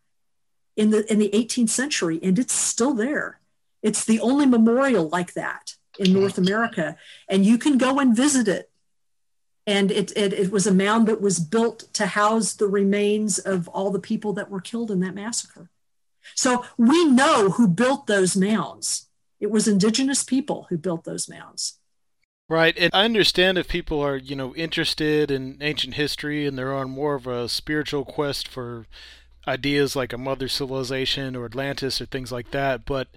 in 0.77 0.91
the 0.91 1.11
in 1.11 1.19
the 1.19 1.31
18th 1.31 1.71
century, 1.71 2.21
and 2.23 2.39
it's 2.39 2.53
still 2.53 2.95
there. 2.95 3.41
It's 3.83 4.05
the 4.05 4.21
only 4.21 4.47
memorial 4.47 5.09
like 5.09 5.35
that 5.35 5.75
in 5.99 6.13
North 6.13 6.39
America, 6.39 6.97
and 7.29 7.45
you 7.45 7.59
can 7.59 7.79
go 7.79 7.99
and 7.99 8.17
visit 8.17 8.49
it. 8.49 8.71
And 9.67 9.91
it, 9.91 10.13
it, 10.17 10.33
it 10.33 10.53
was 10.53 10.67
a 10.67 10.75
mound 10.75 11.09
that 11.09 11.21
was 11.21 11.41
built 11.41 11.93
to 11.95 12.07
house 12.07 12.53
the 12.53 12.69
remains 12.69 13.39
of 13.39 13.67
all 13.69 13.91
the 13.91 13.99
people 13.99 14.33
that 14.35 14.51
were 14.51 14.61
killed 14.61 14.93
in 14.93 15.01
that 15.01 15.15
massacre. 15.15 15.71
So 16.35 16.65
we 16.77 17.05
know 17.05 17.51
who 17.51 17.67
built 17.67 18.07
those 18.07 18.37
mounds. 18.37 19.09
It 19.41 19.51
was 19.51 19.67
indigenous 19.67 20.23
people 20.23 20.67
who 20.69 20.79
built 20.79 21.05
those 21.05 21.29
mounds. 21.29 21.79
Right, 22.49 22.77
and 22.79 22.91
I 22.95 23.05
understand 23.05 23.59
if 23.59 23.67
people 23.67 24.01
are, 24.01 24.17
you 24.17 24.37
know, 24.37 24.55
interested 24.55 25.33
in 25.33 25.59
ancient 25.61 25.95
history 25.95 26.47
and 26.47 26.57
they're 26.57 26.75
on 26.75 26.91
more 26.91 27.17
of 27.17 27.27
a 27.27 27.49
spiritual 27.49 28.05
quest 28.05 28.47
for 28.47 28.87
ideas 29.47 29.97
like 29.97 30.13
a 30.13 30.19
mother 30.19 30.49
civilization 30.49 31.37
or 31.37 31.45
Atlantis 31.45 32.01
or 32.01 32.07
things 32.07 32.33
like 32.33 32.51
that, 32.51 32.85
but 32.85 33.09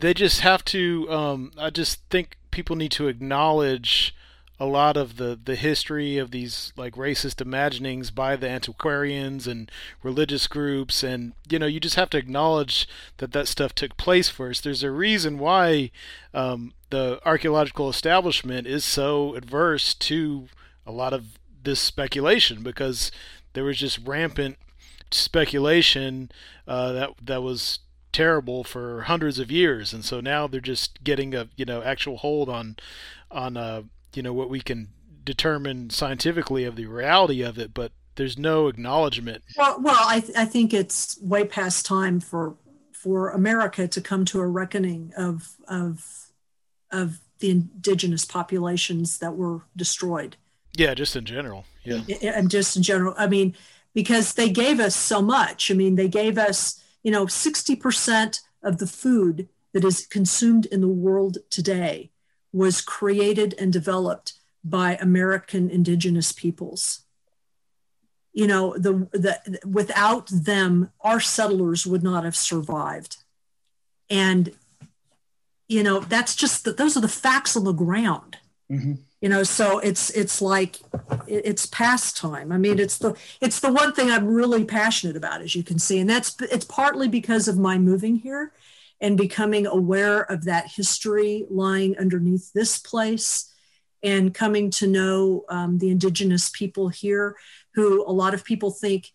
they 0.00 0.14
just 0.14 0.40
have 0.40 0.64
to. 0.66 1.10
Um, 1.10 1.52
I 1.58 1.70
just 1.70 2.00
think 2.10 2.36
people 2.50 2.76
need 2.76 2.92
to 2.92 3.08
acknowledge 3.08 4.14
a 4.60 4.66
lot 4.66 4.96
of 4.96 5.16
the, 5.16 5.36
the 5.42 5.56
history 5.56 6.18
of 6.18 6.30
these 6.30 6.72
like 6.76 6.94
racist 6.94 7.40
imaginings 7.40 8.12
by 8.12 8.36
the 8.36 8.48
antiquarians 8.48 9.48
and 9.48 9.68
religious 10.04 10.46
groups 10.46 11.02
and 11.02 11.32
you 11.50 11.58
know 11.58 11.66
you 11.66 11.80
just 11.80 11.96
have 11.96 12.10
to 12.10 12.16
acknowledge 12.16 12.86
that 13.16 13.32
that 13.32 13.48
stuff 13.48 13.74
took 13.74 13.96
place 13.96 14.28
first 14.28 14.62
there's 14.62 14.84
a 14.84 14.90
reason 14.92 15.36
why 15.36 15.90
um, 16.32 16.72
the 16.90 17.18
archaeological 17.24 17.88
establishment 17.88 18.66
is 18.68 18.84
so 18.84 19.34
adverse 19.34 19.94
to 19.94 20.46
a 20.86 20.92
lot 20.92 21.12
of 21.12 21.38
this 21.64 21.80
speculation 21.80 22.62
because 22.62 23.10
there 23.54 23.64
was 23.64 23.78
just 23.78 23.98
rampant 24.06 24.56
speculation 25.14 26.30
uh, 26.66 26.92
that 26.92 27.10
that 27.22 27.42
was 27.42 27.80
terrible 28.12 28.62
for 28.62 29.02
hundreds 29.02 29.38
of 29.38 29.50
years 29.50 29.94
and 29.94 30.04
so 30.04 30.20
now 30.20 30.46
they're 30.46 30.60
just 30.60 31.02
getting 31.02 31.34
a 31.34 31.48
you 31.56 31.64
know 31.64 31.82
actual 31.82 32.18
hold 32.18 32.48
on 32.48 32.76
on 33.30 33.56
uh, 33.56 33.82
you 34.14 34.22
know 34.22 34.32
what 34.32 34.50
we 34.50 34.60
can 34.60 34.88
determine 35.24 35.90
scientifically 35.90 36.64
of 36.64 36.76
the 36.76 36.86
reality 36.86 37.42
of 37.42 37.58
it, 37.58 37.72
but 37.74 37.92
there's 38.16 38.38
no 38.38 38.68
acknowledgement. 38.68 39.42
Well, 39.56 39.80
well, 39.80 40.04
I, 40.06 40.20
th- 40.20 40.36
I 40.36 40.44
think 40.44 40.74
it's 40.74 41.18
way 41.22 41.44
past 41.44 41.86
time 41.86 42.20
for 42.20 42.56
for 42.92 43.30
America 43.30 43.88
to 43.88 44.00
come 44.00 44.24
to 44.26 44.40
a 44.40 44.46
reckoning 44.46 45.12
of 45.16 45.56
of 45.66 46.30
of 46.90 47.20
the 47.38 47.50
indigenous 47.50 48.24
populations 48.24 49.18
that 49.18 49.36
were 49.36 49.62
destroyed. 49.76 50.36
Yeah, 50.76 50.94
just 50.94 51.16
in 51.16 51.24
general. 51.24 51.64
Yeah, 51.84 52.02
and 52.22 52.50
just 52.50 52.76
in 52.76 52.82
general. 52.82 53.14
I 53.16 53.26
mean, 53.26 53.56
because 53.94 54.34
they 54.34 54.48
gave 54.48 54.80
us 54.80 54.96
so 54.96 55.20
much. 55.22 55.70
I 55.70 55.74
mean, 55.74 55.96
they 55.96 56.08
gave 56.08 56.38
us 56.38 56.82
you 57.02 57.10
know 57.10 57.26
sixty 57.26 57.76
percent 57.76 58.40
of 58.62 58.78
the 58.78 58.86
food 58.86 59.48
that 59.72 59.84
is 59.84 60.06
consumed 60.06 60.66
in 60.66 60.80
the 60.80 60.88
world 60.88 61.38
today 61.50 62.10
was 62.52 62.80
created 62.80 63.54
and 63.58 63.72
developed 63.72 64.34
by 64.62 64.96
American 64.96 65.70
indigenous 65.70 66.32
peoples. 66.32 67.00
You 68.32 68.46
know, 68.46 68.74
the, 68.78 69.08
the 69.12 69.60
without 69.66 70.28
them, 70.28 70.90
our 71.00 71.20
settlers 71.20 71.86
would 71.86 72.02
not 72.02 72.24
have 72.24 72.36
survived. 72.36 73.16
And 74.08 74.52
you 75.68 75.82
know, 75.82 76.00
that's 76.00 76.36
just 76.36 76.64
the, 76.64 76.72
those 76.72 76.96
are 76.96 77.00
the 77.00 77.08
facts 77.08 77.56
on 77.56 77.64
the 77.64 77.72
ground. 77.72 78.36
Mm-hmm. 78.70 78.94
You 79.22 79.28
know, 79.28 79.44
so 79.44 79.78
it's 79.78 80.10
it's 80.10 80.42
like 80.42 80.80
it's 81.28 81.66
pastime. 81.66 82.50
I 82.50 82.58
mean, 82.58 82.80
it's 82.80 82.98
the 82.98 83.16
it's 83.40 83.60
the 83.60 83.72
one 83.72 83.92
thing 83.92 84.10
I'm 84.10 84.26
really 84.26 84.64
passionate 84.64 85.16
about, 85.16 85.42
as 85.42 85.54
you 85.54 85.62
can 85.62 85.78
see, 85.78 86.00
and 86.00 86.10
that's 86.10 86.34
it's 86.42 86.64
partly 86.64 87.06
because 87.06 87.46
of 87.46 87.56
my 87.56 87.78
moving 87.78 88.16
here 88.16 88.52
and 89.00 89.16
becoming 89.16 89.66
aware 89.66 90.22
of 90.22 90.44
that 90.44 90.72
history 90.74 91.46
lying 91.48 91.96
underneath 91.98 92.52
this 92.52 92.78
place 92.78 93.52
and 94.02 94.34
coming 94.34 94.70
to 94.70 94.88
know 94.88 95.44
um, 95.48 95.78
the 95.78 95.90
indigenous 95.90 96.50
people 96.50 96.88
here 96.88 97.36
who 97.74 98.04
a 98.04 98.10
lot 98.10 98.34
of 98.34 98.44
people 98.44 98.72
think 98.72 99.12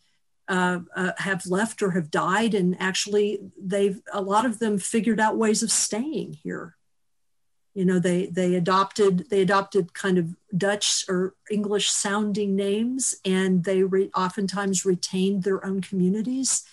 uh, 0.48 0.80
uh, 0.96 1.12
have 1.18 1.46
left 1.48 1.82
or 1.82 1.92
have 1.92 2.10
died 2.10 2.54
and 2.54 2.78
actually 2.80 3.40
they've 3.62 4.00
a 4.14 4.22
lot 4.22 4.46
of 4.46 4.60
them 4.60 4.78
figured 4.78 5.20
out 5.20 5.38
ways 5.38 5.62
of 5.62 5.70
staying 5.70 6.32
here 6.32 6.77
you 7.78 7.86
know 7.86 8.00
they 8.00 8.26
they 8.26 8.56
adopted 8.56 9.30
they 9.30 9.42
adopted 9.42 9.94
kind 9.94 10.18
of 10.18 10.36
dutch 10.56 11.06
or 11.08 11.36
english 11.52 11.90
sounding 11.92 12.56
names 12.56 13.16
and 13.24 13.64
they 13.66 13.84
re- 13.84 14.10
oftentimes 14.16 14.86
retained 14.86 15.44
their 15.44 15.64
own 15.66 15.80
communities 15.82 16.64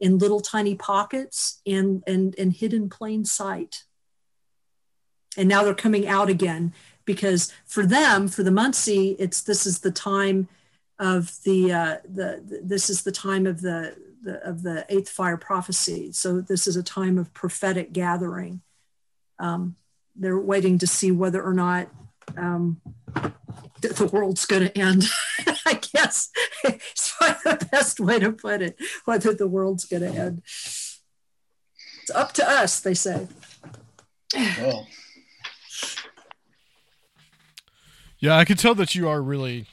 in 0.00 0.18
little 0.18 0.40
tiny 0.40 0.74
pockets 0.74 1.60
and, 1.66 2.02
and, 2.06 2.34
and 2.38 2.54
hid 2.54 2.72
in 2.72 2.88
plain 2.88 3.24
sight. 3.24 3.84
And 5.36 5.48
now 5.48 5.62
they're 5.62 5.74
coming 5.74 6.08
out 6.08 6.28
again 6.28 6.72
because 7.04 7.52
for 7.66 7.86
them, 7.86 8.26
for 8.26 8.42
the 8.42 8.50
Munsee 8.50 9.14
it's 9.18 9.42
this 9.42 9.66
is 9.66 9.80
the 9.80 9.90
time 9.90 10.48
of 10.98 11.38
the, 11.44 11.72
uh, 11.72 11.96
the, 12.04 12.42
the 12.44 12.60
this 12.64 12.90
is 12.90 13.02
the 13.02 13.12
time 13.12 13.46
of 13.46 13.60
the, 13.60 13.94
the 14.22 14.42
of 14.46 14.62
the 14.62 14.84
eighth 14.88 15.08
fire 15.08 15.36
prophecy. 15.36 16.12
So 16.12 16.40
this 16.40 16.66
is 16.66 16.76
a 16.76 16.82
time 16.82 17.16
of 17.16 17.32
prophetic 17.32 17.92
gathering. 17.92 18.62
Um, 19.38 19.76
they're 20.16 20.38
waiting 20.38 20.78
to 20.78 20.86
see 20.86 21.10
whether 21.10 21.42
or 21.42 21.54
not 21.54 21.88
um, 22.36 22.80
the 23.80 24.10
world's 24.12 24.46
going 24.46 24.62
to 24.62 24.78
end. 24.78 25.04
I 25.66 25.80
guess 25.94 26.30
it's 26.64 27.16
the 27.20 27.68
best 27.70 28.00
way 28.00 28.18
to 28.18 28.32
put 28.32 28.62
it, 28.62 28.76
whether 29.04 29.34
the 29.34 29.48
world's 29.48 29.84
going 29.84 30.02
to 30.02 30.18
end. 30.18 30.42
It's 30.44 32.10
up 32.14 32.32
to 32.34 32.48
us, 32.48 32.80
they 32.80 32.94
say. 32.94 33.28
Well. 34.34 34.86
Yeah, 38.18 38.36
I 38.36 38.44
can 38.44 38.56
tell 38.56 38.74
that 38.74 38.94
you 38.94 39.08
are 39.08 39.22
really, 39.22 39.66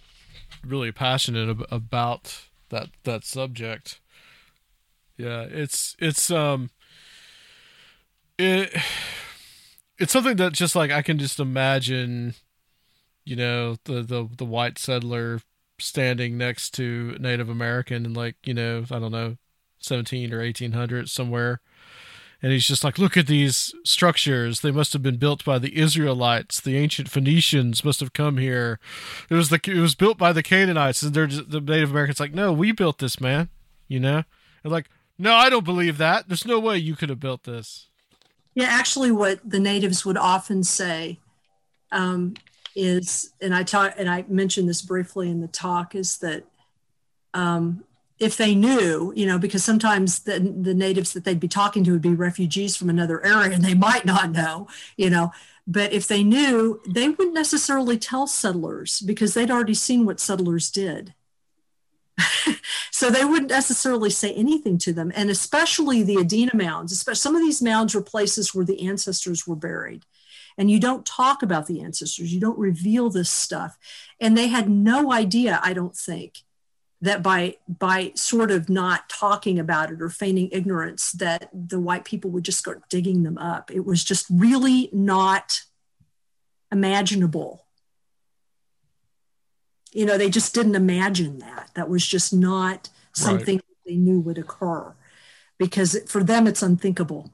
really 0.65 0.91
passionate 0.91 1.49
ab- 1.49 1.65
about 1.69 2.47
that 2.69 2.89
that 3.03 3.25
subject. 3.25 3.99
Yeah, 5.17 5.41
it's 5.41 5.95
it's 5.99 6.31
um 6.31 6.69
it 8.37 8.73
it's 9.99 10.13
something 10.13 10.37
that 10.37 10.53
just 10.53 10.75
like 10.75 10.91
I 10.91 11.01
can 11.01 11.17
just 11.17 11.39
imagine 11.39 12.35
you 13.25 13.35
know 13.35 13.77
the 13.85 14.01
the 14.01 14.29
the 14.37 14.45
white 14.45 14.77
settler 14.77 15.41
standing 15.79 16.37
next 16.37 16.71
to 16.75 17.17
Native 17.19 17.49
American 17.49 18.05
in 18.05 18.13
like 18.13 18.35
you 18.43 18.53
know 18.53 18.85
I 18.91 18.99
don't 18.99 19.11
know 19.11 19.37
17 19.79 20.33
or 20.33 20.39
1800 20.39 21.09
somewhere. 21.09 21.61
And 22.39 22.51
he's 22.51 22.67
just 22.67 22.83
like 22.83 22.99
look 22.99 23.17
at 23.17 23.25
these 23.25 23.73
structures. 23.83 24.61
They 24.61 24.69
must 24.69 24.93
have 24.93 25.01
been 25.01 25.17
built 25.17 25.43
by 25.43 25.57
the 25.57 25.75
Israelites. 25.75 26.61
The 26.61 26.77
ancient 26.77 27.09
Phoenicians 27.09 27.83
must 27.83 27.99
have 27.99 28.13
come 28.13 28.37
here. 28.37 28.79
It 29.29 29.33
was 29.33 29.49
the 29.49 29.59
it 29.65 29.79
was 29.79 29.95
built 29.95 30.19
by 30.19 30.33
the 30.33 30.43
Canaanites. 30.43 31.01
And 31.01 31.13
they're 31.15 31.25
just, 31.25 31.49
the 31.49 31.61
Native 31.61 31.89
Americans 31.89 32.19
like 32.19 32.35
no 32.35 32.53
we 32.53 32.71
built 32.71 32.99
this 32.99 33.19
man 33.19 33.49
you 33.87 33.99
know? 33.99 34.23
And 34.63 34.71
like 34.71 34.89
no 35.17 35.33
I 35.33 35.49
don't 35.49 35.65
believe 35.65 35.97
that. 35.97 36.27
There's 36.27 36.45
no 36.45 36.59
way 36.59 36.77
you 36.77 36.95
could 36.95 37.09
have 37.09 37.19
built 37.19 37.43
this 37.43 37.86
yeah 38.57 38.65
actually 38.69 39.11
what 39.11 39.39
the 39.47 39.59
natives 39.59 40.03
would 40.03 40.17
often 40.17 40.63
say 40.63 41.19
um, 41.91 42.33
is, 42.75 43.31
and 43.39 43.53
I 43.53 43.61
talk, 43.61 43.93
and 43.97 44.09
I 44.09 44.25
mentioned 44.27 44.67
this 44.67 44.81
briefly 44.81 45.29
in 45.29 45.41
the 45.41 45.47
talk, 45.47 45.93
is 45.93 46.17
that 46.17 46.43
um, 47.35 47.83
if 48.19 48.35
they 48.35 48.55
knew, 48.55 49.13
you 49.15 49.27
know, 49.27 49.37
because 49.37 49.63
sometimes 49.63 50.19
the, 50.19 50.39
the 50.39 50.73
natives 50.73 51.13
that 51.13 51.23
they'd 51.23 51.39
be 51.39 51.47
talking 51.47 51.83
to 51.83 51.91
would 51.91 52.01
be 52.01 52.15
refugees 52.15 52.75
from 52.75 52.89
another 52.89 53.23
area 53.23 53.53
and 53.53 53.63
they 53.63 53.75
might 53.75 54.05
not 54.05 54.31
know, 54.31 54.67
you 54.95 55.11
know, 55.11 55.31
but 55.67 55.93
if 55.93 56.07
they 56.07 56.23
knew, 56.23 56.81
they 56.87 57.09
wouldn't 57.09 57.35
necessarily 57.35 57.99
tell 57.99 58.25
settlers 58.25 59.01
because 59.01 59.35
they'd 59.35 59.51
already 59.51 59.75
seen 59.75 60.03
what 60.03 60.19
settlers 60.19 60.71
did. 60.71 61.13
so 62.91 63.09
they 63.09 63.25
wouldn't 63.25 63.51
necessarily 63.51 64.09
say 64.09 64.33
anything 64.33 64.77
to 64.79 64.93
them. 64.93 65.11
And 65.15 65.29
especially 65.29 66.03
the 66.03 66.17
Adena 66.17 66.53
mounds, 66.53 66.91
especially 66.91 67.19
some 67.19 67.35
of 67.35 67.41
these 67.41 67.61
mounds 67.61 67.93
were 67.93 68.01
places 68.01 68.53
where 68.53 68.65
the 68.65 68.87
ancestors 68.87 69.45
were 69.45 69.55
buried. 69.55 70.03
And 70.57 70.71
you 70.71 70.79
don't 70.79 71.05
talk 71.05 71.43
about 71.43 71.67
the 71.67 71.81
ancestors, 71.81 72.33
you 72.33 72.39
don't 72.39 72.57
reveal 72.57 73.09
this 73.09 73.29
stuff. 73.29 73.77
And 74.19 74.35
they 74.35 74.47
had 74.47 74.69
no 74.69 75.11
idea, 75.11 75.59
I 75.61 75.73
don't 75.73 75.95
think, 75.95 76.39
that 77.01 77.21
by 77.21 77.57
by 77.67 78.11
sort 78.15 78.51
of 78.51 78.69
not 78.69 79.09
talking 79.09 79.59
about 79.59 79.91
it 79.91 80.01
or 80.01 80.09
feigning 80.09 80.49
ignorance 80.51 81.11
that 81.13 81.49
the 81.53 81.79
white 81.79 82.05
people 82.05 82.31
would 82.31 82.43
just 82.43 82.57
start 82.57 82.89
digging 82.89 83.23
them 83.23 83.37
up 83.37 83.69
it 83.71 83.85
was 83.85 84.03
just 84.03 84.25
really 84.31 84.89
not 84.91 85.61
imaginable 86.71 87.66
you 89.93 90.05
know 90.05 90.17
they 90.17 90.29
just 90.29 90.53
didn't 90.53 90.75
imagine 90.75 91.39
that 91.39 91.69
that 91.75 91.89
was 91.89 92.05
just 92.05 92.33
not 92.33 92.89
something 93.13 93.55
right. 93.55 93.65
they 93.85 93.95
knew 93.95 94.19
would 94.19 94.37
occur 94.37 94.93
because 95.57 95.97
for 96.07 96.23
them 96.23 96.47
it's 96.47 96.61
unthinkable 96.61 97.31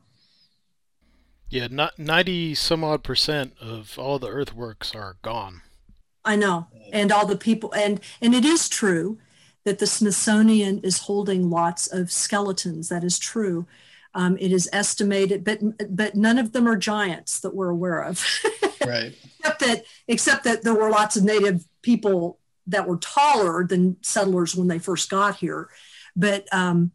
yeah 1.50 1.68
not 1.70 1.98
90 1.98 2.56
some 2.56 2.84
odd 2.84 3.04
percent 3.04 3.54
of 3.60 3.98
all 3.98 4.20
the 4.20 4.30
earthworks 4.30 4.96
are 4.96 5.18
gone 5.22 5.62
i 6.24 6.36
know 6.36 6.68
and 6.92 7.12
all 7.12 7.26
the 7.26 7.38
people 7.38 7.74
and 7.74 8.00
and 8.22 8.34
it 8.34 8.46
is 8.46 8.70
true 8.70 9.18
that 9.64 9.80
the 9.80 9.88
Smithsonian 9.88 10.80
is 10.80 11.00
holding 11.00 11.50
lots 11.50 11.88
of 11.88 12.12
skeletons. 12.12 12.90
That 12.90 13.04
is 13.04 13.18
true. 13.18 13.66
Um, 14.14 14.38
it 14.40 14.52
is 14.52 14.70
estimated, 14.72 15.44
but 15.44 15.60
but 15.90 16.16
none 16.16 16.38
of 16.38 16.52
them 16.52 16.68
are 16.68 16.78
giants 16.78 17.40
that 17.40 17.56
we're 17.56 17.70
aware 17.70 18.02
of. 18.04 18.24
right. 18.86 19.16
Except 19.40 19.60
that 19.62 19.84
except 20.08 20.44
that 20.44 20.64
there 20.64 20.76
were 20.76 20.90
lots 20.90 21.16
of 21.16 21.24
native 21.24 21.66
people 21.82 22.40
that 22.68 22.88
were 22.88 22.98
taller 22.98 23.66
than 23.66 23.98
settlers 24.02 24.56
when 24.56 24.68
they 24.68 24.80
first 24.80 25.10
got 25.10 25.38
here, 25.38 25.70
but 26.16 26.48
um, 26.54 26.92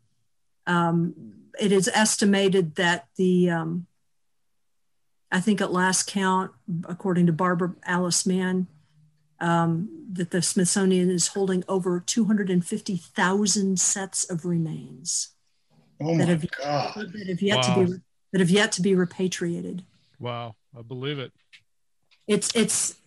um, 0.66 1.14
it 1.60 1.72
is 1.72 1.88
estimated 1.88 2.76
that 2.76 3.08
the 3.16 3.50
um, 3.50 3.86
I 5.30 5.40
think 5.40 5.60
at 5.60 5.72
last 5.72 6.06
count, 6.06 6.52
according 6.88 7.26
to 7.26 7.32
Barbara 7.32 7.74
Alice 7.84 8.26
Mann, 8.26 8.66
um, 9.40 10.06
that 10.12 10.30
the 10.30 10.42
Smithsonian 10.42 11.10
is 11.10 11.28
holding 11.28 11.64
over 11.68 12.00
250,000 12.00 13.78
sets 13.78 14.24
of 14.30 14.44
remains 14.44 15.34
oh 16.00 16.16
that, 16.16 16.28
have, 16.28 16.50
God. 16.50 17.12
that 17.12 17.28
have 17.28 17.42
yet 17.42 17.56
wow. 17.56 17.74
to 17.74 17.86
be 17.86 17.92
that 18.32 18.40
have 18.40 18.50
yet 18.50 18.72
to 18.72 18.82
be 18.82 18.94
repatriated. 18.94 19.84
Wow, 20.18 20.56
I 20.76 20.82
believe 20.82 21.18
it. 21.18 21.32
It's 22.26 22.54
it's 22.54 22.97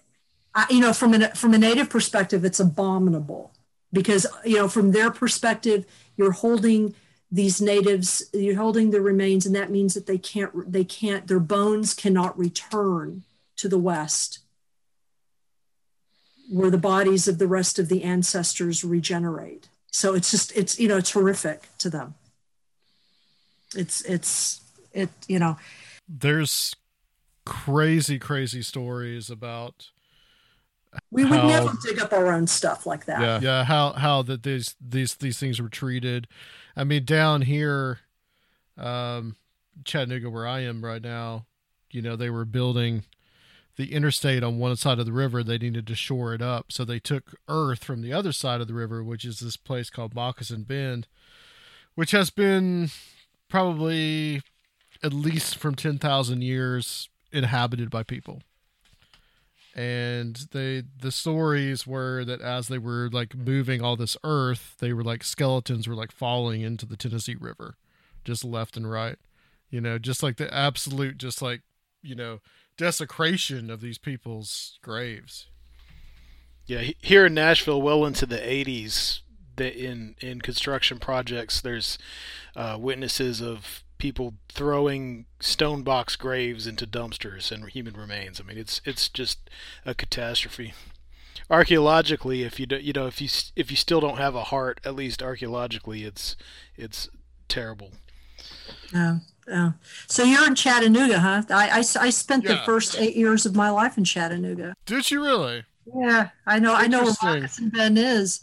you 0.69 0.79
know 0.79 0.93
from 0.93 1.13
a 1.13 1.29
from 1.35 1.53
a 1.53 1.57
native 1.57 1.89
perspective, 1.89 2.43
it's 2.45 2.59
abominable 2.59 3.51
because 3.93 4.25
you 4.45 4.57
know 4.57 4.67
from 4.67 4.91
their 4.91 5.11
perspective, 5.11 5.85
you're 6.17 6.31
holding 6.31 6.95
these 7.31 7.61
natives, 7.61 8.23
you're 8.33 8.57
holding 8.57 8.91
their 8.91 9.01
remains, 9.01 9.45
and 9.45 9.55
that 9.55 9.71
means 9.71 9.93
that 9.93 10.05
they 10.05 10.17
can't 10.17 10.71
they 10.71 10.83
can't 10.83 11.27
their 11.27 11.39
bones 11.39 11.93
cannot 11.93 12.37
return 12.37 13.23
to 13.57 13.69
the 13.69 13.79
West 13.79 14.39
where 16.51 16.69
the 16.69 16.77
bodies 16.77 17.29
of 17.29 17.37
the 17.37 17.47
rest 17.47 17.79
of 17.79 17.87
the 17.87 18.03
ancestors 18.03 18.83
regenerate. 18.83 19.69
So 19.89 20.13
it's 20.13 20.29
just 20.29 20.55
it's 20.55 20.79
you 20.79 20.87
know 20.87 20.97
it's 20.97 21.11
horrific 21.11 21.69
to 21.79 21.89
them. 21.89 22.15
It's 23.75 24.01
it's 24.01 24.61
it 24.91 25.09
you 25.27 25.39
know. 25.39 25.57
There's 26.07 26.75
crazy 27.45 28.19
crazy 28.19 28.61
stories 28.61 29.29
about 29.29 29.91
we 31.09 31.23
would 31.23 31.39
how, 31.39 31.47
never 31.47 31.72
dig 31.84 31.99
up 31.99 32.13
our 32.13 32.31
own 32.31 32.47
stuff 32.47 32.85
like 32.85 33.05
that. 33.05 33.22
Yeah, 33.22 33.39
yeah. 33.41 33.63
How 33.63 33.93
how 33.93 34.22
that 34.23 34.43
these 34.43 34.76
these 34.80 35.15
these 35.15 35.39
things 35.39 35.61
were 35.61 35.69
treated. 35.69 36.27
I 36.76 36.84
mean, 36.84 37.05
down 37.05 37.41
here, 37.43 37.99
um, 38.77 39.35
Chattanooga, 39.84 40.30
where 40.30 40.47
I 40.47 40.61
am 40.61 40.84
right 40.84 41.01
now, 41.01 41.45
you 41.91 42.01
know, 42.01 42.15
they 42.15 42.30
were 42.30 42.45
building 42.45 43.03
the 43.77 43.93
interstate 43.93 44.43
on 44.43 44.59
one 44.59 44.76
side 44.76 44.99
of 44.99 45.05
the 45.05 45.11
river, 45.11 45.43
they 45.43 45.57
needed 45.57 45.88
to 45.88 45.95
shore 45.95 46.34
it 46.34 46.41
up. 46.41 46.72
So 46.72 46.85
they 46.85 46.99
took 46.99 47.35
earth 47.47 47.84
from 47.84 48.01
the 48.01 48.13
other 48.13 48.31
side 48.31 48.61
of 48.61 48.68
the 48.68 48.73
river, 48.73 49.03
which 49.03 49.26
is 49.26 49.39
this 49.39 49.57
place 49.57 49.89
called 49.89 50.13
Moccasin 50.13 50.63
Bend, 50.63 51.07
which 51.95 52.11
has 52.11 52.30
been 52.30 52.89
probably 53.49 54.41
at 55.03 55.13
least 55.13 55.57
from 55.57 55.76
10,000 55.76 56.41
years 56.41 57.09
inhabited 57.31 57.89
by 57.89 58.03
people. 58.03 58.43
And 59.73 60.35
they 60.52 60.84
the 60.99 61.11
stories 61.11 61.88
were 61.88 62.26
that 62.26 62.41
as 62.41 62.68
they 62.68 62.77
were 62.77 63.10
like 63.11 63.35
moving 63.35 63.81
all 63.81 63.95
this 63.95 64.18
earth, 64.23 64.76
they 64.80 64.91
were 64.91 65.03
like 65.03 65.23
skeletons 65.23 65.88
were 65.88 65.95
like 65.95 66.11
falling 66.11 66.61
into 66.61 66.85
the 66.85 66.98
Tennessee 66.98 67.35
River, 67.39 67.76
just 68.26 68.43
left 68.43 68.76
and 68.76 68.89
right. 68.89 69.18
You 69.69 69.80
know, 69.80 69.98
just 69.98 70.22
like 70.22 70.35
the 70.35 70.53
absolute 70.53 71.18
just 71.18 71.41
like, 71.41 71.61
you 72.02 72.15
know, 72.15 72.39
desecration 72.76 73.69
of 73.69 73.80
these 73.80 73.98
people's 73.98 74.77
graves. 74.81 75.48
Yeah, 76.65 76.91
here 77.02 77.26
in 77.26 77.34
Nashville, 77.34 77.81
well 77.81 78.06
into 78.06 78.26
the 78.26 78.38
80s, 78.38 79.22
that 79.56 79.76
in 79.76 80.15
in 80.19 80.41
construction 80.41 80.99
projects, 80.99 81.61
there's 81.61 81.98
uh, 82.56 82.77
witnesses 82.80 83.41
of 83.41 83.84
people 84.01 84.33
throwing 84.49 85.27
stone 85.39 85.83
box 85.83 86.15
graves 86.15 86.65
into 86.65 86.87
dumpsters 86.87 87.51
and 87.51 87.69
human 87.69 87.93
remains. 87.93 88.41
I 88.41 88.43
mean, 88.43 88.57
it's 88.57 88.81
it's 88.83 89.07
just 89.07 89.47
a 89.85 89.93
catastrophe. 89.93 90.73
Archaeologically, 91.51 92.41
if 92.41 92.59
you 92.59 92.65
do, 92.65 92.77
you 92.77 92.93
know 92.93 93.05
if 93.05 93.21
you 93.21 93.29
if 93.55 93.69
you 93.69 93.77
still 93.77 94.01
don't 94.01 94.17
have 94.17 94.33
a 94.33 94.45
heart, 94.45 94.81
at 94.83 94.95
least 94.95 95.21
archaeologically, 95.21 96.03
it's 96.03 96.35
it's 96.75 97.09
terrible. 97.47 97.91
Yeah. 98.91 99.19
Oh. 99.47 99.73
So 100.07 100.23
you're 100.23 100.47
in 100.47 100.55
Chattanooga, 100.55 101.19
huh? 101.19 101.43
I, 101.51 101.69
I, 101.69 101.77
I 101.77 102.09
spent 102.09 102.43
yeah. 102.43 102.53
the 102.53 102.57
first 102.65 102.97
eight 102.97 103.15
years 103.15 103.45
of 103.45 103.55
my 103.55 103.69
life 103.69 103.99
in 103.99 104.03
Chattanooga. 104.03 104.73
Did 104.87 105.11
you 105.11 105.21
really? 105.21 105.63
Yeah, 105.85 106.29
I 106.47 106.57
know. 106.57 106.73
I 106.73 106.87
know 106.87 107.03
where 107.03 107.13
Moccasin 107.21 107.69
Bend 107.69 107.99
is. 107.99 108.41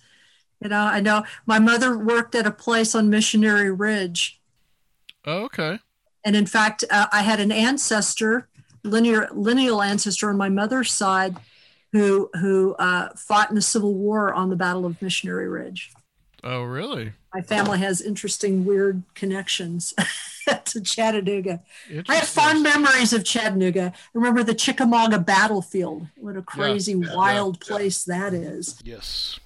You 0.62 0.68
know, 0.68 0.82
I 0.82 1.00
know. 1.00 1.24
My 1.46 1.58
mother 1.58 1.98
worked 1.98 2.36
at 2.36 2.46
a 2.46 2.52
place 2.52 2.94
on 2.94 3.10
Missionary 3.10 3.72
Ridge. 3.72 4.37
Oh, 5.24 5.44
okay. 5.44 5.78
And 6.24 6.36
in 6.36 6.46
fact, 6.46 6.84
uh, 6.90 7.06
I 7.12 7.22
had 7.22 7.40
an 7.40 7.52
ancestor, 7.52 8.48
linear 8.84 9.28
lineal 9.32 9.82
ancestor 9.82 10.30
on 10.30 10.36
my 10.36 10.48
mother's 10.48 10.92
side, 10.92 11.36
who 11.92 12.30
who 12.34 12.74
uh, 12.74 13.10
fought 13.16 13.48
in 13.48 13.54
the 13.54 13.62
Civil 13.62 13.94
War 13.94 14.32
on 14.32 14.50
the 14.50 14.56
Battle 14.56 14.84
of 14.84 15.00
Missionary 15.00 15.48
Ridge. 15.48 15.92
Oh, 16.44 16.62
really? 16.62 17.12
My 17.34 17.42
family 17.42 17.78
has 17.78 18.00
interesting, 18.00 18.64
weird 18.64 19.02
connections. 19.14 19.94
to 20.64 20.80
Chattanooga. 20.80 21.62
I 22.08 22.14
have 22.16 22.28
fond 22.28 22.62
memories 22.62 23.12
of 23.12 23.24
Chattanooga. 23.24 23.92
I 23.94 24.08
remember 24.14 24.42
the 24.42 24.54
Chickamauga 24.54 25.18
battlefield. 25.18 26.06
What 26.16 26.36
a 26.36 26.42
crazy, 26.42 26.92
yeah, 26.92 27.08
yeah, 27.08 27.16
wild 27.16 27.58
yeah, 27.60 27.68
place 27.68 28.04
that 28.04 28.32
is. 28.32 28.80
Yes, 28.82 29.38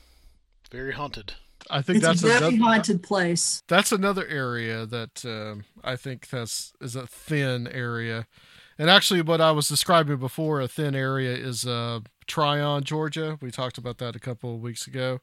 very 0.70 0.92
haunted. 0.92 1.34
I 1.70 1.82
think 1.82 1.98
it's 1.98 2.06
that's 2.06 2.22
a 2.22 2.26
very 2.26 2.38
another, 2.38 2.56
haunted 2.56 3.02
place. 3.02 3.62
That's 3.68 3.92
another 3.92 4.26
area 4.26 4.86
that 4.86 5.24
um, 5.24 5.64
I 5.82 5.96
think 5.96 6.28
that's 6.28 6.72
is 6.80 6.96
a 6.96 7.06
thin 7.06 7.66
area. 7.68 8.26
And 8.78 8.88
actually, 8.90 9.22
what 9.22 9.40
I 9.40 9.52
was 9.52 9.68
describing 9.68 10.16
before, 10.16 10.60
a 10.60 10.68
thin 10.68 10.94
area, 10.94 11.34
is 11.34 11.66
uh, 11.66 12.00
Trion, 12.26 12.84
Georgia. 12.84 13.38
We 13.40 13.50
talked 13.50 13.78
about 13.78 13.98
that 13.98 14.16
a 14.16 14.20
couple 14.20 14.54
of 14.54 14.60
weeks 14.60 14.86
ago, 14.86 15.20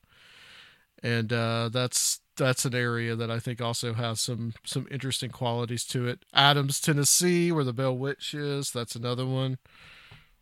and 1.01 1.33
uh, 1.33 1.69
that's 1.69 2.21
that's 2.37 2.65
an 2.65 2.75
area 2.75 3.15
that 3.15 3.29
I 3.29 3.39
think 3.39 3.61
also 3.61 3.93
has 3.93 4.21
some 4.21 4.53
some 4.65 4.87
interesting 4.89 5.29
qualities 5.29 5.83
to 5.85 6.07
it. 6.07 6.23
Adams, 6.33 6.79
Tennessee, 6.79 7.51
where 7.51 7.63
the 7.63 7.73
Bell 7.73 7.97
Witch 7.97 8.33
is, 8.33 8.71
that's 8.71 8.95
another 8.95 9.25
one. 9.25 9.57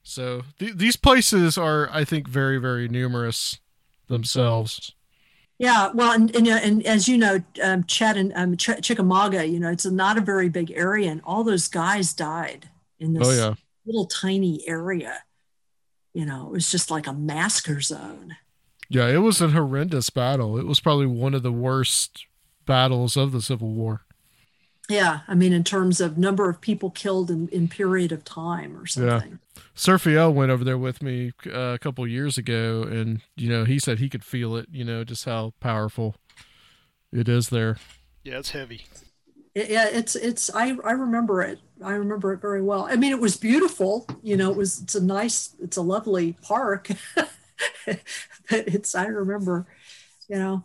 So 0.03 0.43
th- 0.59 0.75
these 0.75 0.95
places 0.95 1.57
are, 1.57 1.89
I 1.91 2.03
think, 2.03 2.27
very 2.27 2.57
very 2.57 2.87
numerous 2.87 3.59
themselves. 4.07 4.93
Yeah, 5.59 5.89
well, 5.93 6.11
and 6.11 6.35
and, 6.35 6.47
and 6.47 6.85
as 6.85 7.07
you 7.07 7.17
know, 7.17 7.41
um, 7.63 7.84
and 7.99 8.34
um, 8.35 8.57
Ch- 8.57 8.81
Chickamauga, 8.81 9.45
you 9.47 9.59
know, 9.59 9.71
it's 9.71 9.85
not 9.85 10.17
a 10.17 10.21
very 10.21 10.49
big 10.49 10.71
area, 10.71 11.09
and 11.09 11.21
all 11.23 11.43
those 11.43 11.67
guys 11.67 12.13
died 12.13 12.69
in 12.99 13.13
this 13.13 13.27
oh, 13.27 13.31
yeah. 13.31 13.53
little 13.85 14.05
tiny 14.05 14.63
area. 14.67 15.23
You 16.13 16.25
know, 16.25 16.47
it 16.47 16.51
was 16.51 16.69
just 16.69 16.91
like 16.91 17.07
a 17.07 17.13
massacre 17.13 17.81
zone. 17.81 18.35
Yeah, 18.89 19.07
it 19.07 19.17
was 19.17 19.41
a 19.41 19.49
horrendous 19.49 20.09
battle. 20.09 20.57
It 20.57 20.67
was 20.67 20.79
probably 20.79 21.07
one 21.07 21.34
of 21.34 21.43
the 21.43 21.51
worst 21.51 22.25
battles 22.65 23.17
of 23.17 23.31
the 23.31 23.41
Civil 23.41 23.69
War. 23.69 24.01
Yeah, 24.89 25.19
I 25.27 25.35
mean, 25.35 25.51
in 25.51 25.64
terms 25.65 25.99
of 25.99 26.18
number 26.18 26.49
of 26.49 26.61
people 26.61 26.89
killed 26.91 27.30
in, 27.30 27.49
in 27.49 27.68
period 27.68 28.11
of 28.14 28.23
time 28.23 28.77
or 28.77 28.85
something. 28.85 29.39
Yeah. 29.55 29.61
Surfiel 29.76 30.34
went 30.34 30.49
over 30.49 30.64
there 30.64 30.77
with 30.77 31.03
me 31.03 31.34
uh, 31.45 31.73
a 31.73 31.80
couple 31.80 32.07
years 32.07 32.38
ago, 32.38 32.84
and 32.84 33.22
you 33.35 33.49
know 33.49 33.65
he 33.65 33.80
said 33.80 33.99
he 33.99 34.09
could 34.09 34.23
feel 34.23 34.55
it. 34.55 34.68
You 34.72 34.85
know 34.85 35.03
just 35.03 35.26
how 35.26 35.53
powerful 35.59 36.15
it 37.11 37.27
is 37.27 37.49
there. 37.49 37.77
Yeah, 38.23 38.39
it's 38.39 38.51
heavy. 38.51 38.85
It, 39.53 39.69
yeah, 39.69 39.88
it's 39.89 40.15
it's 40.15 40.53
I 40.55 40.77
I 40.84 40.91
remember 40.91 41.41
it. 41.41 41.59
I 41.84 41.91
remember 41.91 42.34
it 42.34 42.41
very 42.41 42.61
well. 42.61 42.88
I 42.89 42.95
mean, 42.95 43.11
it 43.11 43.19
was 43.19 43.35
beautiful. 43.35 44.07
You 44.23 44.38
know, 44.38 44.51
it 44.51 44.57
was 44.57 44.81
it's 44.81 44.95
a 44.95 45.03
nice, 45.03 45.53
it's 45.61 45.77
a 45.77 45.81
lovely 45.81 46.38
park. 46.41 46.89
but 47.15 47.99
it's 48.49 48.95
I 48.95 49.05
remember, 49.05 49.68
you 50.30 50.38
know. 50.38 50.64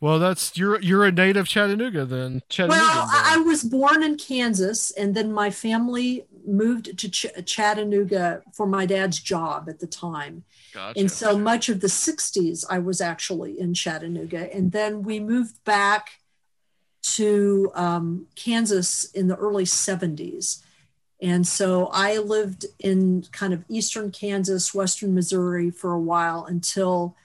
Well, 0.00 0.18
that's 0.18 0.56
you're 0.58 0.80
you're 0.80 1.04
a 1.04 1.12
native 1.12 1.48
Chattanooga 1.48 2.04
then. 2.04 2.42
Chattanooga. 2.48 2.80
Well, 2.80 3.08
I 3.10 3.38
was 3.38 3.64
born 3.64 4.02
in 4.02 4.16
Kansas, 4.16 4.90
and 4.90 5.14
then 5.14 5.32
my 5.32 5.50
family 5.50 6.26
moved 6.46 6.98
to 6.98 7.08
Ch- 7.08 7.26
Chattanooga 7.44 8.42
for 8.52 8.66
my 8.66 8.86
dad's 8.86 9.18
job 9.20 9.68
at 9.68 9.80
the 9.80 9.86
time. 9.86 10.44
Gotcha. 10.72 11.00
And 11.00 11.10
so 11.10 11.38
much 11.38 11.68
of 11.68 11.80
the 11.80 11.86
60s, 11.86 12.64
I 12.68 12.78
was 12.78 13.00
actually 13.00 13.58
in 13.58 13.74
Chattanooga. 13.74 14.54
And 14.54 14.72
then 14.72 15.02
we 15.02 15.18
moved 15.20 15.62
back 15.64 16.20
to 17.14 17.70
um, 17.74 18.26
Kansas 18.34 19.04
in 19.12 19.28
the 19.28 19.36
early 19.36 19.64
70s. 19.64 20.62
And 21.22 21.46
so 21.46 21.86
I 21.92 22.18
lived 22.18 22.66
in 22.78 23.24
kind 23.32 23.54
of 23.54 23.64
eastern 23.68 24.10
Kansas, 24.10 24.74
western 24.74 25.14
Missouri 25.14 25.70
for 25.70 25.92
a 25.92 26.00
while 26.00 26.44
until, 26.44 27.16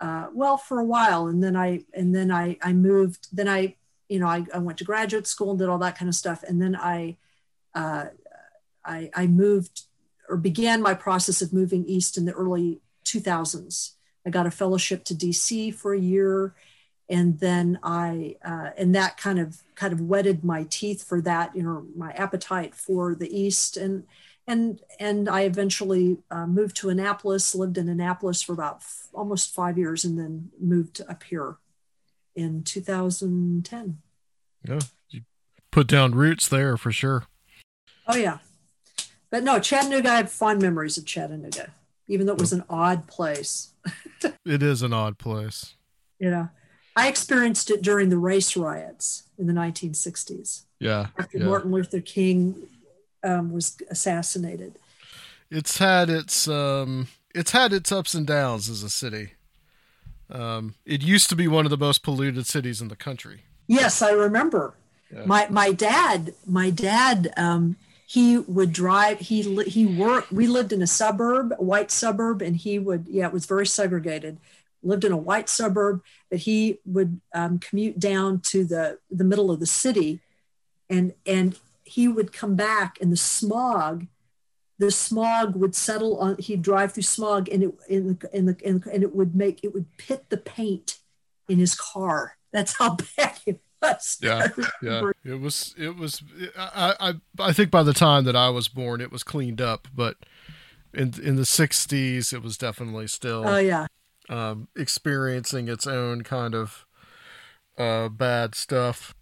uh, 0.00 0.28
well, 0.32 0.56
for 0.56 0.80
a 0.80 0.84
while. 0.84 1.26
And 1.28 1.42
then 1.42 1.56
I, 1.56 1.84
and 1.92 2.14
then 2.14 2.30
I, 2.30 2.56
I 2.62 2.72
moved, 2.72 3.28
then 3.32 3.48
I, 3.48 3.76
you 4.08 4.18
know, 4.18 4.26
I, 4.26 4.44
I 4.52 4.58
went 4.58 4.78
to 4.78 4.84
graduate 4.84 5.26
school 5.26 5.50
and 5.50 5.58
did 5.58 5.68
all 5.68 5.78
that 5.78 5.96
kind 5.98 6.08
of 6.08 6.14
stuff. 6.14 6.42
And 6.42 6.60
then 6.60 6.76
I, 6.76 7.16
uh, 7.74 8.06
I, 8.84 9.10
I 9.14 9.26
moved 9.26 9.82
or 10.28 10.36
began 10.36 10.82
my 10.82 10.94
process 10.94 11.42
of 11.42 11.52
moving 11.52 11.84
east 11.86 12.16
in 12.16 12.24
the 12.24 12.32
early 12.32 12.80
2000s. 13.04 13.92
I 14.26 14.30
got 14.30 14.46
a 14.46 14.50
fellowship 14.50 15.04
to 15.04 15.14
DC 15.14 15.74
for 15.74 15.92
a 15.92 16.00
year, 16.00 16.54
and 17.08 17.38
then 17.38 17.78
I 17.82 18.36
uh, 18.42 18.70
and 18.78 18.94
that 18.94 19.18
kind 19.18 19.38
of 19.38 19.62
kind 19.74 19.92
of 19.92 20.00
whetted 20.00 20.44
my 20.44 20.64
teeth 20.70 21.04
for 21.04 21.20
that, 21.22 21.54
you 21.54 21.62
know, 21.62 21.86
my 21.94 22.12
appetite 22.12 22.74
for 22.74 23.14
the 23.14 23.28
East, 23.28 23.76
and 23.76 24.04
and 24.46 24.80
and 25.00 25.28
I 25.28 25.42
eventually 25.42 26.18
uh, 26.30 26.46
moved 26.46 26.76
to 26.76 26.90
Annapolis, 26.90 27.54
lived 27.54 27.78
in 27.78 27.88
Annapolis 27.88 28.42
for 28.42 28.52
about 28.52 28.76
f- 28.76 29.08
almost 29.12 29.54
five 29.54 29.78
years, 29.78 30.04
and 30.04 30.18
then 30.18 30.50
moved 30.60 31.00
up 31.08 31.22
here 31.24 31.56
in 32.34 32.62
2010. 32.62 33.98
Yeah, 34.68 34.80
you 35.10 35.22
put 35.70 35.86
down 35.86 36.12
roots 36.12 36.48
there 36.48 36.76
for 36.76 36.92
sure. 36.92 37.24
Oh 38.06 38.16
yeah, 38.16 38.38
but 39.30 39.44
no, 39.44 39.58
Chattanooga. 39.58 40.10
I 40.10 40.16
have 40.16 40.30
fond 40.30 40.60
memories 40.60 40.98
of 40.98 41.04
Chattanooga 41.04 41.72
even 42.08 42.26
though 42.26 42.34
it 42.34 42.40
was 42.40 42.52
an 42.52 42.64
odd 42.68 43.06
place. 43.06 43.72
it 44.44 44.62
is 44.62 44.82
an 44.82 44.92
odd 44.92 45.18
place. 45.18 45.74
Yeah, 46.18 46.48
I 46.96 47.08
experienced 47.08 47.70
it 47.70 47.82
during 47.82 48.08
the 48.08 48.18
race 48.18 48.56
riots 48.56 49.24
in 49.38 49.46
the 49.46 49.52
1960s. 49.52 50.64
Yeah. 50.78 51.08
After 51.18 51.38
yeah. 51.38 51.44
Martin 51.44 51.72
Luther 51.72 52.00
King 52.00 52.68
um, 53.24 53.52
was 53.52 53.76
assassinated. 53.90 54.76
It's 55.50 55.78
had 55.78 56.10
its 56.10 56.48
um, 56.48 57.08
it's 57.34 57.52
had 57.52 57.72
its 57.72 57.90
ups 57.90 58.14
and 58.14 58.26
downs 58.26 58.68
as 58.68 58.82
a 58.82 58.90
city. 58.90 59.32
Um, 60.30 60.74
it 60.84 61.02
used 61.02 61.28
to 61.30 61.36
be 61.36 61.48
one 61.48 61.64
of 61.64 61.70
the 61.70 61.76
most 61.76 62.02
polluted 62.02 62.46
cities 62.46 62.80
in 62.80 62.88
the 62.88 62.96
country. 62.96 63.42
Yes, 63.66 64.02
I 64.02 64.10
remember. 64.10 64.74
Yeah. 65.12 65.24
My 65.26 65.46
my 65.50 65.72
dad 65.72 66.34
my 66.46 66.70
dad 66.70 67.32
um, 67.36 67.76
he 68.06 68.38
would 68.38 68.72
drive 68.72 69.18
he 69.20 69.42
he 69.64 69.86
worked 69.86 70.32
we 70.32 70.46
lived 70.46 70.72
in 70.72 70.82
a 70.82 70.86
suburb 70.86 71.52
a 71.58 71.62
white 71.62 71.90
suburb 71.90 72.42
and 72.42 72.56
he 72.56 72.78
would 72.78 73.06
yeah 73.08 73.26
it 73.26 73.32
was 73.32 73.46
very 73.46 73.66
segregated 73.66 74.38
lived 74.82 75.04
in 75.04 75.12
a 75.12 75.16
white 75.16 75.48
suburb 75.48 76.02
but 76.30 76.40
he 76.40 76.78
would 76.84 77.20
um, 77.34 77.58
commute 77.58 77.98
down 77.98 78.40
to 78.40 78.64
the 78.64 78.98
the 79.10 79.24
middle 79.24 79.50
of 79.50 79.60
the 79.60 79.66
city 79.66 80.20
and 80.90 81.12
and 81.26 81.58
he 81.84 82.08
would 82.08 82.32
come 82.32 82.56
back 82.56 82.98
and 83.00 83.12
the 83.12 83.16
smog 83.16 84.06
the 84.78 84.90
smog 84.90 85.54
would 85.54 85.74
settle 85.74 86.18
on 86.18 86.36
he'd 86.38 86.62
drive 86.62 86.92
through 86.92 87.02
smog 87.02 87.48
and 87.48 87.62
it 87.62 87.74
in 87.88 88.08
the 88.08 88.28
in 88.36 88.46
the 88.46 88.56
in, 88.62 88.82
and 88.92 89.02
it 89.02 89.14
would 89.14 89.34
make 89.34 89.60
it 89.62 89.72
would 89.72 89.86
pit 89.96 90.26
the 90.30 90.36
paint 90.36 90.98
in 91.48 91.58
his 91.58 91.74
car 91.74 92.36
that's 92.52 92.76
how 92.78 92.96
bad 93.16 93.38
it 93.46 93.60
was 93.82 94.18
yeah, 94.20 94.48
yeah. 94.82 95.10
It 95.24 95.40
was. 95.40 95.74
It 95.76 95.96
was. 95.96 96.22
I, 96.56 96.94
I. 96.98 97.14
I 97.38 97.52
think 97.52 97.70
by 97.70 97.82
the 97.82 97.92
time 97.92 98.24
that 98.24 98.36
I 98.36 98.48
was 98.48 98.68
born, 98.68 99.00
it 99.00 99.12
was 99.12 99.22
cleaned 99.22 99.60
up, 99.60 99.88
but 99.94 100.16
in 100.92 101.12
in 101.22 101.36
the 101.36 101.42
'60s, 101.42 102.32
it 102.32 102.42
was 102.42 102.56
definitely 102.56 103.06
still. 103.08 103.46
Oh 103.46 103.58
yeah. 103.58 103.86
Um, 104.28 104.68
experiencing 104.74 105.68
its 105.68 105.86
own 105.86 106.22
kind 106.22 106.54
of 106.54 106.86
uh, 107.76 108.08
bad 108.08 108.54
stuff. 108.54 109.14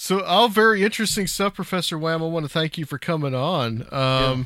So, 0.00 0.22
all 0.22 0.48
very 0.48 0.84
interesting 0.84 1.26
stuff, 1.26 1.54
Professor 1.54 1.98
Wham. 1.98 2.22
I 2.22 2.26
want 2.26 2.46
to 2.46 2.48
thank 2.48 2.78
you 2.78 2.86
for 2.86 2.98
coming 2.98 3.34
on. 3.34 3.82
Um, 3.92 3.92
yeah. 3.92 4.44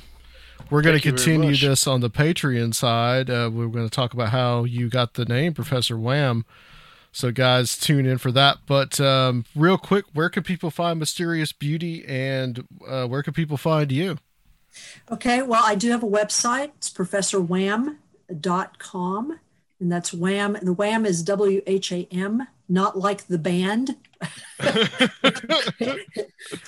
We're 0.71 0.81
going 0.81 0.97
to 0.97 1.03
continue 1.03 1.55
this 1.55 1.87
on 1.87 2.01
the 2.01 2.09
Patreon 2.09 2.75
side. 2.75 3.29
Uh, 3.29 3.51
we're 3.53 3.67
going 3.67 3.87
to 3.87 3.95
talk 3.95 4.15
about 4.15 4.31
how 4.31 4.65
you 4.65 4.89
got 4.89 5.13
the 5.13 5.27
name 5.27 5.53
Professor 5.53 5.99
Wham. 5.99 6.47
So, 7.13 7.33
guys, 7.33 7.77
tune 7.77 8.07
in 8.07 8.17
for 8.17 8.33
that. 8.33 8.61
But 8.67 8.99
um, 8.99 9.45
real 9.55 9.77
quick, 9.77 10.07
where 10.15 10.31
can 10.31 10.43
people 10.43 10.71
find 10.71 10.99
Mysterious 10.99 11.53
Beauty 11.53 12.03
and 12.09 12.67
uh, 12.89 13.07
where 13.07 13.23
can 13.23 13.35
people 13.35 13.59
find 13.59 13.93
you? 13.93 14.17
Okay, 15.11 15.43
well, 15.43 15.65
I 15.67 15.75
do 15.75 15.91
have 15.91 16.03
a 16.03 16.09
website. 16.09 16.71
It's 16.79 16.89
professorwham.com. 16.91 19.39
And 19.81 19.93
that's 19.93 20.15
wham. 20.15 20.57
And 20.57 20.67
the 20.67 20.73
wham 20.73 21.05
is 21.05 21.23
W 21.23 21.61
H 21.67 21.93
A 21.93 22.09
M, 22.11 22.49
not 22.73 22.99
like 22.99 23.27
the 23.27 23.39
band. 23.39 23.91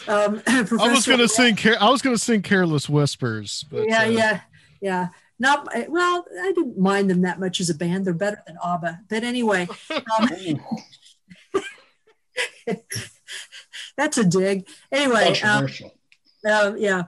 um, 0.09 0.43
I 0.47 0.89
was 0.91 1.07
gonna 1.07 1.29
sing. 1.29 1.59
I 1.81 1.91
was 1.91 2.03
gonna 2.03 2.19
sing 2.19 2.43
"Careless 2.43 2.89
Whispers." 2.89 3.65
But, 3.71 3.89
yeah, 3.89 4.03
uh, 4.03 4.09
yeah, 4.09 4.41
yeah 4.81 5.09
not 5.39 5.69
well 5.89 6.25
i 6.43 6.53
didn't 6.53 6.79
mind 6.79 7.11
them 7.11 7.23
that 7.23 7.41
much 7.41 7.61
as 7.61 7.71
a 7.71 7.75
band 7.75 8.05
they're 8.05 8.15
better 8.15 8.43
than 8.47 8.57
abba 8.65 9.01
but 9.09 9.25
anyway 9.25 9.67
um, 10.19 10.61
that's 13.97 14.19
a 14.19 14.25
dig 14.25 14.67
anyway 14.93 15.39
um, 15.41 15.67
uh, 16.49 16.75
yeah 16.77 17.05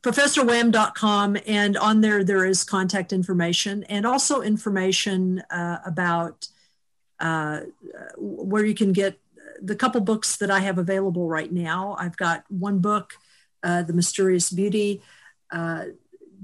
professorwham.com 0.00 1.36
and 1.46 1.76
on 1.76 2.00
there 2.00 2.24
there 2.24 2.46
is 2.46 2.64
contact 2.64 3.12
information 3.12 3.84
and 3.84 4.06
also 4.06 4.40
information 4.40 5.42
uh, 5.50 5.78
about 5.84 6.48
uh, 7.20 7.60
where 8.16 8.64
you 8.64 8.74
can 8.74 8.92
get 8.92 9.18
the 9.60 9.74
couple 9.74 10.00
books 10.00 10.36
that 10.36 10.50
i 10.50 10.60
have 10.60 10.78
available 10.78 11.28
right 11.28 11.52
now 11.52 11.96
i've 11.98 12.16
got 12.16 12.44
one 12.48 12.78
book 12.78 13.14
uh, 13.62 13.82
the 13.82 13.92
mysterious 13.92 14.50
beauty 14.50 15.02
uh, 15.50 15.84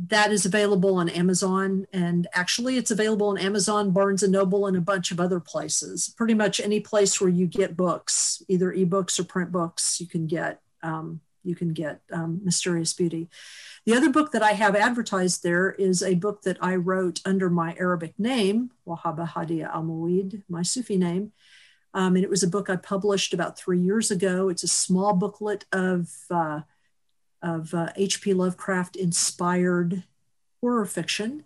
that 0.09 0.33
is 0.33 0.45
available 0.45 0.97
on 0.97 1.09
Amazon. 1.09 1.87
And 1.93 2.27
actually, 2.33 2.77
it's 2.77 2.91
available 2.91 3.29
on 3.29 3.39
Amazon, 3.39 3.93
Barnes 3.93 4.23
and 4.23 4.33
Noble, 4.33 4.67
and 4.67 4.77
a 4.77 4.81
bunch 4.81 5.11
of 5.11 5.21
other 5.21 5.41
places. 5.41 6.13
Pretty 6.17 6.35
much 6.35 6.61
any 6.61 6.81
place 6.81 7.21
where 7.21 7.31
you 7.31 7.47
get 7.47 7.77
books, 7.77 8.43
either 8.49 8.73
ebooks 8.73 9.19
or 9.19 9.25
print 9.25 9.53
books, 9.53 10.01
you 10.01 10.07
can 10.07 10.27
get 10.27 10.61
um, 10.83 11.21
you 11.45 11.55
can 11.55 11.73
get 11.73 12.01
um, 12.13 12.41
Mysterious 12.45 12.93
Beauty. 12.93 13.29
The 13.87 13.95
other 13.95 14.11
book 14.11 14.33
that 14.33 14.43
I 14.43 14.53
have 14.53 14.75
advertised 14.75 15.43
there 15.43 15.73
is 15.73 16.03
a 16.03 16.15
book 16.15 16.43
that 16.43 16.59
I 16.61 16.77
wrote 16.77 17.21
under 17.25 17.51
my 17.51 17.77
Arabic 17.79 18.19
name, 18.19 18.71
Wahaba 18.87 19.29
Hadia 19.29 19.73
Al 19.73 19.85
Muid, 19.85 20.43
my 20.49 20.63
Sufi 20.63 20.97
name. 20.97 21.33
Um, 21.93 22.17
and 22.17 22.25
it 22.25 22.31
was 22.31 22.43
a 22.43 22.49
book 22.49 22.69
I 22.69 22.77
published 22.77 23.35
about 23.35 23.59
three 23.59 23.79
years 23.79 24.11
ago. 24.11 24.49
It's 24.49 24.65
a 24.65 24.69
small 24.69 25.15
booklet 25.15 25.65
of 25.73 26.11
uh, 26.31 26.63
of 27.41 27.75
H.P. 27.97 28.33
Uh, 28.33 28.37
Lovecraft 28.37 28.97
inspired 28.97 30.03
horror 30.61 30.87
fiction. 30.87 31.45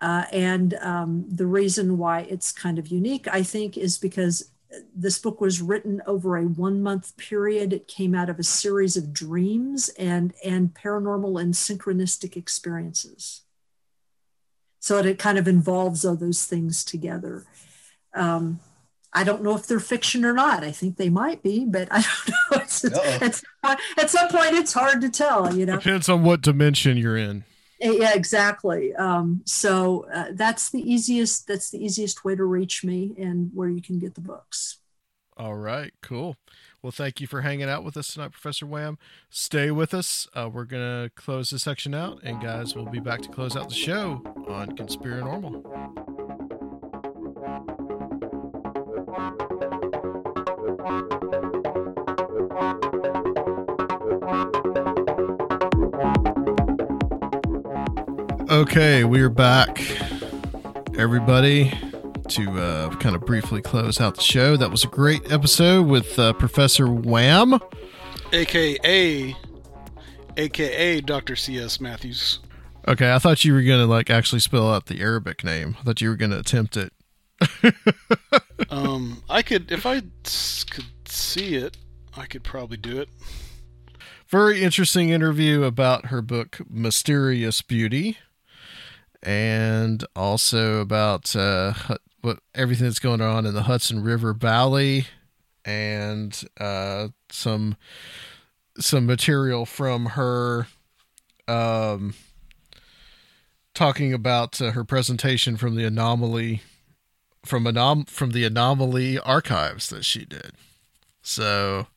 Uh, 0.00 0.24
and 0.32 0.74
um, 0.74 1.24
the 1.28 1.46
reason 1.46 1.96
why 1.96 2.20
it's 2.20 2.52
kind 2.52 2.78
of 2.78 2.88
unique, 2.88 3.26
I 3.28 3.42
think, 3.42 3.78
is 3.78 3.98
because 3.98 4.51
this 4.94 5.18
book 5.18 5.40
was 5.40 5.60
written 5.60 6.02
over 6.06 6.36
a 6.36 6.44
one 6.44 6.82
month 6.82 7.16
period. 7.16 7.72
It 7.72 7.88
came 7.88 8.14
out 8.14 8.30
of 8.30 8.38
a 8.38 8.44
series 8.44 8.96
of 8.96 9.12
dreams 9.12 9.88
and, 9.98 10.32
and 10.44 10.74
paranormal 10.74 11.40
and 11.40 11.54
synchronistic 11.54 12.36
experiences. 12.36 13.42
So 14.80 14.98
it, 14.98 15.06
it 15.06 15.18
kind 15.18 15.38
of 15.38 15.46
involves 15.46 16.04
all 16.04 16.16
those 16.16 16.44
things 16.44 16.84
together. 16.84 17.44
Um, 18.14 18.60
I 19.12 19.24
don't 19.24 19.42
know 19.42 19.54
if 19.54 19.66
they're 19.66 19.80
fiction 19.80 20.24
or 20.24 20.32
not. 20.32 20.64
I 20.64 20.70
think 20.70 20.96
they 20.96 21.10
might 21.10 21.42
be, 21.42 21.66
but 21.66 21.88
I 21.90 22.02
don't 22.26 22.28
know. 22.28 22.62
It's, 22.62 22.84
it's, 22.84 23.44
at 23.98 24.10
some 24.10 24.28
point, 24.28 24.54
it's 24.54 24.72
hard 24.72 25.00
to 25.02 25.10
tell. 25.10 25.54
You 25.54 25.66
know, 25.66 25.76
depends 25.76 26.08
on 26.08 26.22
what 26.24 26.40
dimension 26.40 26.96
you're 26.96 27.16
in. 27.16 27.44
Yeah, 27.82 28.14
exactly. 28.14 28.94
Um, 28.94 29.42
so 29.44 30.06
uh, 30.12 30.26
that's 30.32 30.70
the 30.70 30.80
easiest. 30.80 31.48
That's 31.48 31.70
the 31.70 31.84
easiest 31.84 32.24
way 32.24 32.36
to 32.36 32.44
reach 32.44 32.84
me, 32.84 33.12
and 33.18 33.50
where 33.52 33.68
you 33.68 33.82
can 33.82 33.98
get 33.98 34.14
the 34.14 34.20
books. 34.20 34.78
All 35.36 35.54
right, 35.54 35.92
cool. 36.02 36.36
Well, 36.82 36.92
thank 36.92 37.20
you 37.20 37.26
for 37.26 37.40
hanging 37.40 37.68
out 37.68 37.84
with 37.84 37.96
us 37.96 38.12
tonight, 38.12 38.32
Professor 38.32 38.66
Wham. 38.66 38.98
Stay 39.30 39.70
with 39.70 39.94
us. 39.94 40.28
Uh, 40.34 40.50
we're 40.52 40.64
gonna 40.64 41.10
close 41.16 41.50
this 41.50 41.62
section 41.62 41.94
out, 41.94 42.20
and 42.22 42.40
guys, 42.40 42.74
we'll 42.74 42.86
be 42.86 43.00
back 43.00 43.22
to 43.22 43.28
close 43.28 43.56
out 43.56 43.68
the 43.68 43.74
show 43.74 44.22
on 44.48 44.76
Conspiranormal. 44.76 45.62
Okay, 58.52 59.02
we're 59.04 59.30
back, 59.30 59.80
everybody, 60.98 61.72
to 62.28 62.50
uh, 62.60 62.94
kind 62.96 63.16
of 63.16 63.22
briefly 63.22 63.62
close 63.62 63.98
out 63.98 64.16
the 64.16 64.20
show. 64.20 64.58
That 64.58 64.70
was 64.70 64.84
a 64.84 64.88
great 64.88 65.32
episode 65.32 65.86
with 65.86 66.18
uh, 66.18 66.34
Professor 66.34 66.86
Wham, 66.86 67.58
aka 68.30 69.34
aka 70.36 71.00
Dr. 71.00 71.34
C.S. 71.34 71.80
Matthews. 71.80 72.40
Okay, 72.86 73.14
I 73.14 73.18
thought 73.18 73.42
you 73.42 73.54
were 73.54 73.62
gonna 73.62 73.86
like 73.86 74.10
actually 74.10 74.40
spell 74.40 74.70
out 74.70 74.84
the 74.84 75.00
Arabic 75.00 75.42
name. 75.42 75.74
I 75.80 75.84
thought 75.84 76.02
you 76.02 76.10
were 76.10 76.16
gonna 76.16 76.38
attempt 76.38 76.76
it. 76.76 76.92
um, 78.68 79.22
I 79.30 79.40
could 79.40 79.72
if 79.72 79.86
I 79.86 80.02
could 80.02 81.08
see 81.08 81.54
it, 81.54 81.78
I 82.14 82.26
could 82.26 82.44
probably 82.44 82.76
do 82.76 83.00
it. 83.00 83.08
Very 84.28 84.62
interesting 84.62 85.08
interview 85.08 85.62
about 85.62 86.06
her 86.06 86.20
book 86.20 86.58
Mysterious 86.68 87.62
Beauty, 87.62 88.18
and 89.22 90.04
also 90.16 90.80
about 90.80 91.34
uh, 91.36 91.74
what 92.20 92.40
everything 92.54 92.86
that's 92.86 92.98
going 92.98 93.20
on 93.20 93.46
in 93.46 93.54
the 93.54 93.64
Hudson 93.64 94.02
River 94.02 94.32
Valley, 94.32 95.06
and 95.64 96.42
uh, 96.58 97.08
some 97.30 97.76
some 98.78 99.06
material 99.06 99.66
from 99.66 100.06
her 100.06 100.66
um, 101.46 102.14
talking 103.74 104.12
about 104.12 104.60
uh, 104.60 104.72
her 104.72 104.84
presentation 104.84 105.56
from 105.56 105.74
the 105.76 105.84
anomaly 105.84 106.62
from 107.44 107.64
anom- 107.64 108.08
from 108.08 108.30
the 108.30 108.44
anomaly 108.44 109.18
archives 109.18 109.88
that 109.88 110.04
she 110.04 110.24
did. 110.24 110.52
So 111.22 111.88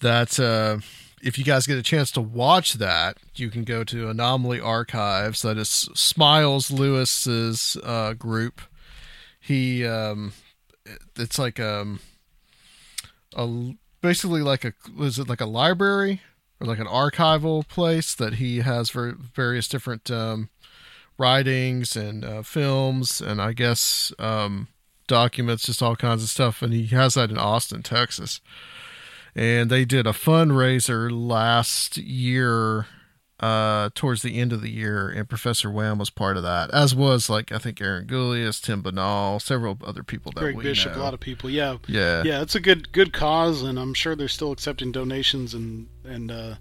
that 0.00 0.38
uh, 0.38 0.78
if 1.22 1.38
you 1.38 1.44
guys 1.44 1.66
get 1.66 1.78
a 1.78 1.82
chance 1.82 2.10
to 2.12 2.20
watch 2.20 2.74
that, 2.74 3.16
you 3.36 3.48
can 3.48 3.62
go 3.62 3.84
to 3.84 4.08
Anomaly 4.08 4.60
Archives. 4.60 5.42
That 5.42 5.56
is 5.56 5.68
Smiles 5.94 6.70
Lewis's 6.70 7.76
uh, 7.84 8.14
group. 8.14 8.60
He 9.40 9.86
um, 9.86 10.32
it's 11.16 11.38
like 11.38 11.60
um, 11.60 12.00
a 13.34 13.74
basically 14.00 14.42
like 14.42 14.64
a 14.64 14.74
was 14.96 15.18
it 15.18 15.28
like 15.28 15.40
a 15.40 15.46
library 15.46 16.20
or 16.60 16.66
like 16.66 16.80
an 16.80 16.86
archival 16.86 17.66
place 17.66 18.14
that 18.14 18.34
he 18.34 18.58
has 18.58 18.90
for 18.90 19.12
various 19.12 19.68
different 19.68 20.10
um, 20.10 20.50
writings 21.18 21.96
and 21.96 22.24
uh, 22.24 22.42
films 22.42 23.20
and 23.20 23.40
I 23.40 23.52
guess 23.52 24.12
um, 24.18 24.68
documents, 25.06 25.66
just 25.66 25.82
all 25.82 25.96
kinds 25.96 26.22
of 26.22 26.28
stuff. 26.28 26.62
And 26.62 26.72
he 26.72 26.86
has 26.88 27.14
that 27.14 27.30
in 27.30 27.38
Austin, 27.38 27.82
Texas. 27.82 28.40
And 29.34 29.70
they 29.70 29.84
did 29.84 30.06
a 30.06 30.10
fundraiser 30.12 31.10
last 31.10 31.96
year, 31.96 32.86
uh, 33.40 33.88
towards 33.94 34.22
the 34.22 34.38
end 34.38 34.52
of 34.52 34.60
the 34.60 34.70
year, 34.70 35.08
and 35.08 35.28
Professor 35.28 35.70
Wham 35.70 35.98
was 35.98 36.10
part 36.10 36.36
of 36.36 36.42
that, 36.44 36.70
as 36.70 36.94
was 36.94 37.28
like 37.30 37.50
I 37.50 37.58
think 37.58 37.80
Aaron 37.80 38.06
Gulyas, 38.06 38.60
Tim 38.62 38.82
Binnall, 38.82 39.40
several 39.42 39.78
other 39.84 40.02
people 40.04 40.30
that 40.32 40.40
Greg 40.42 40.56
we 40.56 40.62
Bishop, 40.62 40.92
know. 40.94 41.00
a 41.00 41.02
lot 41.02 41.14
of 41.14 41.20
people. 41.20 41.50
Yeah, 41.50 41.78
Yeah. 41.88 42.22
yeah. 42.24 42.42
It's 42.42 42.54
a 42.54 42.60
good 42.60 42.92
good 42.92 43.12
cause, 43.12 43.62
and 43.62 43.78
I'm 43.80 43.94
sure 43.94 44.14
they're 44.14 44.28
still 44.28 44.52
accepting 44.52 44.92
donations, 44.92 45.54
and 45.54 45.88
and 46.04 46.30
uh, 46.30 46.54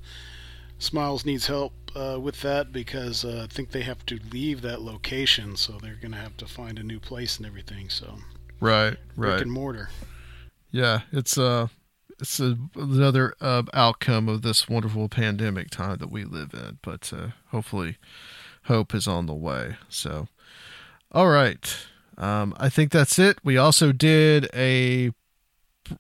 Smiles 0.79 1.25
needs 1.25 1.45
help 1.45 1.73
uh, 1.95 2.17
with 2.19 2.41
that 2.41 2.71
because 2.71 3.23
uh, 3.25 3.45
I 3.47 3.53
think 3.53 3.71
they 3.71 3.81
have 3.83 4.03
to 4.07 4.19
leave 4.31 4.61
that 4.61 4.81
location, 4.81 5.55
so 5.57 5.77
they're 5.81 5.99
gonna 6.01 6.17
have 6.17 6.35
to 6.37 6.47
find 6.47 6.79
a 6.79 6.83
new 6.83 6.99
place 6.99 7.37
and 7.37 7.45
everything. 7.45 7.89
So 7.89 8.15
Right, 8.59 8.97
brick 9.15 9.33
right. 9.33 9.41
and 9.41 9.51
mortar. 9.51 9.89
Yeah, 10.71 11.01
it's 11.11 11.37
uh 11.37 11.67
it's 12.21 12.39
a, 12.39 12.57
another 12.75 13.33
uh, 13.41 13.63
outcome 13.73 14.29
of 14.29 14.43
this 14.43 14.69
wonderful 14.69 15.09
pandemic 15.09 15.69
time 15.69 15.97
that 15.97 16.11
we 16.11 16.23
live 16.23 16.53
in. 16.53 16.77
But 16.81 17.11
uh, 17.11 17.29
hopefully, 17.47 17.97
hope 18.65 18.93
is 18.93 19.07
on 19.07 19.25
the 19.25 19.33
way. 19.33 19.75
So, 19.89 20.27
all 21.11 21.29
right, 21.29 21.75
um, 22.17 22.53
I 22.57 22.69
think 22.69 22.91
that's 22.91 23.19
it. 23.19 23.39
We 23.43 23.57
also 23.57 23.91
did 23.91 24.47
a 24.53 25.11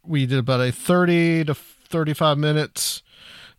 we 0.05 0.25
did 0.25 0.39
about 0.39 0.61
a 0.61 0.71
thirty 0.71 1.43
to 1.43 1.55
thirty-five 1.55 2.37
minutes 2.37 3.03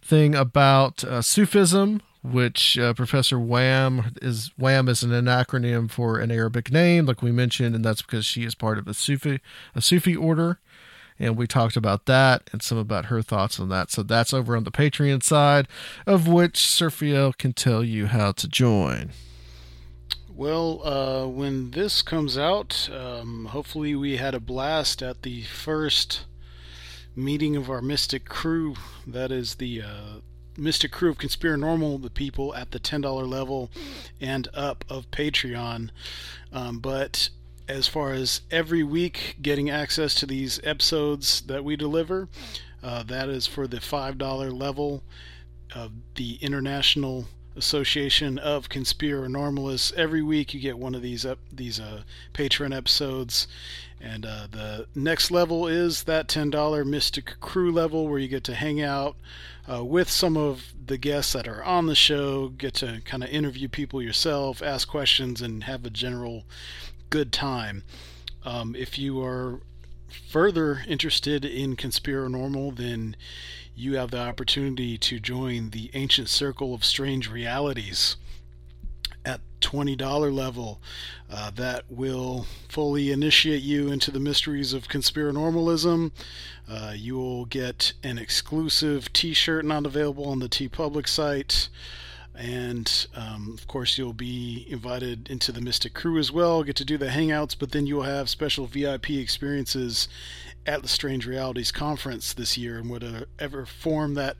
thing 0.00 0.34
about 0.34 1.04
uh, 1.04 1.20
Sufism, 1.22 2.00
which 2.22 2.78
uh, 2.78 2.94
Professor 2.94 3.38
Wham 3.38 4.14
is 4.22 4.52
Wham 4.56 4.88
is 4.88 5.02
an 5.02 5.10
acronym 5.10 5.90
for 5.90 6.18
an 6.18 6.30
Arabic 6.30 6.70
name, 6.72 7.06
like 7.06 7.22
we 7.22 7.32
mentioned, 7.32 7.74
and 7.74 7.84
that's 7.84 8.02
because 8.02 8.24
she 8.24 8.44
is 8.44 8.54
part 8.54 8.78
of 8.78 8.86
a 8.86 8.94
Sufi 8.94 9.40
a 9.74 9.82
Sufi 9.82 10.14
order 10.14 10.60
and 11.18 11.36
we 11.36 11.46
talked 11.46 11.76
about 11.76 12.06
that 12.06 12.48
and 12.52 12.62
some 12.62 12.78
about 12.78 13.06
her 13.06 13.22
thoughts 13.22 13.60
on 13.60 13.68
that. 13.70 13.90
So 13.90 14.02
that's 14.02 14.32
over 14.32 14.56
on 14.56 14.64
the 14.64 14.70
Patreon 14.70 15.22
side, 15.22 15.68
of 16.06 16.26
which 16.28 16.54
Surfiel 16.54 17.36
can 17.36 17.52
tell 17.52 17.84
you 17.84 18.06
how 18.06 18.32
to 18.32 18.48
join. 18.48 19.10
Well, 20.34 20.80
uh, 20.86 21.26
when 21.26 21.72
this 21.72 22.00
comes 22.00 22.38
out, 22.38 22.88
um, 22.90 23.46
hopefully 23.46 23.94
we 23.94 24.16
had 24.16 24.34
a 24.34 24.40
blast 24.40 25.02
at 25.02 25.22
the 25.22 25.42
first 25.42 26.24
meeting 27.14 27.54
of 27.54 27.68
our 27.70 27.82
Mystic 27.82 28.24
Crew. 28.24 28.74
That 29.06 29.30
is 29.30 29.56
the 29.56 29.82
uh, 29.82 30.20
Mystic 30.56 30.90
Crew 30.92 31.10
of 31.10 31.18
Conspiranormal, 31.18 32.02
the 32.02 32.10
people 32.10 32.54
at 32.54 32.70
the 32.70 32.80
$10 32.80 33.28
level 33.28 33.70
and 34.20 34.48
up 34.54 34.84
of 34.88 35.10
Patreon. 35.10 35.90
Um, 36.52 36.78
but 36.78 37.28
as 37.68 37.88
far 37.88 38.12
as 38.12 38.42
every 38.50 38.82
week 38.82 39.36
getting 39.40 39.70
access 39.70 40.14
to 40.16 40.26
these 40.26 40.60
episodes 40.64 41.42
that 41.42 41.64
we 41.64 41.76
deliver, 41.76 42.28
uh, 42.82 43.02
that 43.04 43.28
is 43.28 43.46
for 43.46 43.66
the 43.66 43.78
$5 43.78 44.58
level 44.58 45.02
of 45.74 45.92
the 46.16 46.36
International 46.40 47.26
Association 47.56 48.38
of 48.38 48.68
Conspiranormalists. 48.68 49.92
Every 49.94 50.22
week 50.22 50.54
you 50.54 50.60
get 50.60 50.78
one 50.78 50.94
of 50.94 51.02
these 51.02 51.26
up 51.26 51.38
these 51.52 51.78
uh, 51.78 52.02
episodes, 52.38 53.46
and 54.00 54.24
uh, 54.24 54.46
the 54.50 54.86
next 54.94 55.30
level 55.30 55.66
is 55.68 56.04
that 56.04 56.28
ten 56.28 56.50
dollar 56.50 56.84
Mystic 56.84 57.38
Crew 57.40 57.70
level 57.70 58.08
where 58.08 58.18
you 58.18 58.28
get 58.28 58.44
to 58.44 58.54
hang 58.54 58.80
out 58.80 59.16
uh, 59.70 59.84
with 59.84 60.10
some 60.10 60.36
of 60.36 60.72
the 60.86 60.98
guests 60.98 61.32
that 61.34 61.46
are 61.46 61.62
on 61.62 61.86
the 61.86 61.94
show, 61.94 62.48
get 62.48 62.74
to 62.74 63.00
kind 63.04 63.22
of 63.22 63.30
interview 63.30 63.68
people 63.68 64.02
yourself, 64.02 64.62
ask 64.62 64.88
questions, 64.88 65.40
and 65.40 65.64
have 65.64 65.84
a 65.84 65.90
general 65.90 66.44
good 67.12 67.30
time. 67.30 67.84
Um, 68.42 68.74
if 68.74 68.98
you 68.98 69.22
are 69.22 69.60
further 70.30 70.82
interested 70.88 71.44
in 71.44 71.76
Conspiranormal, 71.76 72.74
then 72.74 73.16
you 73.76 73.98
have 73.98 74.10
the 74.10 74.18
opportunity 74.18 74.96
to 74.96 75.20
join 75.20 75.70
the 75.70 75.90
Ancient 75.92 76.30
Circle 76.30 76.72
of 76.72 76.86
Strange 76.86 77.30
Realities 77.30 78.16
at 79.26 79.42
$20 79.60 80.34
level. 80.34 80.80
Uh, 81.30 81.50
that 81.50 81.84
will 81.90 82.46
fully 82.70 83.12
initiate 83.12 83.62
you 83.62 83.92
into 83.92 84.10
the 84.10 84.18
mysteries 84.18 84.72
of 84.72 84.88
conspiranormalism. 84.88 86.12
Uh, 86.66 86.94
you 86.96 87.16
will 87.16 87.44
get 87.44 87.92
an 88.02 88.16
exclusive 88.16 89.12
t 89.12 89.34
shirt 89.34 89.66
not 89.66 89.84
available 89.84 90.24
on 90.24 90.38
the 90.38 90.48
TeePublic 90.48 91.06
site. 91.06 91.68
And 92.34 93.06
um, 93.14 93.56
of 93.58 93.66
course, 93.66 93.98
you'll 93.98 94.14
be 94.14 94.66
invited 94.68 95.28
into 95.30 95.52
the 95.52 95.60
Mystic 95.60 95.92
Crew 95.94 96.18
as 96.18 96.32
well, 96.32 96.62
get 96.62 96.76
to 96.76 96.84
do 96.84 96.96
the 96.96 97.08
hangouts, 97.08 97.54
but 97.58 97.72
then 97.72 97.86
you'll 97.86 98.02
have 98.02 98.30
special 98.30 98.66
VIP 98.66 99.10
experiences 99.10 100.08
at 100.66 100.82
the 100.82 100.88
Strange 100.88 101.26
Realities 101.26 101.72
Conference 101.72 102.32
this 102.32 102.56
year 102.56 102.78
in 102.78 102.88
whatever 102.88 103.66
form 103.66 104.14
that 104.14 104.36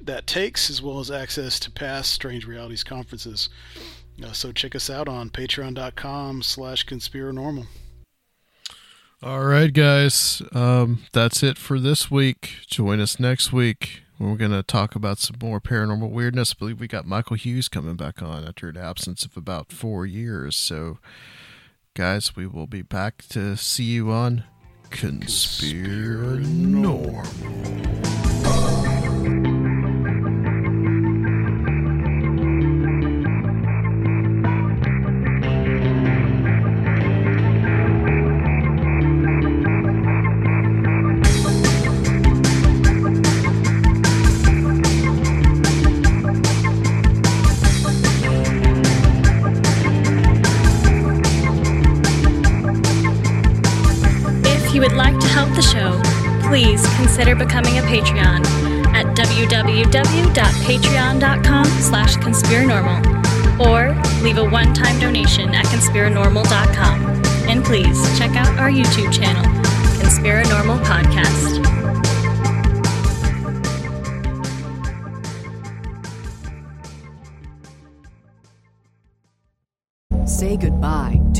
that 0.00 0.26
takes, 0.26 0.70
as 0.70 0.82
well 0.82 0.98
as 0.98 1.10
access 1.10 1.60
to 1.60 1.70
past 1.70 2.12
Strange 2.12 2.46
Realities 2.46 2.84
conferences. 2.84 3.48
Uh, 4.22 4.32
so 4.32 4.52
check 4.52 4.74
us 4.74 4.88
out 4.88 5.08
on 5.08 5.30
patreon.com 5.30 6.42
slash 6.42 6.86
conspiranormal. 6.86 7.66
All 9.22 9.44
right, 9.44 9.72
guys. 9.72 10.42
Um, 10.52 11.04
that's 11.12 11.42
it 11.42 11.58
for 11.58 11.78
this 11.78 12.10
week. 12.10 12.58
Join 12.66 13.00
us 13.00 13.18
next 13.18 13.52
week. 13.52 14.02
We're 14.18 14.36
going 14.36 14.52
to 14.52 14.62
talk 14.62 14.94
about 14.94 15.18
some 15.18 15.36
more 15.42 15.60
paranormal 15.60 16.10
weirdness. 16.10 16.52
I 16.52 16.54
believe 16.58 16.80
we 16.80 16.88
got 16.88 17.04
Michael 17.04 17.36
Hughes 17.36 17.68
coming 17.68 17.96
back 17.96 18.22
on 18.22 18.46
after 18.46 18.70
an 18.70 18.78
absence 18.78 19.26
of 19.26 19.36
about 19.36 19.72
four 19.72 20.06
years. 20.06 20.56
So, 20.56 20.96
guys, 21.92 22.34
we 22.34 22.46
will 22.46 22.66
be 22.66 22.80
back 22.80 23.24
to 23.28 23.58
see 23.58 23.84
you 23.84 24.10
on 24.10 24.44
Conspiranormal. 24.90 27.26
If 27.26 28.25